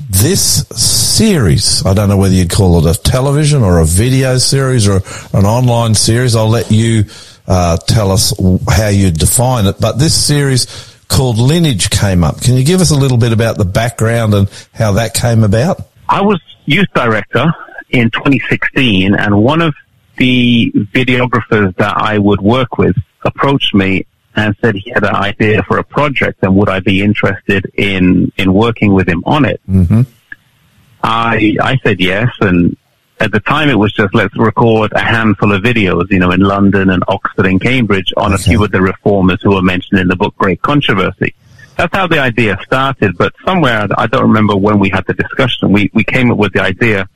This 0.09 0.65
series, 0.71 1.85
I 1.85 1.95
don't 1.95 2.09
know 2.09 2.17
whether 2.17 2.35
you'd 2.35 2.51
call 2.51 2.87
it 2.87 2.97
a 2.97 3.01
television 3.03 3.63
or 3.63 3.79
a 3.81 3.85
video 3.85 4.39
series 4.39 4.87
or 4.89 5.03
an 5.35 5.45
online 5.45 5.95
series. 5.95 6.37
I'll 6.37 6.49
let 6.49 6.71
you 6.71 7.05
uh, 7.49 7.77
tell 7.89 8.13
us 8.13 8.33
how 8.71 8.89
you 8.89 9.11
define 9.11 9.67
it. 9.67 9.81
But 9.81 9.99
this 9.99 10.15
series 10.15 10.67
called 11.11 11.39
Lineage 11.39 11.91
came 11.91 12.25
up. 12.25 12.41
Can 12.41 12.55
you 12.55 12.65
give 12.65 12.81
us 12.81 12.91
a 12.91 12.97
little 12.97 13.19
bit 13.19 13.33
about 13.33 13.59
the 13.59 13.65
background 13.65 14.33
and 14.33 14.49
how 14.73 14.93
that 14.93 15.15
came 15.15 15.45
about? 15.45 15.81
I 16.09 16.23
was 16.23 16.41
youth 16.65 16.89
director 16.95 17.53
in 17.91 18.11
2016, 18.11 19.15
and 19.15 19.43
one 19.43 19.61
of 19.61 19.75
the 20.17 20.71
videographers 20.93 21.77
that 21.77 21.97
I 21.97 22.19
would 22.19 22.41
work 22.41 22.79
with 22.79 22.97
approached 23.25 23.75
me 23.75 24.07
and 24.37 24.55
said 24.61 24.77
he 24.77 24.91
had 24.91 25.05
an 25.05 25.15
idea 25.15 25.63
for 25.65 25.79
a 25.79 25.85
project, 25.85 26.39
and 26.43 26.55
would 26.57 26.69
I 26.69 26.81
be 26.81 27.03
interested 27.03 27.67
in 27.75 28.33
in 28.37 28.53
working 28.53 28.93
with 28.93 29.09
him 29.09 29.23
on 29.27 29.45
it? 29.45 29.61
Mm-hmm. 29.69 30.03
I 31.03 31.57
I 31.61 31.79
said 31.83 32.01
yes, 32.01 32.29
and 32.41 32.77
at 33.21 33.33
the 33.33 33.41
time 33.41 33.69
it 33.69 33.79
was 33.79 33.93
just 33.93 34.15
let's 34.15 34.37
record 34.37 34.93
a 34.93 35.01
handful 35.01 35.53
of 35.53 35.63
videos, 35.63 36.11
you 36.11 36.19
know, 36.19 36.31
in 36.31 36.41
London 36.41 36.89
and 36.91 37.05
Oxford 37.07 37.47
and 37.47 37.61
Cambridge 37.61 38.13
on 38.17 38.33
a 38.33 38.39
few 38.39 38.65
of 38.65 38.71
the 38.71 38.81
reformers 38.81 39.41
who 39.43 39.55
were 39.55 39.63
mentioned 39.63 40.01
in 40.01 40.09
the 40.09 40.17
book 40.17 40.35
Great 40.39 40.63
Controversy. 40.63 41.35
That's 41.77 41.95
how 41.95 42.07
the 42.07 42.19
idea 42.19 42.59
started, 42.65 43.17
but 43.17 43.33
somewhere, 43.45 43.87
I 43.97 44.07
don't 44.07 44.23
remember 44.23 44.57
when 44.57 44.79
we 44.79 44.91
had 44.91 45.07
the 45.07 45.15
discussion, 45.15 45.73
we, 45.73 45.91
we 45.95 46.05
came 46.05 46.31
up 46.31 46.39
with 46.39 46.53
the 46.53 46.63
idea 46.63 47.09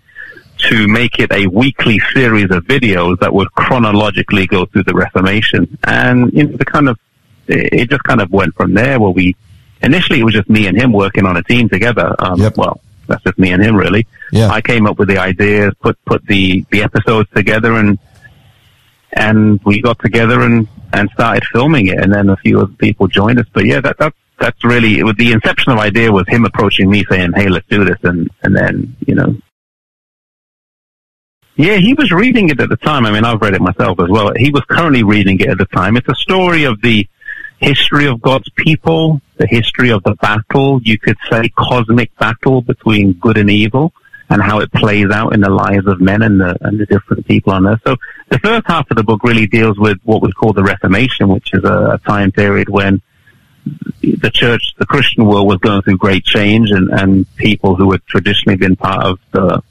to 0.56 0.88
make 0.88 1.18
it 1.18 1.32
a 1.32 1.46
weekly 1.48 2.00
series 2.14 2.50
of 2.50 2.64
videos 2.64 3.18
that 3.20 3.32
would 3.32 3.52
chronologically 3.52 4.46
go 4.46 4.64
through 4.66 4.84
the 4.84 4.94
Reformation. 4.94 5.78
And 5.84 6.32
you 6.32 6.44
know, 6.44 6.56
the 6.56 6.64
kind 6.64 6.88
of, 6.88 6.98
it 7.46 7.72
it 7.72 7.90
just 7.90 8.04
kind 8.04 8.20
of 8.20 8.30
went 8.30 8.54
from 8.54 8.74
there 8.74 9.00
where 9.00 9.10
we, 9.10 9.36
initially 9.82 10.20
it 10.20 10.24
was 10.24 10.34
just 10.34 10.48
me 10.48 10.66
and 10.66 10.78
him 10.78 10.92
working 10.92 11.26
on 11.26 11.36
a 11.36 11.42
team 11.42 11.68
together. 11.68 12.14
Um, 12.18 12.40
Yep. 12.40 12.56
Well, 12.56 12.80
that's 13.06 13.22
just 13.24 13.38
me 13.38 13.52
and 13.52 13.62
him 13.62 13.76
really. 13.76 14.06
Yeah. 14.32 14.48
I 14.48 14.60
came 14.60 14.86
up 14.86 14.98
with 14.98 15.08
the 15.08 15.18
ideas, 15.18 15.72
put, 15.80 16.02
put 16.04 16.26
the, 16.26 16.64
the 16.70 16.82
episodes 16.82 17.28
together 17.34 17.76
and, 17.76 17.98
and 19.12 19.60
we 19.64 19.80
got 19.80 19.98
together 20.00 20.42
and, 20.42 20.68
and 20.92 21.08
started 21.10 21.44
filming 21.52 21.88
it. 21.88 21.98
And 21.98 22.12
then 22.12 22.28
a 22.28 22.36
few 22.36 22.60
other 22.60 22.72
people 22.72 23.06
joined 23.06 23.38
us. 23.38 23.46
But 23.52 23.66
yeah, 23.66 23.80
that, 23.80 23.98
that, 23.98 24.14
that's 24.38 24.64
really, 24.64 24.98
it 24.98 25.04
was 25.04 25.16
the 25.16 25.32
inception 25.32 25.72
of 25.72 25.78
the 25.78 25.84
idea 25.84 26.10
was 26.10 26.26
him 26.28 26.44
approaching 26.44 26.90
me 26.90 27.04
saying, 27.08 27.32
Hey, 27.34 27.48
let's 27.48 27.66
do 27.68 27.84
this. 27.84 27.98
And, 28.02 28.30
and 28.42 28.56
then, 28.56 28.96
you 29.06 29.14
know, 29.14 29.36
yeah, 31.56 31.76
he 31.76 31.94
was 31.94 32.10
reading 32.10 32.48
it 32.48 32.60
at 32.60 32.68
the 32.68 32.76
time. 32.76 33.06
I 33.06 33.12
mean, 33.12 33.24
I've 33.24 33.40
read 33.40 33.54
it 33.54 33.60
myself 33.60 34.00
as 34.00 34.08
well. 34.08 34.32
He 34.36 34.50
was 34.50 34.64
currently 34.68 35.04
reading 35.04 35.38
it 35.38 35.48
at 35.48 35.58
the 35.58 35.66
time. 35.66 35.96
It's 35.96 36.08
a 36.08 36.14
story 36.16 36.64
of 36.64 36.80
the 36.80 37.06
history 37.60 38.06
of 38.06 38.20
God's 38.20 38.48
people, 38.56 39.20
the 39.36 39.46
history 39.46 39.90
of 39.90 40.02
the 40.04 40.14
battle, 40.14 40.80
you 40.82 40.98
could 40.98 41.16
say 41.30 41.48
cosmic 41.48 42.16
battle 42.16 42.62
between 42.62 43.14
good 43.14 43.36
and 43.36 43.50
evil, 43.50 43.92
and 44.30 44.42
how 44.42 44.60
it 44.60 44.72
plays 44.72 45.10
out 45.10 45.34
in 45.34 45.40
the 45.40 45.50
lives 45.50 45.86
of 45.86 46.00
men 46.00 46.22
and 46.22 46.40
the, 46.40 46.56
and 46.62 46.80
the 46.80 46.86
different 46.86 47.26
people 47.26 47.52
on 47.52 47.66
earth. 47.66 47.80
So 47.86 47.96
the 48.30 48.38
first 48.38 48.66
half 48.66 48.90
of 48.90 48.96
the 48.96 49.04
book 49.04 49.22
really 49.22 49.46
deals 49.46 49.78
with 49.78 49.98
what 50.04 50.22
we 50.22 50.32
call 50.32 50.52
the 50.52 50.62
Reformation, 50.62 51.28
which 51.28 51.52
is 51.52 51.64
a, 51.64 51.92
a 51.92 51.98
time 52.06 52.32
period 52.32 52.68
when 52.68 53.02
the 54.00 54.30
church, 54.32 54.74
the 54.78 54.86
Christian 54.86 55.26
world 55.26 55.46
was 55.46 55.58
going 55.58 55.82
through 55.82 55.98
great 55.98 56.24
change 56.24 56.70
and, 56.70 56.90
and 56.90 57.36
people 57.36 57.76
who 57.76 57.92
had 57.92 58.04
traditionally 58.06 58.56
been 58.56 58.76
part 58.76 59.04
of 59.04 59.18
the, 59.32 59.62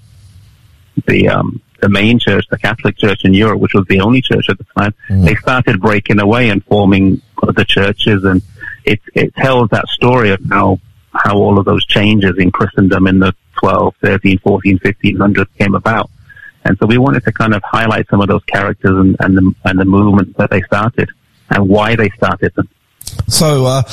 the, 1.07 1.29
um, 1.29 1.61
the 1.81 1.89
main 1.89 2.17
church, 2.19 2.45
the 2.49 2.57
Catholic 2.57 2.97
Church 2.97 3.25
in 3.25 3.33
Europe, 3.33 3.59
which 3.59 3.73
was 3.73 3.85
the 3.87 3.99
only 3.99 4.21
church 4.21 4.45
at 4.49 4.57
the 4.57 4.65
time, 4.77 4.93
they 5.09 5.35
started 5.35 5.81
breaking 5.81 6.19
away 6.19 6.49
and 6.49 6.63
forming 6.65 7.21
other 7.41 7.63
churches, 7.63 8.23
and 8.23 8.41
it 8.85 8.99
it 9.13 9.35
tells 9.35 9.69
that 9.69 9.87
story 9.89 10.31
of 10.31 10.39
how 10.49 10.79
how 11.13 11.37
all 11.37 11.59
of 11.59 11.65
those 11.65 11.85
changes 11.85 12.37
in 12.37 12.51
Christendom 12.51 13.07
in 13.07 13.19
the 13.19 13.33
12, 13.59 13.95
13, 14.01 14.39
14, 14.39 14.79
1500s 14.79 15.47
came 15.57 15.75
about. 15.75 16.09
And 16.65 16.77
so 16.79 16.87
we 16.87 16.97
wanted 16.97 17.23
to 17.25 17.31
kind 17.31 17.53
of 17.53 17.61
highlight 17.63 18.07
some 18.09 18.21
of 18.21 18.27
those 18.27 18.43
characters 18.45 18.97
and, 18.97 19.15
and 19.19 19.37
the 19.37 19.55
and 19.65 19.79
the 19.79 19.85
movements 19.85 20.35
that 20.37 20.49
they 20.49 20.61
started 20.61 21.09
and 21.49 21.67
why 21.67 21.95
they 21.95 22.09
started 22.09 22.53
them. 22.55 22.69
So, 23.27 23.65
uh, 23.65 23.83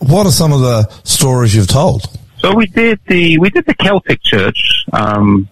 what 0.00 0.26
are 0.26 0.32
some 0.32 0.52
of 0.52 0.60
the 0.60 0.88
stories 1.02 1.54
you've 1.54 1.66
told? 1.66 2.04
So 2.38 2.54
we 2.54 2.66
did 2.66 3.00
the 3.06 3.38
we 3.38 3.48
did 3.48 3.64
the 3.64 3.74
Celtic 3.74 4.22
Church 4.22 4.84
um, 4.92 5.48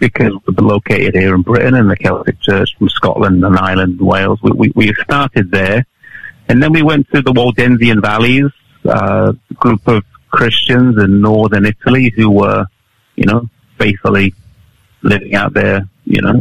because 0.00 0.32
we're 0.46 0.66
located 0.66 1.14
here 1.14 1.36
in 1.36 1.42
Britain, 1.42 1.74
and 1.74 1.88
the 1.88 1.96
Celtic 1.96 2.40
Church 2.40 2.76
from 2.76 2.88
Scotland 2.88 3.44
and 3.44 3.56
Ireland, 3.56 4.00
and 4.00 4.08
Wales. 4.08 4.42
We, 4.42 4.50
we 4.50 4.72
we 4.74 4.94
started 4.94 5.52
there, 5.52 5.86
and 6.50 6.62
then 6.62 6.72
we 6.72 6.82
went 6.82 7.08
to 7.14 7.22
the 7.22 7.32
Waldensian 7.32 8.00
Valleys, 8.02 8.50
uh, 8.84 9.32
group 9.54 9.86
of 9.86 10.02
Christians 10.30 11.02
in 11.02 11.20
northern 11.20 11.64
Italy 11.66 12.12
who 12.16 12.30
were, 12.30 12.66
you 13.16 13.24
know, 13.26 13.48
faithfully 13.78 14.34
living 15.02 15.34
out 15.34 15.54
their, 15.54 15.88
you 16.04 16.20
know, 16.22 16.40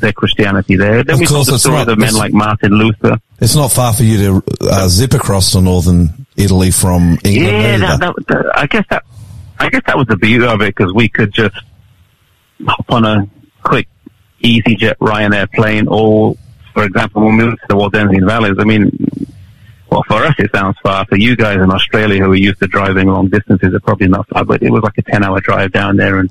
their 0.00 0.12
Christianity 0.12 0.76
there. 0.76 1.02
Then 1.04 1.14
Of 1.14 1.20
we 1.20 1.26
course, 1.26 1.30
told 1.30 1.46
the 1.48 1.54
it's 1.54 1.62
story 1.62 1.76
not- 1.78 1.88
of 1.88 1.98
men 1.98 2.14
like 2.14 2.32
Martin 2.32 2.72
Luther. 2.72 3.18
It's 3.40 3.54
not 3.54 3.72
far 3.72 3.92
for 3.92 4.02
you 4.02 4.16
to 4.18 4.42
uh, 4.62 4.88
zip 4.88 5.14
across 5.14 5.52
to 5.52 5.60
northern 5.60 6.26
Italy 6.36 6.70
from 6.70 7.18
England. 7.24 7.36
Yeah, 7.56 7.76
that, 7.78 8.00
that, 8.00 8.14
that, 8.28 8.46
I 8.58 8.66
guess 8.66 8.84
that 8.90 9.04
I 9.58 9.68
guess 9.68 9.82
that 9.86 9.96
was 9.96 10.06
the 10.08 10.16
beauty 10.16 10.46
of 10.46 10.60
it 10.62 10.74
because 10.74 10.92
we 10.92 11.08
could 11.08 11.32
just 11.32 11.56
hop 12.66 12.90
on 12.90 13.04
a 13.04 13.28
quick 13.62 13.88
EasyJet 14.42 14.96
Ryanair 14.96 15.50
plane, 15.52 15.86
or 15.88 16.36
for 16.74 16.84
example, 16.84 17.24
when 17.24 17.38
we 17.38 17.44
went 17.44 17.60
to 17.60 17.66
the 17.68 17.76
Waldensian 17.76 18.26
Valleys. 18.26 18.56
I 18.58 18.64
mean, 18.64 18.90
well, 19.90 20.02
for 20.08 20.24
us 20.24 20.34
it 20.38 20.50
sounds 20.52 20.76
far. 20.82 21.06
For 21.06 21.16
you 21.16 21.36
guys 21.36 21.56
in 21.56 21.70
Australia 21.70 22.24
who 22.24 22.32
are 22.32 22.36
used 22.36 22.58
to 22.58 22.66
driving 22.66 23.06
long 23.06 23.28
distances, 23.28 23.72
it's 23.72 23.84
probably 23.84 24.08
not 24.08 24.28
far, 24.28 24.44
but 24.44 24.62
it 24.62 24.70
was 24.70 24.82
like 24.82 24.98
a 24.98 25.02
ten-hour 25.02 25.40
drive 25.40 25.72
down 25.72 25.96
there, 25.96 26.18
and 26.18 26.30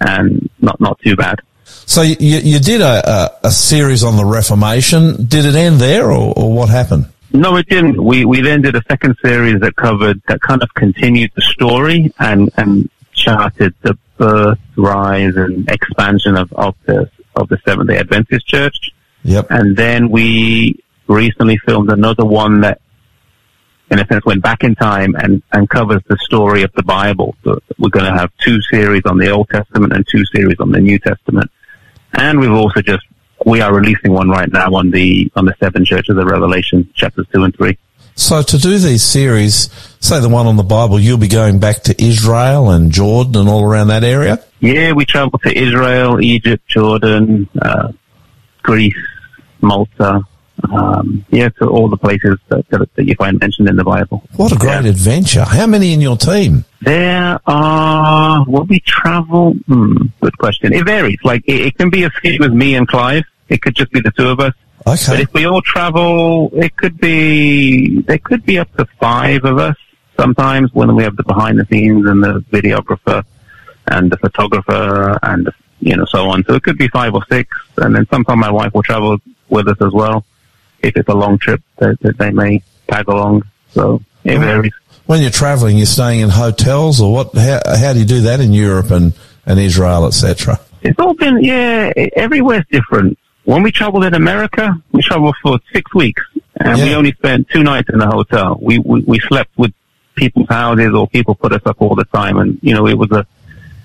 and 0.00 0.50
not 0.60 0.80
not 0.80 0.98
too 1.00 1.14
bad. 1.14 1.40
So 1.86 2.02
you, 2.02 2.38
you 2.38 2.58
did 2.58 2.80
a, 2.80 3.08
a, 3.08 3.30
a 3.44 3.50
series 3.50 4.02
on 4.02 4.16
the 4.16 4.24
Reformation. 4.24 5.26
Did 5.26 5.44
it 5.44 5.54
end 5.54 5.80
there, 5.80 6.10
or, 6.10 6.32
or 6.36 6.52
what 6.52 6.68
happened? 6.68 7.06
No, 7.32 7.56
it 7.56 7.68
didn't. 7.68 8.02
We 8.02 8.24
we 8.24 8.40
then 8.40 8.62
did 8.62 8.74
a 8.74 8.82
second 8.88 9.16
series 9.22 9.60
that 9.60 9.76
covered 9.76 10.22
that 10.28 10.40
kind 10.40 10.62
of 10.62 10.72
continued 10.74 11.32
the 11.34 11.42
story 11.42 12.12
and 12.18 12.50
and 12.56 12.88
charted 13.12 13.74
the 13.82 13.98
birth, 14.16 14.58
rise, 14.76 15.36
and 15.36 15.68
expansion 15.68 16.36
of 16.36 16.52
of 16.54 16.74
the 16.86 17.10
of 17.36 17.48
the 17.48 17.58
Seventh 17.66 17.90
Day 17.90 17.98
Adventist 17.98 18.46
Church. 18.46 18.93
Yep. 19.24 19.46
And 19.50 19.76
then 19.76 20.10
we 20.10 20.82
recently 21.08 21.58
filmed 21.58 21.90
another 21.90 22.24
one 22.24 22.60
that, 22.60 22.80
in 23.90 23.98
a 23.98 24.06
sense, 24.06 24.24
went 24.24 24.42
back 24.42 24.64
in 24.64 24.74
time 24.74 25.14
and 25.16 25.42
and 25.52 25.68
covers 25.68 26.02
the 26.08 26.16
story 26.22 26.62
of 26.62 26.72
the 26.72 26.82
Bible. 26.82 27.34
So 27.44 27.58
we're 27.78 27.90
going 27.90 28.06
to 28.06 28.18
have 28.18 28.30
two 28.44 28.60
series 28.62 29.02
on 29.06 29.18
the 29.18 29.30
Old 29.30 29.48
Testament 29.48 29.92
and 29.92 30.06
two 30.10 30.24
series 30.26 30.58
on 30.60 30.70
the 30.70 30.80
New 30.80 30.98
Testament. 30.98 31.50
And 32.12 32.38
we've 32.38 32.52
also 32.52 32.80
just 32.80 33.04
we 33.44 33.60
are 33.60 33.74
releasing 33.74 34.12
one 34.12 34.28
right 34.28 34.50
now 34.50 34.74
on 34.74 34.90
the 34.90 35.30
on 35.36 35.44
the 35.44 35.54
seven 35.60 35.84
churches 35.84 36.16
of 36.16 36.24
Revelation, 36.26 36.88
chapters 36.94 37.26
two 37.32 37.42
and 37.44 37.54
three. 37.54 37.78
So 38.16 38.42
to 38.42 38.58
do 38.58 38.78
these 38.78 39.02
series, 39.02 39.70
say 39.98 40.20
the 40.20 40.28
one 40.28 40.46
on 40.46 40.56
the 40.56 40.62
Bible, 40.62 41.00
you'll 41.00 41.18
be 41.18 41.28
going 41.28 41.58
back 41.58 41.82
to 41.84 42.02
Israel 42.02 42.70
and 42.70 42.92
Jordan 42.92 43.34
and 43.36 43.48
all 43.48 43.64
around 43.64 43.88
that 43.88 44.04
area. 44.04 44.38
Yeah, 44.60 44.92
we 44.92 45.04
traveled 45.04 45.42
to 45.42 45.56
Israel, 45.56 46.22
Egypt, 46.22 46.66
Jordan, 46.68 47.48
uh, 47.60 47.90
Greece, 48.62 48.94
Malta. 49.64 50.22
Um, 50.72 51.26
yeah, 51.30 51.48
to 51.58 51.66
all 51.66 51.88
the 51.88 51.96
places 51.96 52.38
that, 52.48 52.66
that, 52.68 52.88
that 52.94 53.04
you 53.06 53.14
find 53.16 53.38
mentioned 53.40 53.68
in 53.68 53.76
the 53.76 53.84
Bible. 53.84 54.22
What 54.36 54.52
a 54.52 54.56
great 54.56 54.84
Yeah. 54.84 54.90
adventure! 54.90 55.44
How 55.44 55.66
many 55.66 55.92
in 55.92 56.00
your 56.00 56.16
team? 56.16 56.64
There 56.80 57.38
are, 57.46 58.44
will 58.46 58.64
we 58.64 58.78
travel? 58.80 59.54
Hmm, 59.66 59.96
good 60.20 60.38
question. 60.38 60.72
It 60.72 60.86
varies. 60.86 61.18
Like, 61.24 61.42
it, 61.46 61.60
it 61.66 61.76
can 61.76 61.90
be 61.90 62.04
a 62.04 62.10
skit 62.10 62.40
with 62.40 62.52
me 62.52 62.76
and 62.76 62.86
Clive. 62.86 63.24
It 63.48 63.60
could 63.62 63.74
just 63.74 63.90
be 63.92 64.00
the 64.00 64.12
two 64.12 64.28
of 64.28 64.38
us. 64.40 64.54
Okay. 64.86 65.04
But 65.08 65.20
if 65.20 65.34
we 65.34 65.44
all 65.44 65.60
travel, 65.60 66.50
it 66.54 66.76
could 66.76 66.98
be, 66.98 68.00
there 68.02 68.18
could 68.18 68.46
be 68.46 68.58
up 68.58 68.72
to 68.76 68.86
five 69.00 69.44
of 69.44 69.58
us. 69.58 69.76
sometimes 70.18 70.72
when 70.72 70.94
we 70.94 71.02
have 71.02 71.16
the 71.16 71.24
behind 71.24 71.58
the 71.58 71.66
scenes 71.66 72.06
and 72.06 72.22
the 72.22 72.40
videographer 72.52 73.24
and 73.88 74.10
the 74.10 74.16
photographer 74.18 75.18
and 75.24 75.50
you 75.80 75.96
know 75.96 76.04
so 76.06 76.28
on. 76.30 76.44
So 76.44 76.54
it 76.54 76.62
could 76.62 76.78
be 76.78 76.88
five 76.88 77.12
or 77.14 77.22
six, 77.28 77.48
and 77.78 77.94
then 77.94 78.06
sometimes 78.08 78.38
my 78.40 78.50
wife 78.50 78.72
will 78.72 78.82
travel 78.82 79.18
with 79.54 79.68
us 79.68 79.78
as 79.80 79.92
well 79.92 80.24
if 80.84 80.96
it's 80.96 81.08
a 81.08 81.14
long 81.14 81.38
trip 81.38 81.62
that, 81.78 81.98
that 82.00 82.18
they 82.18 82.30
may 82.30 82.62
tag 82.88 83.08
along. 83.08 83.42
So 83.70 84.02
it 84.22 84.38
varies. 84.38 84.72
When 85.06 85.20
you're 85.20 85.30
traveling, 85.30 85.76
you're 85.76 85.86
staying 85.86 86.20
in 86.20 86.30
hotels 86.30 87.00
or 87.00 87.12
what? 87.12 87.34
How, 87.34 87.60
how 87.76 87.92
do 87.92 87.98
you 87.98 88.04
do 88.04 88.22
that 88.22 88.40
in 88.40 88.52
Europe 88.52 88.90
and, 88.90 89.12
and 89.44 89.58
Israel, 89.58 90.06
etc.? 90.06 90.60
It's 90.82 90.98
all 90.98 91.14
been 91.14 91.42
yeah, 91.42 91.92
everywhere's 92.16 92.66
different. 92.70 93.18
When 93.44 93.62
we 93.62 93.72
traveled 93.72 94.04
in 94.04 94.14
America, 94.14 94.74
we 94.92 95.02
traveled 95.02 95.36
for 95.42 95.58
six 95.72 95.94
weeks, 95.94 96.22
and 96.58 96.80
we 96.80 96.94
only 96.94 97.12
spent 97.12 97.48
two 97.50 97.62
nights 97.62 97.90
in 97.92 98.00
a 98.00 98.10
hotel. 98.10 98.58
We, 98.60 98.78
we 98.78 99.02
we 99.02 99.20
slept 99.20 99.50
with 99.58 99.72
people's 100.14 100.48
houses, 100.48 100.94
or 100.94 101.06
people 101.08 101.34
put 101.34 101.52
us 101.52 101.60
up 101.66 101.82
all 101.82 101.94
the 101.94 102.04
time, 102.04 102.38
and 102.38 102.58
you 102.62 102.74
know 102.74 102.86
it 102.86 102.96
was 102.96 103.10
a 103.12 103.26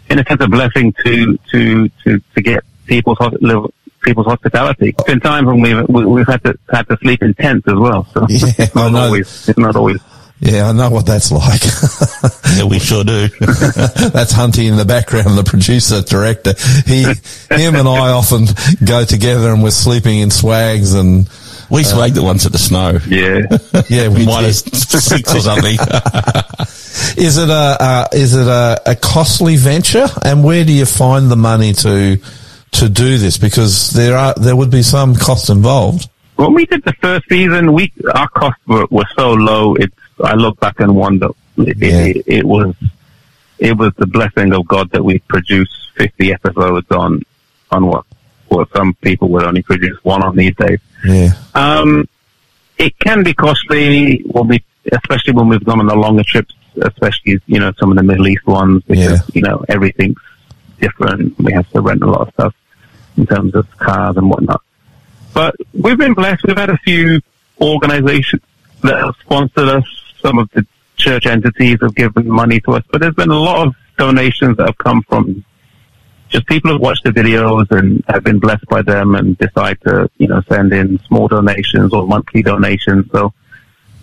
in 0.09 0.19
a 0.19 0.25
sense 0.25 0.41
a 0.41 0.47
blessing 0.47 0.93
to 1.05 1.37
to 1.51 1.89
to 2.03 2.19
to 2.35 2.41
get 2.41 2.63
people's 2.85 3.17
people's 4.01 4.27
hospitality. 4.27 4.91
There's 4.97 5.05
been 5.07 5.19
times 5.19 5.47
when 5.47 5.61
we've 5.61 5.87
we, 5.89 6.05
we've 6.05 6.27
had 6.27 6.43
to 6.43 6.57
had 6.71 6.87
to 6.89 6.97
sleep 6.97 7.21
in 7.23 7.33
tents 7.35 7.67
as 7.67 7.75
well. 7.75 8.05
So 8.13 8.21
Yeah, 8.29 8.47
it's 8.57 8.75
I 8.75 8.81
not 8.83 8.91
know. 8.91 8.99
always 9.05 9.49
it's 9.49 9.57
not 9.59 9.75
always 9.75 9.99
Yeah, 10.39 10.69
I 10.69 10.71
know 10.71 10.89
what 10.89 11.05
that's 11.05 11.31
like. 11.31 11.61
Yeah, 12.57 12.63
we 12.65 12.79
sure 12.79 13.03
do. 13.03 13.27
that's 13.39 14.33
Hunty 14.33 14.67
in 14.69 14.75
the 14.77 14.85
background, 14.85 15.37
the 15.37 15.43
producer, 15.43 16.01
director. 16.01 16.53
He, 16.87 17.03
him 17.03 17.75
and 17.75 17.87
I 17.87 18.09
often 18.11 18.45
go 18.83 19.05
together 19.05 19.53
and 19.53 19.61
we're 19.63 19.69
sleeping 19.71 20.19
in 20.19 20.31
swags 20.31 20.93
and, 20.95 21.29
we 21.69 21.83
swagged 21.83 22.17
it 22.17 22.23
once 22.23 22.47
at 22.47 22.51
the 22.51 22.57
snow. 22.57 22.97
yeah. 23.07 23.41
yeah, 23.89 24.07
we 24.09 24.25
Minus 24.25 24.63
did. 24.63 24.75
six 24.75 25.35
or 25.35 25.39
something. 25.39 25.77
Is 27.15 27.37
it 27.37 27.49
a, 27.49 27.77
uh, 27.79 28.07
is 28.11 28.33
it 28.33 28.47
a, 28.47 28.81
a 28.87 28.95
costly 28.95 29.55
venture? 29.55 30.07
And 30.25 30.43
where 30.43 30.65
do 30.65 30.71
you 30.73 30.85
find 30.87 31.29
the 31.29 31.35
money 31.35 31.73
to, 31.73 32.17
to 32.73 32.89
do 32.89 33.17
this? 33.17 33.37
Because 33.37 33.91
there 33.91 34.15
are, 34.17 34.33
there 34.35 34.55
would 34.55 34.71
be 34.71 34.83
some 34.83 35.15
cost 35.15 35.49
involved. 35.49 36.09
When 36.35 36.53
we 36.53 36.65
did 36.65 36.83
the 36.83 36.93
first 36.93 37.27
season, 37.27 37.73
we 37.73 37.91
our 38.15 38.27
costs 38.29 38.61
were, 38.67 38.85
were 38.89 39.07
so 39.15 39.33
low. 39.33 39.75
It's 39.75 39.93
I 40.23 40.33
look 40.35 40.59
back 40.59 40.79
and 40.79 40.95
wonder. 40.95 41.29
It, 41.57 41.77
Yeah. 41.77 42.01
it, 42.05 42.23
it 42.27 42.45
was 42.45 42.73
it 43.57 43.77
was 43.77 43.91
the 43.97 44.07
blessing 44.07 44.53
of 44.53 44.65
God 44.67 44.89
that 44.91 45.03
we 45.03 45.19
produced 45.19 45.91
fifty 45.95 46.31
episodes 46.33 46.87
on 46.91 47.23
on 47.71 47.85
what 47.87 48.05
what 48.47 48.69
some 48.71 48.93
people 48.95 49.27
would 49.29 49.43
only 49.43 49.61
produce 49.63 50.01
one 50.03 50.23
on 50.23 50.35
these 50.37 50.55
days. 50.55 50.79
Yeah. 51.05 51.31
Um, 51.55 52.07
it 52.77 52.97
can 52.99 53.23
be 53.23 53.33
costly 53.33 54.19
when 54.25 54.47
we, 54.47 54.63
especially 54.91 55.33
when 55.33 55.49
we've 55.49 55.63
gone 55.63 55.81
on 55.81 55.87
the 55.87 55.95
longer 55.95 56.23
trips, 56.23 56.55
especially 56.81 57.41
you 57.47 57.59
know 57.59 57.73
some 57.77 57.91
of 57.91 57.97
the 57.97 58.03
Middle 58.03 58.27
East 58.29 58.47
ones 58.47 58.81
because 58.87 59.19
Yeah. 59.19 59.25
you 59.33 59.41
know 59.41 59.65
everything's 59.67 60.15
different. 60.79 61.37
We 61.39 61.53
have 61.53 61.69
to 61.71 61.81
rent 61.81 62.01
a 62.01 62.05
lot 62.05 62.27
of 62.27 62.33
stuff 62.33 62.55
in 63.17 63.25
terms 63.25 63.55
of 63.55 63.69
cars 63.77 64.17
and 64.17 64.29
whatnot. 64.29 64.61
But 65.33 65.55
we've 65.73 65.97
been 65.97 66.13
blessed. 66.13 66.45
We've 66.47 66.57
had 66.57 66.69
a 66.69 66.77
few 66.77 67.21
organizations 67.61 68.41
that 68.81 68.97
have 68.97 69.15
sponsored 69.21 69.69
us. 69.69 69.85
Some 70.21 70.39
of 70.39 70.49
the 70.51 70.65
church 70.97 71.25
entities 71.25 71.77
have 71.81 71.95
given 71.95 72.29
money 72.29 72.59
to 72.61 72.73
us, 72.73 72.83
but 72.91 73.01
there's 73.01 73.15
been 73.15 73.29
a 73.29 73.39
lot 73.39 73.67
of 73.67 73.75
donations 73.97 74.57
that 74.57 74.67
have 74.67 74.77
come 74.77 75.01
from 75.03 75.45
just 76.29 76.45
people 76.45 76.71
who've 76.71 76.81
watched 76.81 77.03
the 77.03 77.09
videos 77.09 77.69
and 77.71 78.03
have 78.07 78.23
been 78.23 78.39
blessed 78.39 78.65
by 78.67 78.81
them 78.81 79.15
and 79.15 79.37
decide 79.37 79.79
to, 79.81 80.09
you 80.17 80.27
know, 80.27 80.41
send 80.47 80.71
in 80.73 80.99
small 81.07 81.27
donations 81.27 81.91
or 81.93 82.05
monthly 82.05 82.43
donations. 82.43 83.09
So 83.11 83.33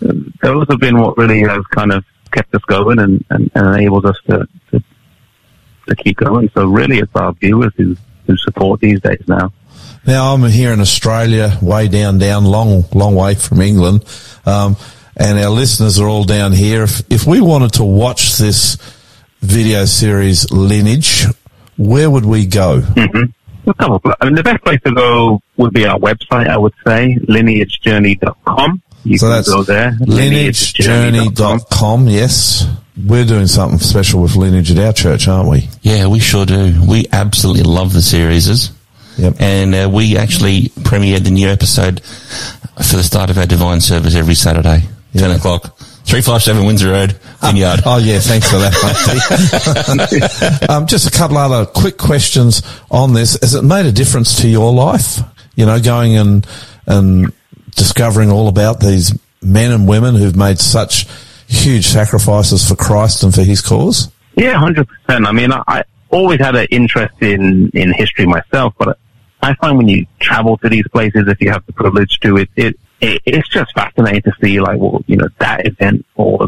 uh, 0.07 0.13
those 0.41 0.67
have 0.69 0.79
been 0.79 0.99
what 0.99 1.17
really 1.17 1.41
has 1.41 1.63
kind 1.67 1.93
of 1.93 2.03
kept 2.31 2.53
us 2.53 2.61
going 2.63 2.99
and, 2.99 3.23
and, 3.29 3.49
and 3.55 3.67
enabled 3.75 4.05
us 4.05 4.17
to, 4.27 4.47
to 4.71 4.83
to 5.87 5.95
keep 5.95 6.17
going. 6.17 6.49
So 6.53 6.67
really, 6.67 6.99
it's 6.99 7.15
our 7.15 7.33
viewers 7.33 7.73
who 7.77 7.95
who 8.25 8.35
support 8.37 8.81
these 8.81 8.99
days 9.01 9.23
now. 9.27 9.51
Now 10.05 10.33
I'm 10.33 10.43
here 10.43 10.71
in 10.73 10.79
Australia, 10.81 11.57
way 11.61 11.87
down, 11.87 12.17
down, 12.17 12.45
long, 12.45 12.83
long 12.93 13.15
way 13.15 13.35
from 13.35 13.61
England, 13.61 14.03
um, 14.45 14.75
and 15.15 15.37
our 15.39 15.49
listeners 15.49 15.99
are 15.99 16.07
all 16.07 16.23
down 16.23 16.51
here. 16.51 16.83
If, 16.83 17.01
if 17.11 17.25
we 17.25 17.41
wanted 17.41 17.73
to 17.73 17.83
watch 17.83 18.37
this 18.37 18.77
video 19.41 19.85
series 19.85 20.49
Lineage, 20.51 21.25
where 21.77 22.09
would 22.09 22.25
we 22.25 22.45
go? 22.45 22.81
A 22.97 23.73
couple. 23.73 24.13
I 24.21 24.25
mean, 24.25 24.35
the 24.35 24.43
best 24.43 24.63
place 24.63 24.79
to 24.85 24.93
go 24.93 25.41
would 25.57 25.73
be 25.73 25.85
our 25.85 25.99
website. 25.99 26.47
I 26.47 26.57
would 26.57 26.73
say 26.85 27.17
lineagejourney.com. 27.27 28.81
You 29.03 29.17
So 29.17 29.27
can 29.27 29.35
that's 29.35 29.49
go 29.49 29.63
there. 29.63 29.91
lineagejourney.com. 30.01 32.07
Yes, 32.07 32.65
we're 33.05 33.25
doing 33.25 33.47
something 33.47 33.79
special 33.79 34.21
with 34.21 34.35
Lineage 34.35 34.71
at 34.71 34.79
our 34.79 34.93
church, 34.93 35.27
aren't 35.27 35.49
we? 35.49 35.69
yeah, 35.81 36.07
we 36.07 36.19
sure 36.19 36.45
do. 36.45 36.81
We 36.87 37.07
absolutely 37.11 37.63
love 37.63 37.93
the 37.93 38.01
series. 38.01 38.71
Yep. 39.17 39.35
And 39.39 39.75
uh, 39.75 39.89
we 39.91 40.17
actually 40.17 40.69
premiered 40.81 41.23
the 41.23 41.31
new 41.31 41.47
episode 41.47 42.01
for 42.03 42.97
the 42.97 43.03
start 43.03 43.29
of 43.29 43.37
our 43.37 43.45
divine 43.45 43.81
service 43.81 44.15
every 44.15 44.35
Saturday, 44.35 44.83
10 45.13 45.31
o'clock. 45.31 45.77
357 46.07 46.65
Windsor 46.65 46.91
Road, 46.91 47.11
Vineyard. 47.41 47.81
Oh 47.85 47.97
yeah, 47.97 48.19
thanks 48.19 48.49
for 48.49 48.57
that. 48.59 48.73
um, 50.69 50.87
just 50.87 51.05
a 51.05 51.11
couple 51.11 51.37
other 51.37 51.65
quick 51.65 51.97
questions 51.97 52.61
on 52.89 53.13
this. 53.13 53.37
Has 53.41 53.55
it 53.55 53.63
made 53.63 53.85
a 53.85 53.91
difference 53.91 54.41
to 54.41 54.47
your 54.47 54.71
life? 54.71 55.19
You 55.55 55.65
know, 55.65 55.81
going 55.81 56.15
and 56.15 56.47
and 56.85 57.33
discovering 57.75 58.31
all 58.31 58.47
about 58.47 58.79
these 58.79 59.19
men 59.41 59.73
and 59.73 59.85
women 59.85 60.15
who've 60.15 60.37
made 60.37 60.59
such 60.59 61.07
huge 61.47 61.87
sacrifices 61.87 62.67
for 62.67 62.75
Christ 62.75 63.23
and 63.23 63.33
for 63.33 63.43
His 63.43 63.61
cause. 63.61 64.11
Yeah, 64.35 64.53
hundred 64.53 64.87
percent. 64.87 65.25
I 65.25 65.31
mean, 65.31 65.51
I, 65.51 65.63
I 65.67 65.83
always 66.09 66.39
had 66.39 66.55
an 66.55 66.67
interest 66.71 67.15
in 67.21 67.69
in 67.73 67.93
history 67.93 68.25
myself, 68.25 68.73
but 68.77 68.97
I 69.41 69.53
find 69.55 69.77
when 69.77 69.87
you 69.87 70.05
travel 70.19 70.57
to 70.57 70.69
these 70.69 70.87
places, 70.89 71.27
if 71.27 71.41
you 71.41 71.49
have 71.51 71.65
the 71.65 71.73
privilege 71.73 72.19
to, 72.19 72.37
it 72.37 72.49
it, 72.55 72.79
it 73.01 73.21
it's 73.25 73.49
just 73.49 73.73
fascinating 73.73 74.21
to 74.23 74.33
see 74.41 74.59
like, 74.59 74.79
well, 74.79 75.03
you 75.07 75.17
know, 75.17 75.27
that 75.39 75.65
event 75.65 76.05
or 76.15 76.47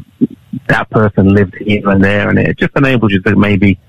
that 0.68 0.89
person 0.89 1.34
lived 1.34 1.56
here 1.56 1.89
and 1.89 2.04
there, 2.04 2.30
and 2.30 2.39
it 2.39 2.58
just 2.58 2.76
enables 2.76 3.12
you 3.12 3.22
to 3.22 3.36
maybe 3.36 3.80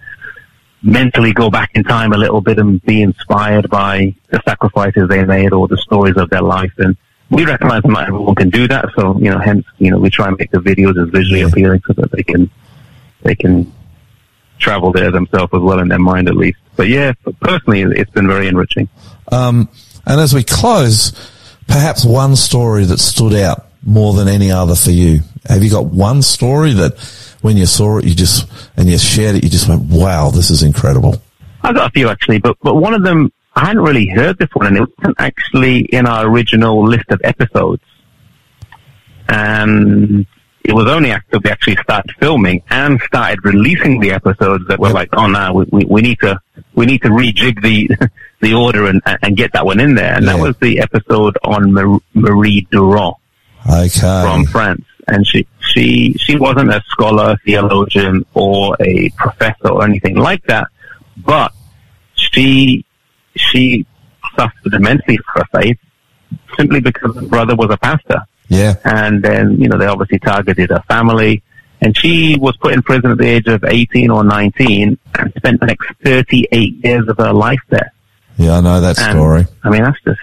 mentally 0.83 1.33
go 1.33 1.51
back 1.51 1.71
in 1.75 1.85
time 1.85 2.13
a 2.13 2.17
little 2.17 2.41
bit 2.41 2.59
and 2.59 2.83
be 2.83 3.03
inspired 3.03 3.69
by 3.69 4.15
the 4.31 4.41
sacrifices 4.47 5.09
they 5.09 5.25
made 5.25 5.53
or 5.53 5.69
the 5.69 5.77
stories 5.77 6.17
of 6.17 6.31
their 6.31 6.43
life. 6.43 6.73
And 6.79 6.97
we 7.31 7.45
recognize 7.45 7.85
not 7.85 8.09
everyone 8.09 8.35
can 8.35 8.51
do 8.51 8.69
that, 8.69 8.87
so 8.97 9.17
you 9.19 9.31
know, 9.31 9.39
hence, 9.39 9.65
you 9.79 9.91
know, 9.91 9.99
we 9.99 10.11
try 10.11 10.29
and 10.29 10.37
make 10.39 10.51
the 10.51 10.59
videos 10.59 11.01
as 11.01 11.09
visually 11.11 11.43
appealing 11.43 11.81
so 11.87 11.93
that 11.95 12.11
they 12.13 12.23
can 12.23 12.51
they 13.23 13.35
can 13.35 13.73
travel 14.59 14.93
there 14.93 15.11
themselves 15.11 15.53
as 15.55 15.61
well 15.61 15.79
in 15.79 15.89
their 15.89 15.99
mind 15.99 16.29
at 16.29 16.37
least. 16.37 16.59
But 16.77 16.89
yeah, 16.89 17.13
personally, 17.41 17.83
it's 17.83 18.11
been 18.11 18.27
very 18.27 18.49
enriching. 18.49 18.89
Um, 19.33 19.69
and 20.07 20.21
as 20.21 20.35
we 20.35 20.43
close, 20.43 21.13
perhaps 21.67 22.05
one 22.05 22.37
story 22.37 22.85
that 22.85 22.99
stood 22.99 23.35
out 23.35 23.67
more 23.83 24.13
than 24.15 24.29
any 24.29 24.51
other 24.51 24.75
for 24.75 24.91
you. 24.91 25.21
Have 25.47 25.63
you 25.63 25.71
got 25.71 25.87
one 25.87 26.23
story 26.23 26.73
that 26.75 26.99
when 27.41 27.57
you 27.57 27.67
saw 27.67 27.99
it, 27.99 28.05
you 28.05 28.15
just, 28.15 28.47
and 28.77 28.89
you 28.89 28.99
shared 28.99 29.37
it, 29.37 29.45
you 29.45 29.51
just 29.51 29.69
went, 29.69 29.83
wow, 29.83 30.31
this 30.31 30.51
is 30.51 30.63
incredible. 30.63 31.23
I've 31.63 31.75
got 31.75 31.89
a 31.89 31.93
few 31.93 32.09
actually, 32.09 32.39
but, 32.39 32.57
but 32.63 32.77
one 32.77 32.95
of 32.95 33.03
them, 33.03 33.33
I 33.55 33.67
hadn't 33.67 33.83
really 33.83 34.09
heard 34.09 34.39
this 34.39 34.49
one 34.53 34.69
and 34.69 34.77
it 34.77 34.89
wasn't 34.99 35.17
actually 35.19 35.81
in 35.81 36.07
our 36.07 36.27
original 36.27 36.85
list 36.85 37.11
of 37.11 37.21
episodes. 37.25 37.83
And 39.29 40.27
it 40.65 40.73
was 40.73 40.87
only 40.87 41.11
after 41.11 41.39
we 41.43 41.51
actually 41.51 41.77
started 41.83 42.13
filming 42.19 42.63
and 42.71 43.01
started 43.03 43.45
releasing 43.45 44.01
the 44.01 44.13
episodes 44.13 44.67
that 44.69 44.79
we're 44.79 44.93
like, 44.93 45.09
oh 45.13 45.27
no, 45.27 45.53
we, 45.53 45.65
we, 45.71 45.85
we 45.85 46.01
need 46.01 46.19
to, 46.21 46.41
we 46.75 46.87
need 46.87 47.03
to 47.03 47.09
rejig 47.09 47.61
the, 47.63 48.09
the 48.41 48.55
order 48.55 48.87
and, 48.87 49.03
and 49.23 49.37
get 49.37 49.53
that 49.53 49.65
one 49.67 49.81
in 49.81 49.95
there. 49.95 50.15
And 50.15 50.29
that 50.29 50.39
was 50.39 50.57
the 50.59 50.81
episode 50.81 51.37
on 51.45 51.73
Mar- 51.73 52.01
Marie 52.15 52.67
Durand. 52.71 53.17
Okay. 53.67 54.23
from 54.23 54.47
France, 54.47 54.85
and 55.07 55.27
she 55.27 55.47
she 55.61 56.15
she 56.15 56.37
wasn't 56.37 56.71
a 56.71 56.83
scholar, 56.89 57.37
theologian, 57.45 58.25
or 58.35 58.77
a 58.81 59.11
professor 59.11 59.69
or 59.69 59.85
anything 59.85 60.17
like 60.17 60.43
that, 60.45 60.69
but 61.19 61.53
she 62.15 62.85
she 63.37 63.87
suffered 64.37 64.75
immensely 64.75 65.17
for 65.19 65.41
her 65.41 65.61
faith 65.61 65.79
simply 66.57 66.81
because 66.81 67.15
her 67.15 67.23
brother 67.23 67.57
was 67.57 67.71
a 67.71 67.77
pastor, 67.77 68.21
yeah. 68.49 68.77
and 68.85 69.23
then 69.23 69.61
you 69.61 69.69
know 69.69 69.79
they 69.79 69.87
obviously 69.87 70.19
targeted 70.19 70.71
her 70.71 70.83
family. 70.89 71.43
And 71.83 71.97
she 71.97 72.37
was 72.39 72.55
put 72.59 72.75
in 72.75 72.83
prison 72.83 73.11
at 73.11 73.17
the 73.17 73.27
age 73.27 73.47
of 73.47 73.65
18 73.65 74.11
or 74.11 74.23
19 74.23 74.99
and 75.19 75.33
spent 75.35 75.61
the 75.61 75.67
next 75.67 75.89
38 76.05 76.85
years 76.85 77.09
of 77.09 77.17
her 77.17 77.33
life 77.33 77.61
there. 77.71 77.91
Yeah, 78.37 78.59
I 78.59 78.61
know 78.61 78.81
that 78.83 78.99
And, 78.99 79.17
story. 79.17 79.47
I 79.65 79.71
mean, 79.71 79.83
that's 79.85 79.99
just, 80.03 80.21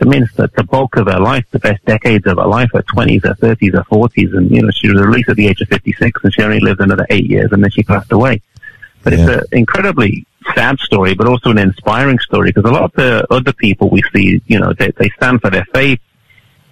I 0.00 0.04
mean, 0.04 0.22
it's 0.22 0.34
the, 0.34 0.48
the 0.56 0.62
bulk 0.62 0.94
of 0.96 1.06
her 1.08 1.18
life, 1.18 1.44
the 1.50 1.58
best 1.58 1.84
decades 1.84 2.28
of 2.28 2.38
her 2.38 2.46
life, 2.46 2.70
her 2.74 2.82
20s, 2.82 3.24
her 3.24 3.34
30s, 3.34 3.72
her 3.74 3.84
40s. 3.90 4.36
And, 4.36 4.50
you 4.52 4.62
know, 4.62 4.70
she 4.70 4.88
was 4.88 5.04
released 5.04 5.28
at 5.28 5.36
the 5.36 5.48
age 5.48 5.60
of 5.60 5.66
56 5.68 6.20
and 6.22 6.32
she 6.32 6.42
only 6.42 6.60
lived 6.60 6.80
another 6.80 7.06
eight 7.10 7.26
years 7.26 7.50
and 7.50 7.60
then 7.60 7.72
she 7.72 7.82
passed 7.82 8.12
away. 8.12 8.40
But 9.02 9.12
Yeah. 9.12 9.18
it's 9.30 9.52
an 9.52 9.58
incredibly 9.58 10.26
sad 10.54 10.78
story, 10.80 11.14
but 11.14 11.26
also 11.26 11.50
an 11.50 11.58
inspiring 11.58 12.18
story 12.20 12.50
because 12.52 12.68
a 12.68 12.72
lot 12.72 12.84
of 12.84 12.92
the 12.92 13.26
other 13.32 13.52
people 13.52 13.90
we 13.90 14.02
see, 14.14 14.40
you 14.46 14.58
know, 14.58 14.72
they, 14.78 14.90
they 14.98 15.08
stand 15.16 15.40
for 15.40 15.50
their 15.50 15.66
faith. 15.74 16.00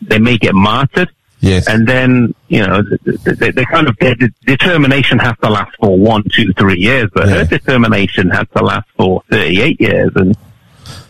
They 0.02 0.18
may 0.18 0.36
get 0.38 0.54
martyred, 0.54 1.10
Yes. 1.40 1.68
And 1.68 1.86
then, 1.86 2.34
you 2.48 2.66
know, 2.66 2.82
they, 3.04 3.50
they, 3.50 3.64
kind 3.66 3.86
of, 3.88 3.96
their 3.98 4.14
determination 4.46 5.18
has 5.18 5.34
to 5.42 5.50
last 5.50 5.76
for 5.78 5.96
one, 5.96 6.24
two, 6.34 6.52
three 6.54 6.78
years, 6.80 7.10
but 7.12 7.28
Yeah. 7.28 7.34
her 7.34 7.44
determination 7.44 8.30
has 8.30 8.46
to 8.56 8.64
last 8.64 8.86
for 8.96 9.22
38 9.30 9.78
years. 9.80 10.10
And, 10.16 10.34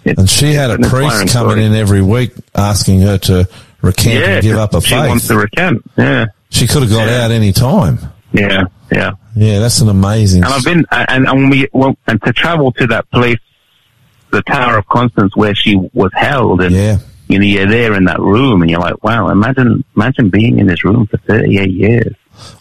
And 0.04 0.28
she 0.28 0.52
had 0.52 0.70
a 0.70 0.78
priest 0.78 0.92
coming 1.16 1.28
story. 1.28 1.64
in 1.64 1.74
every 1.74 2.02
week 2.02 2.32
asking 2.56 3.02
her 3.02 3.18
to 3.18 3.48
recant 3.82 4.14
Yeah, 4.16 4.26
and 4.34 4.42
give 4.42 4.56
up 4.58 4.72
her 4.74 4.80
she 4.80 4.94
wants 4.96 5.28
faith. 5.28 5.30
to 5.30 5.38
recant. 5.38 5.90
Yeah, 5.96 6.26
She 6.50 6.66
could 6.66 6.82
have 6.82 6.90
got 6.90 7.06
Yeah. 7.08 7.24
out 7.24 7.30
any 7.30 7.52
time. 7.52 7.98
Yeah, 8.36 8.64
yeah. 8.92 9.10
Yeah, 9.34 9.58
that's 9.58 9.80
an 9.80 9.88
amazing. 9.88 10.44
And 10.44 10.52
I've 10.52 10.64
been, 10.64 10.84
and, 10.90 11.26
and 11.28 11.38
when 11.40 11.50
we, 11.50 11.68
well, 11.72 11.96
and 12.06 12.22
to 12.22 12.32
travel 12.32 12.72
to 12.72 12.86
that 12.88 13.10
place, 13.10 13.38
the 14.30 14.42
Tower 14.42 14.78
of 14.78 14.86
Constance 14.86 15.36
where 15.36 15.54
she 15.54 15.76
was 15.92 16.10
held 16.14 16.60
and, 16.62 16.74
Yeah. 16.74 16.98
you 17.28 17.38
know, 17.38 17.44
you're 17.44 17.68
there 17.68 17.94
in 17.94 18.04
that 18.04 18.20
room 18.20 18.62
and 18.62 18.70
you're 18.70 18.80
like, 18.80 19.02
wow, 19.04 19.28
imagine, 19.28 19.84
imagine 19.94 20.30
being 20.30 20.58
in 20.58 20.66
this 20.66 20.84
room 20.84 21.06
for 21.06 21.18
38 21.18 21.70
years. 21.70 22.14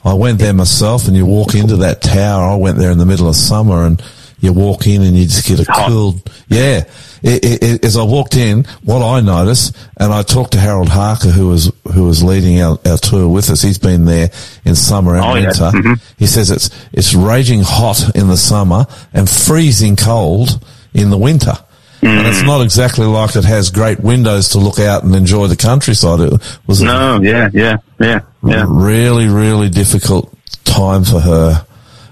I 0.05 0.13
went 0.13 0.39
there 0.39 0.53
myself, 0.53 1.05
and 1.07 1.17
you 1.17 1.25
walk 1.25 1.53
into 1.53 1.75
that 1.77 2.01
tower. 2.01 2.43
I 2.51 2.55
went 2.55 2.77
there 2.77 2.91
in 2.91 2.97
the 2.97 3.05
middle 3.05 3.27
of 3.27 3.35
summer, 3.35 3.85
and 3.85 4.01
you 4.39 4.53
walk 4.53 4.87
in, 4.87 5.01
and 5.01 5.15
you 5.17 5.25
just 5.25 5.47
get 5.47 5.59
a 5.59 5.65
cool. 5.65 6.21
Yeah, 6.47 6.83
it, 7.23 7.43
it, 7.45 7.63
it, 7.63 7.85
as 7.85 7.97
I 7.97 8.03
walked 8.03 8.35
in, 8.35 8.65
what 8.83 9.01
I 9.01 9.21
noticed, 9.21 9.75
and 9.97 10.13
I 10.13 10.21
talked 10.21 10.51
to 10.53 10.59
Harold 10.59 10.89
Harker, 10.89 11.29
who 11.29 11.47
was 11.49 11.71
who 11.93 12.03
was 12.05 12.23
leading 12.23 12.61
our, 12.61 12.77
our 12.85 12.97
tour 12.97 13.27
with 13.27 13.49
us. 13.49 13.61
He's 13.61 13.79
been 13.79 14.05
there 14.05 14.29
in 14.65 14.75
summer 14.75 15.15
and 15.15 15.25
Oh, 15.25 15.35
yeah. 15.35 15.47
winter. 15.47 15.71
Mhm. 15.77 16.01
He 16.17 16.27
says 16.27 16.51
it's 16.51 16.69
it's 16.93 17.13
raging 17.13 17.61
hot 17.63 18.15
in 18.15 18.27
the 18.27 18.37
summer 18.37 18.85
and 19.13 19.29
freezing 19.29 19.95
cold 19.95 20.63
in 20.93 21.09
the 21.09 21.17
winter. 21.17 21.53
And 22.01 22.27
it's 22.27 22.43
not 22.43 22.61
exactly 22.61 23.07
like 23.07 23.35
it 23.35 23.45
has 23.45 23.71
great 23.71 23.99
windows 23.99 24.49
to 24.49 24.59
look 24.59 24.77
out 24.77 25.03
and 25.03 25.15
enjoy 25.15 25.47
the 25.47 25.55
countryside. 25.55 26.19
It 26.19 26.33
was 26.67 26.79
No, 26.79 27.19
yeah, 27.19 27.49
yeah, 27.51 27.77
yeah, 27.99 28.19
yeah. 28.45 28.65
really, 28.67 29.27
really 29.27 29.69
difficult 29.69 30.31
time 30.65 31.03
for 31.03 31.19
her 31.19 31.65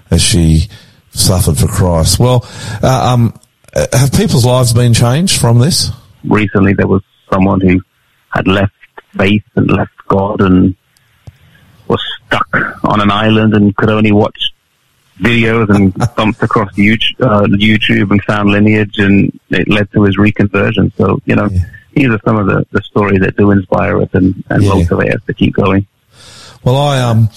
as 0.09 0.19
she 0.19 0.67
suffered 1.13 1.57
for 1.57 1.67
Christ. 1.67 2.19
Well, 2.19 2.45
uh, 2.81 3.13
um, 3.13 3.33
uh, 3.75 3.87
have 3.93 4.11
people's 4.11 4.45
lives 4.45 4.73
been 4.73 4.93
changed 4.93 5.39
from 5.39 5.59
this? 5.59 5.91
recently 6.25 6.73
there 6.73 6.87
was 6.87 7.01
someone 7.29 7.59
who 7.59 7.81
had 8.29 8.47
left 8.47 8.71
faith 9.17 9.43
and 9.55 9.69
left 9.69 9.91
God 10.07 10.39
and 10.41 10.73
was 11.89 12.01
stuck 12.25 12.47
on 12.85 13.01
an 13.01 13.11
island 13.11 13.53
and 13.53 13.75
could 13.75 13.89
only 13.89 14.11
watch 14.13 14.53
videos 15.19 15.69
and 15.69 15.93
bumped 16.15 16.41
across 16.41 16.71
YouTube, 16.75 17.19
uh, 17.19 17.41
YouTube 17.47 18.09
and 18.11 18.23
found 18.23 18.49
lineage 18.51 18.97
and 18.99 19.37
it 19.49 19.67
led 19.67 19.91
to 19.91 20.03
his 20.03 20.15
reconversion. 20.17 20.95
So, 20.95 21.19
you 21.25 21.35
know, 21.35 21.49
these 21.93 22.07
are 22.07 22.19
some 22.25 22.37
of 22.37 22.47
the, 22.47 22.65
the 22.71 22.81
stories 22.83 23.19
that 23.19 23.35
do 23.35 23.51
inspire 23.51 24.01
us 24.01 24.09
and, 24.13 24.43
and 24.49 24.63
Yeah. 24.63 24.69
motivate 24.75 25.13
us 25.13 25.21
to 25.27 25.33
keep 25.33 25.53
going. 25.55 25.85
Well, 26.63 26.77
I 26.77 27.01
um, 27.01 27.29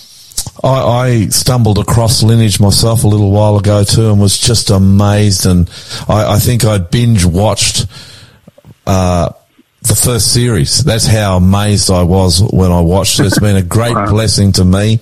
I, 0.65 0.69
I 0.69 1.27
stumbled 1.29 1.79
across 1.79 2.23
Lineage 2.23 2.61
myself 2.61 3.05
a 3.05 3.07
little 3.09 3.31
while 3.31 3.57
ago 3.57 3.85
too, 3.85 4.11
and 4.11 4.21
was 4.21 4.39
just 4.39 4.71
amazed. 4.71 5.47
And 5.47 5.69
I, 6.09 6.35
I 6.35 6.39
think 6.39 6.65
I 6.65 6.79
binge 6.79 7.25
watched 7.25 7.87
uh, 8.87 9.31
the 9.83 9.95
first 9.95 10.33
series. 10.33 10.83
That's 10.85 11.07
how 11.07 11.37
amazed 11.37 11.91
I 11.91 12.03
was 12.03 12.43
when 12.43 12.73
I 12.73 12.81
watched 12.81 13.21
it. 13.21 13.27
It's 13.27 13.39
been 13.39 13.57
a 13.57 13.63
great 13.63 13.95
Wow. 13.95 14.11
blessing 14.11 14.53
to 14.53 14.65
me. 14.65 15.01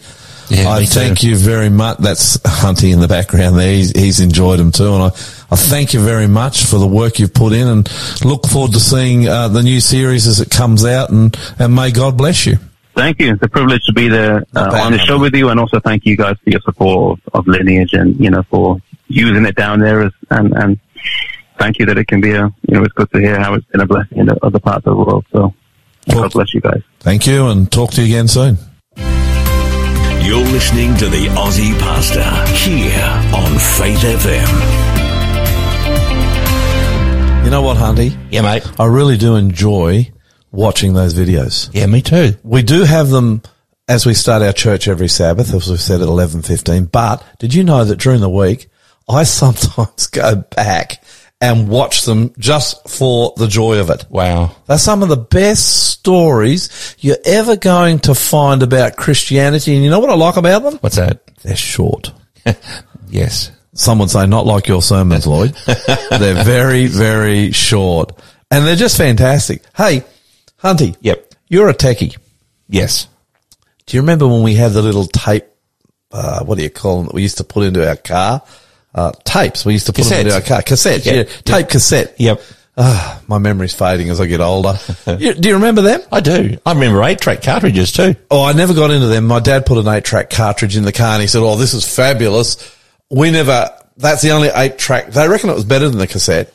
Yeah, 0.51 0.69
I 0.69 0.81
me 0.81 0.87
too. 0.87 0.93
thank 0.93 1.23
you 1.23 1.37
very 1.37 1.71
much. 1.71 1.99
That's 1.99 2.37
Hunty 2.39 2.93
in 2.93 3.01
the 3.01 3.09
background 3.09 3.57
there. 3.59 3.73
He's, 3.73 3.93
he's 3.93 4.21
enjoyed 4.21 4.59
them 4.59 4.73
too. 4.73 4.93
And 4.93 5.03
I, 5.05 5.07
I 5.07 5.57
thank 5.57 5.95
you 5.95 6.01
very 6.01 6.27
much 6.27 6.67
for 6.67 6.79
the 6.79 6.87
work 6.87 7.19
you've 7.19 7.33
put 7.33 7.55
in 7.55 7.67
and 7.67 7.89
look 8.25 8.47
forward 8.47 8.73
to 8.73 8.81
seeing 8.81 9.27
uh, 9.27 9.49
the 9.49 9.63
new 9.63 9.81
series 9.81 10.27
as 10.27 10.41
it 10.41 10.51
comes 10.51 10.85
out. 10.85 11.09
And, 11.09 11.35
and 11.59 11.75
may 11.75 11.93
God 11.93 12.19
bless 12.19 12.45
you. 12.45 12.59
Thank 12.95 13.21
you. 13.21 13.33
It's 13.33 13.43
a 13.43 13.49
privilege 13.49 13.85
to 13.87 13.93
be 13.93 14.09
there 14.09 14.45
uh, 14.55 14.71
bad, 14.71 14.87
on 14.87 14.93
the 14.93 14.99
show 14.99 15.17
bad. 15.17 15.23
with 15.23 15.35
you, 15.35 15.49
and 15.49 15.59
also 15.59 15.81
thank 15.81 16.07
you 16.07 16.17
guys 16.17 16.37
for 16.45 16.51
your 16.51 16.61
support 16.61 17.19
of, 17.27 17.35
of 17.41 17.47
Lineage 17.49 17.93
and 17.93 18.19
you 18.21 18.31
know 18.31 18.43
for 18.45 18.79
using 19.09 19.45
it 19.47 19.57
down 19.57 19.81
there. 19.81 20.03
As, 20.03 20.13
and 20.31 20.53
and 20.55 20.79
thank 21.59 21.79
you 21.79 21.87
that 21.87 21.99
it 21.99 22.07
can 22.07 22.21
be 22.21 22.33
a 22.33 22.45
you 22.69 22.75
know 22.75 22.83
it's 22.85 22.93
good 22.95 23.11
to 23.13 23.21
hear 23.21 23.39
how 23.41 23.55
it's 23.55 23.67
been 23.67 23.81
a 23.81 23.87
blessing 23.87 24.19
in 24.19 24.29
other 24.43 24.61
parts 24.61 24.87
of 24.87 24.97
the 24.97 25.05
world. 25.05 25.25
So 25.33 25.53
Cool. 26.11 26.23
God 26.23 26.33
bless 26.33 26.55
you 26.55 26.61
guys. 26.61 26.83
Thank 27.01 27.27
you 27.27 27.47
and 27.49 27.71
talk 27.71 27.91
to 27.93 28.03
you 28.03 28.07
again 28.07 28.29
soon. 28.29 28.59
You're 28.97 30.45
listening 30.45 30.95
to 30.97 31.09
the 31.09 31.27
Aussie 31.37 31.79
Pastor 31.79 32.23
here 32.55 33.35
on 33.35 33.59
Faith 33.59 33.99
FM. 33.99 34.95
You 37.45 37.51
know 37.51 37.63
what, 37.63 37.77
Hunty? 37.77 38.17
Yeah, 38.31 38.41
mate. 38.43 38.65
I 38.81 38.87
really 38.87 39.17
do 39.19 39.37
enjoy 39.37 40.11
watching 40.55 40.95
those 40.95 41.15
videos. 41.15 41.71
Yeah, 41.73 41.87
me 41.87 42.03
too. 42.03 42.37
We 42.43 42.63
do 42.63 42.85
have 42.85 43.11
them 43.11 43.43
as 43.89 44.07
we 44.07 44.15
start 44.15 44.43
our 44.43 44.53
church 44.53 44.89
every 44.89 45.09
Sabbath, 45.09 45.53
as 45.53 45.69
we've 45.69 45.81
said 45.81 46.01
at 46.01 46.09
eleven 46.09 46.43
fifteen. 46.43 46.87
But 46.87 47.25
did 47.39 47.55
you 47.55 47.65
know 47.65 47.85
that 47.85 47.99
during 47.99 48.21
the 48.21 48.31
week, 48.31 48.69
I 49.09 49.23
sometimes 49.25 50.07
go 50.07 50.37
back 50.37 51.03
and 51.41 51.69
watch 51.69 52.05
them 52.05 52.33
just 52.39 52.89
for 52.89 53.35
the 53.37 53.47
joy 53.47 53.79
of 53.79 53.91
it. 53.91 54.07
Wow. 54.09 54.57
They're 54.67 54.79
some 54.79 55.03
of 55.03 55.11
the 55.11 55.17
best 55.17 55.91
stories 55.91 56.97
you're 57.01 57.19
ever 57.27 57.57
going 57.57 57.99
to 58.01 58.15
find 58.15 58.63
about 58.63 58.97
Christianity. 58.97 59.75
And 59.75 59.85
you 59.85 59.91
know 59.91 59.99
what 59.99 60.09
I 60.09 60.15
like 60.15 60.37
about 60.37 60.63
them? 60.63 60.79
What's 60.79 60.97
that? 60.97 61.27
They're 61.43 61.57
short. 61.57 62.13
Yes. 63.11 63.53
Some 63.75 64.01
would 64.01 64.11
say 64.11 64.27
not 64.27 64.45
like 64.45 64.67
your 64.67 64.83
sermons, 64.83 65.25
Lloyd. 65.25 65.55
they're 66.11 66.43
very, 66.43 66.87
very 66.87 67.53
short. 67.53 68.11
And 68.51 68.67
they're 68.67 68.75
just 68.75 68.97
fantastic. 68.97 69.63
Hey, 69.77 70.03
Hunty. 70.65 70.97
Yep. 71.01 71.35
You're 71.49 71.69
a 71.69 71.75
techie. 71.75 72.17
Yes. 72.69 73.07
Do 73.87 73.97
you 73.97 74.01
remember 74.01 74.27
when 74.27 74.43
we 74.43 74.55
had 74.55 74.73
the 74.73 74.81
little 74.81 75.07
tape, 75.07 75.45
uh, 76.11 76.43
what 76.45 76.57
do 76.57 76.65
you 76.65 76.71
call 76.71 76.99
them 76.99 77.07
that 77.07 77.15
we 77.15 77.23
used 77.23 77.37
to 77.39 77.45
put 77.45 77.65
into 77.65 77.87
our 77.87 77.97
car? 77.97 78.43
Uh, 78.95 79.13
tapes. 79.25 79.65
We 79.67 79.75
used 79.75 79.87
to 79.87 79.93
put 79.93 80.05
them 80.05 80.21
into 80.21 80.35
our 80.35 80.41
car. 80.41 80.63
Cassette. 80.63 81.05
Yeah. 81.05 81.13
Yeah. 81.13 81.23
Tape 81.45 81.69
cassette. 81.69 82.15
Yep. 82.19 82.41
Ah, 82.77 83.23
my 83.29 83.39
memory's 83.39 83.75
fading 83.75 84.09
as 84.09 84.21
I 84.21 84.27
get 84.27 84.41
older. 84.41 84.79
you, 85.19 85.35
do 85.35 85.49
you 85.49 85.55
remember 85.57 85.83
them? 85.83 86.01
I 86.11 86.21
do. 86.21 86.59
I 86.65 86.73
remember 86.73 87.03
eight 87.05 87.21
track 87.21 87.43
cartridges 87.43 87.93
too. 87.93 88.17
Oh, 88.31 88.45
I 88.45 88.53
never 88.53 88.75
got 88.75 88.91
into 88.91 89.07
them. 89.07 89.27
My 89.27 89.41
dad 89.41 89.67
put 89.67 89.79
an 89.79 89.87
eight 89.87 90.05
track 90.05 90.31
cartridge 90.31 90.77
in 90.77 90.85
the 90.85 90.93
car 90.93 91.13
and 91.15 91.23
he 91.23 91.29
said, 91.29 91.43
Oh, 91.43 91.57
this 91.57 91.75
is 91.75 91.85
fabulous. 91.87 92.57
We 93.11 93.31
never, 93.31 93.71
that's 93.97 94.23
the 94.23 94.31
only 94.31 94.49
eight 94.49 94.79
track. 94.79 95.09
They 95.09 95.29
reckon 95.29 95.51
it 95.51 95.55
was 95.55 95.65
better 95.65 95.89
than 95.89 95.99
the 95.99 96.07
cassette. 96.09 96.53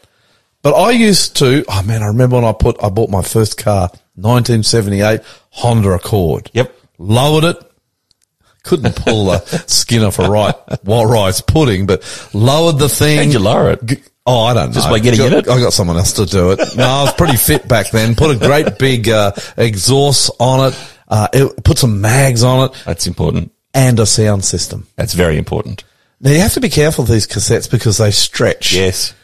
But 0.62 0.74
I 0.76 0.92
used 0.92 1.38
to, 1.38 1.64
oh 1.68 1.84
man, 1.84 2.04
I 2.04 2.08
remember 2.08 2.36
when 2.36 2.46
I 2.46 2.52
put, 2.54 2.84
I 2.84 2.90
bought 2.90 3.10
my 3.10 3.22
first 3.22 3.58
car, 3.58 3.90
1978 4.16 5.22
Honda 5.52 5.92
Accord. 5.92 6.52
Yep. 6.54 6.76
Lowered 6.98 7.44
it. 7.46 7.58
Couldn't 8.64 8.96
pull 8.98 9.26
the 9.28 9.40
skin 9.68 10.04
off 10.04 10.20
a 10.20 10.30
right, 10.30 10.54
white 10.84 11.06
rice 11.06 11.40
pudding, 11.42 11.86
but 11.86 12.04
lowered 12.34 12.78
the 12.78 12.90
thing. 12.90 13.18
How'd 13.20 13.34
you 13.34 13.40
lower 13.40 13.72
it? 13.72 13.86
G- 13.86 14.04
Oh, 14.26 14.44
I 14.44 14.54
don't 14.54 14.68
know. 14.68 14.74
Just 14.74 14.90
by 14.90 15.00
getting 15.00 15.26
in 15.26 15.34
it? 15.34 15.48
I 15.48 15.60
got 15.60 15.74
someone 15.74 15.98
else 15.98 16.14
to 16.14 16.26
do 16.28 16.52
it. 16.52 16.60
No, 16.78 16.84
I 16.84 17.04
was 17.04 17.14
pretty 17.16 17.36
fit 17.36 17.68
back 17.68 17.90
then. 17.90 18.14
Put 18.14 18.30
a 18.30 18.38
great 18.38 18.78
big 18.78 19.10
uh, 19.10 19.32
exhaust 19.58 20.30
on 20.40 20.72
it. 20.72 20.94
Uh, 21.08 21.28
it. 21.34 21.64
Put 21.64 21.80
some 21.80 22.00
mags 22.00 22.44
on 22.44 22.70
it 22.70 22.84
That's 22.86 23.08
important. 23.08 23.52
and 23.74 24.00
a 24.00 24.06
sound 24.06 24.46
system. 24.46 24.86
That's 24.98 25.14
very 25.14 25.40
important. 25.40 25.84
Now 26.20 26.30
you 26.30 26.42
have 26.42 26.54
to 26.54 26.60
be 26.60 26.70
careful 26.70 27.06
with 27.06 27.12
these 27.12 27.26
cassettes 27.26 27.72
because 27.72 27.98
they 27.98 28.12
stretch. 28.12 28.74
Yes. 28.76 29.16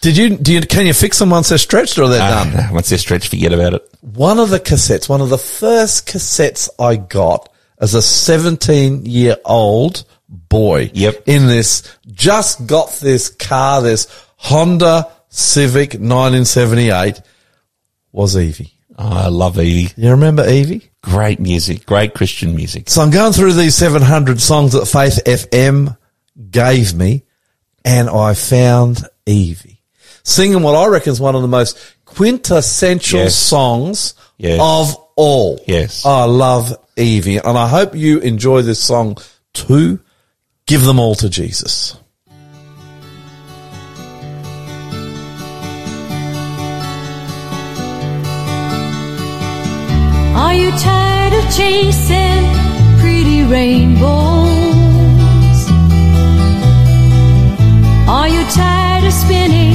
Did 0.00 0.16
you? 0.16 0.36
Do 0.36 0.52
you? 0.52 0.60
Can 0.60 0.86
you 0.86 0.94
fix 0.94 1.18
them 1.18 1.30
once 1.30 1.48
they're 1.48 1.58
stretched 1.58 1.98
or 1.98 2.08
they're 2.08 2.18
done? 2.18 2.52
Ah, 2.54 2.68
once 2.72 2.88
they're 2.88 2.98
stretched, 2.98 3.28
forget 3.28 3.52
about 3.52 3.74
it. 3.74 3.88
One 4.00 4.38
of 4.38 4.50
the 4.50 4.60
cassettes, 4.60 5.08
one 5.08 5.20
of 5.20 5.30
the 5.30 5.38
first 5.38 6.06
cassettes 6.06 6.68
I 6.78 6.96
got 6.96 7.48
as 7.80 7.94
a 7.94 8.02
17 8.02 9.06
year 9.06 9.36
old 9.44 10.04
boy. 10.28 10.90
Yep. 10.94 11.22
In 11.26 11.46
this, 11.46 11.82
just 12.12 12.66
got 12.66 12.92
this 13.00 13.28
car, 13.28 13.82
this 13.82 14.06
Honda 14.36 15.10
Civic 15.28 15.90
1978 15.94 17.20
was 18.12 18.36
Evie. 18.36 18.72
Oh, 18.98 19.12
I 19.12 19.28
love 19.28 19.58
Evie. 19.58 19.92
You 19.96 20.12
remember 20.12 20.48
Evie? 20.48 20.90
Great 21.02 21.38
music. 21.38 21.84
Great 21.84 22.14
Christian 22.14 22.56
music. 22.56 22.88
So 22.88 23.02
I'm 23.02 23.10
going 23.10 23.32
through 23.32 23.52
these 23.52 23.74
700 23.74 24.40
songs 24.40 24.72
that 24.72 24.86
Faith 24.86 25.20
FM 25.26 25.96
gave 26.50 26.94
me 26.94 27.24
and 27.84 28.08
I 28.08 28.34
found 28.34 29.06
Evie 29.26 29.75
singing 30.26 30.60
what 30.62 30.74
I 30.74 30.86
reckon 30.88 31.12
is 31.12 31.20
one 31.20 31.36
of 31.36 31.42
the 31.42 31.48
most 31.48 31.78
quintessential 32.04 33.20
Yes. 33.20 33.36
songs 33.36 34.14
Yes. 34.38 34.58
of 34.60 34.96
all. 35.14 35.60
Yes. 35.66 36.04
I 36.04 36.24
love 36.24 36.76
Evie 36.96 37.36
and 37.38 37.56
I 37.56 37.68
hope 37.68 37.94
you 37.94 38.18
enjoy 38.18 38.62
this 38.62 38.80
song 38.82 39.16
too. 39.54 40.00
Give 40.66 40.82
them 40.82 40.98
all 40.98 41.14
to 41.16 41.28
Jesus. 41.30 41.94
Are 50.44 50.54
you 50.54 50.70
tired 50.72 51.32
of 51.32 51.44
chasing 51.56 52.42
pretty 53.00 53.42
rainbows? 53.44 54.04
Are 58.08 58.28
you 58.28 58.42
tired 58.50 59.04
of 59.04 59.12
spinning 59.12 59.65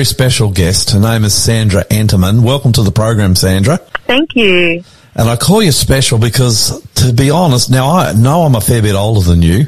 very 0.00 0.06
special 0.06 0.50
guest. 0.50 0.92
Her 0.92 0.98
name 0.98 1.24
is 1.24 1.34
Sandra 1.34 1.84
Enterman. 1.84 2.42
Welcome 2.42 2.72
to 2.72 2.82
the 2.82 2.90
program, 2.90 3.36
Sandra. 3.36 3.76
Thank 4.06 4.34
you. 4.34 4.82
And 5.14 5.28
I 5.28 5.36
call 5.36 5.62
you 5.62 5.72
special 5.72 6.16
because, 6.18 6.82
to 6.94 7.12
be 7.12 7.28
honest, 7.28 7.70
now 7.70 7.90
I 7.90 8.14
know 8.14 8.44
I'm 8.44 8.54
a 8.54 8.62
fair 8.62 8.80
bit 8.80 8.94
older 8.94 9.20
than 9.20 9.42
you, 9.42 9.66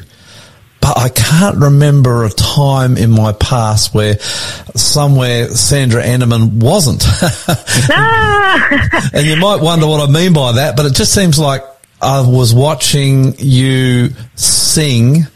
but 0.80 0.96
I 0.96 1.10
can't 1.10 1.58
remember 1.58 2.24
a 2.24 2.30
time 2.30 2.96
in 2.96 3.10
my 3.10 3.32
past 3.32 3.92
where 3.92 4.18
somewhere 4.20 5.48
Sandra 5.48 6.02
Enterman 6.02 6.62
wasn't. 6.62 7.04
Ah! 7.90 9.10
and 9.12 9.26
you 9.26 9.36
might 9.36 9.60
wonder 9.60 9.86
what 9.86 10.08
I 10.08 10.10
mean 10.10 10.32
by 10.32 10.52
that, 10.52 10.78
but 10.78 10.86
it 10.86 10.94
just 10.94 11.12
seems 11.12 11.38
like 11.38 11.62
I 12.00 12.26
was 12.26 12.54
watching 12.54 13.34
you 13.36 14.08
sing 14.34 15.26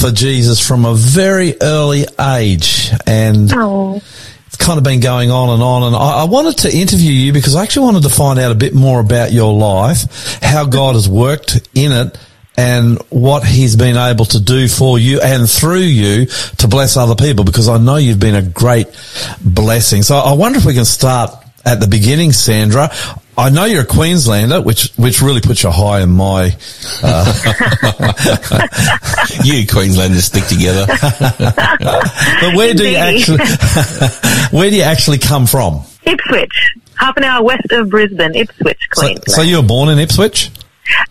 for 0.00 0.10
Jesus 0.10 0.66
from 0.66 0.86
a 0.86 0.94
very 0.94 1.54
early 1.60 2.04
age. 2.18 2.90
And 3.06 3.52
oh, 3.54 4.00
kind 4.70 4.78
of 4.78 4.84
been 4.84 5.00
going 5.00 5.32
on 5.32 5.48
and 5.48 5.62
on. 5.64 5.82
And 5.82 5.96
I, 5.96 6.20
I 6.20 6.24
wanted 6.24 6.58
to 6.58 6.72
interview 6.72 7.10
you 7.10 7.32
because 7.32 7.56
I 7.56 7.64
actually 7.64 7.86
wanted 7.86 8.04
to 8.04 8.08
find 8.08 8.38
out 8.38 8.52
a 8.52 8.54
bit 8.54 8.72
more 8.72 9.00
about 9.00 9.32
your 9.32 9.52
life, 9.52 10.38
how 10.40 10.64
God 10.64 10.94
has 10.94 11.08
worked 11.08 11.68
in 11.74 11.90
it, 11.90 12.16
and 12.56 13.02
what 13.10 13.44
He's 13.44 13.74
been 13.74 13.96
able 13.96 14.26
to 14.26 14.38
do 14.38 14.68
for 14.68 14.96
you 14.96 15.20
and 15.20 15.50
through 15.50 15.80
you 15.80 16.26
to 16.58 16.68
bless 16.68 16.96
other 16.96 17.16
people. 17.16 17.44
Because 17.44 17.68
I 17.68 17.78
know 17.78 17.96
you've 17.96 18.20
been 18.20 18.36
a 18.36 18.42
great 18.42 18.86
blessing. 19.40 20.04
So 20.04 20.14
I 20.14 20.34
wonder 20.34 20.60
if 20.60 20.64
we 20.64 20.74
can 20.74 20.84
start 20.84 21.34
at 21.64 21.80
the 21.80 21.88
beginning, 21.88 22.30
Sandra. 22.30 22.90
I 23.40 23.48
know 23.48 23.64
you're 23.64 23.82
a 23.82 23.86
Queenslander, 23.86 24.60
which 24.60 24.92
which 24.96 25.22
really 25.22 25.40
puts 25.40 25.62
you 25.62 25.70
high 25.70 26.02
in 26.02 26.10
my. 26.10 26.54
Uh, 27.02 27.24
you 29.44 29.66
Queenslanders 29.66 30.26
stick 30.26 30.44
together. 30.46 30.86
But 32.40 32.54
where 32.54 32.74
do 32.74 32.86
you 32.88 32.96
actually 32.96 33.38
where 34.50 34.68
do 34.70 34.76
you 34.76 34.82
actually 34.82 35.18
come 35.18 35.46
from? 35.46 35.82
Ipswich, 36.04 36.74
half 36.96 37.16
an 37.16 37.24
hour 37.24 37.42
west 37.42 37.70
of 37.72 37.88
Brisbane, 37.88 38.34
Ipswich, 38.34 38.78
So, 38.92 39.00
Queensland. 39.02 39.30
so 39.30 39.42
you 39.42 39.56
were 39.56 39.62
born 39.66 39.88
in 39.88 39.98
Ipswich. 39.98 40.50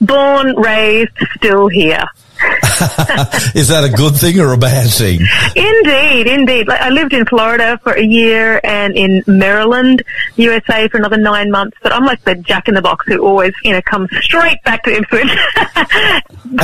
Born, 0.01 0.55
raised, 0.55 1.11
still 1.37 1.67
here. 1.67 2.03
Is 3.55 3.67
that 3.69 3.83
a 3.83 3.89
good 3.89 4.15
thing 4.15 4.39
or 4.39 4.53
a 4.53 4.57
bad 4.57 4.89
thing? 4.89 5.19
Indeed, 5.55 6.27
indeed. 6.27 6.67
Like, 6.67 6.81
I 6.81 6.89
lived 6.89 7.13
in 7.13 7.25
Florida 7.25 7.79
for 7.83 7.91
a 7.93 8.03
year 8.03 8.59
and 8.63 8.95
in 8.95 9.23
Maryland, 9.27 10.03
USA 10.37 10.87
for 10.87 10.97
another 10.97 11.17
nine 11.17 11.51
months. 11.51 11.77
But 11.83 11.91
I'm 11.93 12.05
like 12.05 12.23
the 12.23 12.35
jack 12.35 12.67
in 12.67 12.73
the 12.75 12.81
box 12.81 13.05
who 13.07 13.19
always, 13.25 13.53
you 13.63 13.71
know, 13.71 13.81
comes 13.81 14.09
straight 14.21 14.61
back 14.63 14.83
to 14.83 14.91
Ipswich. 14.91 15.29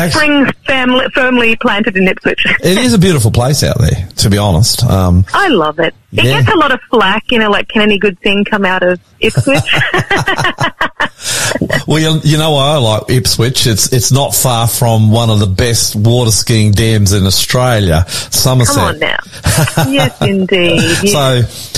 Springs 0.11 0.52
family, 0.65 1.06
firmly 1.14 1.56
planted 1.57 1.97
in 1.97 2.07
Ipswich. 2.07 2.45
It 2.64 2.77
is 2.77 2.93
a 2.93 2.99
beautiful 2.99 3.31
place 3.31 3.64
out 3.64 3.77
there, 3.80 4.07
to 4.18 4.30
be 4.30 4.38
honest. 4.38 4.84
Um, 4.84 5.26
I 5.34 5.49
love 5.49 5.80
it. 5.80 5.93
It 6.14 6.23
Yeah. 6.26 6.39
gets 6.41 6.53
a 6.53 6.57
lot 6.57 6.72
of 6.72 6.80
flack, 6.89 7.30
you 7.30 7.39
know, 7.39 7.49
like 7.49 7.68
can 7.68 7.81
any 7.81 7.99
good 7.99 8.18
thing 8.19 8.45
come 8.45 8.64
out 8.65 8.84
of 8.84 8.99
Ipswich? 9.19 9.60
well, 11.88 11.99
you, 11.99 12.19
you 12.23 12.38
know 12.38 12.52
why 12.52 12.73
I 12.73 12.77
like 12.77 13.10
Ipswich? 13.10 13.68
It's 13.68 13.91
it's 13.93 14.11
not 14.11 14.34
far 14.34 14.68
from 14.68 15.11
one 15.11 15.30
of 15.30 15.39
the 15.39 15.47
best 15.47 15.95
water 15.95 16.31
skiing 16.31 16.72
dams 16.72 17.14
in 17.14 17.26
Australia, 17.26 18.06
Somerset. 18.07 18.76
Come 18.76 18.84
on 18.85 18.99
now. 18.99 19.18
yes, 19.89 20.22
indeed. 20.22 20.81
Yes. 21.03 21.11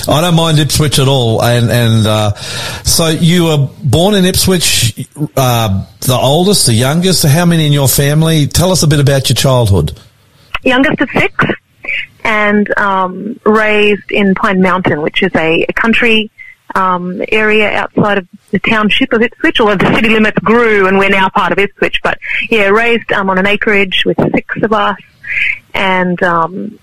So 0.05 0.11
I 0.11 0.21
don't 0.21 0.35
mind 0.35 0.59
Ipswich 0.59 0.99
at 0.99 1.07
all. 1.07 1.43
And 1.43 1.69
and 1.69 2.07
uh, 2.07 2.33
so 2.83 3.09
you 3.09 3.45
were 3.45 3.69
born 3.83 4.15
in 4.15 4.25
Ipswich, 4.25 5.07
uh, 5.35 5.85
the 6.01 6.17
oldest, 6.19 6.65
the 6.65 6.73
youngest. 6.73 7.25
How 7.25 7.45
many 7.45 7.65
in 7.65 7.73
your 7.73 7.87
family? 7.87 8.47
Tell 8.47 8.71
us 8.71 8.83
a 8.83 8.87
bit 8.87 8.99
about 8.99 9.29
your 9.29 9.35
childhood. 9.35 9.99
youngest 10.63 11.01
of 11.01 11.09
six, 11.11 11.45
and 12.23 12.75
um, 12.77 13.39
raised 13.45 14.11
in 14.11 14.35
Pine 14.35 14.61
Mountain, 14.61 15.01
which 15.01 15.23
is 15.23 15.33
a, 15.35 15.65
a 15.67 15.73
country 15.73 16.31
um, 16.77 17.21
area 17.29 17.69
outside 17.71 18.19
of 18.19 18.27
the 18.51 18.59
township 18.59 19.11
of 19.11 19.21
Ipswich, 19.21 19.59
although 19.59 19.75
the 19.75 19.93
city 19.95 20.09
limits 20.09 20.37
grew 20.39 20.87
and 20.87 20.97
we're 20.97 21.09
now 21.09 21.27
part 21.29 21.51
of 21.51 21.57
Ipswich. 21.57 22.01
But 22.03 22.19
yeah, 22.49 22.67
raised 22.67 23.11
um, 23.11 23.29
on 23.29 23.37
an 23.37 23.47
acreage 23.47 24.05
with 24.05 24.17
six 24.33 24.61
of 24.61 24.71
us, 24.71 24.97
and 25.73 26.21
um, 26.23 26.79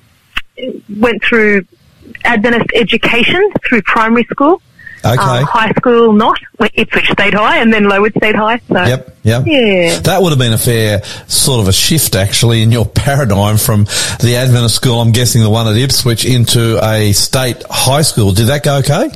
went 0.99 1.23
through 1.23 1.66
Adventist 2.25 2.71
education 2.75 3.51
through 3.66 3.83
primary 3.83 4.25
school. 4.25 4.61
Okay. 5.05 5.21
Um, 5.21 5.45
high 5.45 5.71
school, 5.73 6.15
not 6.15 6.39
Ipswich 6.73 7.11
State 7.11 7.35
High, 7.35 7.59
and 7.59 7.71
then 7.71 7.85
Lowood 7.85 8.15
State 8.16 8.35
High. 8.37 8.59
So 8.69 8.83
Yep, 8.83 9.19
yep. 9.23 9.43
Yeah. 9.47 9.99
That 10.01 10.23
would 10.23 10.31
have 10.31 10.39
been 10.39 10.55
a 10.55 10.59
fair 10.59 11.05
sort 11.29 11.61
of 11.61 11.69
a 11.69 11.75
shift 11.75 12.16
actually 12.16 12.62
in 12.62 12.73
your 12.73 12.87
paradigm 12.95 13.59
from 13.59 13.85
the 13.85 14.37
Adventist 14.39 14.77
school, 14.77 15.01
I'm 15.01 15.12
guessing 15.12 15.43
the 15.43 15.51
one 15.51 15.69
at 15.69 15.77
Ipswich, 15.77 16.25
into 16.25 16.83
a 16.83 17.12
state 17.12 17.62
high 17.69 18.01
school. 18.01 18.33
Did 18.33 18.47
that 18.47 18.65
go 18.65 18.79
okay? 18.79 19.11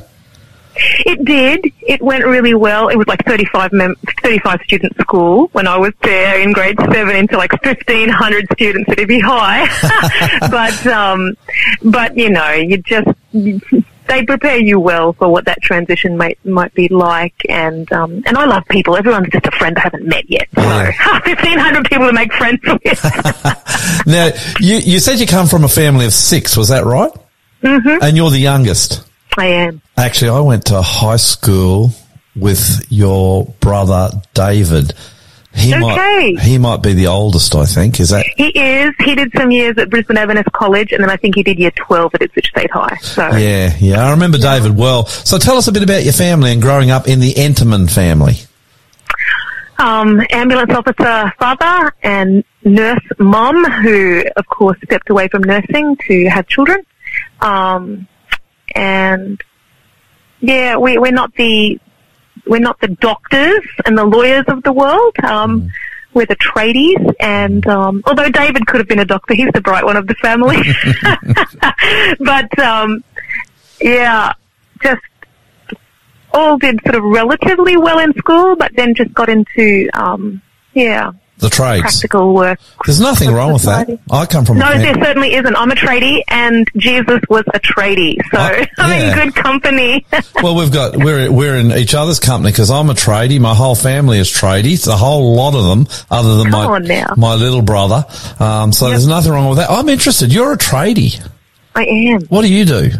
It 1.05 1.25
did. 1.25 1.71
It 1.81 2.01
went 2.01 2.25
really 2.25 2.53
well. 2.53 2.87
It 2.89 2.95
was 2.97 3.07
like 3.07 3.23
35, 3.25 3.71
mem- 3.73 3.95
35 4.21 4.61
student 4.63 4.95
school 4.99 5.47
when 5.51 5.67
I 5.67 5.77
was 5.77 5.93
there 6.03 6.39
in 6.39 6.51
grade 6.53 6.77
seven 6.91 7.15
into 7.15 7.37
like 7.37 7.51
1500 7.63 8.47
students 8.53 8.89
at 8.89 8.97
Ibby 8.97 9.21
High. 9.21 9.67
but, 10.51 10.87
um, 10.87 11.35
but 11.83 12.15
you 12.17 12.29
know, 12.29 12.51
you 12.51 12.77
just, 12.77 13.07
they 13.33 14.25
prepare 14.25 14.57
you 14.57 14.79
well 14.79 15.13
for 15.13 15.29
what 15.29 15.45
that 15.45 15.61
transition 15.61 16.17
might, 16.17 16.43
might 16.45 16.73
be 16.73 16.87
like. 16.87 17.35
And, 17.47 17.91
um, 17.91 18.23
and 18.25 18.37
I 18.37 18.45
love 18.45 18.63
people. 18.69 18.95
Everyone's 18.97 19.29
just 19.29 19.45
a 19.45 19.51
friend 19.51 19.77
I 19.77 19.81
haven't 19.81 20.05
met 20.05 20.29
yet. 20.29 20.47
So 20.55 20.61
Yeah. 20.61 20.91
1500 21.25 21.85
people 21.89 22.07
to 22.07 22.13
make 22.13 22.33
friends 22.33 22.59
with. 22.63 24.05
Now, 24.05 24.29
you, 24.59 24.77
you 24.77 24.99
said 24.99 25.19
you 25.19 25.27
come 25.27 25.47
from 25.47 25.63
a 25.63 25.67
family 25.67 26.05
of 26.05 26.13
six, 26.13 26.55
was 26.57 26.69
that 26.69 26.85
right? 26.85 27.11
Mm-hmm. 27.61 28.01
And 28.01 28.15
you're 28.17 28.29
the 28.31 28.39
youngest. 28.39 29.08
I 29.37 29.45
am. 29.47 29.81
Actually, 29.97 30.31
I 30.31 30.39
went 30.41 30.65
to 30.67 30.81
high 30.81 31.15
school 31.17 31.91
with 32.35 32.85
your 32.89 33.45
brother 33.59 34.09
David. 34.33 34.93
He 35.53 35.73
Okay. 35.73 35.81
might 35.81 36.39
he 36.41 36.57
might 36.59 36.81
be 36.83 36.93
the 36.93 37.07
oldest, 37.07 37.55
I 37.55 37.65
think. 37.65 37.99
Is 37.99 38.09
that 38.09 38.25
He 38.37 38.47
is. 38.49 38.91
He 38.99 39.15
did 39.15 39.31
some 39.35 39.49
years 39.51 39.77
at 39.77 39.89
Brisbane 39.89 40.15
Adventist 40.17 40.51
College 40.53 40.91
and 40.91 41.01
then 41.03 41.09
I 41.09 41.17
think 41.17 41.35
he 41.35 41.43
did 41.43 41.57
year 41.57 41.71
12 41.71 42.15
at 42.15 42.21
Ipswich 42.21 42.47
State 42.47 42.69
High. 42.71 42.95
So. 43.01 43.27
Yeah, 43.35 43.73
yeah. 43.79 44.05
I 44.07 44.11
remember 44.11 44.37
David 44.37 44.77
well. 44.77 45.07
So 45.07 45.37
tell 45.39 45.57
us 45.57 45.67
a 45.67 45.71
bit 45.71 45.81
about 45.83 46.03
your 46.03 46.13
family 46.13 46.51
and 46.53 46.61
growing 46.61 46.91
up 46.91 47.07
in 47.07 47.19
the 47.19 47.33
Enterman 47.33 47.89
family. 47.91 48.35
um, 49.79 50.21
ambulance 50.29 50.71
officer 50.73 51.33
father 51.39 51.93
and 52.03 52.43
nurse 52.63 52.99
mom, 53.17 53.63
who 53.81 54.23
of 54.35 54.45
course 54.47 54.77
stepped 54.85 55.09
away 55.09 55.27
from 55.29 55.43
nursing 55.43 55.97
to 56.07 56.25
have 56.29 56.47
children. 56.47 56.85
Um, 57.41 58.07
and 58.75 59.41
yeah, 60.39 60.77
we, 60.77 60.97
we're 60.97 61.11
not 61.11 61.33
the 61.35 61.79
we're 62.45 62.59
not 62.59 62.79
the 62.81 62.87
doctors 62.87 63.65
and 63.85 63.97
the 63.97 64.05
lawyers 64.05 64.45
of 64.47 64.63
the 64.63 64.73
world. 64.73 65.15
Um, 65.23 65.69
We're 66.13 66.25
the 66.25 66.37
tradies, 66.37 67.13
and 67.19 67.65
um, 67.67 68.01
although 68.07 68.29
David 68.29 68.65
could 68.65 68.79
have 68.79 68.87
been 68.87 68.99
a 68.99 69.05
doctor, 69.05 69.35
he's 69.35 69.51
the 69.53 69.61
bright 69.61 69.85
one 69.85 69.95
of 69.95 70.07
the 70.07 70.15
family. 70.15 70.57
but 72.19 72.59
um, 72.59 73.03
yeah, 73.79 74.33
just 74.81 75.01
all 76.33 76.57
did 76.57 76.79
sort 76.83 76.95
of 76.95 77.03
relatively 77.03 77.77
well 77.77 77.99
in 77.99 78.13
school, 78.13 78.55
but 78.55 78.71
then 78.75 78.95
just 78.95 79.13
got 79.13 79.29
into 79.29 79.87
um, 79.93 80.41
yeah 80.73 81.11
The 81.39 81.49
trades. 81.49 81.81
practical 81.81 82.33
work. 82.33 82.59
There's 82.85 82.99
nothing 82.99 83.31
wrong 83.31 83.53
with 83.53 83.63
that. 83.63 83.89
I 84.11 84.25
come 84.25 84.43
from 84.45 84.57
a 84.57 84.59
No, 84.59 84.77
there 84.77 84.93
certainly 85.01 85.33
isn't. 85.35 85.55
I'm 85.55 85.71
a 85.71 85.75
tradie, 85.75 86.21
and 86.27 86.69
Jesus 86.75 87.21
was 87.29 87.43
a 87.53 87.59
tradie, 87.59 88.17
so 88.31 88.37
I'm 88.77 88.99
yeah. 88.99 89.21
in 89.23 89.25
good 89.31 89.35
company. 89.35 90.05
Well, 90.41 90.55
we've 90.55 90.71
got 90.71 90.95
we're 90.95 91.31
we're 91.31 91.57
in 91.57 91.71
each 91.73 91.93
other's 91.93 92.19
company 92.19 92.51
because 92.51 92.71
I'm 92.71 92.89
a 92.89 92.93
tradie. 92.93 93.39
My 93.41 93.53
whole 93.53 93.75
family 93.75 94.19
is 94.19 94.29
tradies. 94.29 94.87
A 94.87 94.95
whole 94.95 95.35
lot 95.35 95.53
of 95.53 95.65
them, 95.65 95.87
other 96.09 96.37
than 96.37 96.51
Come 96.51 96.83
my 96.83 97.05
my 97.17 97.33
little 97.35 97.61
brother. 97.61 98.05
Um, 98.39 98.71
so 98.71 98.89
there's 98.89 99.07
nothing 99.07 99.31
wrong 99.31 99.49
with 99.49 99.57
that. 99.57 99.69
I'm 99.69 99.89
interested. 99.89 100.33
You're 100.33 100.53
a 100.53 100.57
tradie. 100.57 101.25
I 101.75 101.83
am 101.83 102.21
What 102.27 102.43
do 102.43 102.53
you 102.53 102.63
do? 102.65 102.91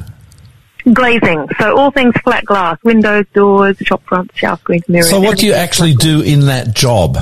glazing, 0.93 1.47
so 1.59 1.77
all 1.77 1.91
things 1.91 2.13
flat 2.23 2.45
glass, 2.45 2.77
windows, 2.83 3.25
doors, 3.33 3.77
shop 3.77 4.01
fronts, 4.05 4.35
shower 4.37 4.57
screens, 4.57 4.87
mirrors. 4.87 5.09
So 5.09 5.19
what 5.19 5.37
do 5.37 5.45
you 5.45 5.53
actually 5.53 5.93
do 5.93 6.21
in 6.21 6.47
that 6.47 6.73
job? 6.73 7.17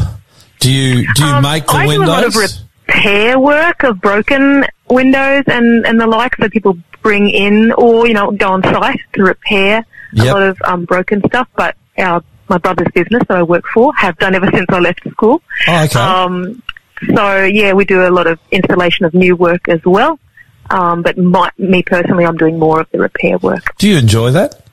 Do 0.67 0.73
you 0.73 1.07
do 1.13 1.23
you 1.23 1.29
Um, 1.31 1.43
make 1.43 1.65
the 1.65 1.71
I 1.73 1.87
windows? 1.87 2.05
do 2.05 2.11
a 2.11 2.13
lot 2.13 2.23
of 2.25 2.35
repair 2.35 3.39
work 3.39 3.83
of 3.83 4.01
broken 4.01 4.65
windows 4.89 5.43
and, 5.47 5.85
and 5.85 5.99
the 5.99 6.05
like, 6.07 6.35
so 6.35 6.49
people 6.49 6.77
bring 7.01 7.29
in 7.29 7.71
or, 7.73 8.05
you 8.05 8.13
know, 8.13 8.31
go 8.31 8.49
on 8.51 8.63
site 8.63 8.99
to 9.13 9.23
repair 9.23 9.85
Yep. 10.13 10.25
a 10.25 10.31
lot 10.33 10.43
of 10.43 10.57
um, 10.65 10.83
broken 10.85 11.21
stuff, 11.27 11.47
but 11.55 11.75
our, 11.97 12.21
my 12.49 12.57
brother's 12.57 12.87
business 12.93 13.21
that 13.29 13.37
I 13.37 13.43
work 13.43 13.63
for 13.73 13.93
have 13.95 14.17
done 14.17 14.35
ever 14.35 14.49
since 14.53 14.65
I 14.69 14.79
left 14.79 15.01
school. 15.09 15.41
Oh, 15.69 15.83
okay. 15.85 15.99
Um, 15.99 16.61
so 17.15 17.43
yeah, 17.45 17.71
we 17.73 17.85
do 17.85 18.05
a 18.05 18.11
lot 18.11 18.27
of 18.27 18.37
installation 18.51 19.05
of 19.05 19.13
new 19.13 19.35
work 19.37 19.67
as 19.69 19.79
well. 19.85 20.19
Um, 20.69 21.01
but 21.01 21.17
my, 21.17 21.49
me 21.57 21.81
personally, 21.83 22.25
I'm 22.25 22.35
doing 22.35 22.59
more 22.59 22.81
of 22.81 22.89
the 22.91 22.99
repair 22.99 23.37
work. 23.37 23.63
do 23.77 23.87
you 23.87 23.97
enjoy 23.97 24.31
that? 24.31 24.65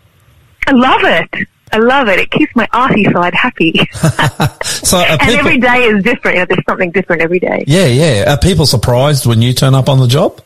I 0.67 0.73
love 0.73 1.03
it. 1.05 1.49
I 1.75 1.79
love 1.79 2.09
it. 2.09 2.21
It 2.21 2.31
keeps 2.31 2.55
my 2.55 2.69
arty 2.73 3.05
side 3.13 3.35
happy. 3.35 3.73
So 4.65 4.99
and 4.99 5.21
people, 5.21 5.39
every 5.39 5.59
day 5.59 5.85
is 5.85 6.05
different. 6.05 6.37
You 6.37 6.43
know, 6.43 6.47
there's 6.47 6.65
something 6.69 6.91
different 6.91 7.23
every 7.23 7.39
day. 7.41 7.65
yeah, 7.67 7.87
yeah. 7.87 8.33
Are 8.33 8.39
people 8.39 8.67
surprised 8.67 9.27
when 9.27 9.43
you 9.43 9.53
turn 9.53 9.75
up 9.75 9.89
on 9.89 9.99
the 9.99 10.07
job? 10.07 10.41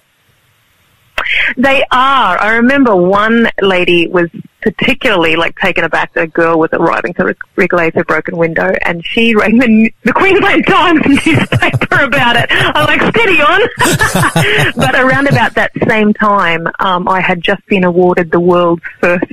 They 1.57 1.83
are. 1.91 2.41
I 2.41 2.57
remember 2.57 2.95
one 2.97 3.49
lady 3.61 4.07
was 4.07 4.31
particularly 4.77 5.37
like 5.37 5.57
taken 5.59 5.85
aback 5.85 6.13
that 6.15 6.25
a 6.25 6.27
girl 6.27 6.59
was 6.59 6.71
arriving 6.73 7.15
to 7.15 7.25
re- 7.25 7.35
regulate 7.57 7.95
her 7.95 8.05
broken 8.05 8.37
window, 8.37 8.73
and 8.85 9.05
she 9.07 9.35
rang 9.35 9.59
the, 9.59 9.93
the 10.05 10.13
Queensland 10.13 10.67
Times 10.67 11.01
newspaper 11.27 12.01
about 12.03 12.37
it. 12.37 12.47
I'm 12.51 12.87
like, 12.87 13.15
steady 13.15 13.41
on. 13.41 14.73
but 14.77 14.95
around 14.95 15.29
about 15.29 15.55
that 15.55 15.73
same 15.89 16.13
time, 16.15 16.67
um, 16.81 17.09
I 17.09 17.21
had 17.21 17.41
just 17.43 17.65
been 17.67 17.85
awarded 17.85 18.31
the 18.31 18.41
world's 18.41 18.83
first 19.01 19.25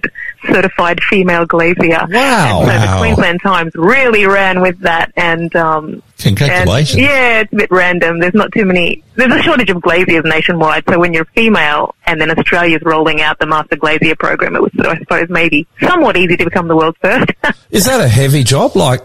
certified 0.48 1.02
female 1.10 1.46
glazier. 1.46 2.06
Wow. 2.10 2.62
And 2.62 2.70
so 2.70 2.76
Wow. 2.76 2.92
the 2.94 2.98
Queensland 3.00 3.42
Times 3.42 3.72
really 3.76 4.26
ran 4.28 4.62
with 4.62 4.80
that, 4.82 5.12
and 5.16 5.56
um, 5.56 6.04
Congratulations. 6.20 6.94
and, 6.96 7.02
yeah, 7.02 7.40
it's 7.42 7.54
a 7.54 7.56
bit 7.56 7.72
random. 7.72 8.20
There's 8.20 8.34
not 8.34 8.52
too 8.52 8.66
many. 8.66 9.04
There's 9.16 9.34
a 9.34 9.42
shortage 9.42 9.70
of 9.70 9.82
glaziers 9.82 10.24
nationwide. 10.26 10.84
So 10.90 11.00
when 11.00 11.14
you're 11.14 11.26
female, 11.26 11.96
and 12.06 12.20
then 12.22 12.30
Australia's 12.38 12.82
rolling 12.84 13.22
out 13.22 13.40
the 13.40 13.46
Master 13.46 13.76
Glazier 13.76 14.16
program, 14.16 14.56
it 14.56 14.62
was, 14.62 14.72
I 14.80 14.98
suppose, 15.00 15.25
maybe 15.30 15.68
somewhat 15.82 16.18
easy 16.18 16.38
to 16.38 16.46
become 16.46 16.68
the 16.68 16.76
world's 16.76 16.98
first. 17.02 17.30
Is 17.72 17.86
that 17.86 18.02
a 18.02 18.08
heavy 18.08 18.44
job? 18.44 18.76
Like, 18.76 19.02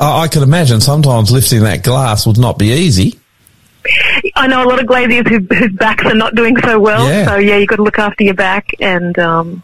I 0.00 0.28
could 0.28 0.42
imagine 0.42 0.80
sometimes 0.80 1.30
lifting 1.30 1.62
that 1.62 1.82
glass 1.82 2.26
would 2.26 2.38
not 2.38 2.58
be 2.58 2.68
easy. 2.68 3.18
I 4.36 4.46
know 4.46 4.64
a 4.64 4.68
lot 4.68 4.80
of 4.80 4.86
glaziers 4.86 5.26
who, 5.28 5.38
whose 5.40 5.72
backs 5.72 6.04
are 6.04 6.14
not 6.14 6.34
doing 6.34 6.56
so 6.58 6.78
well. 6.78 7.08
Yeah. 7.08 7.26
So 7.26 7.36
yeah, 7.36 7.56
you've 7.56 7.68
got 7.68 7.76
to 7.76 7.82
look 7.82 7.98
after 7.98 8.22
your 8.24 8.34
back 8.34 8.66
and 8.80 9.18
um, 9.18 9.62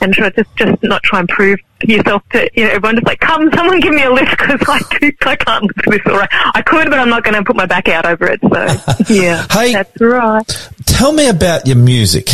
and 0.00 0.12
try 0.12 0.30
just 0.30 0.54
just 0.56 0.82
not 0.82 1.02
try 1.04 1.20
and 1.20 1.28
prove 1.28 1.58
yourself 1.82 2.22
to 2.30 2.48
you 2.54 2.64
know 2.64 2.70
everyone 2.70 2.96
just 2.96 3.06
like 3.06 3.20
come 3.20 3.50
someone 3.54 3.78
give 3.80 3.94
me 3.94 4.02
a 4.02 4.10
lift 4.10 4.30
because 4.32 4.60
I 4.68 4.80
do, 5.00 5.12
I 5.26 5.36
can't 5.36 5.62
lift 5.64 5.90
this 5.90 6.00
all 6.06 6.18
right. 6.18 6.28
I 6.32 6.62
could, 6.62 6.90
but 6.90 6.98
I'm 6.98 7.08
not 7.08 7.22
going 7.24 7.34
to 7.34 7.44
put 7.44 7.54
my 7.56 7.66
back 7.66 7.88
out 7.88 8.04
over 8.04 8.26
it. 8.26 8.40
So 8.40 9.04
yeah, 9.14 9.46
Hey. 9.50 9.72
that's 9.72 10.00
right. 10.00 10.70
Tell 10.86 11.12
me 11.12 11.28
about 11.28 11.66
your 11.66 11.76
music. 11.76 12.28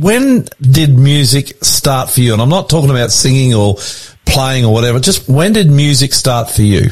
When 0.00 0.46
did 0.60 0.96
music 0.96 1.64
start 1.64 2.10
for 2.10 2.20
you? 2.20 2.32
And 2.32 2.42
I'm 2.42 2.48
not 2.48 2.68
talking 2.68 2.90
about 2.90 3.10
singing 3.10 3.54
or 3.54 3.76
playing 4.26 4.64
or 4.64 4.72
whatever. 4.72 5.00
Just 5.00 5.28
when 5.28 5.52
did 5.52 5.68
music 5.68 6.12
start 6.12 6.50
for 6.50 6.62
you? 6.62 6.90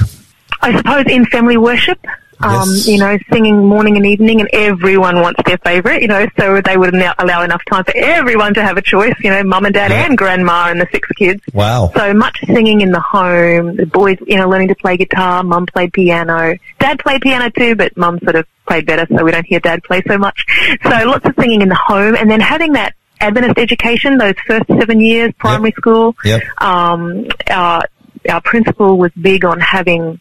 I 0.63 0.77
suppose 0.77 1.05
in 1.09 1.25
family 1.27 1.57
worship, 1.57 2.05
um, 2.41 2.69
Yes. 2.69 2.87
you 2.89 2.99
know, 2.99 3.17
singing 3.33 3.67
morning 3.67 3.97
and 3.97 4.07
evening, 4.07 4.41
and 4.41 4.51
everyone 4.53 5.21
wants 5.21 5.41
their 5.45 5.59
favourite, 5.59 6.03
you 6.03 6.09
know, 6.09 6.27
so 6.39 6.61
they 6.61 6.77
would 6.77 6.95
allow 6.95 7.43
enough 7.43 7.63
time 7.71 7.85
for 7.85 7.97
everyone 7.97 8.55
to 8.55 8.63
have 8.63 8.77
a 8.77 8.83
choice, 8.83 9.15
you 9.21 9.31
know, 9.31 9.43
mum 9.45 9.65
and 9.65 9.75
dad 9.75 9.91
Yeah. 9.91 10.05
and 10.07 10.19
grandma 10.19 10.69
and 10.69 10.81
the 10.81 10.87
six 10.93 11.09
kids. 11.13 11.41
Wow. 11.53 11.91
So 11.97 12.13
much 12.15 12.39
singing 12.47 12.81
in 12.81 12.91
the 12.93 13.01
home, 13.01 13.77
the 13.77 13.87
boys, 13.87 14.19
you 14.27 14.37
know, 14.37 14.49
learning 14.49 14.69
to 14.69 14.75
play 14.75 14.97
guitar, 14.97 15.43
mum 15.43 15.67
played 15.67 15.93
piano. 15.93 16.57
Dad 16.79 16.99
played 16.99 17.23
piano 17.23 17.51
too, 17.51 17.75
but 17.75 17.97
mum 17.97 18.19
sort 18.23 18.37
of 18.37 18.47
played 18.67 18.87
better, 18.87 19.07
so 19.17 19.25
we 19.25 19.31
don't 19.31 19.47
hear 19.47 19.61
dad 19.61 19.83
play 19.85 20.03
so 20.09 20.19
much. 20.19 20.45
So 20.83 20.91
lots 20.91 21.25
of 21.25 21.35
singing 21.39 21.63
in 21.63 21.69
the 21.69 21.75
home, 21.77 22.15
and 22.17 22.31
then 22.31 22.41
having 22.41 22.73
that 22.73 22.95
Adventist 23.21 23.57
education, 23.59 24.19
those 24.19 24.35
first 24.47 24.67
seven 24.69 25.01
years, 25.01 25.33
primary 25.39 25.73
school, 25.73 26.15
Yep. 26.25 26.43
um, 26.61 27.27
our, 27.51 27.83
our 28.29 28.41
principal 28.43 28.99
was 28.99 29.11
big 29.19 29.45
on 29.45 29.59
having 29.61 30.21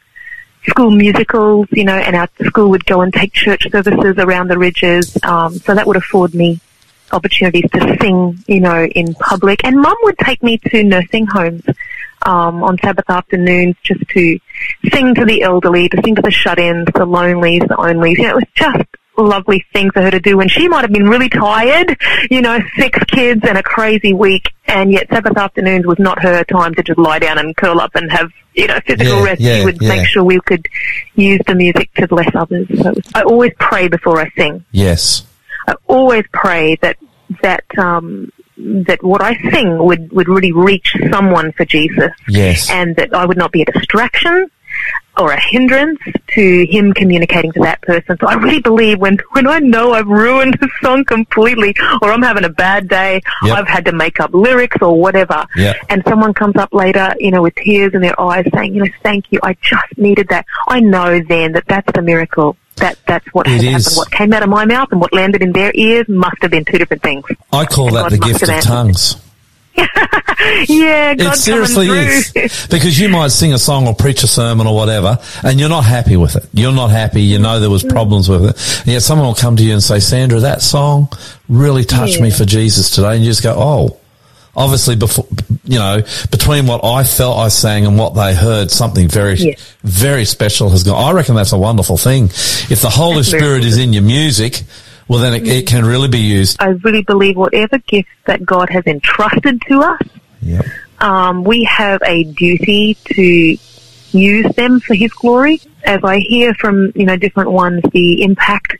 school 0.68 0.92
musicals, 0.92 1.68
you 1.72 1.84
know, 1.84 1.96
and 1.96 2.16
our 2.16 2.30
school 2.44 2.70
would 2.70 2.86
go 2.86 3.02
and 3.02 3.14
take 3.14 3.34
church 3.34 3.68
services 3.72 4.16
around 4.18 4.50
the 4.50 4.58
ridges. 4.58 5.18
Um, 5.24 5.54
so 5.54 5.74
that 5.76 5.88
would 5.88 5.98
afford 5.98 6.34
me 6.34 6.60
opportunities 7.12 7.70
to 7.72 7.98
sing, 8.02 8.44
you 8.48 8.60
know, 8.60 8.86
in 8.86 9.14
public. 9.16 9.64
And 9.64 9.80
mum 9.80 9.96
would 10.04 10.18
take 10.18 10.42
me 10.44 10.58
to 10.58 10.84
nursing 10.84 11.28
homes 11.28 11.64
um, 12.26 12.64
on 12.64 12.78
Sabbath 12.80 13.10
afternoons 13.10 13.76
just 13.84 14.08
to 14.10 14.40
sing 14.92 15.16
to 15.16 15.26
the 15.26 15.44
elderly, 15.44 15.90
to 15.90 16.02
sing 16.04 16.16
to 16.16 16.22
the 16.22 16.32
shut-ins, 16.32 16.88
the 16.94 17.06
lonelies, 17.06 17.62
the 17.62 17.76
onlys. 17.76 18.18
You 18.18 18.24
know, 18.24 18.30
it 18.30 18.36
was 18.36 18.46
just 18.56 18.90
lovely 19.24 19.66
thing 19.74 19.92
for 19.92 20.02
her 20.02 20.12
to 20.12 20.20
do 20.20 20.38
when 20.38 20.48
she 20.50 20.68
might 20.68 20.82
have 20.82 20.92
been 20.92 21.08
really 21.08 21.30
tired, 21.30 21.98
you 22.30 22.42
know, 22.42 22.60
six 22.78 22.98
kids 23.06 23.42
and 23.48 23.58
a 23.58 23.64
crazy 23.64 24.14
week, 24.14 24.50
and 24.68 24.92
yet 24.92 25.08
Sabbath 25.10 25.38
afternoons 25.38 25.86
was 25.86 26.00
not 26.00 26.22
her 26.22 26.44
time 26.44 26.74
to 26.76 26.84
just 26.84 27.00
lie 27.00 27.20
down 27.20 27.38
and 27.38 27.56
curl 27.56 27.80
up 27.80 27.96
and 27.96 28.12
have, 28.12 28.30
you 28.54 28.68
know, 28.68 28.80
physical 28.86 29.18
Yeah, 29.20 29.24
rest. 29.24 29.42
yeah, 29.42 29.60
she 29.60 29.66
would 29.66 29.82
yeah. 29.82 29.90
make 29.90 30.08
sure 30.08 30.24
we 30.24 30.40
could 30.42 30.68
use 31.16 31.40
the 31.48 31.56
music 31.56 31.94
to 31.96 32.08
bless 32.08 32.30
others. 32.36 32.68
So 32.82 32.90
was, 32.92 33.12
I 33.14 33.24
always 33.24 33.52
pray 33.60 33.88
before 33.88 34.20
I 34.20 34.30
sing. 34.38 34.64
Yes. 34.72 35.26
I 35.68 35.76
always 35.88 36.26
pray 36.34 36.76
that 36.82 36.98
that 37.42 37.64
um, 37.78 38.32
that 38.58 39.02
what 39.04 39.22
I 39.22 39.36
sing 39.52 39.78
would 39.84 40.12
would 40.12 40.28
really 40.30 40.52
reach 40.52 40.96
someone 41.12 41.52
for 41.54 41.66
Jesus, 41.66 42.12
Yes. 42.30 42.70
and 42.70 42.96
that 42.98 43.14
I 43.14 43.26
would 43.26 43.38
not 43.38 43.52
be 43.52 43.62
a 43.64 43.66
distraction 43.66 44.50
or 45.18 45.32
a 45.32 45.40
hindrance 45.50 45.98
to 46.34 46.66
him 46.70 46.92
communicating 46.94 47.52
to 47.54 47.60
that 47.62 47.82
person. 47.84 48.18
So 48.20 48.28
I 48.28 48.34
really 48.34 48.60
believe 48.60 49.00
when 49.00 49.18
when 49.32 49.48
I 49.48 49.60
know 49.60 49.94
I've 49.94 50.08
ruined 50.08 50.56
a 50.62 50.68
song 50.86 51.06
completely, 51.06 51.74
or 52.02 52.12
I'm 52.12 52.22
having 52.22 52.44
a 52.44 52.50
bad 52.50 52.88
day, 52.90 53.22
Yep. 53.44 53.58
I've 53.58 53.68
had 53.68 53.86
to 53.86 53.92
make 53.94 54.20
up 54.20 54.32
lyrics 54.34 54.78
or 54.82 55.00
whatever, 55.00 55.46
Yep. 55.56 55.76
and 55.90 56.04
someone 56.08 56.34
comes 56.34 56.56
up 56.58 56.74
later, 56.74 57.14
you 57.20 57.32
know, 57.32 57.42
with 57.42 57.56
tears 57.56 57.94
in 57.94 58.02
their 58.02 58.20
eyes, 58.20 58.46
saying, 58.54 58.76
you 58.76 58.84
know, 58.84 58.90
thank 59.04 59.32
you, 59.32 59.40
I 59.44 59.54
just 59.62 59.98
needed 59.98 60.28
that. 60.30 60.46
I 60.68 60.80
know 60.82 61.20
then 61.28 61.54
that 61.54 61.64
that's 61.68 61.92
the 61.94 62.02
miracle. 62.02 62.58
That 62.78 62.98
that's 63.08 63.26
what 63.34 63.48
It 63.48 63.64
is. 63.64 63.86
happened. 63.86 63.98
What 63.98 64.12
came 64.12 64.34
out 64.34 64.44
of 64.44 64.50
my 64.50 64.66
mouth 64.66 64.90
and 64.92 65.00
what 65.00 65.14
landed 65.14 65.42
in 65.42 65.54
their 65.54 65.72
ears 65.76 66.10
must 66.10 66.36
have 66.42 66.52
been 66.52 66.66
two 66.66 66.78
different 66.78 67.02
things. 67.04 67.24
I 67.54 67.66
call 67.66 67.90
that 67.92 68.02
God 68.04 68.12
the 68.12 68.18
gift 68.18 68.44
of 68.44 68.62
tongues. 68.62 69.16
Yeah, 69.78 71.16
God 71.16 71.34
It 71.34 71.38
seriously 71.38 71.88
is. 71.88 72.68
Because 72.70 73.00
you 73.00 73.10
might 73.10 73.30
sing 73.30 73.54
a 73.54 73.58
song 73.58 73.88
or 73.88 73.96
preach 73.96 74.24
a 74.24 74.28
sermon 74.28 74.68
or 74.68 74.76
whatever, 74.76 75.18
and 75.44 75.60
you're 75.60 75.70
not 75.70 75.84
happy 75.86 76.18
with 76.18 76.36
it. 76.36 76.46
You're 76.54 76.72
not 76.74 76.90
happy. 76.92 77.22
You 77.22 77.40
know 77.40 77.60
there 77.60 77.70
was 77.70 77.84
Mm. 77.84 77.90
problems 77.90 78.30
with 78.30 78.46
it. 78.46 78.80
And 78.82 78.88
yet 78.88 79.02
someone 79.02 79.28
will 79.28 79.36
come 79.36 79.56
to 79.56 79.64
you 79.64 79.74
and 79.74 79.84
say, 79.84 80.00
Sandra, 80.00 80.40
that 80.42 80.62
song 80.62 81.10
really 81.50 81.84
touched 81.84 82.20
me 82.22 82.30
for 82.32 82.46
Jesus 82.46 82.90
today. 82.92 83.16
And 83.16 83.24
you 83.24 83.32
just 83.32 83.44
go, 83.44 83.54
oh. 83.58 83.98
Obviously, 84.58 84.96
before 84.96 85.26
you 85.66 85.78
know, 85.78 86.02
between 86.32 86.66
what 86.66 86.86
I 86.86 87.04
felt 87.04 87.38
I 87.38 87.50
sang 87.50 87.86
and 87.86 88.00
what 88.00 88.16
they 88.16 88.34
heard, 88.34 88.72
something 88.72 89.10
very, 89.10 89.58
very 89.84 90.24
special 90.24 90.70
has 90.70 90.84
gone. 90.84 90.96
I 91.04 91.12
reckon 91.12 91.36
that's 91.36 91.52
a 91.52 91.58
wonderful 91.58 91.98
thing. 91.98 92.26
If 92.70 92.80
the 92.82 92.90
Holy 92.90 93.18
That's 93.18 93.28
Spirit 93.32 93.66
is 93.66 93.78
in 93.78 93.92
your 93.92 94.04
music, 94.04 94.64
well, 95.08 95.20
then 95.20 95.34
it, 95.34 95.48
it 95.48 95.68
can 95.68 95.86
really 95.86 96.08
be 96.08 96.20
used. 96.20 96.58
I 96.60 96.70
really 96.70 97.04
believe 97.04 97.36
whatever 97.38 97.78
gifts 97.80 98.10
that 98.26 98.46
God 98.46 98.70
has 98.70 98.86
entrusted 98.88 99.62
to 99.70 99.80
us, 99.82 100.02
Yep. 100.42 100.66
um, 101.00 101.44
we 101.44 101.64
have 101.66 102.02
a 102.04 102.24
duty 102.24 102.96
to 103.16 103.58
use 104.12 104.56
them 104.56 104.80
for 104.80 104.94
His 104.94 105.12
glory. 105.14 105.62
As 105.84 106.04
I 106.04 106.20
hear 106.20 106.54
from 106.56 106.92
you 106.96 107.06
know 107.06 107.16
different 107.18 107.52
ones, 107.52 107.82
the 107.92 108.24
impact 108.24 108.78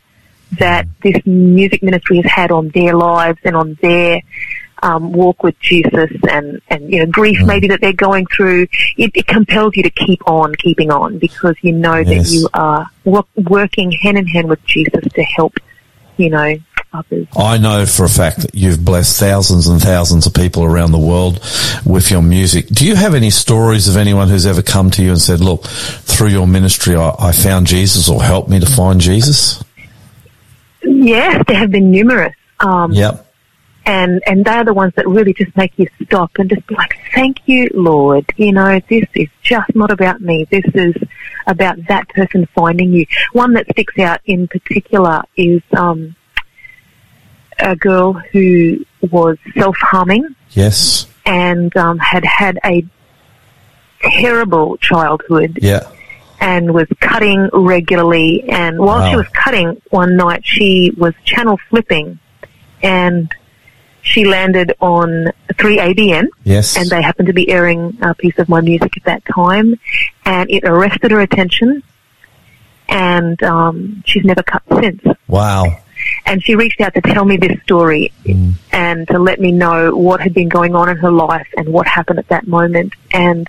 that 0.58 0.86
this 1.02 1.16
music 1.26 1.82
ministry 1.82 2.16
has 2.20 2.30
had 2.30 2.50
on 2.50 2.68
their 2.70 2.94
lives 2.94 3.38
and 3.44 3.56
on 3.56 3.76
their 3.82 4.20
um, 4.82 5.12
walk 5.12 5.42
with 5.42 5.58
Jesus, 5.60 6.10
and 6.28 6.60
and 6.68 6.92
you 6.92 7.00
know 7.00 7.06
grief 7.10 7.38
maybe 7.44 7.68
that 7.68 7.80
they're 7.80 7.92
going 7.92 8.26
through, 8.26 8.66
it, 8.96 9.10
it 9.14 9.26
compels 9.26 9.76
you 9.76 9.82
to 9.82 9.90
keep 9.90 10.20
on 10.28 10.54
keeping 10.56 10.90
on 10.90 11.18
because 11.18 11.54
you 11.62 11.72
know 11.72 11.96
Yes. 11.96 12.08
that 12.08 12.34
you 12.34 12.48
are 12.54 12.88
wo- 13.04 13.26
working 13.36 13.90
hand 13.92 14.18
in 14.18 14.26
hand 14.26 14.48
with 14.48 14.64
Jesus 14.66 15.04
to 15.14 15.22
help 15.22 15.54
you 16.18 16.30
know 16.30 16.56
others. 16.92 17.26
I 17.36 17.58
know 17.58 17.86
for 17.86 18.04
a 18.04 18.08
fact 18.08 18.38
that 18.38 18.54
you've 18.54 18.84
blessed 18.84 19.18
thousands 19.18 19.66
and 19.66 19.80
thousands 19.80 20.26
of 20.26 20.34
people 20.34 20.64
around 20.64 20.92
the 20.92 20.98
world 20.98 21.40
with 21.84 22.10
your 22.10 22.22
music. 22.22 22.68
Do 22.68 22.86
you 22.86 22.96
have 22.96 23.14
any 23.14 23.30
stories 23.30 23.88
of 23.88 23.96
anyone 23.96 24.28
who's 24.28 24.46
ever 24.46 24.62
come 24.62 24.90
to 24.92 25.02
you 25.02 25.10
and 25.10 25.20
said, 25.20 25.40
look, 25.40 25.64
through 25.64 26.28
your 26.28 26.46
ministry, 26.46 26.96
I, 26.96 27.14
I 27.18 27.32
found 27.32 27.66
Jesus 27.66 28.08
or 28.08 28.22
helped 28.22 28.48
me 28.48 28.60
to 28.60 28.66
find 28.66 29.00
Jesus? 29.00 29.62
Yes, 30.82 31.42
there 31.46 31.56
have 31.56 31.70
been 31.70 31.90
numerous. 31.90 32.34
Um, 32.60 32.92
Yep. 32.92 33.25
And 33.86 34.20
and 34.26 34.44
they're 34.44 34.64
the 34.64 34.74
ones 34.74 34.92
that 34.96 35.06
really 35.08 35.32
just 35.32 35.56
make 35.56 35.72
you 35.78 35.86
stop 36.04 36.32
and 36.38 36.50
just 36.50 36.66
be 36.66 36.74
like, 36.74 36.98
"Thank 37.14 37.38
you, 37.46 37.70
Lord." 37.72 38.26
You 38.36 38.52
know, 38.52 38.80
this 38.88 39.04
is 39.14 39.28
just 39.42 39.74
not 39.74 39.90
about 39.90 40.20
me. 40.20 40.46
This 40.50 40.64
is 40.74 40.94
about 41.46 41.78
that 41.86 42.08
person 42.10 42.46
finding 42.54 42.92
you. 42.92 43.06
One 43.32 43.52
that 43.54 43.66
sticks 43.70 43.98
out 43.98 44.20
in 44.26 44.48
particular 44.48 45.22
is 45.36 45.62
um, 45.76 46.16
a 47.60 47.76
girl 47.76 48.12
who 48.14 48.84
was 49.10 49.38
self 49.56 49.76
harming 49.76 50.34
Yes. 50.50 51.06
and 51.24 51.74
um, 51.76 51.98
had 51.98 52.24
had 52.24 52.58
a 52.64 52.84
terrible 54.02 54.76
childhood 54.78 55.58
Yeah. 55.62 55.88
and 56.40 56.74
was 56.74 56.86
cutting 57.00 57.48
regularly. 57.52 58.44
And 58.48 58.78
while 58.78 58.98
Wow. 59.00 59.10
she 59.10 59.16
was 59.16 59.28
cutting 59.28 59.80
one 59.90 60.16
night, 60.16 60.42
she 60.44 60.92
was 60.96 61.14
channel 61.24 61.58
flipping 61.70 62.18
and 62.82 63.32
she 64.06 64.24
landed 64.24 64.72
on 64.80 65.26
3ABN 65.54 66.28
Yes. 66.44 66.76
and 66.78 66.88
they 66.88 67.02
happened 67.02 67.26
to 67.26 67.32
be 67.34 67.48
airing 67.50 67.98
a 68.02 68.14
piece 68.14 68.38
of 68.38 68.48
my 68.48 68.60
music 68.60 68.96
at 68.96 69.04
that 69.04 69.22
time 69.26 69.74
and 70.24 70.48
it 70.48 70.62
arrested 70.64 71.10
her 71.10 71.20
attention 71.20 71.82
and 72.88 73.42
um, 73.42 74.02
she's 74.06 74.24
never 74.24 74.42
cut 74.44 74.62
since. 74.80 75.02
wow. 75.26 75.64
And 76.24 76.42
she 76.44 76.54
reached 76.54 76.80
out 76.80 76.94
to 76.94 77.00
tell 77.00 77.24
me 77.24 77.36
this 77.36 77.60
story 77.64 78.12
and 78.72 79.08
to 79.08 79.18
let 79.18 79.40
me 79.40 79.50
know 79.50 79.96
what 79.96 80.20
had 80.20 80.34
been 80.34 80.48
going 80.48 80.74
on 80.76 80.88
in 80.88 80.96
her 80.98 81.10
life 81.10 81.48
and 81.56 81.68
what 81.72 81.86
happened 81.88 82.18
at 82.20 82.28
that 82.28 82.46
moment. 82.46 82.92
And 83.12 83.48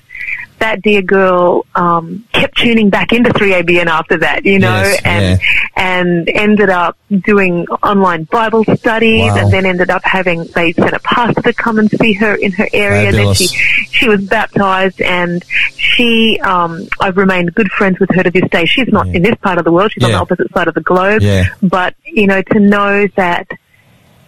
that 0.59 0.81
dear 0.81 1.01
girl 1.01 1.65
um, 1.75 2.25
kept 2.33 2.57
tuning 2.57 2.89
back 2.89 3.13
into 3.13 3.29
3ABN 3.31 3.85
after 3.87 4.17
that, 4.17 4.45
you 4.45 4.59
know, 4.59 4.67
Yes, 4.81 5.01
and 5.05 5.39
and 5.75 6.29
ended 6.29 6.69
up 6.69 6.97
doing 7.09 7.67
online 7.83 8.23
Bible 8.23 8.63
studies, 8.75 9.21
Wow. 9.31 9.37
and 9.37 9.53
then 9.53 9.65
ended 9.65 9.89
up 9.89 10.01
having 10.03 10.45
they 10.55 10.73
sent 10.73 10.93
a 10.93 10.99
pastor 10.99 11.41
to 11.43 11.53
come 11.53 11.79
and 11.79 11.89
see 11.91 12.13
her 12.13 12.35
in 12.35 12.51
her 12.53 12.67
area. 12.73 13.11
Then 13.11 13.33
she 13.33 13.47
she 13.91 14.07
was 14.07 14.21
baptized, 14.25 15.01
and 15.01 15.43
she 15.75 16.39
um, 16.41 16.87
I've 16.99 17.17
remained 17.17 17.53
good 17.53 17.71
friends 17.71 17.99
with 17.99 18.09
her 18.15 18.23
to 18.23 18.31
this 18.31 18.49
day. 18.49 18.65
She's 18.65 18.87
not 18.89 19.07
in 19.07 19.21
this 19.21 19.35
part 19.41 19.57
of 19.57 19.65
the 19.65 19.71
world; 19.71 19.91
she's 19.91 20.03
on 20.03 20.11
the 20.11 20.17
opposite 20.17 20.51
side 20.53 20.67
of 20.67 20.73
the 20.73 20.81
globe. 20.81 21.21
Yeah. 21.21 21.45
But 21.61 21.95
you 22.05 22.27
know, 22.27 22.41
to 22.41 22.59
know 22.59 23.07
that 23.15 23.47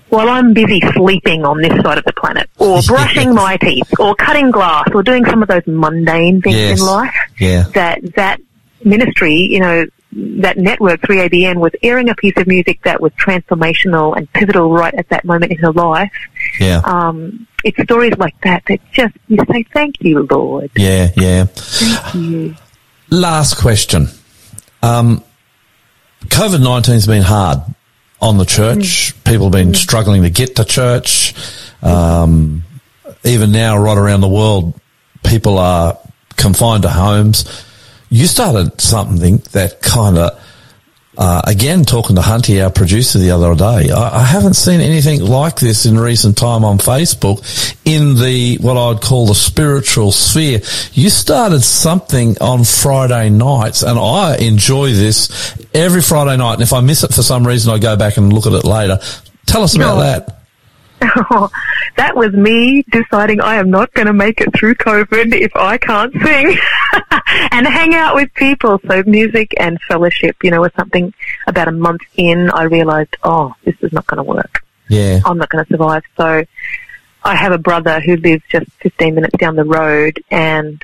while 0.10 0.30
I'm 0.30 0.54
busy 0.54 0.82
sleeping 0.94 1.46
on 1.46 1.62
this 1.62 1.74
side 1.84 1.98
of 1.98 2.04
the 2.06 2.14
planet, 2.14 2.50
or 2.58 2.82
brushing 2.88 3.34
my 3.34 3.58
teeth, 3.58 3.88
or 4.00 4.16
cutting 4.16 4.52
glass, 4.52 4.88
or 4.94 5.04
doing 5.04 5.26
some 5.26 5.42
of 5.42 5.48
those 5.48 5.66
mundane 5.68 6.42
things 6.42 6.56
Yes. 6.56 6.80
in 6.80 6.86
life, 6.86 7.14
Yeah. 7.40 7.64
that 7.74 8.00
that 8.16 8.40
ministry, 8.84 9.36
you 9.36 9.60
know, 9.60 9.86
that 10.12 10.58
network 10.58 11.00
3ABN 11.02 11.58
was 11.58 11.72
airing 11.84 12.10
a 12.10 12.16
piece 12.16 12.34
of 12.38 12.48
music 12.48 12.80
that 12.84 13.00
was 13.00 13.12
transformational 13.14 14.18
and 14.18 14.32
pivotal 14.34 14.72
right 14.72 14.94
at 14.96 15.08
that 15.10 15.24
moment 15.26 15.52
in 15.52 15.58
her 15.60 15.72
life. 15.72 16.12
Yeah. 16.60 16.82
Um, 16.84 17.46
it's 17.64 17.80
stories 17.84 18.14
like 18.18 18.34
that 18.42 18.64
that 18.68 18.80
just 18.92 19.14
you 19.28 19.38
say, 19.52 19.64
"Thank 19.74 19.96
you, 20.00 20.26
Lord." 20.32 20.72
Yeah, 20.76 21.10
yeah. 21.16 21.44
Thank 21.46 22.16
you. 22.16 22.56
Last 23.12 23.56
question. 23.58 24.08
Um, 24.82 25.24
COVID 26.26 26.58
19's 26.62 27.06
been 27.06 27.22
hard 27.24 27.60
on 28.22 28.38
the 28.38 28.46
church. 28.46 29.14
People 29.24 29.46
have 29.46 29.54
been 29.54 29.74
struggling 29.74 30.24
to 30.24 30.30
get 30.30 30.56
to 30.58 30.66
church. 30.66 31.34
Um, 31.82 32.64
even 33.24 33.52
now, 33.52 33.78
right 33.78 33.98
around 33.98 34.22
the 34.22 34.28
world, 34.28 34.80
people 35.24 35.58
are 35.58 35.98
confined 36.36 36.84
to 36.84 36.90
homes. 36.90 37.66
You 38.10 38.26
started 38.26 38.82
something 38.82 39.38
that 39.52 39.82
kind 39.82 40.18
of, 40.18 40.42
uh, 41.20 41.42
again, 41.46 41.84
talking 41.84 42.16
to 42.16 42.22
Hunty, 42.22 42.64
our 42.64 42.70
producer, 42.72 43.20
the 43.20 43.32
other 43.32 43.54
day, 43.54 43.92
I, 43.92 44.22
I 44.22 44.24
haven't 44.24 44.54
seen 44.54 44.80
anything 44.80 45.20
like 45.22 45.58
this 45.60 45.86
in 45.86 46.00
recent 46.00 46.38
time 46.38 46.64
on 46.64 46.78
Facebook 46.78 47.40
in 47.86 48.16
the, 48.16 48.58
what 48.62 48.78
I'd 48.78 49.02
call 49.02 49.28
the 49.28 49.36
spiritual 49.36 50.14
sphere. 50.14 50.62
You 50.94 51.10
started 51.10 51.62
something 51.62 52.38
on 52.40 52.64
Friday 52.64 53.30
nights 53.30 53.84
and 53.84 54.00
I 54.00 54.38
enjoy 54.38 54.94
this 54.94 55.30
every 55.74 56.02
Friday 56.02 56.38
night. 56.38 56.54
And 56.54 56.62
if 56.64 56.72
I 56.72 56.80
miss 56.80 57.04
it 57.04 57.14
for 57.14 57.22
some 57.22 57.46
reason, 57.46 57.74
I 57.74 57.80
go 57.80 57.98
back 57.98 58.16
and 58.16 58.32
look 58.32 58.46
at 58.48 58.54
it 58.54 58.64
later. 58.64 59.00
Tell 59.46 59.64
us 59.64 59.76
about 59.76 59.96
No. 59.98 60.02
that. 60.04 60.39
that 61.96 62.12
was 62.16 62.34
me 62.34 62.84
deciding 62.92 63.42
I 63.42 63.56
am 63.56 63.70
not 63.70 63.94
going 63.94 64.08
to 64.08 64.14
make 64.14 64.42
it 64.42 64.50
through 64.56 64.76
COVID 64.76 65.34
if 65.34 65.56
I 65.56 65.78
can't 65.78 66.14
sing 66.14 66.58
and 67.52 67.68
hang 67.68 67.96
out 67.96 68.16
with 68.16 68.34
people. 68.34 68.80
So 68.88 69.04
music 69.06 69.54
and 69.58 69.80
fellowship, 69.88 70.38
you 70.44 70.52
know, 70.52 70.62
was 70.62 70.72
something 70.76 71.14
about 71.48 71.68
a 71.68 71.72
month 71.72 72.02
in. 72.16 72.50
I 72.52 72.64
realized, 72.64 73.16
oh, 73.24 73.54
this 73.64 73.76
is 73.82 73.92
not 73.94 74.06
going 74.08 74.18
to 74.18 74.24
work. 74.24 74.64
Yeah. 74.88 75.22
I'm 75.26 75.38
not 75.38 75.50
going 75.50 75.64
to 75.66 75.70
survive. 75.72 76.04
So 76.18 76.44
I 77.24 77.36
have 77.36 77.52
a 77.52 77.58
brother 77.58 78.00
who 78.00 78.16
lives 78.18 78.44
just 78.50 78.70
15 78.82 79.16
minutes 79.16 79.38
down 79.38 79.56
the 79.56 79.66
road 79.66 80.24
and 80.32 80.84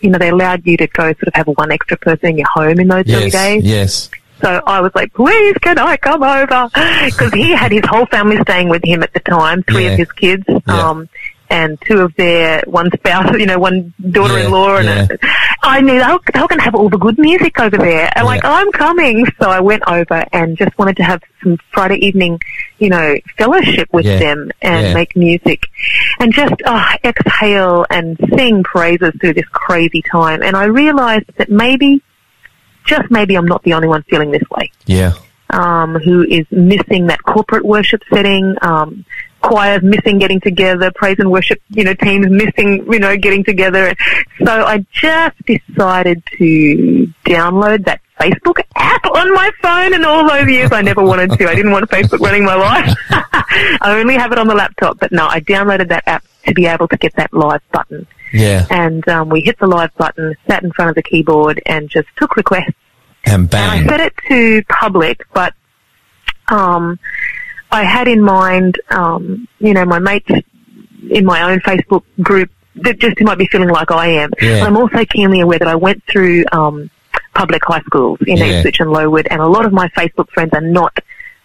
you 0.00 0.08
know, 0.08 0.18
they 0.18 0.30
allowed 0.30 0.66
you 0.66 0.78
to 0.78 0.86
go 0.86 1.02
sort 1.12 1.24
of 1.28 1.34
have 1.34 1.46
one 1.46 1.70
extra 1.70 1.94
person 1.98 2.30
in 2.30 2.38
your 2.38 2.48
home 2.48 2.80
in 2.80 2.88
those 2.88 3.04
early 3.06 3.24
Yes. 3.24 3.32
days. 3.32 3.64
Yes. 3.64 4.10
So 4.40 4.62
I 4.66 4.80
was 4.80 4.92
like, 4.94 5.12
please, 5.14 5.54
can 5.60 5.78
I 5.78 5.96
come 5.96 6.22
over? 6.22 6.68
Because 7.06 7.32
he 7.32 7.52
had 7.52 7.72
his 7.72 7.84
whole 7.88 8.06
family 8.06 8.38
staying 8.42 8.68
with 8.68 8.84
him 8.84 9.02
at 9.02 9.12
the 9.12 9.20
time, 9.20 9.62
three 9.64 9.84
Yeah. 9.84 9.90
of 9.92 9.98
his 9.98 10.12
kids, 10.12 10.44
Yeah. 10.48 10.56
um, 10.88 11.08
and 11.50 11.78
two 11.84 11.98
of 11.98 12.14
their, 12.14 12.62
one 12.66 12.90
spouse, 12.92 13.36
you 13.38 13.46
know, 13.46 13.58
one 13.58 13.92
daughter-in-law. 14.10 14.78
Yeah, 14.80 15.06
and 15.10 15.18
I 15.64 15.80
knew 15.80 15.98
they 15.98 16.06
were, 16.06 16.18
they 16.32 16.40
were 16.40 16.46
going 16.48 16.58
to 16.60 16.64
have 16.64 16.74
all 16.76 16.88
the 16.88 16.96
good 16.96 17.18
music 17.18 17.58
over 17.58 17.76
there. 17.76 18.10
And 18.14 18.24
like, 18.24 18.44
I'm 18.44 18.70
coming. 18.72 19.26
So 19.40 19.50
I 19.50 19.60
went 19.60 19.82
over 19.88 20.24
and 20.32 20.56
just 20.56 20.78
wanted 20.78 20.96
to 20.98 21.02
have 21.02 21.22
some 21.42 21.58
Friday 21.72 21.96
evening, 22.06 22.38
you 22.78 22.88
know, 22.88 23.16
fellowship 23.36 23.88
with 23.92 24.06
Yeah. 24.06 24.18
them 24.20 24.50
and 24.62 24.86
Yeah. 24.86 24.94
make 24.94 25.16
music 25.16 25.64
and 26.20 26.32
just 26.32 26.54
oh, 26.66 26.86
exhale 27.04 27.84
and 27.90 28.16
sing 28.36 28.62
praises 28.62 29.12
through 29.20 29.34
this 29.34 29.48
crazy 29.50 30.02
time. 30.02 30.42
And 30.42 30.56
I 30.56 30.64
realized 30.66 31.26
that 31.36 31.50
maybe, 31.50 32.00
just 32.90 33.10
maybe 33.10 33.36
I'm 33.38 33.46
not 33.54 33.62
the 33.62 33.72
only 33.74 33.88
one 33.88 34.02
feeling 34.10 34.30
this 34.36 34.42
way 34.50 34.70
Yeah. 34.86 35.12
um, 35.50 35.94
who 36.06 36.16
is 36.24 36.46
missing 36.50 37.06
that 37.06 37.20
corporate 37.22 37.64
worship 37.64 38.02
setting, 38.12 38.44
um, 38.62 39.04
choirs 39.42 39.82
missing 39.82 40.18
getting 40.18 40.40
together, 40.40 40.90
praise 40.94 41.16
and 41.18 41.30
worship, 41.30 41.58
you 41.70 41.82
know, 41.84 41.94
teams 41.94 42.26
missing, 42.28 42.70
you 42.92 42.98
know, 42.98 43.16
getting 43.16 43.42
together. 43.44 43.94
So 44.44 44.52
I 44.74 44.84
just 44.92 45.36
decided 45.46 46.22
to 46.38 46.46
download 47.24 47.84
that 47.86 48.00
Facebook 48.20 48.58
app 48.76 49.04
on 49.06 49.32
my 49.32 49.50
phone 49.62 49.94
and 49.94 50.04
all 50.04 50.28
those 50.28 50.46
years 50.46 50.70
I 50.72 50.82
never 50.82 51.02
wanted 51.02 51.30
to. 51.38 51.48
I 51.48 51.54
didn't 51.54 51.72
want 51.72 51.88
Facebook 51.90 52.20
running 52.20 52.44
my 52.44 52.54
life. 52.54 52.94
I 53.10 53.96
only 53.98 54.16
have 54.18 54.30
it 54.32 54.38
on 54.38 54.46
the 54.46 54.54
laptop, 54.54 54.98
but 55.00 55.10
no, 55.10 55.26
I 55.26 55.40
downloaded 55.40 55.88
that 55.88 56.04
app 56.06 56.22
to 56.46 56.52
be 56.52 56.66
able 56.66 56.86
to 56.88 56.96
get 56.98 57.14
that 57.16 57.32
live 57.32 57.62
button. 57.72 58.06
Yeah. 58.32 58.66
And 58.70 59.06
um, 59.08 59.28
we 59.28 59.40
hit 59.40 59.58
the 59.58 59.66
live 59.66 59.94
button, 59.96 60.34
sat 60.48 60.62
in 60.62 60.72
front 60.72 60.90
of 60.90 60.94
the 60.94 61.02
keyboard 61.02 61.60
and 61.66 61.88
just 61.88 62.08
took 62.16 62.36
requests 62.36 62.74
And 63.24 63.52
and. 63.54 63.54
I 63.54 63.84
set 63.86 64.00
it 64.00 64.14
to 64.28 64.62
public, 64.68 65.24
but 65.32 65.54
um, 66.48 66.98
I 67.70 67.84
had 67.84 68.08
in 68.08 68.20
mind, 68.22 68.80
um, 68.90 69.46
you 69.58 69.72
know, 69.74 69.84
my 69.84 69.98
mates 69.98 70.30
in 71.10 71.24
my 71.24 71.42
own 71.50 71.60
Facebook 71.60 72.02
group 72.20 72.50
that 72.76 72.98
just 72.98 73.18
who 73.18 73.24
might 73.24 73.38
be 73.38 73.46
feeling 73.46 73.68
like 73.68 73.90
I 73.90 74.08
am. 74.08 74.30
Yeah. 74.40 74.64
I'm 74.64 74.76
also 74.76 75.04
keenly 75.04 75.40
aware 75.40 75.58
that 75.58 75.68
I 75.68 75.74
went 75.76 76.02
through 76.06 76.44
um, 76.52 76.90
public 77.34 77.62
high 77.64 77.80
schools 77.80 78.18
in 78.26 78.36
Yeah. 78.36 78.44
Ipswich 78.44 78.80
and 78.80 78.90
Lowood, 78.90 79.26
and 79.30 79.40
a 79.40 79.46
lot 79.46 79.64
of 79.66 79.72
my 79.72 79.88
Facebook 79.88 80.30
friends 80.30 80.50
are 80.54 80.60
not 80.60 80.96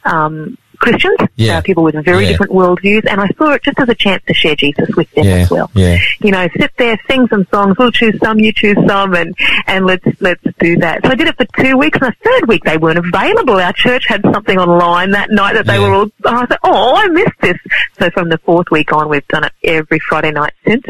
um, 0.04 0.58
Christians, 0.80 1.18
Yeah. 1.36 1.58
uh, 1.58 1.62
people 1.62 1.84
with 1.84 1.96
very 2.06 2.24
Yeah. 2.26 2.32
different 2.32 2.52
worldviews, 2.52 3.06
and 3.10 3.20
I 3.22 3.28
saw 3.38 3.52
it 3.52 3.64
just 3.64 3.80
as 3.80 3.90
a 3.90 3.96
chance 3.96 4.24
to 4.28 4.34
share 4.34 4.56
Jesus 4.56 4.90
with 4.96 5.10
them 5.12 5.26
Yeah. 5.26 5.32
as 5.36 5.50
well 5.52 5.72
Yeah. 5.74 5.98
you 6.22 6.32
know, 6.32 6.48
sit 6.58 6.72
there, 6.78 6.98
sing 7.10 7.28
some 7.30 7.46
songs. 7.52 7.78
We'll 7.78 7.92
choose 7.92 8.18
some, 8.24 8.40
you 8.40 8.52
choose 8.54 8.78
some, 8.88 9.14
and 9.14 9.36
and 9.68 9.86
let's 9.86 10.06
let's 10.22 10.42
do 10.60 10.78
that. 10.78 11.04
So 11.04 11.12
I 11.12 11.16
did 11.16 11.28
it 11.28 11.38
for 11.38 11.46
two 11.64 11.78
weeks. 11.78 11.98
And 12.02 12.12
the 12.12 12.16
third 12.30 12.48
week 12.48 12.64
they 12.64 12.78
weren't 12.78 12.98
available. 13.00 13.56
Our 13.60 13.74
church 13.74 14.06
had 14.08 14.22
something 14.34 14.58
online 14.60 15.12
that 15.12 15.32
night 15.32 15.54
that 15.54 15.66
they 15.66 15.80
were 15.80 15.94
all. 15.94 16.08
I 16.26 16.42
was 16.42 16.50
like, 16.50 16.60
oh, 16.64 16.96
I 16.96 17.08
missed 17.08 17.40
this. 17.42 17.58
So 18.00 18.10
from 18.12 18.30
the 18.30 18.38
fourth 18.40 18.70
week 18.72 18.92
on, 18.94 19.10
we've 19.10 19.28
done 19.28 19.44
it 19.46 19.52
every 19.64 20.00
Friday 20.00 20.32
night 20.32 20.54
since. 20.66 20.84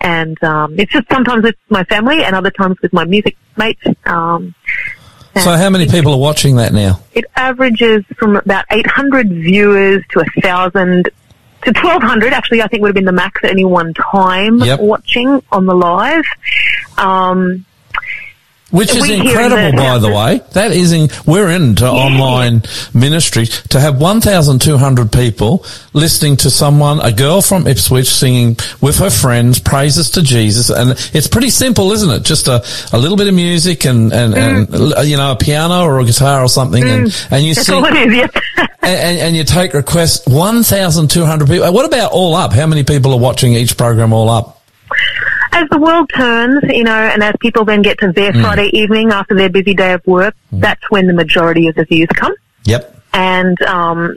And 0.00 0.42
um, 0.44 0.74
it's 0.78 0.92
just 0.92 1.10
sometimes 1.10 1.42
with 1.42 1.56
my 1.70 1.82
family 1.84 2.22
and 2.22 2.36
other 2.36 2.50
times 2.52 2.76
with 2.82 2.92
my 2.92 3.04
music 3.04 3.36
mates. 3.56 3.82
Um, 4.06 4.54
So 5.44 5.56
how 5.56 5.70
many 5.70 5.86
people 5.86 6.12
are 6.14 6.18
watching 6.18 6.56
that 6.56 6.72
now? 6.72 7.00
it 7.14 7.24
averages 7.36 8.04
from 8.18 8.36
about 8.36 8.64
800 8.70 9.28
viewers 9.28 10.02
to 10.10 10.20
a 10.20 10.40
thousand 10.42 11.04
to 11.62 11.72
1200 11.72 12.32
actually 12.32 12.62
I 12.62 12.68
think 12.68 12.82
would 12.82 12.88
have 12.88 12.94
been 12.94 13.04
the 13.04 13.12
max 13.12 13.40
at 13.44 13.50
any 13.50 13.64
one 13.64 13.92
time 13.94 14.58
Yep. 14.58 14.80
watching 14.80 15.42
on 15.50 15.66
the 15.66 15.74
live. 15.74 16.24
Um, 16.96 17.64
Which 18.70 18.94
is 18.94 19.08
incredible, 19.08 19.78
by 19.78 19.96
the 19.98 20.10
way. 20.10 20.42
That 20.52 20.72
is, 20.72 20.92
in, 20.92 21.08
we're 21.26 21.48
into 21.48 21.88
online 21.88 22.62
ministry 22.92 23.46
to 23.46 23.80
have 23.80 23.98
1,200 23.98 25.10
people 25.10 25.64
listening 25.94 26.36
to 26.38 26.50
someone, 26.50 27.00
a 27.00 27.10
girl 27.10 27.40
from 27.40 27.66
Ipswich 27.66 28.08
singing 28.08 28.58
with 28.82 28.98
her 28.98 29.08
friends 29.08 29.58
praises 29.58 30.10
to 30.10 30.22
Jesus. 30.22 30.68
And 30.68 30.90
it's 31.14 31.28
pretty 31.28 31.48
simple, 31.48 31.92
isn't 31.92 32.10
it? 32.10 32.24
Just 32.24 32.46
a, 32.46 32.62
a 32.92 32.98
little 32.98 33.16
bit 33.16 33.28
of 33.28 33.34
music 33.34 33.86
and, 33.86 34.12
and, 34.12 34.34
and, 34.34 34.74
uh, 34.74 35.00
you 35.00 35.16
know, 35.16 35.32
a 35.32 35.36
piano 35.36 35.84
or 35.84 36.00
a 36.00 36.04
guitar 36.04 36.42
or 36.42 36.48
something. 36.48 36.82
And, 36.82 37.26
and 37.30 37.42
you 37.42 37.54
that's 37.54 37.66
sing, 37.66 37.76
all 37.76 37.86
it 37.86 38.12
is, 38.12 38.20
and, 38.20 38.30
and, 38.82 39.18
and 39.18 39.36
you 39.36 39.44
take 39.44 39.72
requests, 39.72 40.26
1,200 40.26 41.48
people. 41.48 41.72
What 41.72 41.86
about 41.86 42.12
all 42.12 42.34
up? 42.34 42.52
How 42.52 42.66
many 42.66 42.84
people 42.84 43.14
are 43.14 43.18
watching 43.18 43.54
each 43.54 43.78
program 43.78 44.12
all 44.12 44.28
up? 44.28 44.60
As 45.52 45.68
the 45.70 45.78
world 45.78 46.10
turns, 46.14 46.62
you 46.68 46.84
know, 46.84 46.92
and 46.92 47.22
as 47.22 47.34
people 47.40 47.64
then 47.64 47.82
get 47.82 47.98
to 47.98 48.12
their 48.12 48.32
Friday 48.32 48.70
evening 48.72 49.10
after 49.10 49.34
their 49.34 49.48
busy 49.48 49.74
day 49.74 49.92
of 49.92 50.06
work, 50.06 50.34
that's 50.52 50.90
when 50.90 51.06
the 51.06 51.12
majority 51.12 51.68
of 51.68 51.74
the 51.74 51.84
views 51.84 52.08
come. 52.14 52.34
Yep. 52.64 53.02
And 53.12 53.60
um, 53.62 54.16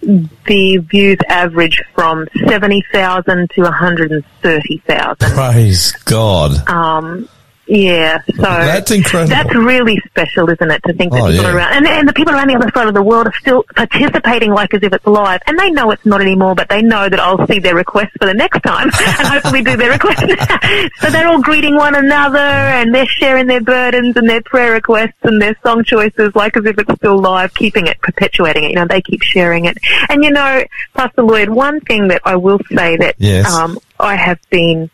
the 0.00 0.78
views 0.78 1.18
average 1.28 1.82
from 1.94 2.28
70,000 2.46 3.50
to 3.50 3.62
130,000. 3.62 5.16
Praise 5.18 5.92
God. 6.04 6.68
Um, 6.68 7.28
yeah, 7.68 8.22
so 8.34 8.42
That's 8.42 8.90
incredible. 8.90 9.28
That's 9.28 9.54
really 9.54 10.00
special, 10.06 10.48
isn't 10.50 10.70
it? 10.70 10.82
To 10.86 10.92
think 10.94 11.12
that 11.12 11.20
Oh, 11.22 11.28
people 11.30 11.44
yeah. 11.44 11.52
around 11.54 11.72
and, 11.76 11.86
and 11.86 12.08
the 12.08 12.12
people 12.12 12.32
around 12.34 12.48
the 12.48 12.56
other 12.56 12.70
side 12.74 12.88
of 12.88 12.94
the 12.94 13.02
world 13.02 13.26
are 13.26 13.34
still 13.40 13.64
participating 13.76 14.52
like 14.52 14.72
as 14.74 14.82
if 14.82 14.92
it's 14.92 15.06
live, 15.06 15.40
and 15.46 15.58
they 15.58 15.70
know 15.70 15.90
it's 15.90 16.04
not 16.06 16.20
anymore, 16.20 16.54
but 16.54 16.68
they 16.68 16.82
know 16.82 17.08
that 17.08 17.20
I'll 17.20 17.46
see 17.46 17.58
their 17.58 17.74
requests 17.74 18.12
for 18.18 18.26
the 18.26 18.34
next 18.34 18.60
time 18.62 18.84
and 19.18 19.28
hopefully 19.28 19.62
do 19.62 19.76
their 19.76 19.90
requests. 19.90 20.22
so 21.00 21.10
they're 21.10 21.28
all 21.28 21.42
greeting 21.42 21.76
one 21.76 21.94
another 21.94 22.38
and 22.38 22.94
they're 22.94 23.06
sharing 23.06 23.46
their 23.46 23.60
burdens 23.60 24.16
and 24.16 24.28
their 24.28 24.42
prayer 24.42 24.72
requests 24.72 25.18
and 25.22 25.40
their 25.40 25.56
song 25.62 25.84
choices 25.84 26.30
like 26.34 26.56
as 26.56 26.64
if 26.64 26.78
it's 26.78 26.92
still 26.94 27.18
live, 27.18 27.52
keeping 27.54 27.86
it, 27.86 28.00
perpetuating 28.00 28.64
it. 28.64 28.70
You 28.70 28.76
know, 28.76 28.86
they 28.88 29.02
keep 29.02 29.22
sharing 29.22 29.66
it. 29.66 29.76
And 30.08 30.24
you 30.24 30.30
know, 30.30 30.62
Pastor 30.94 31.22
Lloyd, 31.22 31.48
one 31.50 31.80
thing 31.80 32.08
that 32.08 32.22
I 32.24 32.36
will 32.36 32.60
say 32.74 32.96
that 32.96 33.14
Yes. 33.18 33.52
um, 33.52 33.78
I 34.00 34.14
have 34.16 34.38
been 34.50 34.90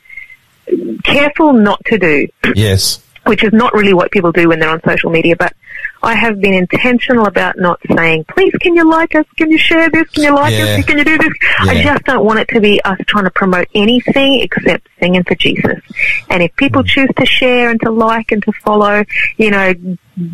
careful 1.04 1.52
not 1.52 1.84
to 1.86 1.98
do, 1.98 2.26
Yes. 2.54 3.00
which 3.26 3.42
is 3.44 3.52
not 3.52 3.72
really 3.74 3.94
what 3.94 4.10
people 4.10 4.32
do 4.32 4.48
when 4.48 4.58
they're 4.60 4.70
on 4.70 4.80
social 4.86 5.10
media, 5.10 5.34
but 5.36 5.54
I 6.02 6.14
have 6.14 6.38
been 6.40 6.52
intentional 6.52 7.26
about 7.26 7.56
not 7.56 7.80
saying, 7.96 8.24
please 8.28 8.52
can 8.60 8.74
you 8.74 8.88
like 8.88 9.14
us? 9.14 9.24
Can 9.38 9.50
you 9.50 9.56
share 9.56 9.88
this? 9.88 10.08
Can 10.10 10.24
you 10.24 10.34
like 10.34 10.52
Yeah. 10.52 10.76
us? 10.78 10.84
Can 10.84 10.98
you 10.98 11.04
do 11.04 11.16
this? 11.16 11.32
I 11.60 11.82
just 11.82 12.04
don't 12.04 12.24
want 12.24 12.40
it 12.40 12.48
to 12.48 12.60
be 12.60 12.82
us 12.84 12.98
trying 13.06 13.24
to 13.24 13.30
promote 13.30 13.66
anything 13.74 14.40
except 14.40 14.86
singing 15.00 15.24
for 15.24 15.34
Jesus. 15.36 15.80
And 16.28 16.42
if 16.42 16.54
people 16.56 16.82
Mm. 16.82 16.86
choose 16.88 17.08
to 17.16 17.24
share 17.24 17.70
and 17.70 17.80
to 17.80 17.90
like 17.90 18.30
and 18.32 18.42
to 18.42 18.52
follow, 18.62 19.04
you 19.38 19.50
know, 19.50 19.72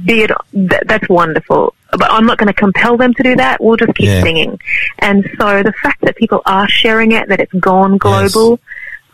be 0.05 0.23
it, 0.25 0.33
th- 0.53 0.83
that's 0.87 1.09
wonderful. 1.09 1.75
But 1.93 2.11
I'm 2.11 2.27
not 2.27 2.39
going 2.39 2.49
to 2.49 2.53
compel 2.53 2.97
them 2.97 3.15
to 3.15 3.23
do 3.23 3.37
that. 3.37 3.63
We'll 3.63 3.77
just 3.77 3.95
keep 3.95 4.07
Yeah. 4.07 4.23
singing. 4.23 4.59
And 4.99 5.25
so 5.39 5.63
the 5.63 5.73
fact 5.83 6.01
that 6.03 6.17
people 6.17 6.43
are 6.47 6.69
sharing 6.69 7.13
it, 7.13 7.29
that 7.29 7.39
it's 7.41 7.53
gone 7.55 7.97
global, 7.99 8.59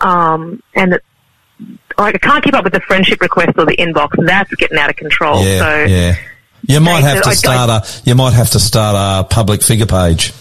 um, 0.00 0.62
and 0.74 0.92
that 0.92 1.02
like, 1.98 2.14
I 2.14 2.18
can't 2.18 2.44
keep 2.44 2.54
up 2.54 2.64
with 2.64 2.72
the 2.72 2.80
friendship 2.80 3.20
request 3.20 3.52
or 3.56 3.64
the 3.64 3.76
inbox. 3.76 4.18
And 4.18 4.28
that's 4.28 4.54
getting 4.56 4.78
out 4.78 4.90
of 4.90 4.96
control. 4.96 5.42
Yeah. 5.44 5.58
so 5.58 5.84
yeah. 5.84 6.16
You 6.68 6.80
might 6.80 7.02
have 7.02 7.22
to 7.22 7.34
start 7.34 7.70
a. 7.70 8.02
You 8.04 8.14
might 8.14 8.32
have 8.32 8.50
to 8.50 8.58
start 8.58 8.96
a 8.96 9.28
public 9.28 9.62
figure 9.62 9.86
page. 9.86 10.32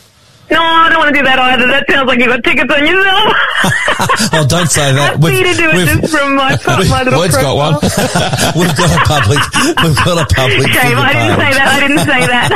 No, 0.51 0.61
I 0.61 0.89
don't 0.89 0.99
want 0.99 1.15
to 1.15 1.19
do 1.19 1.25
that 1.25 1.39
either. 1.39 1.67
That 1.67 1.85
sounds 1.89 2.07
like 2.07 2.19
you've 2.19 2.27
got 2.29 2.43
tickets 2.43 2.71
on 2.73 2.85
yourself. 2.85 3.33
Oh, 4.35 4.45
don't 4.45 4.67
say 4.67 4.91
that. 4.91 5.15
Happy 5.15 5.43
to 5.43 5.53
do 5.55 5.69
it 5.71 5.87
just 5.87 6.11
from 6.11 6.35
my, 6.35 6.51
my 6.91 7.03
little 7.03 7.19
Lloyd's 7.19 7.37
got 7.37 7.55
one. 7.55 7.73
we've 8.59 8.75
got 8.75 8.91
a 8.91 8.99
public. 9.07 9.39
We've 9.79 9.95
got 10.03 10.17
a 10.19 10.27
public 10.35 10.67
Shame, 10.75 10.97
I 10.99 11.13
didn't 11.15 11.39
say 11.39 11.51
that. 11.55 11.67
I 11.71 11.79
didn't 11.79 12.03
say 12.03 12.21
that. 12.27 12.49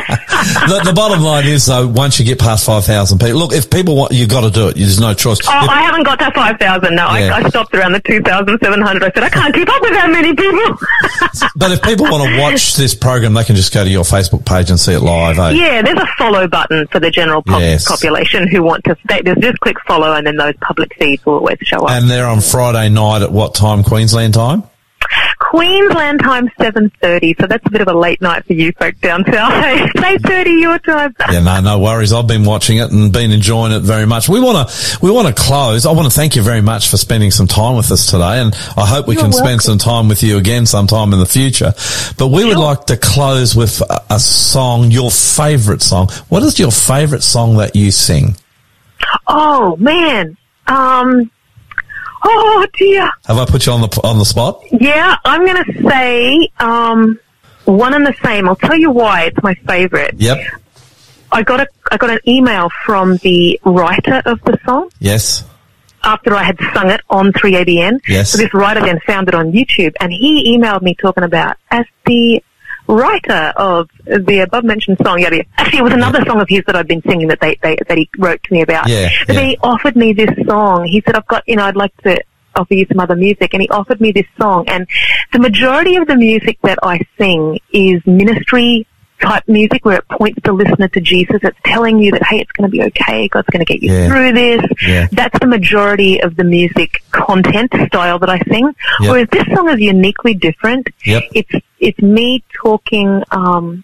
The, 0.68 0.92
the 0.92 0.94
bottom 0.94 1.24
line 1.24 1.48
is 1.48 1.66
though, 1.66 1.88
once 1.88 2.20
you 2.20 2.26
get 2.26 2.40
past 2.40 2.66
five 2.66 2.84
thousand 2.84 3.20
people, 3.20 3.40
look, 3.40 3.54
if 3.54 3.70
people 3.70 3.96
want, 3.96 4.12
you've 4.12 4.30
got 4.30 4.42
to 4.42 4.52
do 4.52 4.68
it. 4.68 4.76
There's 4.76 5.00
no 5.00 5.14
choice. 5.14 5.40
Oh, 5.48 5.64
If- 5.64 5.70
I 5.70 5.82
haven't 5.82 6.04
got 6.04 6.20
to 6.20 6.32
5,000. 6.32 6.96
No, 6.96 7.06
Yeah. 7.16 7.34
I, 7.36 7.44
I 7.44 7.50
stopped 7.50 7.74
around 7.74 7.94
the 7.94 8.02
2,700. 8.02 9.04
I 9.04 9.12
said, 9.12 9.24
I 9.24 9.30
can't 9.30 9.54
keep 9.56 9.70
up 9.70 9.82
with 9.82 9.94
that 9.94 10.10
many 10.12 10.36
people. 10.36 10.76
but 11.56 11.72
if 11.72 11.82
people 11.82 12.06
want 12.12 12.28
to 12.28 12.42
watch 12.42 12.76
this 12.76 12.94
program, 12.94 13.34
they 13.34 13.44
can 13.46 13.56
just 13.56 13.74
go 13.74 13.84
to 13.84 13.90
your 13.90 14.04
Facebook 14.04 14.46
page 14.46 14.70
and 14.70 14.80
see 14.80 14.94
it 14.94 15.00
live. 15.02 15.40
Eh? 15.40 15.52
yeah, 15.52 15.82
there's 15.82 15.98
a 16.00 16.08
follow 16.18 16.48
button 16.48 16.88
for 16.88 17.00
the 17.00 17.10
general 17.12 17.42
pop- 17.42 17.62
Yes. 17.80 17.88
population 17.88 18.48
who 18.48 18.64
want 18.64 18.84
to. 18.86 18.96
There's 19.06 19.38
just 19.38 19.60
click 19.60 19.78
follow 19.88 20.14
and 20.14 20.26
then 20.26 20.36
those 20.38 20.56
public 20.62 20.94
feeds 20.96 21.26
will 21.26 21.36
always 21.36 21.58
show 21.62 21.80
up. 21.80 21.92
And 21.92 22.10
they're 22.10 22.28
on 22.28 22.42
Friday 22.42 22.90
night 22.90 23.22
at 23.22 23.32
what 23.32 23.56
time? 23.56 23.84
Queensland 23.84 24.34
time. 24.34 24.64
Queensland 25.40 26.20
time 26.20 26.48
7.30, 26.60 27.40
so 27.40 27.48
that's 27.48 27.66
a 27.66 27.70
bit 27.72 27.82
of 27.82 27.88
a 27.88 27.94
late 27.98 28.22
night 28.22 28.46
for 28.46 28.54
you 28.54 28.72
folk 28.74 29.00
down 29.02 29.24
south. 29.26 29.54
Hey, 29.54 29.78
8.30 30.18 30.62
your 30.62 30.80
time. 30.80 31.16
Yeah, 31.32 31.40
no, 31.40 31.60
no 31.62 31.80
worries. 31.80 32.14
I've 32.14 32.28
been 32.28 32.46
watching 32.46 32.78
it 32.78 32.92
and 32.92 33.12
been 33.12 33.32
enjoying 33.32 33.72
it 33.72 33.80
very 33.82 34.06
much. 34.06 34.30
We 34.30 34.40
want 34.40 34.70
to, 34.70 35.00
we 35.02 35.10
want 35.12 35.28
to 35.28 35.34
close. 35.42 35.86
I 35.86 35.92
want 35.92 36.08
to 36.12 36.16
thank 36.16 36.36
you 36.36 36.42
very 36.42 36.62
much 36.62 36.90
for 36.90 36.98
spending 36.98 37.32
some 37.32 37.48
time 37.48 37.76
with 37.76 37.92
us 37.92 38.06
today, 38.06 38.40
and 38.42 38.54
I 38.78 38.86
hope 38.86 39.08
we 39.08 39.16
You're 39.16 39.24
can 39.24 39.32
welcome. 39.32 39.48
spend 39.48 39.62
some 39.62 39.78
time 39.78 40.08
with 40.10 40.22
you 40.24 40.38
again 40.38 40.66
sometime 40.66 41.14
in 41.14 41.20
the 41.20 41.26
future. 41.26 41.74
But 42.18 42.28
we 42.28 42.46
would 42.46 42.58
like 42.58 42.86
to 42.88 42.98
close 42.98 43.56
with 43.56 43.82
a, 43.90 44.04
a 44.12 44.20
song, 44.20 44.92
your 44.92 45.10
favourite 45.10 45.82
song. 45.82 46.10
What 46.30 46.44
is 46.44 46.60
your 46.60 46.72
favourite 46.72 47.24
song 47.24 47.58
that 47.58 47.76
you 47.76 47.92
sing? 47.92 48.36
Oh, 49.28 49.76
man. 49.78 50.38
Um, 50.68 51.32
oh, 52.24 52.68
dear. 52.78 53.10
Have 53.26 53.38
I 53.38 53.46
put 53.46 53.66
you 53.66 53.72
on 53.74 53.82
the 53.82 54.02
on 54.04 54.18
the 54.18 54.26
spot? 54.26 54.62
Yeah, 54.72 55.16
I'm 55.26 55.46
going 55.46 55.64
to 55.64 55.90
say 55.90 56.50
um, 56.60 57.20
one 57.66 57.94
and 57.94 58.06
the 58.06 58.16
same. 58.24 58.48
I'll 58.48 58.56
tell 58.56 58.78
you 58.78 58.92
why 58.92 59.24
it's 59.24 59.42
my 59.44 59.54
favourite. 59.68 60.14
Yep. 60.16 60.38
I 61.32 61.44
got 61.44 61.60
a 61.62 61.68
I 61.92 61.98
got 61.98 62.10
an 62.10 62.20
email 62.28 62.70
from 62.86 63.18
the 63.18 63.60
writer 63.64 64.22
of 64.26 64.42
the 64.44 64.58
song 64.66 64.90
Yes. 65.00 65.44
after 66.04 66.34
I 66.34 66.44
had 66.44 66.58
sung 66.74 66.90
it 66.90 67.02
on 67.10 67.32
3ABN. 67.34 68.00
Yes. 68.08 68.32
So 68.32 68.38
this 68.40 68.54
writer 68.54 68.82
then 68.82 69.00
found 69.06 69.28
it 69.28 69.36
on 69.36 69.52
YouTube, 69.52 69.94
and 70.00 70.12
he 70.12 70.58
emailed 70.58 70.82
me 70.82 70.96
talking 70.96 71.24
about 71.24 71.58
as 71.70 71.86
the 72.06 72.42
writer 72.90 73.54
of 73.56 73.90
the 74.06 74.40
above 74.40 74.64
mentioned 74.64 74.98
song. 75.04 75.20
Yeah, 75.22 75.30
actually, 75.58 75.80
it 75.80 75.84
was 75.84 75.94
another 75.94 76.24
song 76.26 76.42
of 76.42 76.50
his 76.50 76.64
that 76.66 76.76
I'd 76.76 76.88
been 76.88 77.02
singing 77.04 77.28
that 77.30 77.40
they, 77.40 77.58
they 77.62 77.78
that 77.88 77.98
he 77.98 78.10
wrote 78.18 78.42
to 78.44 78.54
me 78.54 78.62
about. 78.62 78.88
Yeah, 78.90 79.10
But 79.28 79.36
yeah. 79.36 79.42
he 79.42 79.58
offered 79.62 79.96
me 79.96 80.14
this 80.14 80.30
song. 80.48 80.86
He 80.86 81.02
said, 81.06 81.16
"I've 81.16 81.28
got 81.28 81.44
you 81.48 81.56
know, 81.56 81.66
I'd 81.66 81.76
like 81.76 81.96
to." 82.04 82.20
Offer 82.56 82.74
you 82.74 82.86
some 82.90 83.00
other 83.00 83.16
music, 83.16 83.54
and 83.54 83.62
he 83.62 83.70
offered 83.70 84.02
me 84.02 84.12
this 84.12 84.26
song. 84.42 84.68
And 84.68 84.88
the 85.32 85.38
majority 85.40 85.96
of 85.98 86.08
the 86.08 86.16
music 86.18 86.58
that 86.64 86.80
I 86.82 87.00
sing 87.18 87.60
is 87.72 88.02
ministry 88.08 88.88
type 89.22 89.44
music 89.48 89.86
where 89.86 89.98
it 89.98 90.08
points 90.10 90.40
the 90.44 90.52
listener 90.52 90.88
to 90.90 91.00
Jesus. 91.00 91.38
It's 91.44 91.58
telling 91.64 92.00
you 92.00 92.12
that, 92.12 92.24
hey, 92.26 92.40
it's 92.40 92.52
going 92.54 92.70
to 92.70 92.72
be 92.72 92.82
okay. 92.86 93.28
God's 93.28 93.48
going 93.50 93.64
to 93.64 93.72
get 93.72 93.84
you 93.84 93.94
Yeah. 93.94 94.08
through 94.10 94.32
this. 94.34 94.62
Yeah. 94.86 95.08
That's 95.12 95.38
the 95.40 95.46
majority 95.46 96.22
of 96.24 96.36
the 96.38 96.44
music 96.44 97.04
content 97.12 97.72
style 97.88 98.18
that 98.18 98.30
I 98.32 98.40
sing. 98.50 98.74
Yep. 99.02 99.12
Whereas 99.12 99.28
this 99.32 99.46
song 99.56 99.70
is 99.70 99.80
uniquely 99.80 100.34
different. 100.34 100.90
Yep. 101.06 101.24
It's, 101.36 101.52
it's 101.80 102.00
me 102.00 102.44
talking, 102.54 103.24
um, 103.32 103.84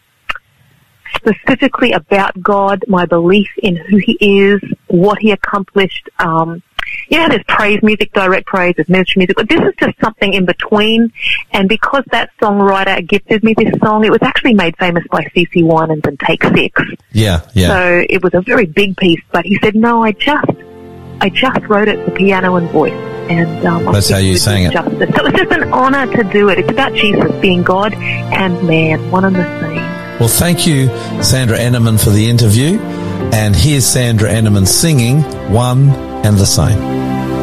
specifically 1.16 1.92
about 1.94 2.42
God, 2.42 2.84
my 2.88 3.06
belief 3.06 3.50
in 3.58 3.76
who 3.76 3.98
He 3.98 4.18
is, 4.20 4.62
what 4.88 5.20
He 5.20 5.32
accomplished. 5.32 6.10
Um, 6.20 6.62
you 7.10 7.18
know, 7.18 7.28
there's 7.30 7.44
praise 7.48 7.82
music, 7.82 8.14
direct 8.14 8.48
praise, 8.48 8.76
there's 8.76 8.90
ministry 8.90 9.22
music, 9.22 9.36
but 9.36 9.50
this 9.50 9.60
is 9.60 9.74
just 9.80 10.00
something 10.00 10.34
in 10.34 10.46
between. 10.46 11.12
And 11.52 11.68
because 11.68 12.04
that 12.12 12.30
songwriter 12.42 13.08
gifted 13.08 13.44
me 13.44 13.54
this 13.58 13.74
song, 13.84 14.04
it 14.06 14.12
was 14.12 14.22
actually 14.22 14.54
made 14.54 14.78
famous 14.78 15.04
by 15.10 15.24
CeCe 15.36 15.64
Winans 15.64 16.02
and 16.06 16.20
Take 16.20 16.44
Six. 16.44 16.82
Yeah. 17.12 17.42
Yeah. 17.54 17.68
So 17.68 18.06
it 18.10 18.24
was 18.24 18.34
a 18.34 18.42
very 18.42 18.66
big 18.66 18.98
piece, 18.98 19.22
but 19.32 19.46
he 19.46 19.58
said, 19.64 19.76
no, 19.76 20.04
I 20.04 20.12
just, 20.12 20.52
I 21.22 21.30
just 21.30 21.66
wrote 21.68 21.88
it 21.88 22.04
for 22.06 22.12
piano 22.12 22.56
and 22.56 22.70
voice. 22.70 22.94
And 23.30 23.66
um, 23.66 23.86
That's 23.92 24.10
how 24.10 24.18
you 24.18 24.34
did 24.34 24.42
sang 24.42 24.64
it. 24.66 24.74
Justice. 24.74 25.16
So 25.16 25.26
it's 25.26 25.38
just 25.38 25.52
an 25.52 25.74
honor 25.74 26.06
to 26.16 26.24
do 26.26 26.50
it. 26.50 26.60
It's 26.60 26.70
about 26.70 26.94
Jesus 26.94 27.32
being 27.42 27.64
God 27.64 27.94
and 27.94 28.68
man, 28.68 29.10
one 29.10 29.26
and 29.26 29.36
the 29.36 29.44
same. 29.62 29.76
Well, 30.20 30.30
thank 30.30 30.68
you, 30.68 30.88
Sandra 31.24 31.58
Enterman, 31.58 32.02
for 32.02 32.12
the 32.12 32.30
interview. 32.30 32.80
And 33.34 33.56
here's 33.56 33.86
Sandra 33.86 34.30
Enterman 34.30 34.68
singing 34.68 35.24
One 35.52 35.90
and 36.26 36.38
the 36.38 36.46
Same. 36.46 36.78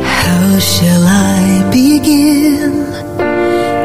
How 0.04 0.58
shall 0.58 1.02
I 1.04 1.68
begin 1.72 2.70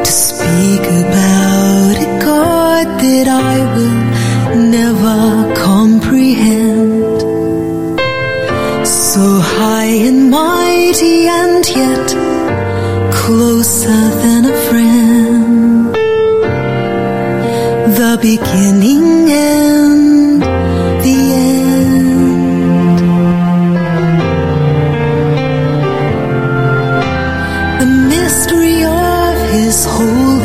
to 0.03 0.05
speak 0.05 0.81
about 0.81 1.95
a 1.97 2.19
God 2.23 2.85
that 3.01 3.27
I 3.27 3.75
will 3.75 4.69
never 4.69 5.55
comprehend? 5.55 6.66
So 9.17 9.39
high 9.39 9.95
and 10.09 10.29
mighty 10.29 11.27
and 11.27 11.63
yet 11.67 12.09
closer 13.19 14.01
than 14.21 14.45
a 14.45 14.55
friend. 14.67 15.95
The 17.99 18.13
beginning 18.21 19.31
and 19.31 20.41
the 21.05 21.19
end. 21.33 22.99
the 27.79 27.89
mystery 28.13 28.83
of 28.83 29.33
his 29.55 29.77
holiness, 29.85 30.36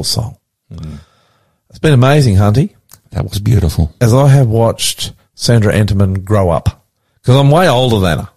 beautiful 0.00 0.04
song. 0.04 0.36
Mm. 0.72 0.98
It's 1.68 1.78
been 1.78 1.92
amazing, 1.92 2.36
Hunty, 2.36 2.74
That 3.10 3.24
was 3.24 3.38
beautiful. 3.38 3.94
as 4.00 4.12
I 4.12 4.28
have 4.28 4.48
watched 4.48 5.12
Sandra 5.34 5.72
Enterman 5.72 6.24
grow 6.24 6.50
up. 6.50 6.84
Because 7.20 7.36
I'm 7.36 7.50
way 7.50 7.68
older 7.68 8.00
than 8.00 8.18
her. 8.18 8.28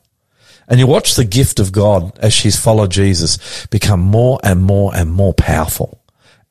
And 0.67 0.79
you 0.79 0.87
watch 0.87 1.15
the 1.15 1.25
gift 1.25 1.59
of 1.59 1.71
God 1.71 2.17
as 2.19 2.33
she's 2.33 2.59
followed 2.59 2.91
Jesus 2.91 3.65
become 3.67 3.99
more 3.99 4.39
and 4.43 4.61
more 4.61 4.95
and 4.95 5.11
more 5.11 5.33
powerful. 5.33 5.99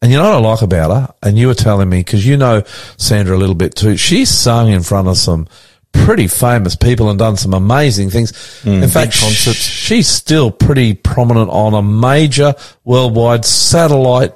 And 0.01 0.11
you 0.11 0.19
know 0.19 0.25
what 0.25 0.45
I 0.45 0.51
like 0.51 0.63
about 0.63 0.91
her? 0.91 1.15
And 1.23 1.39
you 1.39 1.47
were 1.47 1.55
telling 1.55 1.89
me, 1.89 2.01
because 2.01 2.27
you 2.27 2.37
know 2.37 2.63
Sandra 2.97 3.37
a 3.37 3.39
little 3.39 3.55
bit 3.55 3.75
too, 3.75 3.97
she's 3.97 4.29
sung 4.31 4.69
in 4.71 4.83
front 4.83 5.09
of 5.09 5.17
some 5.17 5.47
pretty 5.93 6.27
famous 6.27 6.75
people 6.75 7.11
and 7.11 7.19
done 7.19 7.37
some 7.37 7.55
amazing 7.55 8.11
things. 8.11 8.33
Mm. 8.63 8.83
in 8.83 8.89
fact, 8.89 9.19
concerts. 9.19 9.57
she's 9.59 10.09
still 10.09 10.51
pretty 10.51 10.95
prominent 10.95 11.51
on 11.51 11.75
a 11.75 11.83
major 11.83 12.55
worldwide 12.85 13.45
satellite. 13.45 14.35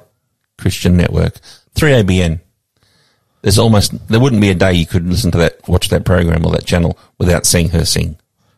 Christian 0.57 0.97
Network. 0.97 1.39
3ABN. 1.75 2.39
There's 3.41 3.59
almost, 3.59 4.07
there 4.07 4.19
wouldn't 4.19 4.41
be 4.41 4.49
a 4.49 4.55
day 4.55 4.73
you 4.73 4.85
could 4.85 5.07
listen 5.07 5.31
to 5.31 5.37
that, 5.37 5.67
watch 5.67 5.89
that 5.89 6.05
program 6.05 6.45
or 6.45 6.51
that 6.51 6.65
channel 6.65 6.97
without 7.17 7.45
seeing 7.45 7.69
her 7.69 7.85
sing. 7.85 8.17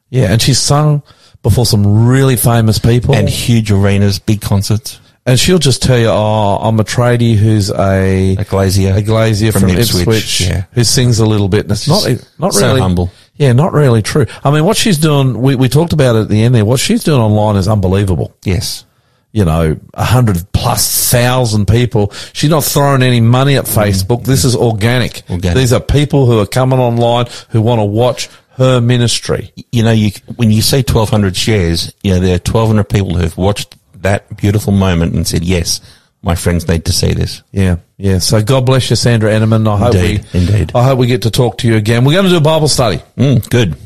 Yeah. 0.10 0.32
And 0.32 0.42
she's 0.42 0.60
sung 0.60 1.04
before 1.44 1.66
some 1.66 2.08
really 2.08 2.36
famous 2.36 2.80
people. 2.80 3.14
And 3.14 3.30
huge 3.30 3.72
arenas, 3.72 4.20
big 4.20 4.42
concerts. 4.42 5.00
And 5.26 5.40
she'll 5.40 5.60
just 5.60 5.84
tell 5.84 6.00
you, 6.00 6.08
oh, 6.08 6.58
I'm 6.62 6.80
a 6.80 6.84
tradie 6.84 7.36
who's 7.36 7.70
a, 7.70 8.36
A 8.38 8.44
glazier. 8.46 8.94
a 8.96 9.02
glazier 9.02 9.52
from, 9.52 9.62
From 9.62 9.72
Ipswich, 9.72 10.00
Ipswich, 10.08 10.42
yeah. 10.42 10.66
who 10.72 10.84
sings 10.84 11.20
a 11.20 11.26
little 11.26 11.50
bit. 11.50 11.62
And 11.66 11.72
it's 11.72 11.88
not, 11.88 12.08
not 12.40 12.54
so 12.54 12.68
really 12.68 12.82
humble. 12.82 13.12
Yeah, 13.36 13.54
not 13.54 13.74
really 13.74 14.02
true. 14.02 14.26
I 14.44 14.50
mean, 14.50 14.66
what 14.66 14.76
she's 14.76 14.98
doing, 14.98 15.40
we, 15.40 15.56
we 15.56 15.70
talked 15.70 15.94
about 15.94 16.16
it 16.16 16.22
at 16.22 16.30
the 16.30 16.42
end 16.44 16.56
there. 16.56 16.66
What 16.66 16.80
she's 16.80 17.04
doing 17.04 17.22
online 17.22 17.58
is 17.58 17.68
unbelievable. 17.68 18.36
Yes. 18.44 18.86
You 19.32 19.46
know, 19.46 19.80
a 19.94 20.04
hundred 20.04 20.52
plus 20.54 21.12
thousand 21.12 21.68
people. 21.68 22.12
She's 22.34 22.50
not 22.50 22.64
throwing 22.64 23.04
any 23.04 23.22
money 23.22 23.58
at 23.58 23.66
Facebook. 23.66 24.24
This 24.24 24.44
is 24.44 24.56
organic. 24.56 25.22
Organic. 25.30 25.56
These 25.56 25.72
are 25.74 25.80
people 25.80 26.26
who 26.26 26.40
are 26.40 26.48
coming 26.48 26.80
online 26.80 27.28
who 27.50 27.62
want 27.62 27.80
to 27.80 27.86
watch 27.86 28.28
her 28.58 28.82
ministry. 28.82 29.54
You 29.72 29.84
know, 29.84 29.92
you, 29.92 30.12
when 30.36 30.52
you 30.52 30.62
say 30.62 30.78
1200 30.80 31.36
shares, 31.36 31.94
you 32.04 32.14
know, 32.14 32.20
there 32.20 32.36
are 32.36 32.42
1200 32.42 32.84
people 32.86 33.16
who've 33.16 33.38
watched 33.38 33.76
that 34.02 34.36
beautiful 34.36 34.74
moment 34.74 35.14
and 35.14 35.28
said, 35.28 35.44
yes, 35.44 35.80
my 36.22 36.36
friends 36.36 36.68
need 36.68 36.86
to 36.86 36.92
see 36.92 37.14
this. 37.14 37.42
Yeah, 37.52 37.78
yeah. 37.98 38.20
So 38.20 38.42
God 38.42 38.66
bless 38.66 38.90
you, 38.90 38.96
Sandra 38.96 39.32
Enterman. 39.32 39.68
I 39.68 39.78
hope 39.78 39.96
Indeed, 39.96 40.26
we, 40.34 40.40
indeed. 40.40 40.72
I 40.76 40.84
hope 40.84 41.00
we 41.00 41.08
get 41.08 41.22
to 41.22 41.32
talk 41.32 41.60
to 41.60 41.68
you 41.68 41.76
again. 41.76 42.04
We're 42.04 42.14
going 42.14 42.26
to 42.26 42.32
do 42.32 42.38
a 42.38 42.42
Bible 42.42 42.68
study. 42.68 42.98
Mm, 43.16 43.50
good. 43.50 43.78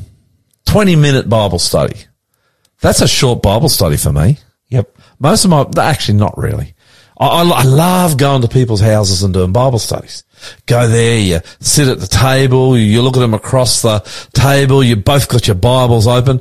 20 0.66 0.96
minute 0.96 1.28
Bible 1.28 1.58
study. 1.58 1.96
That's 2.80 3.00
a 3.00 3.08
short 3.08 3.42
Bible 3.42 3.68
study 3.68 3.96
for 3.96 4.12
me. 4.12 4.38
Most 5.18 5.44
of 5.44 5.50
my, 5.50 5.66
actually 5.78 6.18
not 6.18 6.36
really. 6.36 6.74
I, 7.18 7.26
I, 7.26 7.42
I 7.42 7.62
love 7.62 8.16
going 8.16 8.42
to 8.42 8.48
people's 8.48 8.80
houses 8.80 9.22
and 9.22 9.32
doing 9.32 9.52
Bible 9.52 9.78
studies. 9.78 10.24
Go 10.66 10.88
there, 10.88 11.18
you 11.18 11.40
sit 11.60 11.88
at 11.88 12.00
the 12.00 12.06
table, 12.06 12.76
you 12.76 13.02
look 13.02 13.16
at 13.16 13.20
them 13.20 13.34
across 13.34 13.82
the 13.82 14.00
table, 14.34 14.82
you 14.82 14.96
both 14.96 15.28
got 15.28 15.46
your 15.46 15.54
Bibles 15.54 16.06
open. 16.06 16.40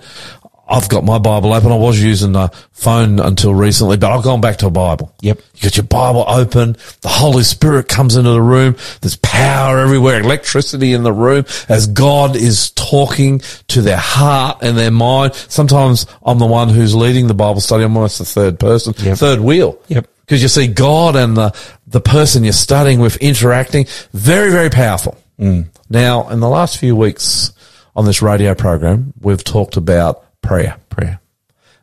I've 0.73 0.89
got 0.89 1.03
my 1.03 1.19
Bible 1.19 1.53
open. 1.53 1.71
I 1.71 1.75
was 1.75 2.01
using 2.03 2.31
the 2.31 2.47
phone 2.71 3.19
until 3.19 3.53
recently, 3.53 3.95
but 3.95 4.11
I've 4.11 4.23
gone 4.23 4.41
back 4.41 4.57
to 4.57 4.67
a 4.67 4.71
Bible. 4.71 5.13
Yep. 5.21 5.39
You 5.55 5.61
got 5.61 5.77
your 5.77 5.83
Bible 5.85 6.25
open. 6.27 6.75
The 7.01 7.09
Holy 7.09 7.43
Spirit 7.43 7.87
comes 7.87 8.15
into 8.15 8.31
the 8.31 8.41
room. 8.41 8.75
There's 9.01 9.17
power 9.17 9.77
everywhere, 9.77 10.19
electricity 10.21 10.93
in 10.93 11.03
the 11.03 11.13
room 11.13 11.45
as 11.69 11.85
God 11.85 12.35
is 12.35 12.71
talking 12.71 13.39
to 13.67 13.83
their 13.83 13.97
heart 13.97 14.63
and 14.63 14.75
their 14.75 14.89
mind. 14.89 15.35
Sometimes 15.35 16.07
I'm 16.25 16.39
the 16.39 16.47
one 16.47 16.69
who's 16.69 16.95
leading 16.95 17.27
the 17.27 17.35
Bible 17.35 17.61
study. 17.61 17.83
I'm 17.83 17.95
almost 17.95 18.17
the 18.17 18.25
third 18.25 18.59
person, 18.59 18.95
Yep. 18.97 19.17
third 19.19 19.39
wheel. 19.41 19.77
Yep. 19.89 20.07
Because 20.25 20.41
you 20.41 20.47
see 20.47 20.67
God 20.67 21.15
and 21.15 21.37
the, 21.37 21.53
the 21.85 22.01
person 22.01 22.43
you're 22.43 22.51
studying 22.53 22.99
with 22.99 23.17
interacting. 23.17 23.85
Very, 24.13 24.49
very 24.49 24.71
powerful. 24.71 25.17
Mm. 25.39 25.67
Now, 25.91 26.29
in 26.29 26.39
the 26.39 26.49
last 26.49 26.79
few 26.79 26.95
weeks 26.95 27.51
on 27.95 28.05
this 28.05 28.23
radio 28.23 28.55
program, 28.55 29.13
we've 29.21 29.43
talked 29.43 29.77
about 29.77 30.22
prayer. 30.43 30.77
Prayer. 30.89 31.19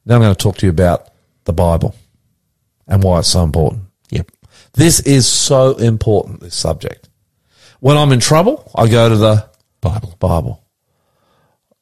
Now 0.06 0.14
I'm 0.16 0.20
going 0.20 0.34
to 0.34 0.40
talk 0.40 0.58
to 0.58 0.66
you 0.66 0.70
about 0.70 1.08
the 1.44 1.52
Bible 1.52 1.96
and 2.86 3.02
why 3.02 3.18
it's 3.18 3.28
so 3.28 3.42
important. 3.42 3.84
Yep. 4.10 4.30
This 4.74 5.00
is 5.00 5.26
so 5.26 5.76
important, 5.76 6.40
this 6.40 6.54
subject. 6.54 7.08
When 7.80 7.96
I'm 7.96 8.12
in 8.12 8.20
trouble, 8.20 8.70
I 8.74 8.88
go 8.88 9.08
to 9.08 9.16
the 9.16 9.48
Bible. 9.80 10.14
Bible. 10.18 10.64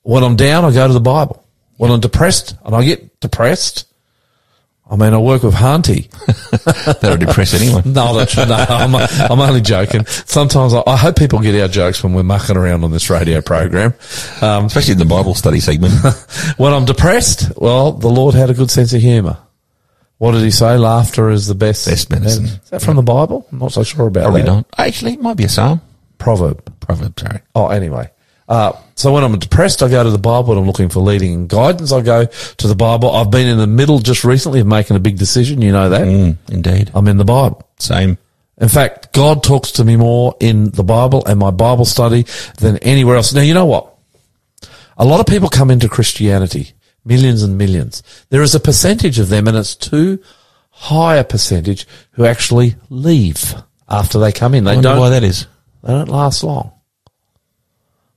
When 0.03 0.23
I'm 0.23 0.37
down, 0.37 0.65
I 0.65 0.73
go 0.73 0.87
to 0.87 0.93
the 0.93 1.01
Bible. 1.01 1.45
When 1.77 1.91
I'm 1.91 2.01
depressed, 2.01 2.57
and 2.65 2.75
I 2.75 2.85
get 2.85 3.21
depressed, 3.21 3.88
I 4.90 4.97
mean, 4.97 5.12
I 5.12 5.19
work 5.19 5.43
with 5.43 5.55
Hunty. 5.55 6.09
That'll 7.01 7.19
depress 7.19 7.52
anyone. 7.52 7.93
No, 7.93 8.16
that's, 8.16 8.36
no 8.36 8.55
I'm, 8.55 8.94
I'm 8.94 9.40
only 9.40 9.60
joking. 9.60 10.06
Sometimes 10.06 10.73
I, 10.73 10.82
I 10.86 10.97
hope 10.97 11.16
people 11.16 11.40
get 11.40 11.60
our 11.60 11.69
jokes 11.69 12.02
when 12.02 12.15
we're 12.15 12.23
mucking 12.23 12.56
around 12.56 12.85
on 12.85 12.90
this 12.90 13.10
radio 13.10 13.43
program. 13.43 13.93
Um, 14.40 14.65
Especially 14.65 14.93
in 14.93 14.98
the 14.98 15.05
Bible 15.05 15.35
study 15.35 15.60
segment. 15.60 15.93
when 16.56 16.73
I'm 16.73 16.86
depressed, 16.86 17.52
well, 17.59 17.93
the 17.93 18.09
Lord 18.09 18.35
had 18.35 18.48
a 18.48 18.55
good 18.55 18.70
sense 18.70 18.94
of 18.94 19.02
humour. 19.02 19.36
What 20.16 20.32
did 20.32 20.43
he 20.43 20.51
say? 20.51 20.77
Laughter 20.78 21.28
is 21.31 21.47
the 21.47 21.55
best, 21.55 21.86
Best 21.86 22.10
medicine. 22.10 22.47
Is 22.47 22.70
that 22.70 22.82
from 22.82 22.97
the 22.97 23.02
Bible? 23.02 23.47
I'm 23.52 23.59
not 23.59 23.73
so 23.73 23.82
sure 23.85 24.09
about 24.09 24.20
that. 24.20 24.24
Probably 24.24 24.43
that. 24.43 24.47
not. 24.48 24.66
Actually, 24.78 25.12
it 25.12 25.20
might 25.20 25.36
be 25.36 25.44
a 25.44 25.48
psalm. 25.48 25.82
Proverb. 26.16 26.81
Proverb, 26.81 27.20
sorry. 27.20 27.40
Oh, 27.55 27.69
anyway. 27.69 28.10
Uh, 28.49 28.73
so 28.95 29.12
when 29.12 29.23
I'm 29.25 29.39
depressed, 29.39 29.83
I 29.83 29.89
go 29.89 30.03
to 30.03 30.11
the 30.11 30.19
Bible. 30.19 30.49
When 30.51 30.59
I'm 30.59 30.66
looking 30.66 30.89
for 30.89 31.01
leading 31.01 31.35
and 31.35 31.49
guidance, 31.49 31.93
I 31.93 32.01
go 32.01 32.25
to 32.25 32.66
the 32.66 32.75
Bible. 32.75 33.11
I've 33.11 33.31
been 33.31 33.47
in 33.47 33.59
the 33.59 33.66
middle 33.66 33.99
just 33.99 34.25
recently 34.25 34.61
of 34.61 34.66
making 34.66 34.97
a 34.97 35.01
big 35.01 35.19
decision. 35.19 35.61
You 35.61 35.73
know 35.73 35.91
that. 35.91 36.03
Mm, 36.03 36.37
indeed. 36.51 36.91
I'm 36.95 37.07
in 37.09 37.19
the 37.19 37.25
Bible. 37.25 37.69
Same. 37.79 38.19
In 38.61 38.69
fact, 38.69 39.12
God 39.12 39.43
talks 39.45 39.73
to 39.73 39.85
me 39.85 39.97
more 39.97 40.35
in 40.41 40.70
the 40.70 40.83
Bible 40.83 41.25
and 41.27 41.39
my 41.39 41.51
Bible 41.51 41.85
study 41.85 42.25
than 42.59 42.79
anywhere 42.79 43.16
else. 43.16 43.33
Now, 43.33 43.43
you 43.43 43.55
know 43.55 43.66
what? 43.66 43.95
A 44.97 45.05
lot 45.05 45.20
of 45.20 45.27
people 45.27 45.49
come 45.49 45.70
into 45.70 45.89
Christianity, 45.89 46.73
millions 47.05 47.45
and 47.45 47.57
millions. 47.57 48.03
There 48.31 48.43
is 48.43 48.57
a 48.57 48.61
percentage 48.61 49.20
of 49.20 49.29
them, 49.29 49.47
and 49.47 49.57
it's 49.57 49.77
too 49.77 50.20
high 50.70 51.16
a 51.16 51.25
percentage 51.25 51.87
who 52.12 52.25
actually 52.25 52.75
leave 52.91 53.55
after 53.89 54.19
they 54.19 54.33
come 54.33 54.55
in. 54.55 54.65
They 54.65 54.81
don't. 54.81 54.99
why 54.99 55.11
that 55.11 55.23
is. 55.23 55.47
They 55.85 55.93
don't 55.93 56.09
last 56.09 56.43
long. 56.43 56.73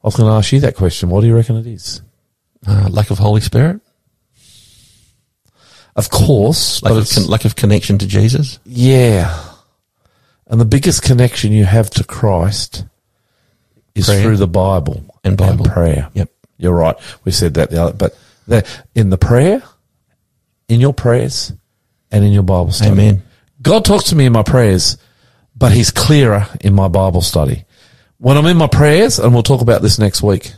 I 0.03 0.07
was 0.07 0.15
going 0.15 0.30
to 0.30 0.36
ask 0.36 0.52
you 0.52 0.60
that 0.61 0.76
question. 0.76 1.10
What 1.10 1.22
do 1.22 1.28
you 1.28 1.36
reckon 1.36 1.57
it 1.57 1.68
is? 1.68 2.02
Uh, 2.65 2.88
lack 2.90 3.11
of 3.11 3.18
Holy 3.19 3.41
Spirit. 3.41 3.82
Of 5.95 6.10
course, 6.10 6.82
Lack 6.84 6.94
but 6.94 6.98
of, 7.02 7.10
con- 7.10 7.28
lack 7.28 7.45
of 7.45 7.56
connection 7.56 7.98
to 7.98 8.07
Jesus. 8.07 8.60
yeah. 8.65 9.48
And 10.48 10.60
the 10.60 10.65
biggest 10.65 11.02
connection 11.03 11.53
you 11.53 11.64
have 11.64 11.90
to 11.91 12.03
Christ 12.03 12.84
is 13.95 14.07
Prayer. 14.07 14.22
through 14.22 14.38
the 14.38 14.48
Bible 14.48 15.03
And 15.23 15.38
Bible. 15.38 15.64
prayer. 15.65 16.10
Yep. 16.14 16.30
You're 16.57 16.73
right. 16.73 16.95
We 17.23 17.32
said 17.32 17.53
that 17.53 17.69
the 17.72 17.82
other, 17.84 17.94
but 17.94 18.18
the, 18.48 18.68
in 18.94 19.10
the 19.10 19.18
prayer, 19.18 19.64
in 20.68 20.82
your 20.82 20.94
prayers, 20.94 21.53
and 22.11 22.26
in 22.26 22.34
your 22.34 22.44
Bible 22.44 22.72
study. 22.73 22.91
Amen. 22.91 23.23
God 23.61 23.86
talks 23.86 24.06
to 24.06 24.15
me 24.15 24.26
in 24.26 24.34
my 24.34 24.44
prayers, 24.44 24.98
but 25.56 25.72
He's 25.72 25.90
clearer 25.91 26.48
in 26.60 26.73
my 26.73 26.90
Bible 26.90 27.22
study. 27.22 27.64
When 28.22 28.38
I'm 28.38 28.45
in 28.45 28.57
my 28.57 28.68
prayers, 28.68 29.18
and 29.18 29.34
we'll 29.34 29.41
talk 29.41 29.61
about 29.61 29.81
this 29.81 29.98
next 29.98 30.22
week, 30.22 30.53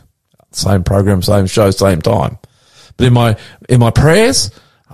same 0.52 0.84
program, 0.84 1.22
same 1.22 1.46
show, 1.46 1.70
same 1.70 2.02
time. 2.02 2.38
But 2.98 3.06
in 3.06 3.14
my 3.14 3.36
in 3.70 3.80
my 3.80 3.90
prayers, 3.90 4.50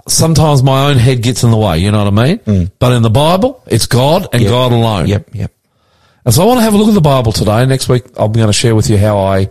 sometimes 0.06 0.62
my 0.62 0.88
own 0.88 0.96
head 0.96 1.20
gets 1.20 1.42
in 1.42 1.50
the 1.50 1.56
way. 1.56 1.78
You 1.78 1.90
know 1.90 2.04
what 2.04 2.20
I 2.20 2.26
mean? 2.26 2.38
Mm. 2.38 2.70
But 2.78 2.92
in 2.92 3.02
the 3.02 3.10
Bible, 3.10 3.60
it's 3.66 3.86
God 3.86 4.28
and 4.32 4.40
Yep. 4.42 4.50
God 4.50 4.70
alone. 4.72 5.08
Yep, 5.08 5.34
yep. 5.34 5.52
And 6.24 6.32
so 6.32 6.44
I 6.44 6.46
want 6.46 6.58
to 6.58 6.62
have 6.62 6.72
a 6.74 6.76
look 6.76 6.86
at 6.86 6.94
the 6.94 7.00
Bible 7.00 7.32
today. 7.32 7.66
Next 7.66 7.88
week, 7.88 8.04
I'm 8.16 8.30
going 8.30 8.46
to 8.46 8.52
share 8.52 8.76
with 8.76 8.88
you 8.88 8.98
how 8.98 9.18
I 9.18 9.48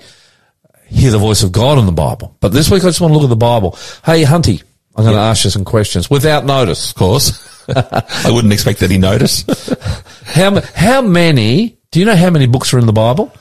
hear 0.87 1.11
the 1.11 1.17
voice 1.17 1.43
of 1.43 1.51
God 1.51 1.77
in 1.77 1.85
the 1.85 1.91
Bible. 1.91 2.37
But 2.39 2.53
this 2.53 2.71
week, 2.71 2.83
I 2.83 2.87
just 2.87 3.01
want 3.01 3.11
to 3.11 3.15
look 3.17 3.25
at 3.25 3.29
the 3.29 3.35
Bible. 3.35 3.77
Hey, 4.05 4.23
Hunty, 4.23 4.63
I'm 4.95 5.03
going 5.03 5.15
to 5.15 5.21
ask 5.21 5.43
you 5.43 5.49
some 5.49 5.65
questions 5.65 6.09
without 6.09 6.45
notice. 6.45 6.91
Of 6.91 6.95
course. 6.95 7.67
I 7.75 8.31
wouldn't 8.31 8.53
expect 8.53 8.81
any 8.81 8.97
notice. 8.97 9.43
How 10.25 10.61
how 10.73 11.01
many? 11.01 11.78
Do 11.91 11.99
you 11.99 12.05
know 12.05 12.15
how 12.15 12.29
many 12.29 12.45
books 12.47 12.73
are 12.73 12.79
in 12.79 12.85
the 12.85 12.93
Bible? 12.93 13.33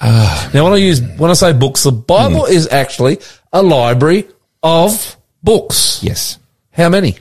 Ah. 0.00 0.50
now, 0.54 0.64
when 0.64 0.72
I 0.72 0.76
use 0.76 1.00
when 1.18 1.30
I 1.30 1.34
say 1.34 1.52
books, 1.52 1.82
the 1.82 1.92
Bible 1.92 2.44
is 2.46 2.68
actually 2.68 3.18
a 3.52 3.62
library 3.62 4.26
of 4.62 5.16
books. 5.42 6.00
yes. 6.02 6.38
How 6.72 6.88
many? 6.90 7.16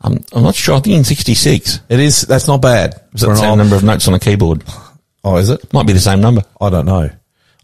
I'm, 0.00 0.22
I'm 0.32 0.42
not 0.44 0.54
sure. 0.54 0.76
I 0.76 0.80
think 0.80 0.96
in 0.96 1.04
66. 1.04 1.80
It 1.88 1.98
is. 2.00 2.22
That's 2.22 2.46
not 2.46 2.60
bad. 2.62 2.94
Is 3.14 3.22
that 3.22 3.26
For 3.26 3.26
the 3.26 3.30
an 3.32 3.36
same 3.38 3.50
old- 3.50 3.58
number 3.58 3.74
of 3.76 3.82
notes 3.82 4.06
on 4.06 4.14
a 4.14 4.18
keyboard? 4.20 4.62
Oh, 5.24 5.36
is 5.38 5.48
it? 5.50 5.72
Might 5.72 5.86
be 5.86 5.92
the 5.94 6.00
same 6.00 6.20
number. 6.20 6.42
I 6.60 6.68
don't 6.70 6.86
know. 6.86 7.10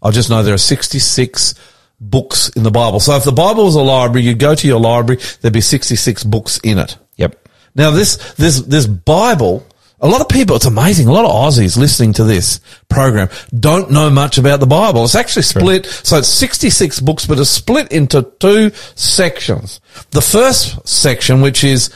I 0.03 0.11
just 0.11 0.29
know 0.29 0.41
there 0.43 0.55
are 0.55 0.57
66 0.57 1.53
books 2.01 2.49
in 2.49 2.63
the 2.63 2.71
Bible. 2.71 2.99
So 2.99 3.15
if 3.15 3.23
the 3.23 3.31
Bible 3.31 3.65
was 3.65 3.75
a 3.75 3.81
library, 3.81 4.25
you'd 4.25 4.39
go 4.39 4.55
to 4.55 4.67
your 4.67 4.79
library, 4.79 5.21
there'd 5.41 5.53
be 5.53 5.61
66 5.61 6.23
books 6.23 6.59
in 6.63 6.79
it. 6.79 6.97
Yep. 7.17 7.47
Now 7.75 7.91
this, 7.91 8.33
this, 8.33 8.59
this 8.61 8.87
Bible, 8.87 9.65
a 10.01 10.07
lot 10.07 10.21
of 10.21 10.29
people, 10.29 10.55
it's 10.55 10.65
amazing. 10.65 11.07
A 11.07 11.11
lot 11.11 11.25
of 11.25 11.31
Aussies 11.31 11.77
listening 11.77 12.13
to 12.13 12.23
this 12.23 12.59
program 12.89 13.29
don't 13.57 13.91
know 13.91 14.09
much 14.09 14.39
about 14.39 14.59
the 14.59 14.65
Bible. 14.65 15.03
It's 15.03 15.13
actually 15.13 15.43
split. 15.43 15.85
So 15.85 16.17
it's 16.17 16.27
66 16.27 16.99
books, 17.01 17.27
but 17.27 17.37
it's 17.37 17.51
split 17.51 17.91
into 17.91 18.23
two 18.39 18.71
sections. 18.95 19.79
The 20.09 20.21
first 20.21 20.87
section, 20.87 21.41
which 21.41 21.63
is, 21.63 21.91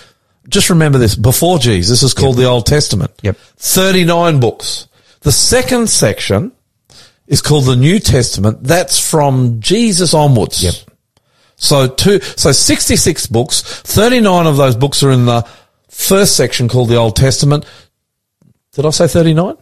just 0.47 0.69
remember 0.69 0.99
this, 0.99 1.15
before 1.15 1.57
Jesus 1.57 2.03
is 2.03 2.13
called 2.13 2.37
the 2.37 2.45
Old 2.45 2.67
Testament. 2.67 3.11
Yep. 3.23 3.37
39 3.57 4.39
books. 4.39 4.87
The 5.21 5.31
second 5.31 5.89
section 5.89 6.51
is 7.25 7.41
called 7.41 7.65
the 7.65 7.75
New 7.75 7.99
Testament. 7.99 8.63
That's 8.63 8.99
from 8.99 9.59
Jesus 9.61 10.13
onwards. 10.13 10.63
Yep. 10.63 10.73
So 11.55 11.87
two, 11.87 12.19
so 12.19 12.51
66 12.51 13.25
books, 13.27 13.61
39 13.63 14.45
of 14.45 14.57
those 14.57 14.75
books 14.75 15.01
are 15.01 15.09
in 15.09 15.25
the 15.25 15.47
first 15.89 16.35
section 16.35 16.67
called 16.67 16.89
the 16.89 16.97
Old 16.97 17.15
Testament. 17.15 17.65
Did 18.75 18.85
I 18.85 18.89
say 18.89 19.07
39? 19.07 19.55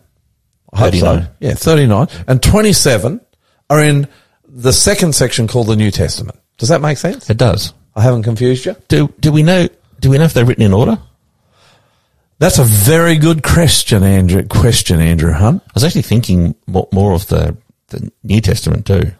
I 0.73 0.77
hope 0.77 0.91
39. 0.91 1.23
so. 1.23 1.29
Yeah, 1.39 1.53
39. 1.53 2.07
And 2.27 2.41
27 2.41 3.21
are 3.69 3.83
in 3.83 4.07
the 4.47 4.73
second 4.73 5.13
section 5.13 5.47
called 5.47 5.67
the 5.67 5.75
New 5.75 5.91
Testament. 5.91 6.37
Does 6.57 6.69
that 6.69 6.81
make 6.81 6.97
sense? 6.97 7.29
It 7.29 7.37
does. 7.37 7.73
I 7.95 8.01
haven't 8.01 8.23
confused 8.23 8.65
you? 8.65 8.75
Do, 8.87 9.13
do 9.19 9.31
we 9.31 9.43
know, 9.43 9.67
do 9.99 10.09
we 10.09 10.17
know 10.17 10.23
if 10.23 10.33
they're 10.33 10.45
written 10.45 10.63
in 10.63 10.73
order? 10.73 10.97
That's 12.39 12.57
a 12.57 12.63
very 12.63 13.17
good 13.17 13.43
question, 13.43 14.03
Andrew. 14.03 14.43
Question, 14.47 14.99
Andrew 14.99 15.31
Hunt. 15.31 15.61
I 15.67 15.71
was 15.75 15.83
actually 15.83 16.01
thinking 16.01 16.55
more, 16.65 16.87
more 16.91 17.13
of 17.13 17.27
the, 17.27 17.55
the 17.89 18.11
New 18.23 18.41
Testament 18.41 18.87
too. 18.87 19.11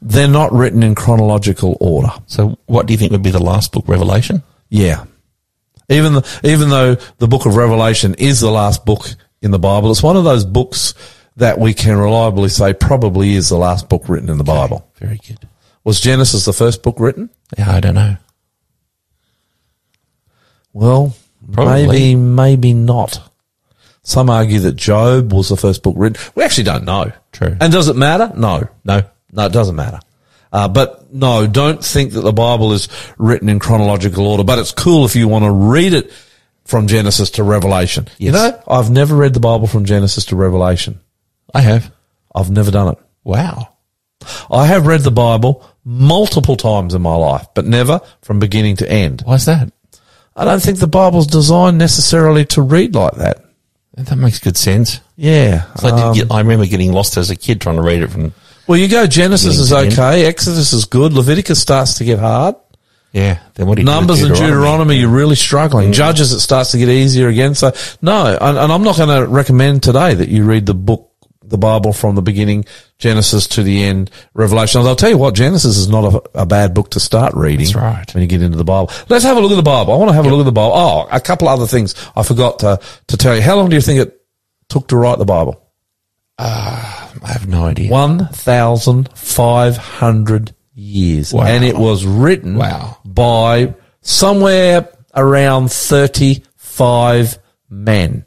They're 0.00 0.28
not 0.28 0.52
written 0.52 0.82
in 0.82 0.94
chronological 0.94 1.76
order. 1.78 2.10
So 2.26 2.58
what 2.66 2.86
do 2.86 2.94
you 2.94 2.98
think 2.98 3.12
would 3.12 3.22
be 3.22 3.30
the 3.30 3.42
last 3.42 3.72
book, 3.72 3.86
Revelation? 3.86 4.42
Yeah. 4.70 5.04
Even 5.90 6.14
the, 6.14 6.40
even 6.42 6.70
though 6.70 6.94
the 7.18 7.28
book 7.28 7.44
of 7.44 7.56
Revelation 7.56 8.14
is 8.14 8.40
the 8.40 8.50
last 8.50 8.86
book 8.86 9.06
in 9.42 9.50
the 9.50 9.58
Bible, 9.58 9.90
it's 9.90 10.02
one 10.02 10.16
of 10.16 10.24
those 10.24 10.44
books 10.44 10.94
that 11.36 11.58
we 11.58 11.74
can 11.74 11.96
reliably 11.96 12.48
say 12.48 12.72
probably 12.72 13.34
is 13.34 13.48
the 13.48 13.56
last 13.56 13.88
book 13.88 14.08
written 14.08 14.28
in 14.30 14.38
the 14.38 14.44
Bible. 14.44 14.88
Very 14.96 15.18
good. 15.26 15.48
Was 15.84 16.00
Genesis 16.00 16.44
the 16.44 16.52
first 16.52 16.82
book 16.82 16.96
written? 16.98 17.28
Yeah, 17.58 17.70
I 17.70 17.80
don't 17.80 17.94
know. 17.94 18.16
Well, 20.72 21.14
Probably. 21.52 21.86
maybe, 21.86 22.14
maybe 22.14 22.74
not. 22.74 23.20
Some 24.04 24.30
argue 24.30 24.60
that 24.60 24.76
Job 24.76 25.32
was 25.32 25.48
the 25.48 25.56
first 25.56 25.82
book 25.82 25.94
written. 25.96 26.20
We 26.34 26.42
actually 26.44 26.64
don't 26.64 26.84
know. 26.84 27.12
True. 27.32 27.56
And 27.60 27.72
does 27.72 27.88
it 27.88 27.96
matter? 27.96 28.32
No. 28.36 28.68
No. 28.84 29.02
No, 29.32 29.46
it 29.46 29.52
doesn't 29.52 29.76
matter. 29.76 30.00
Uh, 30.52 30.68
but 30.68 31.12
no, 31.12 31.46
don't 31.46 31.82
think 31.82 32.12
that 32.12 32.20
the 32.20 32.32
Bible 32.32 32.72
is 32.72 32.88
written 33.16 33.48
in 33.48 33.58
chronological 33.58 34.26
order. 34.26 34.44
But 34.44 34.58
it's 34.58 34.72
cool 34.72 35.04
if 35.04 35.16
you 35.16 35.28
want 35.28 35.44
to 35.44 35.50
read 35.50 35.94
it 35.94 36.12
from 36.64 36.86
Genesis 36.86 37.30
to 37.32 37.42
Revelation. 37.42 38.08
You 38.18 38.32
know, 38.32 38.62
I've 38.68 38.90
never 38.90 39.14
read 39.14 39.34
the 39.34 39.40
Bible 39.40 39.66
from 39.66 39.84
Genesis 39.84 40.26
to 40.26 40.36
Revelation. 40.36 41.00
I 41.54 41.60
have. 41.60 41.92
I've 42.34 42.50
never 42.50 42.70
done 42.70 42.88
it. 42.94 42.98
Wow. 43.24 43.68
I 44.50 44.66
have 44.66 44.86
read 44.86 45.00
the 45.00 45.10
Bible 45.10 45.68
multiple 45.84 46.56
times 46.56 46.94
in 46.94 47.02
my 47.02 47.14
life, 47.14 47.46
but 47.54 47.66
never 47.66 48.00
from 48.22 48.38
beginning 48.38 48.76
to 48.76 48.90
end. 48.90 49.22
Why's 49.22 49.46
that? 49.46 49.72
I 50.34 50.44
don't 50.44 50.62
think 50.62 50.78
the 50.78 50.86
Bible's 50.86 51.26
designed 51.26 51.78
necessarily 51.78 52.44
to 52.46 52.62
read 52.62 52.94
like 52.94 53.14
that. 53.16 53.44
That 53.94 54.16
makes 54.16 54.38
good 54.38 54.56
sense. 54.56 55.00
Yeah. 55.16 55.66
So 55.74 55.88
I, 55.88 55.90
um, 55.90 56.14
did 56.14 56.22
get, 56.22 56.34
I 56.34 56.38
remember 56.38 56.66
getting 56.66 56.92
lost 56.92 57.16
as 57.16 57.30
a 57.30 57.36
kid 57.36 57.60
trying 57.60 57.76
to 57.76 57.82
read 57.82 58.02
it 58.02 58.08
from, 58.08 58.32
well, 58.66 58.78
you 58.78 58.88
go 58.88 59.06
Genesis 59.06 59.58
is 59.58 59.72
okay. 59.72 60.24
Exodus 60.24 60.72
is 60.72 60.86
good. 60.86 61.12
Leviticus 61.12 61.60
starts 61.60 61.98
to 61.98 62.04
get 62.04 62.18
hard. 62.18 62.54
Yeah. 63.12 63.40
Then 63.54 63.66
what 63.66 63.76
do 63.76 63.82
you 63.82 63.86
do 63.86 63.90
with 63.90 63.98
Numbers 63.98 64.22
and 64.22 64.34
Deuteronomy, 64.34 64.96
you're 64.96 65.08
really 65.08 65.36
struggling. 65.36 65.92
Judges, 65.92 66.32
it 66.32 66.40
starts 66.40 66.72
to 66.72 66.78
get 66.78 66.88
easier 66.88 67.28
again. 67.28 67.54
So 67.54 67.72
no, 68.00 68.36
and, 68.40 68.58
and 68.58 68.72
I'm 68.72 68.82
not 68.82 68.96
going 68.96 69.08
to 69.08 69.26
recommend 69.26 69.82
today 69.82 70.14
that 70.14 70.28
you 70.28 70.44
read 70.44 70.64
the 70.64 70.74
book, 70.74 71.10
the 71.42 71.58
Bible 71.58 71.92
from 71.92 72.14
the 72.14 72.22
beginning, 72.22 72.64
Genesis 72.98 73.46
to 73.48 73.62
the 73.62 73.82
end, 73.82 74.10
Revelation. 74.32 74.80
I'll 74.80 74.96
tell 74.96 75.10
you 75.10 75.18
what, 75.18 75.34
Genesis 75.34 75.76
is 75.76 75.88
not 75.88 76.14
a, 76.14 76.22
a 76.40 76.46
bad 76.46 76.72
book 76.72 76.90
to 76.92 77.00
start 77.00 77.34
reading. 77.34 77.66
That's 77.66 77.74
right. 77.74 78.14
When 78.14 78.22
you 78.22 78.28
get 78.28 78.40
into 78.40 78.56
the 78.56 78.64
Bible, 78.64 78.90
let's 79.10 79.24
have 79.24 79.36
a 79.36 79.40
look 79.40 79.52
at 79.52 79.56
the 79.56 79.62
Bible. 79.62 79.92
I 79.92 79.96
want 79.96 80.08
to 80.08 80.14
have 80.14 80.24
a 80.24 80.30
look 80.30 80.40
at 80.40 80.44
the 80.44 80.52
Bible. 80.52 80.72
Oh, 80.74 81.06
a 81.10 81.20
couple 81.20 81.48
other 81.48 81.66
things 81.66 81.94
I 82.16 82.22
forgot 82.22 82.60
to 82.60 82.80
to 83.08 83.16
tell 83.18 83.36
you. 83.36 83.42
How 83.42 83.56
long 83.56 83.68
do 83.68 83.76
you 83.76 83.82
think 83.82 84.00
it 84.00 84.22
took 84.70 84.88
to 84.88 84.96
write 84.96 85.18
the 85.18 85.26
Bible? 85.26 85.58
Ah, 86.38 87.12
I 87.22 87.32
have 87.32 87.46
no 87.46 87.66
idea. 87.66 87.90
1,500 87.90 90.54
years. 90.74 91.32
Wow. 91.32 91.44
And 91.44 91.64
it 91.64 91.76
was 91.76 92.04
written 92.04 92.56
Wow. 92.56 92.98
by 93.04 93.74
somewhere 94.00 94.88
around 95.14 95.70
35 95.70 97.38
men. 97.70 98.24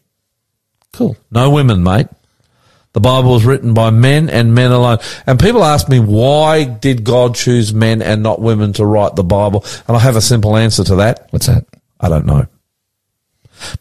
Cool. 0.94 1.18
No 1.32 1.50
women, 1.50 1.84
mate. 1.84 2.08
The 2.94 3.02
Bible 3.02 3.32
was 3.34 3.44
written 3.44 3.74
by 3.74 3.90
men 3.90 4.30
and 4.30 4.56
men 4.56 4.72
alone. 4.72 5.00
And 5.28 5.38
people 5.38 5.66
ask 5.66 5.90
me, 5.90 6.00
why 6.00 6.64
did 6.64 7.04
God 7.04 7.36
choose 7.36 7.74
men 7.74 8.02
and 8.02 8.24
not 8.24 8.40
women 8.40 8.72
to 8.74 8.86
write 8.86 9.18
the 9.18 9.24
Bible? 9.24 9.66
And 9.88 9.98
I 9.98 10.00
have 10.00 10.16
a 10.16 10.22
simple 10.22 10.56
answer 10.56 10.86
to 10.86 10.96
that. 10.96 11.28
What's 11.32 11.48
that? 11.48 11.66
I 12.00 12.08
don't 12.08 12.26
know. 12.26 12.48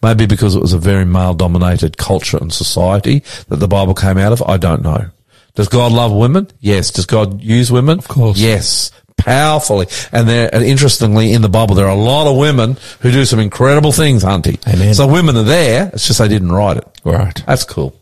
Maybe 0.02 0.26
because 0.26 0.56
it 0.56 0.62
was 0.62 0.72
a 0.72 0.78
very 0.78 1.04
male 1.04 1.34
dominated 1.34 1.96
culture 1.96 2.38
and 2.38 2.52
society 2.52 3.22
that 3.48 3.56
the 3.56 3.68
Bible 3.68 3.94
came 3.94 4.18
out 4.18 4.32
of. 4.32 4.42
I 4.42 4.56
don't 4.56 4.82
know. 4.82 5.10
Does 5.54 5.68
God 5.68 5.92
love 5.92 6.12
women? 6.12 6.48
Yes. 6.60 6.90
Does 6.90 7.06
God 7.06 7.40
use 7.40 7.70
women? 7.70 7.98
Of 7.98 8.08
course. 8.08 8.38
Yes. 8.38 8.90
Powerfully. 9.16 9.86
And 10.10 10.28
there, 10.28 10.52
and 10.52 10.64
interestingly, 10.64 11.32
in 11.32 11.42
the 11.42 11.48
Bible, 11.48 11.76
there 11.76 11.86
are 11.86 11.96
a 11.96 12.00
lot 12.00 12.30
of 12.30 12.36
women 12.36 12.76
who 13.00 13.12
do 13.12 13.24
some 13.24 13.38
incredible 13.38 13.92
things, 13.92 14.24
Hunty. 14.24 14.58
Amen. 14.66 14.94
So 14.94 15.06
women 15.06 15.36
are 15.36 15.44
there. 15.44 15.90
It's 15.92 16.06
just 16.06 16.18
they 16.18 16.28
didn't 16.28 16.50
write 16.50 16.78
it. 16.78 17.00
Right. 17.04 17.40
That's 17.46 17.64
cool. 17.64 17.94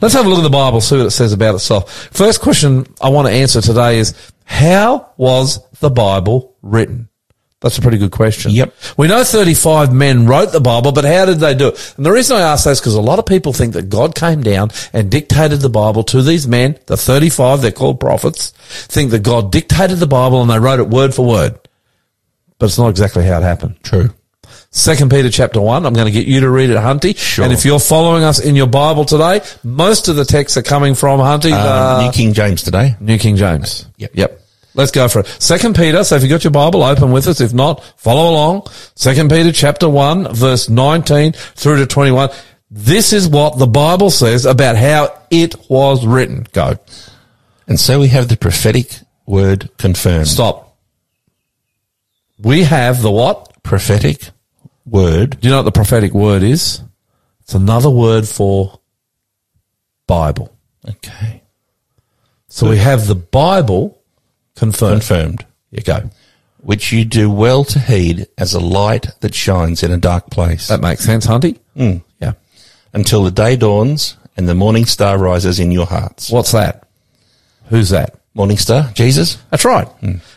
Let's 0.00 0.14
have 0.14 0.26
a 0.26 0.28
look 0.28 0.40
at 0.40 0.42
the 0.42 0.50
Bible, 0.50 0.80
see 0.80 0.96
what 0.96 1.06
it 1.06 1.10
says 1.12 1.32
about 1.32 1.54
itself. 1.54 2.08
First 2.12 2.40
question 2.40 2.86
I 3.00 3.10
want 3.10 3.28
to 3.28 3.32
answer 3.32 3.60
today 3.60 3.98
is, 3.98 4.14
how 4.44 5.12
was 5.16 5.64
the 5.78 5.90
Bible 5.90 6.56
written? 6.60 7.08
That's 7.62 7.78
a 7.78 7.80
pretty 7.80 7.96
good 7.98 8.10
question. 8.10 8.50
Yep. 8.50 8.74
We 8.96 9.06
know 9.06 9.22
35 9.22 9.92
men 9.92 10.26
wrote 10.26 10.50
the 10.52 10.60
Bible, 10.60 10.90
but 10.90 11.04
how 11.04 11.24
did 11.26 11.38
they 11.38 11.54
do 11.54 11.68
it? 11.68 11.94
And 11.96 12.04
the 12.04 12.10
reason 12.10 12.36
I 12.36 12.40
ask 12.40 12.64
that 12.64 12.72
is 12.72 12.80
because 12.80 12.96
a 12.96 13.00
lot 13.00 13.20
of 13.20 13.24
people 13.26 13.52
think 13.52 13.74
that 13.74 13.88
God 13.88 14.14
came 14.16 14.42
down 14.42 14.70
and 14.92 15.10
dictated 15.10 15.60
the 15.60 15.70
Bible 15.70 16.02
to 16.04 16.22
these 16.22 16.48
men, 16.48 16.76
the 16.86 16.96
35, 16.96 17.62
they're 17.62 17.70
called 17.70 18.00
prophets, 18.00 18.50
think 18.68 19.12
that 19.12 19.22
God 19.22 19.52
dictated 19.52 19.98
the 19.98 20.08
Bible 20.08 20.42
and 20.42 20.50
they 20.50 20.58
wrote 20.58 20.80
it 20.80 20.88
word 20.88 21.14
for 21.14 21.24
word. 21.24 21.56
But 22.58 22.66
it's 22.66 22.78
not 22.78 22.88
exactly 22.88 23.24
how 23.24 23.38
it 23.38 23.42
happened. 23.42 23.76
True. 23.84 24.10
Second 24.70 25.10
Peter 25.10 25.30
chapter 25.30 25.60
one. 25.60 25.84
I'm 25.86 25.92
going 25.94 26.06
to 26.06 26.12
get 26.12 26.26
you 26.26 26.40
to 26.40 26.50
read 26.50 26.70
it, 26.70 26.76
Hunty. 26.78 27.16
Sure. 27.16 27.44
And 27.44 27.52
if 27.52 27.64
you're 27.64 27.78
following 27.78 28.24
us 28.24 28.40
in 28.40 28.56
your 28.56 28.66
Bible 28.66 29.04
today, 29.04 29.40
most 29.62 30.08
of 30.08 30.16
the 30.16 30.24
texts 30.24 30.56
are 30.56 30.62
coming 30.62 30.94
from 30.94 31.20
Hunty, 31.20 31.52
Uh, 31.52 31.98
the 31.98 32.06
New 32.06 32.12
King 32.12 32.32
James 32.32 32.62
today. 32.62 32.96
New 32.98 33.18
King 33.18 33.36
James. 33.36 33.86
Yep. 33.98 34.10
Yep. 34.14 34.41
Let's 34.74 34.90
go 34.90 35.08
for 35.08 35.20
it. 35.20 35.26
Second 35.26 35.76
Peter. 35.76 36.02
So 36.04 36.16
if 36.16 36.22
you've 36.22 36.30
got 36.30 36.44
your 36.44 36.50
Bible, 36.50 36.82
open 36.82 37.12
with 37.12 37.26
us. 37.28 37.40
If 37.40 37.52
not, 37.52 37.82
follow 37.96 38.30
along. 38.30 38.66
Second 38.94 39.30
Peter 39.30 39.52
chapter 39.52 39.88
one, 39.88 40.32
verse 40.34 40.68
19 40.68 41.32
through 41.32 41.76
to 41.78 41.86
21. 41.86 42.30
This 42.70 43.12
is 43.12 43.28
what 43.28 43.58
the 43.58 43.66
Bible 43.66 44.10
says 44.10 44.46
about 44.46 44.76
how 44.76 45.14
it 45.30 45.68
was 45.68 46.06
written. 46.06 46.46
Go. 46.52 46.78
And 47.66 47.78
so 47.78 48.00
we 48.00 48.08
have 48.08 48.28
the 48.28 48.36
prophetic 48.36 49.00
word 49.26 49.70
confirmed. 49.76 50.28
Stop. 50.28 50.78
We 52.38 52.62
have 52.62 53.02
the 53.02 53.10
what? 53.10 53.62
Prophetic 53.62 54.30
word. 54.86 55.38
Do 55.40 55.48
you 55.48 55.50
know 55.50 55.58
what 55.58 55.64
the 55.64 55.72
prophetic 55.72 56.12
word 56.12 56.42
is? 56.42 56.82
It's 57.42 57.54
another 57.54 57.90
word 57.90 58.26
for 58.26 58.80
Bible. 60.06 60.56
Okay. 60.88 61.42
So 62.48 62.68
we 62.68 62.78
have 62.78 63.06
the 63.06 63.14
Bible 63.14 64.01
confirmed. 64.66 65.00
Confirmed. 65.02 65.46
You 65.72 65.82
go. 65.82 66.10
Which 66.60 66.92
you 66.92 67.04
do 67.04 67.28
well 67.28 67.64
to 67.64 67.78
heed 67.80 68.26
as 68.38 68.54
a 68.54 68.60
light 68.60 69.06
that 69.20 69.34
shines 69.34 69.82
in 69.82 69.90
a 69.90 69.96
dark 69.96 70.30
place 70.30 70.68
That 70.68 70.80
makes 70.80 71.04
sense, 71.04 71.26
Hunty? 71.26 71.58
Mm. 71.76 72.02
Yeah. 72.20 72.34
until 72.92 73.24
the 73.24 73.32
day 73.32 73.56
dawns 73.56 74.16
and 74.36 74.48
the 74.48 74.54
morning 74.54 74.84
star 74.86 75.18
rises 75.18 75.58
in 75.58 75.72
your 75.72 75.86
hearts. 75.86 76.30
What's 76.30 76.52
that? 76.52 76.86
Who's 77.70 77.90
that? 77.90 78.14
Morning 78.34 78.56
star? 78.56 78.90
Jesus? 78.94 79.36
That's 79.50 79.64
right. 79.64 79.88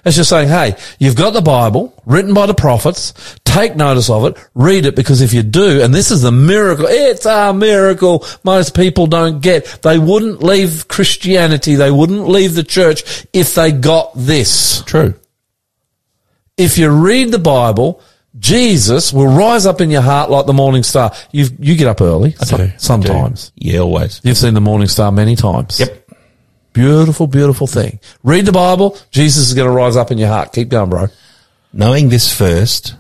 It's 0.04 0.16
just 0.18 0.30
saying, 0.30 0.50
hey, 0.50 0.76
you've 1.00 1.16
got 1.16 1.32
the 1.34 1.42
Bible 1.42 1.94
written 2.06 2.34
by 2.34 2.46
the 2.48 2.54
prophets. 2.56 3.14
Take 3.56 3.78
notice 3.78 4.10
of 4.10 4.26
it. 4.26 4.50
Read 4.54 4.86
it 4.86 4.98
because 4.98 5.22
if 5.22 5.32
you 5.32 5.42
do, 5.42 5.82
and 5.82 5.94
this 5.94 6.12
is 6.12 6.24
the 6.24 6.32
miracle, 6.32 6.88
it's 6.90 7.26
a 7.26 7.54
miracle 7.54 8.26
most 8.44 8.76
people 8.76 9.08
don't 9.08 9.40
get. 9.42 9.80
They 9.82 9.98
wouldn't 9.98 10.44
leave 10.44 10.90
Christianity. 10.90 11.76
They 11.76 11.90
wouldn't 11.90 12.28
leave 12.28 12.54
the 12.54 12.66
church 12.66 13.26
if 13.32 13.56
they 13.56 13.72
got 13.72 14.12
this. 14.14 14.84
True. 14.84 15.14
If 16.58 16.78
you 16.78 16.90
read 16.90 17.32
the 17.32 17.40
Bible, 17.40 18.02
Jesus 18.38 19.14
will 19.14 19.28
rise 19.34 19.66
up 19.66 19.80
in 19.80 19.90
your 19.90 20.02
heart 20.02 20.30
like 20.30 20.48
the 20.48 20.54
morning 20.54 20.84
star. 20.84 21.14
You 21.32 21.48
you 21.58 21.78
get 21.78 21.88
up 21.88 22.02
early 22.02 22.36
I 22.42 22.58
do. 22.58 22.72
sometimes. 22.78 23.54
I 23.56 23.60
do. 23.62 23.70
Yeah, 23.70 23.80
always. 23.80 24.20
You've 24.22 24.38
seen 24.38 24.54
the 24.54 24.60
morning 24.60 24.90
star 24.90 25.14
many 25.14 25.38
times. 25.38 25.80
Yep. 25.80 26.10
Beautiful, 26.74 27.28
beautiful 27.28 27.68
thing. 27.68 28.02
Read 28.22 28.46
the 28.46 28.52
Bible. 28.52 28.98
Jesus 29.12 29.48
is 29.48 29.54
going 29.54 29.70
to 29.70 29.74
rise 29.74 29.96
up 29.96 30.12
in 30.12 30.18
your 30.18 30.28
heart. 30.28 30.52
Keep 30.52 30.68
going, 30.68 30.90
bro. 30.90 31.08
Knowing 31.72 32.10
this 32.10 32.38
first, 32.38 32.96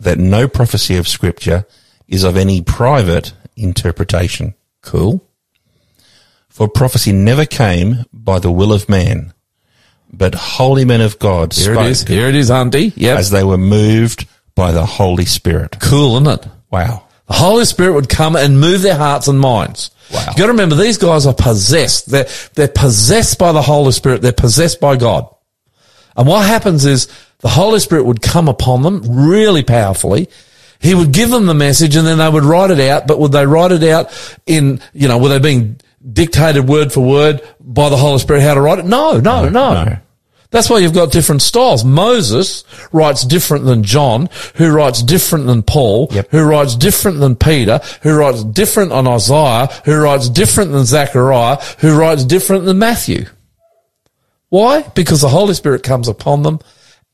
that 0.00 0.18
no 0.18 0.48
prophecy 0.48 0.96
of 0.96 1.08
scripture 1.08 1.66
is 2.06 2.24
of 2.24 2.36
any 2.36 2.62
private 2.62 3.32
interpretation. 3.56 4.54
Cool. 4.82 5.24
For 6.48 6.68
prophecy 6.68 7.12
never 7.12 7.44
came 7.46 8.04
by 8.12 8.38
the 8.38 8.50
will 8.50 8.72
of 8.72 8.88
man, 8.88 9.32
but 10.12 10.34
holy 10.34 10.84
men 10.84 11.00
of 11.00 11.18
God 11.18 11.52
Here 11.52 11.74
spoke 11.74 11.86
it 11.86 11.90
is. 11.90 12.02
Here 12.02 12.28
it 12.28 12.34
is, 12.34 12.50
Hunty. 12.50 12.92
Yep. 12.96 13.18
as 13.18 13.30
they 13.30 13.44
were 13.44 13.58
moved 13.58 14.26
by 14.54 14.72
the 14.72 14.84
Holy 14.84 15.24
Spirit. 15.24 15.76
cool, 15.80 16.16
isn't 16.16 16.40
it? 16.40 16.48
Wow. 16.70 17.04
The 17.28 17.34
Holy 17.34 17.64
Spirit 17.64 17.92
would 17.92 18.08
come 18.08 18.34
and 18.34 18.60
move 18.60 18.82
their 18.82 18.96
hearts 18.96 19.28
and 19.28 19.38
minds. 19.38 19.90
Wow. 20.12 20.20
You 20.30 20.38
got 20.38 20.46
to 20.46 20.52
remember, 20.52 20.74
these 20.74 20.98
guys 20.98 21.26
are 21.26 21.34
possessed. 21.34 22.10
They're, 22.10 22.26
they're 22.54 22.68
possessed 22.68 23.38
by 23.38 23.52
the 23.52 23.62
Holy 23.62 23.92
Spirit. 23.92 24.22
They're 24.22 24.32
possessed 24.32 24.80
by 24.80 24.96
God. 24.96 25.28
And 26.16 26.26
what 26.26 26.44
happens 26.46 26.86
is 26.86 27.06
the 27.40 27.48
Holy 27.48 27.78
Spirit 27.80 28.04
would 28.04 28.22
come 28.22 28.48
upon 28.48 28.82
them 28.82 29.02
really 29.06 29.62
powerfully. 29.62 30.28
He 30.80 30.94
would 30.94 31.12
give 31.12 31.30
them 31.30 31.46
the 31.46 31.54
message 31.54 31.96
and 31.96 32.06
then 32.06 32.18
they 32.18 32.28
would 32.28 32.44
write 32.44 32.70
it 32.70 32.80
out. 32.80 33.06
But 33.06 33.18
would 33.18 33.32
they 33.32 33.46
write 33.46 33.72
it 33.72 33.82
out 33.84 34.10
in, 34.46 34.80
you 34.92 35.08
know, 35.08 35.18
were 35.18 35.28
they 35.28 35.38
being 35.38 35.80
dictated 36.12 36.68
word 36.68 36.92
for 36.92 37.04
word 37.04 37.40
by 37.60 37.88
the 37.88 37.96
Holy 37.96 38.18
Spirit 38.18 38.42
how 38.42 38.54
to 38.54 38.60
write 38.60 38.78
it? 38.78 38.84
No, 38.84 39.18
no, 39.18 39.48
no. 39.48 39.84
no. 39.84 39.96
That's 40.50 40.70
why 40.70 40.78
you've 40.78 40.94
got 40.94 41.12
different 41.12 41.42
styles. 41.42 41.84
Moses 41.84 42.64
writes 42.90 43.22
different 43.24 43.66
than 43.66 43.82
John, 43.82 44.30
who 44.54 44.70
writes 44.70 45.02
different 45.02 45.46
than 45.46 45.62
Paul, 45.62 46.08
Yep. 46.10 46.30
who 46.30 46.42
writes 46.42 46.74
different 46.74 47.20
than 47.20 47.36
Peter, 47.36 47.80
who 48.02 48.14
writes 48.14 48.44
different 48.44 48.92
on 48.92 49.06
Isaiah, 49.06 49.66
who 49.84 49.94
writes 50.00 50.30
different 50.30 50.72
than 50.72 50.86
Zechariah, 50.86 51.56
who 51.80 51.98
writes 51.98 52.24
different 52.24 52.64
than 52.64 52.78
Matthew. 52.78 53.26
Why? 54.48 54.82
Because 54.94 55.20
the 55.20 55.28
Holy 55.28 55.52
Spirit 55.52 55.82
comes 55.82 56.08
upon 56.08 56.42
them 56.42 56.60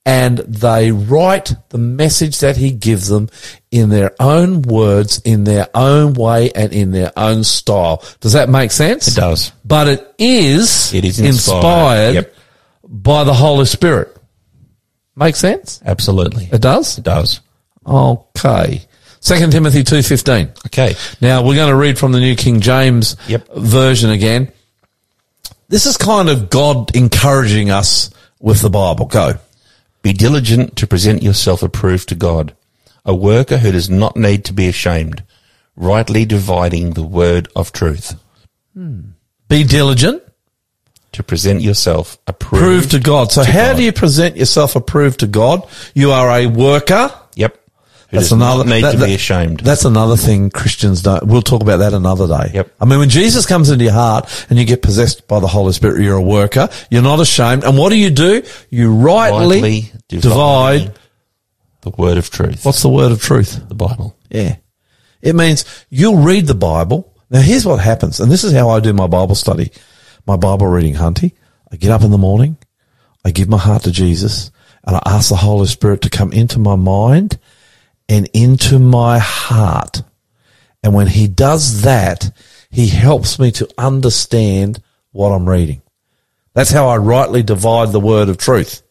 and 0.07 0.39
they 0.39 0.91
write 0.93 1.55
the 1.71 1.79
message 1.79 2.39
that 2.41 2.57
he 2.57 2.71
gives 2.71 3.09
them 3.09 3.31
in 3.71 3.89
their 3.89 4.11
own 4.21 4.61
words, 4.63 5.21
in 5.25 5.45
their 5.45 5.69
own 5.75 6.13
way, 6.15 6.51
and 6.53 6.73
in 6.73 6.91
their 6.93 7.11
own 7.17 7.43
style. 7.45 8.03
Does 8.21 8.33
that 8.35 8.49
make 8.49 8.71
sense? 8.71 9.09
It 9.09 9.17
does. 9.17 9.51
But 9.65 9.89
it 9.89 10.15
is, 10.19 10.93
It 10.93 11.05
is 11.05 11.21
inspired, 11.21 11.27
inspired. 11.29 12.15
Yep. 12.15 12.35
by 12.87 13.25
the 13.25 13.35
Holy 13.35 13.65
Spirit. 13.65 14.15
Make 15.17 15.37
sense? 15.37 15.81
Absolutely. 15.87 16.49
It 16.53 16.61
does? 16.61 16.99
It 16.99 17.05
does. 17.05 17.41
Okay. 17.87 18.83
Second 19.21 19.53
Timothy 19.53 19.85
2.15. 19.85 20.67
Okay. 20.67 20.95
Now 21.23 21.43
we're 21.43 21.55
going 21.55 21.71
to 21.71 21.77
read 21.77 21.99
from 21.99 22.13
the 22.13 22.21
New 22.21 22.37
King 22.37 22.61
James 22.61 23.17
Yep. 23.29 23.55
version 23.57 24.11
again. 24.11 24.53
This 25.69 25.87
is 25.87 25.97
kind 25.97 26.29
of 26.29 26.51
God 26.51 26.95
encouraging 26.95 27.71
us 27.71 28.11
with 28.39 28.61
the 28.61 28.69
Bible. 28.69 29.07
Go. 29.07 29.35
Be 30.05 30.13
diligent 30.13 30.77
to 30.77 30.87
present 30.87 31.23
yourself 31.23 31.63
approved 31.63 32.11
to 32.11 32.15
God, 32.15 32.55
a 33.07 33.15
worker 33.15 33.57
who 33.57 33.73
does 33.73 33.89
not 33.89 34.19
need 34.19 34.45
to 34.45 34.53
be 34.53 34.69
ashamed, 34.69 35.23
rightly 35.77 36.27
dividing 36.27 36.91
the 36.91 37.03
word 37.03 37.49
of 37.57 37.73
truth. 37.73 38.15
Hmm. 38.75 39.01
Be 39.49 39.65
diligent. 39.65 40.23
To 41.13 41.23
present 41.23 41.63
yourself 41.63 42.19
approved. 42.27 42.63
Prove 42.63 42.91
to 42.91 42.99
God. 42.99 43.33
So 43.33 43.45
to 43.45 43.51
how 43.51 43.71
God. 43.71 43.77
do 43.79 43.83
you 43.85 43.93
present 43.93 44.37
yourself 44.37 44.77
approved 44.77 45.21
to 45.21 45.27
God? 45.27 45.67
You 45.95 46.11
are 46.11 46.29
a 46.29 46.49
worker. 46.49 47.11
That's 48.15 48.33
another 48.33 48.65
not 48.65 48.75
need 48.75 48.85
that- 48.85 48.93
to 48.93 48.99
that- 48.99 49.07
be 49.07 49.15
ashamed. 49.15 49.61
That's 49.61 49.85
another 49.85 50.17
thing 50.17 50.51
Christians 50.51 51.03
don't. 51.03 51.27
We'll 51.27 51.43
talk 51.43 51.63
about 51.63 51.79
that 51.79 51.93
another 51.93 52.27
day. 52.27 52.51
Yep. 52.55 52.71
I 52.81 52.85
mean, 52.85 52.99
when 52.99 53.09
Jesus 53.11 53.47
comes 53.47 53.71
into 53.71 53.85
your 53.85 53.93
heart 53.93 54.29
and 54.51 54.59
you 54.59 54.65
get 54.65 54.83
possessed 54.83 55.27
by 55.29 55.41
the 55.41 55.47
Holy 55.49 55.73
Spirit, 55.73 56.03
you're 56.03 56.17
a 56.17 56.23
worker. 56.23 56.69
You're 56.91 57.03
not 57.03 57.21
ashamed. 57.21 57.65
And 57.65 57.77
what 57.79 57.91
do 57.91 57.97
you 57.97 58.11
do? 58.11 58.43
You 58.71 58.93
rightly, 58.93 59.61
Rightly 59.61 59.93
divide. 60.09 60.79
divide 60.81 60.93
the 61.83 61.91
word 61.91 62.17
of 62.19 62.31
truth. 62.31 62.65
What's 62.65 62.83
the 62.83 62.89
word 62.89 63.13
of 63.13 63.21
truth? 63.21 63.61
the 63.69 63.75
Bible? 63.75 64.17
Yeah. 64.31 64.57
It 65.23 65.35
means 65.35 65.65
you'll 65.91 66.17
read 66.19 66.47
the 66.47 66.55
Bible. 66.55 67.13
Now 67.31 67.41
here's 67.41 67.65
what 67.67 67.81
happens. 67.81 68.21
And 68.21 68.31
this 68.31 68.45
is 68.45 68.53
how 68.53 68.69
I 68.71 68.81
do 68.81 68.93
my 68.93 69.07
Bible 69.07 69.35
study, 69.35 69.71
my 70.27 70.37
Bible 70.37 70.67
reading, 70.67 70.95
Hunty. 70.95 71.33
I 71.73 71.77
get 71.77 71.91
up 71.91 72.03
in 72.03 72.11
the 72.11 72.19
morning. 72.19 72.57
I 73.25 73.31
give 73.31 73.49
my 73.49 73.59
heart 73.59 73.83
to 73.85 73.91
Jesus 73.91 74.51
and 74.87 74.97
I 74.97 75.03
ask 75.07 75.31
the 75.31 75.37
Holy 75.37 75.67
Spirit 75.67 76.03
to 76.03 76.11
come 76.11 76.31
into 76.33 76.59
my 76.59 76.77
mind 76.77 77.39
and 78.09 78.29
into 78.33 78.79
my 78.79 79.19
heart. 79.19 80.03
And 80.83 80.95
when 80.95 81.07
he 81.07 81.29
does 81.29 81.83
that, 81.83 82.31
he 82.71 82.89
helps 82.89 83.39
me 83.39 83.51
to 83.53 83.69
understand 83.79 84.83
what 85.13 85.31
I'm 85.31 85.49
reading. 85.49 85.83
That's 86.55 86.71
how 86.71 86.89
I 86.89 86.99
rightly 86.99 87.43
divide 87.43 87.93
the 87.93 88.01
word 88.01 88.29
of 88.29 88.37
truth. 88.37 88.83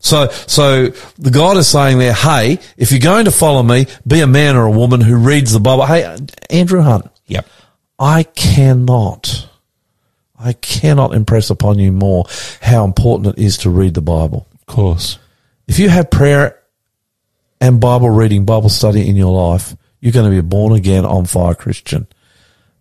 So, 0.00 0.28
so 0.28 0.88
the 1.18 1.30
God 1.30 1.56
is 1.56 1.68
saying 1.68 1.98
there, 1.98 2.12
hey, 2.14 2.58
if 2.76 2.90
you're 2.90 3.00
going 3.00 3.26
to 3.26 3.30
follow 3.30 3.62
me, 3.62 3.86
be 4.06 4.20
a 4.20 4.26
man 4.26 4.56
or 4.56 4.64
a 4.64 4.70
woman 4.70 5.00
who 5.00 5.16
reads 5.16 5.52
the 5.52 5.60
Bible. 5.60 5.86
Hey, 5.86 6.16
Andrew 6.48 6.80
Hunt, 6.80 7.10
Yep. 7.26 7.46
I 7.98 8.22
cannot, 8.22 9.48
I 10.38 10.54
cannot 10.54 11.14
impress 11.14 11.50
upon 11.50 11.78
you 11.78 11.92
more 11.92 12.24
how 12.60 12.84
important 12.84 13.38
it 13.38 13.42
is 13.42 13.58
to 13.58 13.70
read 13.70 13.94
the 13.94 14.00
Bible. 14.00 14.48
Of 14.54 14.66
course. 14.66 15.18
If 15.68 15.78
you 15.78 15.90
have 15.90 16.10
prayer 16.10 16.59
and 17.60 17.80
Bible 17.80 18.10
reading, 18.10 18.44
Bible 18.44 18.68
study 18.68 19.08
in 19.08 19.16
your 19.16 19.32
life, 19.32 19.76
you're 20.00 20.12
going 20.12 20.24
to 20.24 20.30
be 20.30 20.38
a 20.38 20.42
born 20.42 20.72
again 20.72 21.04
on 21.04 21.26
fire 21.26 21.54
Christian. 21.54 22.06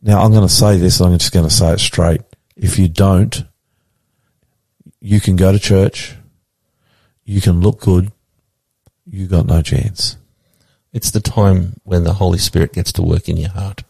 Now, 0.02 0.22
I'm 0.22 0.32
going 0.32 0.48
to 0.48 0.54
say 0.54 0.78
this, 0.78 1.00
and 1.00 1.12
I'm 1.12 1.20
just 1.20 1.34
going 1.34 1.48
to 1.48 1.54
say 1.54 1.74
it 1.74 1.80
straight. 1.80 2.22
If 2.56 2.80
you 2.80 2.88
don't, 2.88 3.44
you 5.02 5.20
can 5.20 5.36
go 5.36 5.52
to 5.52 5.60
church, 5.60 6.16
you 7.26 7.42
can 7.42 7.62
look 7.62 7.82
good, 7.82 8.12
you 9.06 9.28
got 9.28 9.46
no 9.46 9.62
chance. 9.62 10.18
It's 10.94 11.12
the 11.12 11.20
time 11.20 11.80
when 11.84 12.04
the 12.04 12.14
Holy 12.14 12.40
Spirit 12.40 12.74
gets 12.74 12.94
to 12.94 13.02
work 13.02 13.30
in 13.30 13.38
your 13.38 13.50
heart. 13.50 13.84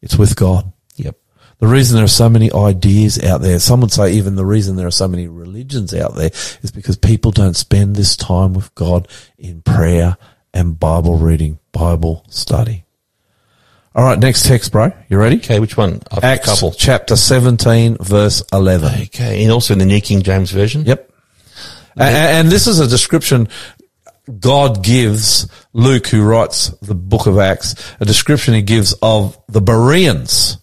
It's 0.00 0.16
with 0.16 0.36
God. 0.36 0.72
Yep. 0.96 1.16
The 1.58 1.66
reason 1.66 1.96
there 1.96 2.04
are 2.04 2.08
so 2.08 2.28
many 2.28 2.52
ideas 2.52 3.22
out 3.22 3.40
there, 3.40 3.58
some 3.58 3.80
would 3.80 3.92
say 3.92 4.12
even 4.12 4.36
the 4.36 4.44
reason 4.44 4.76
there 4.76 4.86
are 4.86 4.92
so 4.92 5.08
many 5.08 5.26
religions 5.26 5.94
out 5.94 6.14
there 6.14 6.30
is 6.62 6.70
because 6.70 6.96
people 6.96 7.30
don't 7.30 7.56
spend 7.56 7.96
this 7.96 8.16
time 8.16 8.52
with 8.52 8.74
God 8.74 9.08
in 9.38 9.62
prayer 9.62 10.16
and 10.56 10.80
Bible 10.80 11.18
reading, 11.18 11.58
Bible 11.70 12.24
study. 12.30 12.84
All 13.94 14.04
right, 14.04 14.18
next 14.18 14.46
text, 14.46 14.72
bro. 14.72 14.90
You 15.08 15.18
ready? 15.18 15.36
Okay, 15.36 15.60
which 15.60 15.76
one? 15.76 16.00
I've 16.10 16.24
Acts 16.24 16.46
couple. 16.46 16.72
chapter 16.72 17.14
17 17.14 17.98
verse 18.00 18.42
11. 18.52 19.02
Okay, 19.04 19.42
and 19.42 19.52
also 19.52 19.74
in 19.74 19.78
the 19.78 19.84
New 19.86 20.00
King 20.00 20.22
James 20.22 20.50
Version. 20.50 20.84
Yep. 20.86 21.10
A- 21.98 22.02
a- 22.02 22.06
And, 22.06 22.48
this 22.50 22.66
is 22.66 22.78
a 22.80 22.86
description 22.86 23.48
God 24.40 24.82
gives 24.82 25.46
Luke, 25.72 26.06
who 26.08 26.22
writes 26.22 26.68
the 26.82 26.94
book 26.94 27.26
of 27.26 27.38
Acts, 27.38 27.74
a 28.00 28.04
description 28.06 28.54
he 28.54 28.62
gives 28.62 28.94
of 29.02 29.38
the 29.48 29.60
Bereans, 29.60 30.58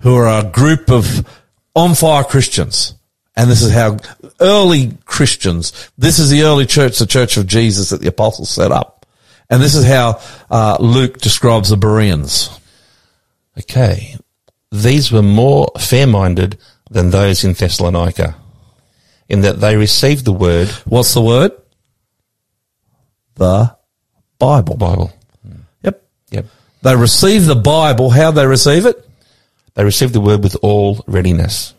who 0.00 0.14
are 0.16 0.40
a 0.40 0.44
group 0.50 0.90
of 0.90 1.24
on 1.74 1.94
fire 1.94 2.24
Christians. 2.24 2.94
And 3.34 3.50
this 3.50 3.62
is 3.62 3.72
how 3.72 3.96
early 4.40 4.98
Christians, 5.04 5.90
this 5.96 6.18
is 6.18 6.28
the 6.30 6.42
early 6.42 6.66
church, 6.66 6.98
the 6.98 7.06
church 7.06 7.36
of 7.38 7.46
Jesus 7.46 7.90
that 7.90 8.00
the 8.00 8.08
apostles 8.08 8.50
set 8.50 8.70
up. 8.72 9.01
And 9.52 9.60
this 9.60 9.74
is 9.74 9.84
how 9.84 10.18
uh, 10.50 10.78
Luke 10.80 11.18
describes 11.18 11.68
the 11.68 11.76
Bereans. 11.76 12.58
Okay. 13.58 14.16
These 14.70 15.12
were 15.12 15.20
more 15.20 15.70
fair-minded 15.78 16.56
than 16.90 17.10
those 17.10 17.44
in 17.44 17.52
Thessalonica, 17.52 18.34
in 19.28 19.42
that 19.42 19.60
they 19.60 19.76
received 19.76 20.24
the 20.24 20.32
word, 20.32 20.68
What's 20.86 21.12
the 21.12 21.20
word? 21.20 21.52
The 23.34 23.76
Bible. 24.38 24.78
Bible. 24.78 25.12
Yep. 25.82 26.02
Yep. 26.30 26.46
They 26.80 26.96
receive 26.96 27.44
the 27.44 27.54
Bible. 27.54 28.08
How 28.08 28.30
they 28.30 28.46
receive 28.46 28.86
it? 28.86 29.06
They 29.74 29.84
received 29.84 30.14
the 30.14 30.20
word 30.22 30.42
with 30.42 30.56
all 30.62 31.04
readiness 31.06 31.74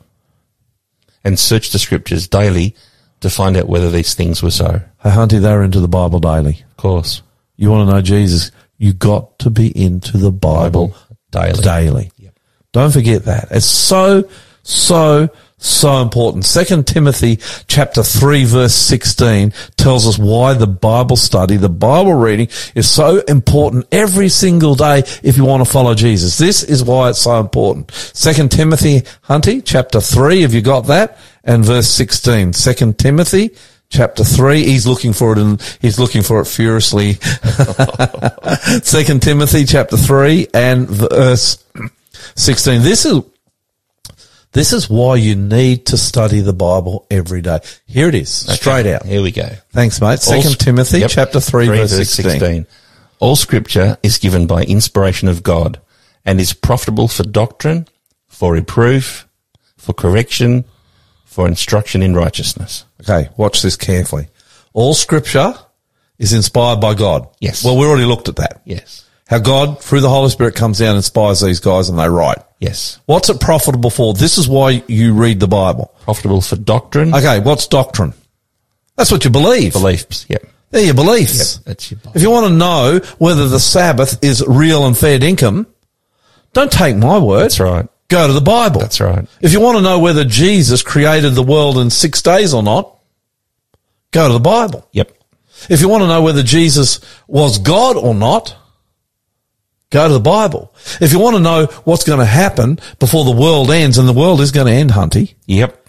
and 1.23 1.39
searched 1.39 1.71
the 1.71 1.79
scriptures 1.79 2.27
daily 2.27 2.75
to 3.21 3.31
find 3.31 3.57
out 3.57 3.67
whether 3.67 3.89
these 3.89 4.13
things 4.13 4.43
were 4.43 4.51
so. 4.51 4.79
Hey, 5.01 5.09
Hunty, 5.09 5.41
they're 5.41 5.63
into 5.63 5.79
the 5.79 5.87
Bible 5.87 6.19
daily. 6.19 6.63
Of 6.69 6.77
course. 6.77 7.23
You 7.55 7.71
want 7.71 7.89
to 7.89 7.95
know 7.95 8.01
Jesus? 8.01 8.51
You 8.77 8.93
got 8.93 9.39
to 9.39 9.49
be 9.49 9.67
into 9.79 10.17
the 10.17 10.31
Bible, 10.31 10.95
Daily. 11.31 11.61
daily. 11.63 12.11
Don't 12.73 12.91
forget 12.91 13.25
that. 13.25 13.49
It's 13.51 13.67
so, 13.67 14.27
so, 14.63 15.29
so 15.59 16.01
important. 16.01 16.43
Second 16.43 16.87
Timothy 16.87 17.37
chapter 17.67 18.01
three 18.01 18.45
verse 18.45 18.73
16 18.73 19.53
tells 19.77 20.07
us 20.07 20.17
why 20.17 20.55
the 20.55 20.65
Bible 20.65 21.15
study, 21.15 21.55
the 21.55 21.69
Bible 21.69 22.15
reading 22.15 22.47
is 22.73 22.89
so 22.89 23.19
important 23.27 23.87
every 23.91 24.27
single 24.27 24.73
day 24.73 25.03
if 25.21 25.37
you 25.37 25.45
want 25.45 25.63
to 25.63 25.71
follow 25.71 25.93
Jesus. 25.93 26.39
This 26.39 26.63
is 26.63 26.83
why 26.83 27.09
it's 27.09 27.21
so 27.21 27.39
important. 27.39 27.91
Second 27.91 28.51
Timothy, 28.51 29.01
Hunty, 29.23 29.61
chapter 29.63 30.01
three, 30.01 30.41
have 30.41 30.55
you 30.55 30.61
got 30.61 30.87
that? 30.87 31.19
And 31.43 31.63
verse 31.63 31.87
16. 31.89 32.53
Second 32.53 32.97
Timothy 32.97 33.51
chapter 33.93 34.23
three. 34.23 34.63
He's 34.63 34.85
looking 34.85 35.13
for 35.13 35.31
it 35.31 35.37
and 35.37 35.61
he's 35.79 35.99
looking 35.99 36.23
for 36.23 36.41
it 36.41 36.45
furiously. 36.45 37.13
Second 38.83 39.21
Timothy 39.21 39.65
chapter 39.65 39.95
three 39.95 40.47
and 40.53 40.89
verse 40.89 41.63
16. 42.35 42.81
This 42.81 43.05
is, 43.05 43.21
this 44.51 44.73
is 44.73 44.89
why 44.89 45.15
you 45.15 45.35
need 45.35 45.85
to 45.87 45.97
study 45.97 46.41
the 46.41 46.53
Bible 46.53 47.05
every 47.09 47.41
day. 47.41 47.59
Here 47.85 48.09
it 48.09 48.15
is, 48.15 48.29
straight 48.31 48.87
out. 48.87 49.05
Here 49.05 49.21
we 49.21 49.31
go. 49.31 49.49
Thanks, 49.71 50.01
mate. 50.01 50.19
Second 50.19 50.51
sc- 50.51 50.59
Timothy 50.59 50.99
Yep. 50.99 51.11
chapter 51.11 51.39
three, 51.39 51.67
verse 51.67 52.09
16. 52.09 52.65
All 53.19 53.35
scripture 53.35 53.97
is 54.03 54.17
given 54.17 54.47
by 54.47 54.63
inspiration 54.63 55.29
of 55.29 55.43
God 55.43 55.79
and 56.25 56.41
is 56.41 56.53
profitable 56.53 57.07
for 57.07 57.23
doctrine, 57.23 57.87
for 58.27 58.53
reproof, 58.53 59.27
for 59.77 59.93
correction, 59.93 60.65
for 61.33 61.47
instruction 61.47 62.01
in 62.03 62.15
righteousness. 62.15 62.85
Okay, 63.01 63.29
watch 63.37 63.61
this 63.61 63.75
carefully. 63.75 64.27
All 64.73 64.93
scripture 64.93 65.53
is 66.19 66.31
inspired 66.33 66.79
by 66.79 66.93
God. 66.93 67.27
Yes. 67.39 67.63
Well, 67.65 67.77
we 67.77 67.85
already 67.85 68.05
looked 68.05 68.29
at 68.29 68.37
that. 68.37 68.61
Yes. 68.65 69.05
How 69.27 69.39
God, 69.39 69.81
through 69.81 70.01
the 70.01 70.09
Holy 70.09 70.29
Spirit, 70.29 70.55
comes 70.55 70.79
down 70.79 70.89
and 70.89 70.97
inspires 70.97 71.41
these 71.41 71.59
guys 71.59 71.89
and 71.89 71.97
they 71.97 72.07
write. 72.07 72.37
Yes. 72.59 72.99
What's 73.05 73.29
it 73.29 73.39
profitable 73.39 73.89
for? 73.89 74.13
This 74.13 74.37
is 74.37 74.47
why 74.47 74.83
you 74.87 75.13
read 75.13 75.39
the 75.39 75.47
Bible. 75.47 75.93
Profitable 76.01 76.41
for 76.41 76.55
doctrine, 76.55 77.13
Okay, 77.13 77.39
what's 77.39 77.67
doctrine? 77.67 78.13
That's 78.95 79.11
what 79.11 79.25
you 79.25 79.31
believe. 79.31 79.73
beliefs. 79.73 80.25
Yep. 80.29 80.45
They're 80.69 80.85
your 80.85 80.93
beliefs. 80.93 81.55
Yep. 81.57 81.65
That's 81.65 81.91
your 81.91 81.99
If 82.13 82.21
you 82.21 82.29
want 82.31 82.47
to 82.47 82.53
know 82.53 82.99
whether 83.17 83.47
the 83.47 83.59
Sabbath 83.59 84.23
is 84.23 84.43
real 84.47 84.85
and 84.85 84.97
fair 84.97 85.23
income, 85.23 85.67
don't 86.53 86.71
take 86.71 86.95
my 86.95 87.17
word. 87.17 87.43
That's 87.43 87.59
right. 87.59 87.87
Go 88.13 88.27
to 88.27 88.33
the 88.33 88.41
Bible. 88.41 88.79
That's 88.79 89.01
right. 89.01 89.25
If 89.41 89.53
you 89.53 89.59
want 89.59 89.77
to 89.77 89.81
know 89.81 89.97
whether 89.97 90.23
Jesus 90.23 90.83
created 90.83 91.31
the 91.33 91.41
world 91.41 91.79
in 91.79 91.89
six 91.89 92.21
days 92.21 92.53
or 92.53 92.61
not, 92.61 92.95
go 94.11 94.27
to 94.27 94.33
the 94.33 94.39
Bible. 94.39 94.87
Yep. 94.91 95.11
If 95.67 95.81
you 95.81 95.89
want 95.89 96.03
to 96.03 96.07
know 96.07 96.21
whether 96.21 96.43
Jesus 96.43 96.99
was 97.27 97.57
God 97.57 97.95
or 97.97 98.13
not, 98.13 98.55
go 99.89 100.07
to 100.07 100.13
the 100.13 100.19
Bible. 100.19 100.71
If 101.01 101.11
you 101.11 101.17
want 101.17 101.37
to 101.37 101.41
know 101.41 101.65
what's 101.85 102.03
going 102.03 102.19
to 102.19 102.25
happen 102.25 102.77
before 102.99 103.25
the 103.25 103.31
world 103.31 103.71
ends, 103.71 103.97
and 103.97 104.07
the 104.07 104.13
world 104.13 104.41
is 104.41 104.51
going 104.51 104.67
to 104.67 104.73
end, 104.73 104.91
Hunty, 104.91 105.33
Yep. 105.47 105.83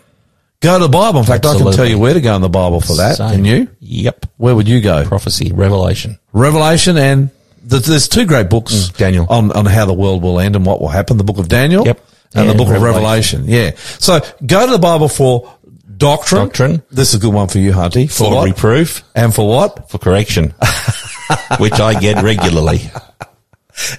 go 0.60 0.78
to 0.78 0.84
the 0.84 0.88
Bible. 0.88 1.20
In 1.20 1.26
fact, 1.26 1.44
I 1.44 1.58
can 1.58 1.72
tell 1.72 1.84
you 1.86 1.98
where 1.98 2.14
to 2.14 2.22
go 2.22 2.34
in 2.36 2.40
the 2.40 2.48
Bible 2.48 2.80
for 2.80 2.96
that. 2.96 3.16
Same. 3.18 3.30
Can 3.32 3.44
you? 3.44 3.68
Yep. 3.80 4.26
Where 4.38 4.54
would 4.54 4.66
you 4.68 4.80
go? 4.80 5.04
Prophecy, 5.04 5.52
revelation. 5.52 6.18
Revelation 6.32 6.96
and 6.96 7.28
th- 7.68 7.84
there's 7.84 8.08
two 8.08 8.24
great 8.24 8.48
books, 8.48 8.72
Mm, 8.88 8.96
Daniel. 8.96 9.26
on, 9.28 9.52
on 9.52 9.66
how 9.66 9.84
the 9.84 9.92
world 9.92 10.22
will 10.22 10.40
end 10.40 10.56
and 10.56 10.64
what 10.64 10.80
will 10.80 10.88
happen. 10.88 11.18
The 11.18 11.24
book 11.24 11.36
of 11.38 11.48
Daniel 11.48 11.84
Yep. 11.84 12.00
And 12.34 12.46
the 12.48 12.50
And 12.52 12.58
book 12.58 12.68
of 12.68 12.82
Revelation. 12.82 13.42
Revelation. 13.42 13.44
Yeah. 13.46 13.70
So 13.98 14.20
go 14.44 14.66
to 14.66 14.72
the 14.72 14.78
Bible 14.78 15.08
for 15.08 15.52
doctrine. 15.96 16.42
Doctrine. 16.46 16.82
This 16.90 17.10
is 17.10 17.14
a 17.14 17.18
good 17.18 17.32
one 17.32 17.48
for 17.48 17.58
you, 17.58 17.72
Hunty. 17.72 18.08
For, 18.10 18.30
For 18.30 18.44
reproof, 18.44 19.02
and 19.14 19.34
for 19.34 19.48
what? 19.48 19.90
for 19.90 19.98
correction, 19.98 20.50
which 21.58 21.74
I 21.80 21.98
get 21.98 22.22
regularly. 22.22 22.80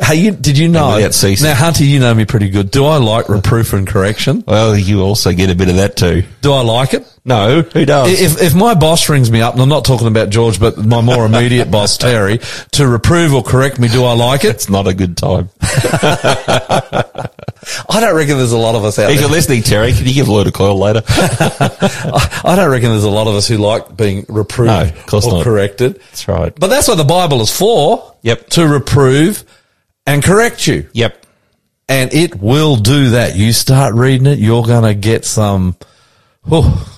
Hey, 0.02 0.16
you, 0.16 0.32
did 0.32 0.58
you 0.58 0.70
know? 0.70 0.98
Now, 0.98 1.54
Hunty, 1.54 1.86
you 1.86 2.00
know 2.00 2.14
me 2.14 2.24
pretty 2.26 2.50
good. 2.50 2.72
Do 2.72 2.86
I 2.86 2.98
like 2.98 3.28
reproof 3.28 3.74
and 3.74 3.86
correction? 3.86 4.44
Well, 4.48 4.76
you 4.78 5.02
also 5.02 5.34
get 5.34 5.50
a 5.50 5.56
bit 5.56 5.68
of 5.70 5.76
that 5.78 5.98
too. 5.98 6.24
Do 6.42 6.54
I 6.54 6.62
like 6.62 6.94
it? 6.94 7.06
No, 7.28 7.62
who 7.64 7.86
does? 7.86 8.22
If, 8.22 8.40
if 8.40 8.54
my 8.54 8.76
boss 8.76 9.10
rings 9.10 9.32
me 9.32 9.42
up, 9.42 9.54
and 9.54 9.62
I'm 9.64 9.68
not 9.70 9.84
talking 9.84 10.06
about 10.08 10.30
George, 10.30 10.60
but 10.60 10.78
my 10.78 11.02
more 11.02 11.26
immediate 11.26 11.72
boss, 11.72 11.98
Terry, 12.00 12.40
to 12.74 12.88
reprove 12.88 13.34
or 13.34 13.42
correct 13.42 13.80
me, 13.80 13.88
do 13.88 14.04
I 14.06 14.14
like 14.14 14.44
it? 14.44 14.50
it's 14.52 14.70
not 14.70 14.86
a 14.88 14.94
good 14.94 15.18
time. 15.18 15.50
I 17.90 18.00
don't 18.00 18.16
reckon 18.16 18.38
there's 18.38 18.52
a 18.52 18.58
lot 18.58 18.76
of 18.76 18.84
us 18.86 19.00
out 19.00 19.10
If 19.10 19.16
there. 19.16 19.22
you're 19.22 19.32
listening, 19.32 19.64
Terry, 19.64 19.92
can 19.94 20.06
you 20.06 20.14
give 20.14 20.30
Lloyd 20.30 20.46
a 20.48 20.52
call 20.52 20.78
later? 20.78 21.02
I 21.08 22.42
I 22.46 22.56
don't 22.56 22.70
reckon 22.70 22.90
there's 22.92 23.04
a 23.04 23.10
lot 23.10 23.28
of 23.28 23.34
us 23.36 23.48
who 23.48 23.58
like 23.58 23.98
being 23.98 24.26
reproved 24.30 24.68
No, 24.72 24.82
of 24.84 25.06
course 25.08 25.26
or 25.26 25.34
not. 25.34 25.44
corrected. 25.44 25.96
That's 26.12 26.28
right. 26.28 26.54
But 26.58 26.68
that's 26.68 26.88
what 26.88 26.96
the 26.96 27.04
Bible 27.04 27.42
is 27.42 27.50
for. 27.56 28.14
Yep. 28.22 28.50
To 28.52 28.68
reprove 28.68 29.44
and 30.06 30.24
correct 30.24 30.68
you. 30.68 30.88
Yep. 30.94 31.26
And 31.90 32.14
it 32.14 32.36
will 32.36 32.76
do 32.76 33.12
that. 33.12 33.36
You 33.36 33.52
start 33.54 33.94
reading 33.96 34.28
it, 34.28 34.38
you're 34.40 34.64
going 34.64 34.84
to 34.84 34.94
get 34.94 35.26
some, 35.26 35.76
oh, 36.52 36.95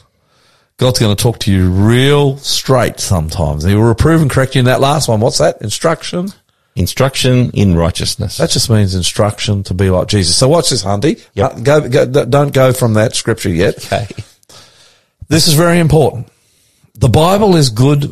God's 0.77 0.99
going 0.99 1.15
to 1.15 1.21
talk 1.21 1.39
to 1.39 1.51
you 1.51 1.69
real 1.69 2.37
straight 2.37 2.99
sometimes. 2.99 3.63
He 3.63 3.73
will 3.73 3.83
reprove 3.83 4.21
and 4.21 4.29
correct 4.29 4.53
you 4.55 4.59
in 4.59 4.65
that 4.65 4.79
last 4.79 5.07
one. 5.07 5.19
What's 5.19 5.39
that? 5.39 5.59
Instruction? 5.61 6.29
Instruction 6.75 7.49
in 7.55 7.75
righteousness. 7.75 8.37
That 8.37 8.51
just 8.51 8.69
means 8.69 8.93
instruction 8.93 9.63
to 9.63 9.73
be 9.73 9.89
like 9.89 10.07
Jesus. 10.07 10.37
So 10.37 10.47
watch 10.47 10.69
this, 10.69 10.83
Hunty. 10.83 11.19
Yep. 11.33 11.51
Uh, 11.51 11.59
Go, 11.61 11.89
go, 11.89 12.25
don't 12.25 12.53
go 12.53 12.73
from 12.73 12.93
that 12.93 13.15
scripture 13.15 13.49
yet. 13.49 13.77
okay. 13.91 14.07
This 15.29 15.47
is 15.47 15.55
very 15.55 15.79
important. 15.79 16.27
The 16.93 17.09
Bible 17.09 17.55
is 17.55 17.69
good 17.71 18.03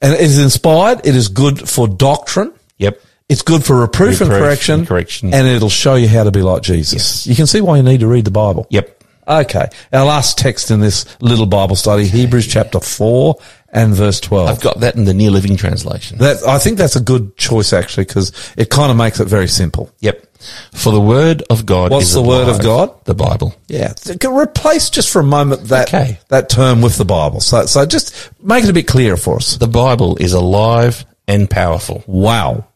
and 0.00 0.14
it 0.14 0.20
is 0.20 0.38
inspired. 0.38 1.04
It 1.04 1.16
is 1.16 1.26
good 1.28 1.68
for 1.68 1.88
doctrine. 1.88 2.52
Yep. 2.78 3.00
It's 3.28 3.42
good 3.42 3.64
for 3.64 3.80
reproof, 3.80 4.20
and, 4.20 4.30
correction, 4.30 4.80
and 4.80 4.88
correction. 4.88 5.32
and 5.34 5.46
it'll 5.48 5.70
show 5.70 5.94
you 5.96 6.06
how 6.06 6.24
to 6.24 6.30
be 6.30 6.42
like 6.42 6.62
Jesus. 6.62 6.92
Yes. 6.92 7.26
You 7.26 7.34
can 7.34 7.46
see 7.46 7.60
why 7.60 7.78
you 7.78 7.82
need 7.82 8.00
to 8.00 8.06
read 8.06 8.24
the 8.26 8.30
Bible. 8.30 8.66
Yep. 8.70 9.01
Okay. 9.26 9.68
Our 9.92 10.04
last 10.04 10.38
text 10.38 10.70
in 10.70 10.80
this 10.80 11.04
little 11.20 11.46
Bible 11.46 11.76
study, 11.76 12.06
Hebrews 12.06 12.46
chapter 12.46 12.80
4 12.80 13.36
and 13.72 13.94
verse 13.94 14.20
12. 14.20 14.48
I've 14.48 14.60
got 14.60 14.80
that 14.80 14.96
in 14.96 15.04
the 15.04 15.14
New 15.14 15.30
Living 15.30 15.56
Translation. 15.56 16.18
that, 16.18 16.42
I 16.46 16.58
think 16.58 16.76
that's 16.78 16.96
a 16.96 17.00
good 17.00 17.36
choice 17.36 17.72
actually 17.72 18.04
because 18.04 18.32
it 18.56 18.68
kind 18.68 18.90
of 18.90 18.96
makes 18.96 19.20
it 19.20 19.26
very 19.26 19.48
simple. 19.48 19.90
Yep. 20.00 20.26
For 20.72 20.90
the 20.92 21.00
word 21.00 21.42
of 21.50 21.64
God 21.64 21.92
What's 21.92 22.06
is 22.06 22.14
the 22.14 22.22
word 22.22 22.48
of. 22.48 22.60
God? 22.60 23.04
The 23.04 23.14
Bible. 23.14 23.54
Yeah. 23.68 23.94
Replace 24.26 24.90
just 24.90 25.10
for 25.10 25.20
a 25.20 25.24
moment 25.24 25.64
that, 25.68 25.88
Okay. 25.88 26.18
that 26.28 26.48
term 26.50 26.82
with 26.82 26.96
the 26.98 27.04
Bible. 27.04 27.40
So, 27.40 27.64
so 27.66 27.86
just 27.86 28.30
make 28.42 28.64
it 28.64 28.70
a 28.70 28.72
bit 28.72 28.88
clearer 28.88 29.16
for 29.16 29.36
us. 29.36 29.56
The 29.56 29.68
Bible 29.68 30.16
is 30.16 30.32
alive 30.32 31.04
and 31.28 31.48
powerful. 31.48 32.02
Wow. 32.08 32.66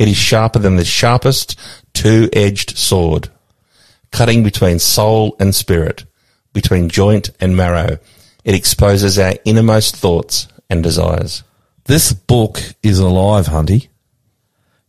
It 0.00 0.08
is 0.08 0.16
sharper 0.16 0.58
than 0.58 0.76
the 0.76 0.84
sharpest 0.84 1.56
two-edged 1.94 2.76
sword, 2.76 3.30
cutting 4.12 4.42
between 4.42 4.78
soul 4.78 5.36
and 5.38 5.54
spirit, 5.54 6.04
between 6.52 6.88
joint 6.88 7.30
and 7.40 7.56
marrow. 7.56 7.98
It 8.44 8.54
exposes 8.54 9.18
our 9.18 9.34
innermost 9.44 9.96
thoughts 9.96 10.48
and 10.68 10.82
desires. 10.82 11.42
This 11.84 12.12
book 12.12 12.60
is 12.82 12.98
alive, 12.98 13.46
Hunty. 13.46 13.88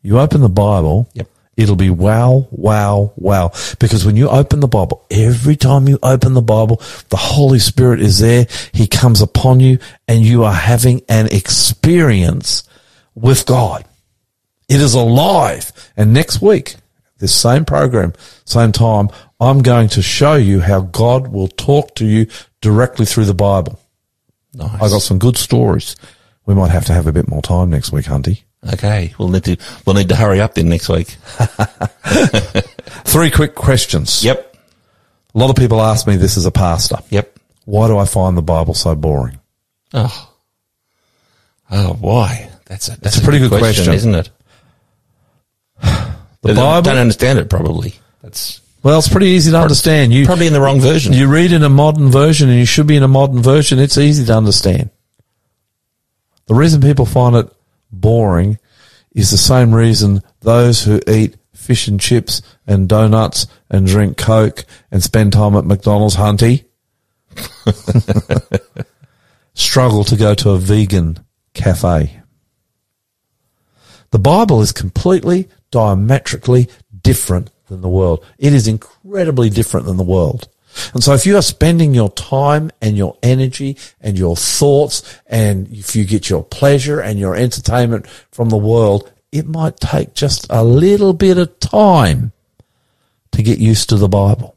You 0.01 0.19
open 0.19 0.41
the 0.41 0.49
Bible. 0.49 1.09
Yep. 1.13 1.27
It'll 1.57 1.75
be 1.75 1.89
wow, 1.89 2.47
wow, 2.49 3.13
wow. 3.17 3.51
Because 3.79 4.05
when 4.05 4.15
you 4.15 4.29
open 4.29 4.61
the 4.61 4.67
Bible, 4.67 5.05
every 5.11 5.55
time 5.55 5.87
you 5.87 5.99
open 6.01 6.33
the 6.33 6.41
Bible, 6.41 6.81
the 7.09 7.17
Holy 7.17 7.59
Spirit 7.59 8.01
is 8.01 8.19
there. 8.19 8.47
He 8.73 8.87
comes 8.87 9.21
upon 9.21 9.59
you 9.59 9.77
and 10.07 10.25
you 10.25 10.43
are 10.43 10.53
having 10.53 11.01
an 11.09 11.27
experience 11.27 12.63
with 13.15 13.45
God. 13.45 13.85
It 14.69 14.79
is 14.79 14.93
alive. 14.93 15.71
And 15.97 16.13
next 16.13 16.41
week, 16.41 16.77
this 17.21 17.33
same 17.33 17.63
program, 17.63 18.13
same 18.43 18.73
time, 18.73 19.07
I'm 19.39 19.61
going 19.61 19.87
to 19.89 20.01
show 20.01 20.35
you 20.35 20.59
how 20.59 20.81
God 20.81 21.29
will 21.29 21.47
talk 21.47 21.95
to 21.95 22.05
you 22.05 22.27
directly 22.59 23.05
through 23.05 23.25
the 23.25 23.33
Bible. 23.33 23.79
Nice. 24.53 24.75
I 24.75 24.89
got 24.89 25.01
some 25.01 25.17
good 25.19 25.37
stories. 25.37 25.95
We 26.45 26.53
might 26.53 26.71
have 26.71 26.85
to 26.85 26.93
have 26.93 27.07
a 27.07 27.13
bit 27.13 27.29
more 27.29 27.41
time 27.41 27.69
next 27.69 27.93
week, 27.93 28.05
Hunty. 28.07 28.43
Okay, 28.73 29.13
we'll 29.17 29.29
need 29.29 29.43
to 29.45 29.57
we'll 29.85 29.95
need 29.95 30.09
to 30.09 30.15
hurry 30.15 30.39
up 30.39 30.53
then 30.53 30.69
next 30.69 30.89
week. 30.89 31.07
Three 33.05 33.31
quick 33.31 33.55
questions. 33.55 34.23
Yep. 34.23 34.55
A 35.33 35.37
lot 35.37 35.49
of 35.49 35.55
people 35.55 35.81
ask 35.81 36.05
me 36.05 36.17
this 36.17 36.37
as 36.37 36.45
a 36.45 36.51
pastor. 36.51 36.97
Yep. 37.09 37.39
Why 37.65 37.87
do 37.87 37.97
I 37.97 38.05
find 38.05 38.37
the 38.37 38.41
Bible 38.41 38.73
so 38.73 38.93
boring? 38.95 39.39
Oh. 39.93 40.29
Oh, 41.71 41.93
why? 41.93 42.49
That's 42.65 42.89
a 42.89 42.99
that's 42.99 43.17
a 43.17 43.21
pretty 43.21 43.39
good 43.39 43.51
question. 43.51 43.93
isn't 43.93 44.13
it? 44.15 44.29
The 46.41 46.49
They 46.49 46.53
don't- 46.55 46.63
Bible. 46.63 46.81
don't 46.91 46.97
understand 46.97 47.39
it 47.39 47.49
probably. 47.49 47.95
That's 48.21 48.61
well, 48.83 48.97
it's 48.97 49.07
pretty 49.09 49.27
easy 49.27 49.51
to 49.51 49.59
understand. 49.61 50.11
You 50.11 50.25
probably 50.25 50.47
in 50.47 50.53
the 50.53 50.61
wrong 50.61 50.79
version. 50.81 51.13
You 51.13 51.27
read 51.27 51.51
in 51.51 51.61
a 51.63 51.69
modern 51.69 52.09
version 52.09 52.49
and 52.49 52.57
you 52.57 52.65
should 52.65 52.87
be 52.87 52.95
in 52.95 53.03
a 53.03 53.07
modern 53.07 53.41
version. 53.43 53.77
It's 53.77 53.97
easy 53.97 54.25
to 54.25 54.35
understand. 54.35 54.89
The 56.47 56.55
reason 56.55 56.81
people 56.81 57.05
find 57.05 57.35
it 57.35 57.47
boring 57.91 58.57
is 59.13 59.29
the 59.29 59.37
same 59.37 59.73
reason 59.75 60.23
those 60.39 60.83
who 60.83 60.99
eat 61.07 61.35
fish 61.53 61.87
and 61.87 61.99
chips 61.99 62.41
and 62.65 62.89
donuts 62.89 63.45
and 63.69 63.85
drink 63.85 64.17
Coke 64.17 64.65
and 64.89 65.03
spend 65.03 65.33
time 65.33 65.55
at 65.55 65.63
McDonald's 65.65 66.15
hunty 66.15 66.63
struggle 69.53 70.03
to 70.05 70.15
go 70.15 70.33
to 70.35 70.49
a 70.51 70.57
vegan 70.57 71.19
cafe. 71.53 72.19
The 74.11 74.19
Bible 74.19 74.61
is 74.61 74.71
completely 74.71 75.47
diametrically 75.71 76.69
different 77.01 77.49
than 77.67 77.81
the 77.81 77.89
world. 77.89 78.25
It 78.37 78.53
is 78.53 78.67
incredibly 78.67 79.49
different 79.49 79.85
than 79.85 79.97
the 79.97 80.03
world. 80.03 80.47
And 80.93 81.03
so 81.03 81.13
if 81.13 81.25
you 81.25 81.35
are 81.37 81.41
spending 81.41 81.93
your 81.93 82.09
time 82.11 82.71
and 82.81 82.97
your 82.97 83.17
energy 83.21 83.77
and 83.99 84.17
your 84.17 84.35
thoughts 84.35 85.19
and 85.27 85.67
if 85.71 85.95
you 85.95 86.05
get 86.05 86.29
your 86.29 86.43
pleasure 86.43 86.99
and 86.99 87.19
your 87.19 87.35
entertainment 87.35 88.07
from 88.31 88.49
the 88.49 88.57
world, 88.57 89.11
it 89.31 89.47
might 89.47 89.79
take 89.79 90.13
just 90.13 90.47
a 90.49 90.63
little 90.63 91.13
bit 91.13 91.37
of 91.37 91.59
time 91.59 92.31
to 93.31 93.43
get 93.43 93.59
used 93.59 93.89
to 93.89 93.97
the 93.97 94.09
Bible. 94.09 94.55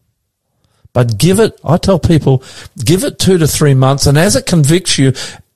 But 0.93 1.19
give 1.19 1.41
it, 1.41 1.59
I 1.65 1.77
tell 1.77 1.99
people, 1.99 2.45
give 2.85 3.03
it 3.03 3.19
two 3.19 3.39
to 3.39 3.49
three 3.49 3.74
months 3.74 4.07
and 4.07 4.16
as 4.16 4.36
it 4.36 4.47
convicts 4.47 4.99
you 4.99 5.12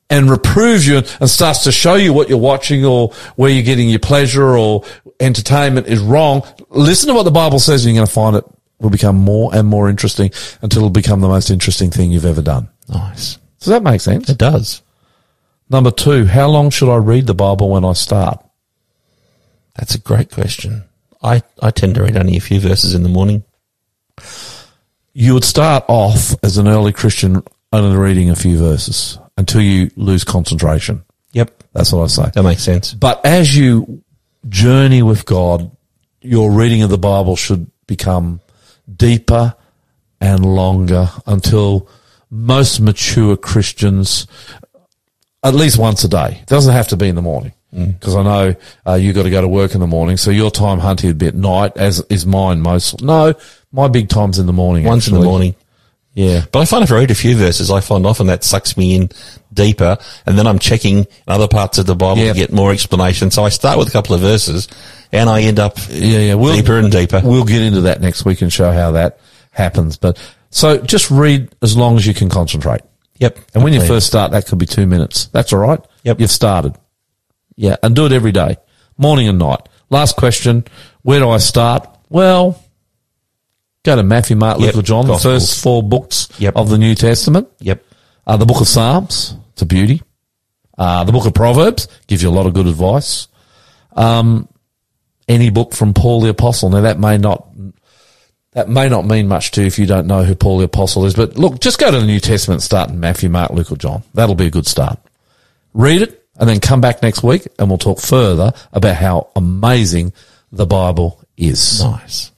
and 0.09 0.29
reproves 0.29 0.87
you 0.87 1.01
and 1.19 1.29
starts 1.29 1.63
to 1.63 1.71
show 1.71 1.95
you 1.95 2.13
what 2.13 2.29
you're 2.29 2.37
watching 2.37 2.83
or 2.83 3.09
where 3.35 3.49
you're 3.49 3.63
getting 3.63 3.89
your 3.89 3.99
pleasure 3.99 4.57
or 4.57 4.83
entertainment 5.19 5.87
is 5.87 5.99
wrong, 5.99 6.43
listen 6.69 7.09
to 7.09 7.13
what 7.13 7.23
the 7.23 7.31
Bible 7.31 7.59
says 7.59 7.85
and 7.85 7.93
you're 7.93 7.99
going 7.99 8.07
to 8.07 8.13
find 8.13 8.35
it 8.35 8.43
will 8.79 8.89
become 8.89 9.17
more 9.17 9.53
and 9.53 9.67
more 9.67 9.89
interesting 9.89 10.31
until 10.61 10.79
it'll 10.79 10.89
become 10.89 11.21
the 11.21 11.27
most 11.27 11.49
interesting 11.49 11.91
thing 11.91 12.11
you've 12.11 12.25
ever 12.25 12.41
done. 12.41 12.69
nice. 12.87 13.37
Does 13.59 13.67
that 13.67 13.83
make 13.83 13.99
sense? 13.99 14.29
It 14.29 14.37
does. 14.37 14.81
Number 15.69 15.91
two, 15.91 16.25
how 16.25 16.47
long 16.47 16.69
should 16.69 16.89
I 16.91 16.95
read 16.95 17.27
the 17.27 17.33
Bible 17.33 17.69
when 17.69 17.83
I 17.83 17.91
start? 17.91 18.43
That's 19.75 19.95
a 19.95 19.99
great 19.99 20.31
question. 20.31 20.85
I, 21.21 21.43
I 21.61 21.71
tend 21.71 21.95
to 21.95 22.03
read 22.03 22.15
only 22.15 22.37
a 22.37 22.41
few 22.41 22.61
verses 22.61 22.93
in 22.93 23.03
the 23.03 23.09
morning. 23.09 23.43
You 25.13 25.33
would 25.33 25.43
start 25.43 25.83
off 25.89 26.33
as 26.41 26.57
an 26.57 26.69
early 26.69 26.93
Christian 26.93 27.43
only 27.73 27.97
reading 27.97 28.29
a 28.29 28.35
few 28.35 28.57
verses 28.57 29.19
until 29.39 29.61
you 29.61 29.89
lose 29.95 30.25
concentration. 30.25 31.03
Yep. 31.31 31.63
That's 31.73 31.93
what 31.93 32.03
I 32.03 32.07
say. 32.07 32.31
That 32.33 32.43
makes 32.43 32.61
sense. 32.61 32.93
But 32.93 33.25
as 33.25 33.55
you 33.55 34.03
journey 34.49 35.01
with 35.01 35.25
God, 35.25 35.71
your 36.21 36.51
reading 36.51 36.83
of 36.83 36.89
the 36.89 36.97
Bible 36.97 37.37
should 37.37 37.71
become 37.87 38.41
deeper 38.93 39.55
and 40.19 40.45
longer 40.45 41.09
until 41.25 41.87
most 42.29 42.81
mature 42.81 43.37
Christians, 43.37 44.27
at 45.41 45.55
least 45.55 45.77
once 45.77 46.03
a 46.03 46.09
day, 46.09 46.39
it 46.41 46.47
doesn't 46.47 46.73
have 46.73 46.89
to 46.89 46.97
be 46.97 47.07
in 47.07 47.15
the 47.15 47.21
morning. 47.21 47.53
Because 47.71 48.15
I 48.15 48.23
know 48.23 48.55
uh, 48.85 48.95
you 48.95 49.13
got 49.13 49.23
to 49.23 49.29
go 49.29 49.41
to 49.41 49.47
work 49.47 49.73
in 49.73 49.79
the 49.79 49.87
morning, 49.87 50.17
so 50.17 50.31
your 50.31 50.51
time 50.51 50.79
hunting 50.79 51.11
would 51.11 51.19
be 51.19 51.27
at 51.27 51.35
night, 51.35 51.77
as 51.77 52.03
is 52.09 52.25
mine 52.25 52.61
most. 52.61 53.01
No, 53.01 53.35
my 53.71 53.87
big 53.87 54.09
time's 54.09 54.39
in 54.39 54.47
the 54.47 54.53
morning. 54.53 54.83
Once 54.85 55.07
in 55.07 55.13
the 55.13 55.21
morning. 55.21 55.55
Yeah. 56.19 56.43
But 56.51 56.59
I 56.59 56.65
find 56.65 56.83
if 56.83 56.91
I 56.91 56.95
read 56.95 57.11
a 57.11 57.15
few 57.15 57.37
verses, 57.37 57.71
I 57.71 57.79
find 57.79 58.05
often 58.05 58.27
that 58.27 58.43
sucks 58.43 58.75
me 58.75 58.93
in 58.93 59.09
deeper, 59.53 59.97
and 60.25 60.37
then 60.37 60.47
I'm 60.47 60.59
checking 60.59 61.07
other 61.29 61.47
parts 61.47 61.77
of 61.77 61.85
the 61.85 61.95
Bible 61.95 62.21
Yeah. 62.21 62.33
to 62.33 62.37
get 62.39 62.51
more 62.51 62.73
explanation. 62.73 63.31
So 63.31 63.45
I 63.45 63.49
start 63.49 63.79
with 63.79 63.87
a 63.87 63.91
couple 63.91 64.13
of 64.15 64.19
verses, 64.19 64.67
and 65.13 65.29
I 65.29 65.43
end 65.43 65.59
up 65.59 65.77
Yeah, 65.89 66.19
yeah. 66.19 66.33
We'll, 66.33 66.55
deeper 66.57 66.77
and 66.77 66.91
deeper. 66.91 67.21
We'll 67.23 67.45
get 67.45 67.61
into 67.61 67.79
that 67.81 68.01
next 68.01 68.25
week 68.25 68.41
and 68.41 68.51
show 68.51 68.69
how 68.73 68.91
that 68.91 69.19
happens. 69.51 69.95
But 69.95 70.17
so 70.49 70.77
just 70.79 71.09
read 71.09 71.55
as 71.61 71.77
long 71.77 71.95
as 71.95 72.05
you 72.05 72.13
can 72.13 72.27
concentrate. 72.27 72.81
Yep. 73.19 73.39
And 73.53 73.63
when 73.63 73.71
you 73.71 73.81
first 73.81 74.07
start, 74.07 74.31
that 74.33 74.45
could 74.45 74.57
be 74.59 74.65
two 74.65 74.87
minutes. 74.87 75.29
That's 75.31 75.53
all 75.53 75.59
right. 75.59 75.79
Yep. 76.03 76.19
You've 76.19 76.31
started. 76.31 76.75
Yeah. 77.55 77.77
And 77.81 77.95
do 77.95 78.05
it 78.05 78.11
every 78.11 78.33
day, 78.33 78.57
morning 78.97 79.29
and 79.29 79.39
night. 79.39 79.61
Last 79.89 80.17
question. 80.17 80.65
Where 81.01 81.19
do 81.21 81.29
I 81.29 81.37
start? 81.37 81.87
Well, 82.09 82.61
go 83.83 83.95
to 83.95 84.03
Matthew, 84.03 84.35
Mark, 84.35 84.59
Luke, 84.59 84.75
Yep. 84.75 84.85
John, 84.85 85.07
the 85.07 85.17
first 85.17 85.61
four 85.63 85.81
books 85.83 86.27
Yep. 86.39 86.55
of 86.55 86.69
the 86.69 86.77
New 86.77 86.95
Testament. 86.95 87.47
Yep. 87.59 87.83
Uh, 88.27 88.37
the 88.37 88.45
book 88.45 88.61
of 88.61 88.67
Psalms, 88.67 89.35
it's 89.53 89.61
a 89.61 89.65
beauty. 89.65 90.01
Uh, 90.77 91.03
the 91.03 91.11
book 91.11 91.25
of 91.25 91.33
Proverbs 91.33 91.87
gives 92.07 92.21
you 92.23 92.29
a 92.29 92.31
lot 92.31 92.45
of 92.45 92.53
good 92.53 92.67
advice. 92.67 93.27
Um, 93.95 94.47
any 95.27 95.49
book 95.49 95.73
from 95.73 95.93
Paul 95.93 96.21
the 96.21 96.29
Apostle. 96.29 96.69
Now 96.69 96.81
that 96.81 96.99
may 96.99 97.17
not, 97.17 97.47
that 98.53 98.69
may 98.69 98.87
not 98.89 99.05
mean 99.05 99.27
much 99.27 99.51
to 99.51 99.61
you 99.61 99.67
if 99.67 99.77
you 99.77 99.85
don't 99.85 100.07
know 100.07 100.23
who 100.23 100.35
Paul 100.35 100.57
the 100.59 100.65
Apostle 100.65 101.05
is, 101.05 101.13
but 101.13 101.37
look, 101.37 101.59
just 101.59 101.79
go 101.79 101.91
to 101.91 101.99
the 101.99 102.05
New 102.05 102.19
Testament, 102.19 102.61
start 102.61 102.89
in 102.89 102.99
Matthew, 102.99 103.29
Mark, 103.29 103.51
Luke, 103.51 103.71
or 103.71 103.75
John. 103.77 104.03
That'll 104.13 104.35
be 104.35 104.47
a 104.47 104.51
good 104.51 104.67
start. 104.67 104.99
Read 105.73 106.01
it 106.01 106.23
and 106.39 106.47
then 106.49 106.59
come 106.59 106.81
back 106.81 107.01
next 107.03 107.21
week 107.23 107.47
and 107.59 107.67
we'll 107.69 107.77
talk 107.77 107.99
further 107.99 108.53
about 108.73 108.95
how 108.95 109.29
amazing 109.35 110.13
the 110.51 110.65
Bible 110.65 111.21
is. 111.37 111.83
Nice. 111.83 112.31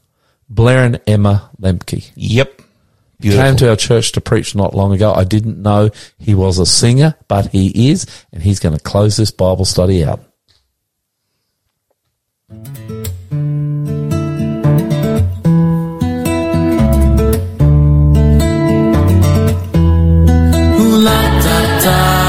Blair 0.51 0.83
and 0.83 0.99
Emma 1.07 1.49
Lemke 1.61 2.11
Yep. 2.15 2.61
Beautiful. 3.21 3.45
came 3.45 3.55
to 3.57 3.69
our 3.69 3.75
church 3.75 4.11
to 4.13 4.21
preach 4.21 4.53
not 4.55 4.73
long 4.73 4.93
ago. 4.93 5.13
I 5.13 5.23
didn't 5.23 5.61
know 5.61 5.91
he 6.17 6.33
was 6.33 6.57
a 6.57 6.65
singer, 6.65 7.15
but 7.27 7.47
he 7.51 7.91
is, 7.91 8.05
and 8.33 8.41
he's 8.41 8.59
going 8.59 8.75
to 8.75 8.83
close 8.83 9.15
this 9.15 9.29
Bible 9.31 9.63
study 9.65 10.03
out. 10.03 10.23
Ooh 20.81 20.97
la 21.05 21.19
da 21.43 21.57
da 21.83 21.83
da 21.83 22.20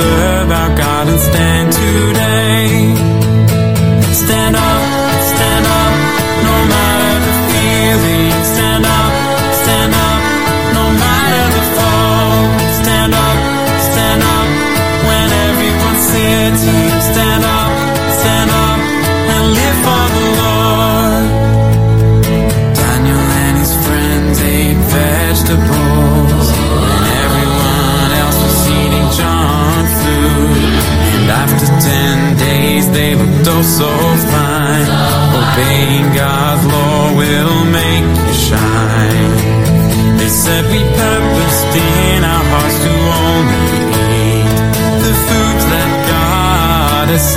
we 0.00 0.29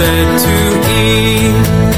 said 0.04 0.38
to 0.40 0.54
eat. 1.00 1.93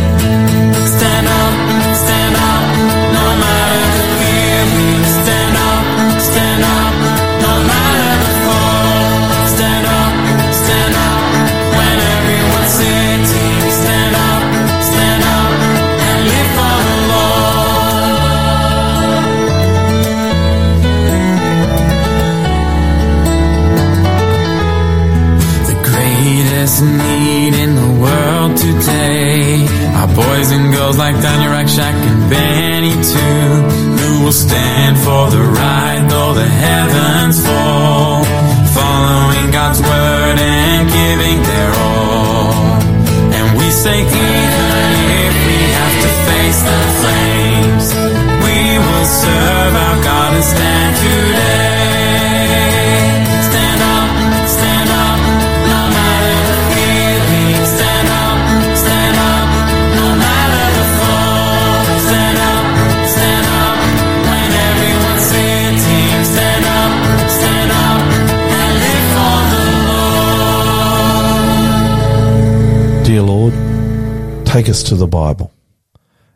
Take 74.66 74.72
us 74.72 74.84
to 74.86 74.96
the 74.96 75.06
Bible. 75.06 75.54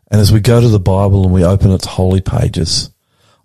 And 0.08 0.20
as 0.20 0.30
we 0.30 0.38
go 0.38 0.60
to 0.60 0.68
the 0.68 0.78
Bible 0.78 1.24
and 1.24 1.34
we 1.34 1.44
open 1.44 1.72
its 1.72 1.84
holy 1.84 2.20
pages, 2.20 2.88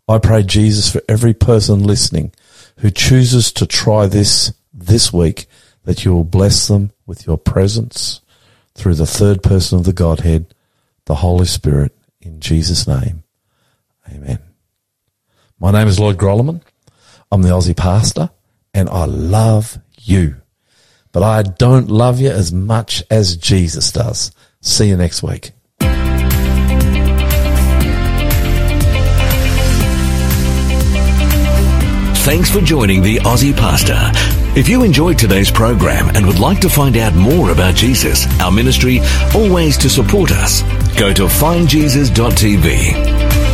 I 0.08 0.20
pray, 0.20 0.44
Jesus, 0.44 0.92
for 0.92 1.02
every 1.10 1.34
person 1.34 1.82
listening 1.82 2.32
who 2.78 2.92
chooses 2.92 3.52
to 3.54 3.66
try 3.66 4.06
this 4.06 4.54
this 4.72 5.12
week, 5.12 5.48
that 5.86 6.06
you 6.06 6.14
will 6.14 6.24
bless 6.24 6.68
them 6.68 6.92
with 7.08 7.26
your 7.26 7.40
presence 7.40 8.22
through 8.76 8.94
the 8.94 9.08
third 9.08 9.42
person 9.42 9.80
of 9.80 9.86
the 9.86 9.92
Godhead, 9.92 10.54
the 11.06 11.16
Holy 11.16 11.48
Spirit, 11.48 11.92
in 12.22 12.40
Jesus' 12.40 12.88
name. 12.88 13.24
Amen. 14.08 14.38
My 15.60 15.72
name 15.72 15.88
is 15.88 16.00
Lloyd 16.00 16.18
Grolimund. 16.18 16.62
I'm 17.32 17.42
the 17.42 17.50
Aussie 17.50 17.76
pastor 17.76 18.30
and 18.72 18.88
I 18.90 19.06
love 19.06 19.80
you. 19.98 20.36
But 21.12 21.24
I 21.24 21.42
don't 21.42 21.90
love 21.90 22.20
you 22.20 22.30
as 22.30 22.54
much 22.54 23.02
as 23.10 23.36
Jesus 23.36 23.92
does. 23.92 24.32
See 24.66 24.90
you 24.90 24.98
next 24.98 25.22
week. 25.22 25.52
Thanks 32.26 32.50
for 32.50 32.62
joining 32.62 33.04
the 33.04 33.18
Aussie 33.18 33.56
Pastor. 33.56 33.96
If 34.60 34.68
you 34.68 34.82
enjoyed 34.82 35.20
today's 35.20 35.52
program 35.52 36.10
and 36.16 36.26
would 36.26 36.40
like 36.40 36.60
to 36.62 36.70
find 36.70 36.98
out 36.98 37.14
more 37.14 37.52
about 37.52 37.76
Jesus, 37.76 38.26
our 38.42 38.52
ministry, 38.52 39.02
or 39.36 39.54
ways 39.54 39.78
to 39.78 39.88
support 39.88 40.32
us, 40.32 40.64
go 40.98 41.14
to 41.14 41.28
findjesus.tv. 41.28 43.45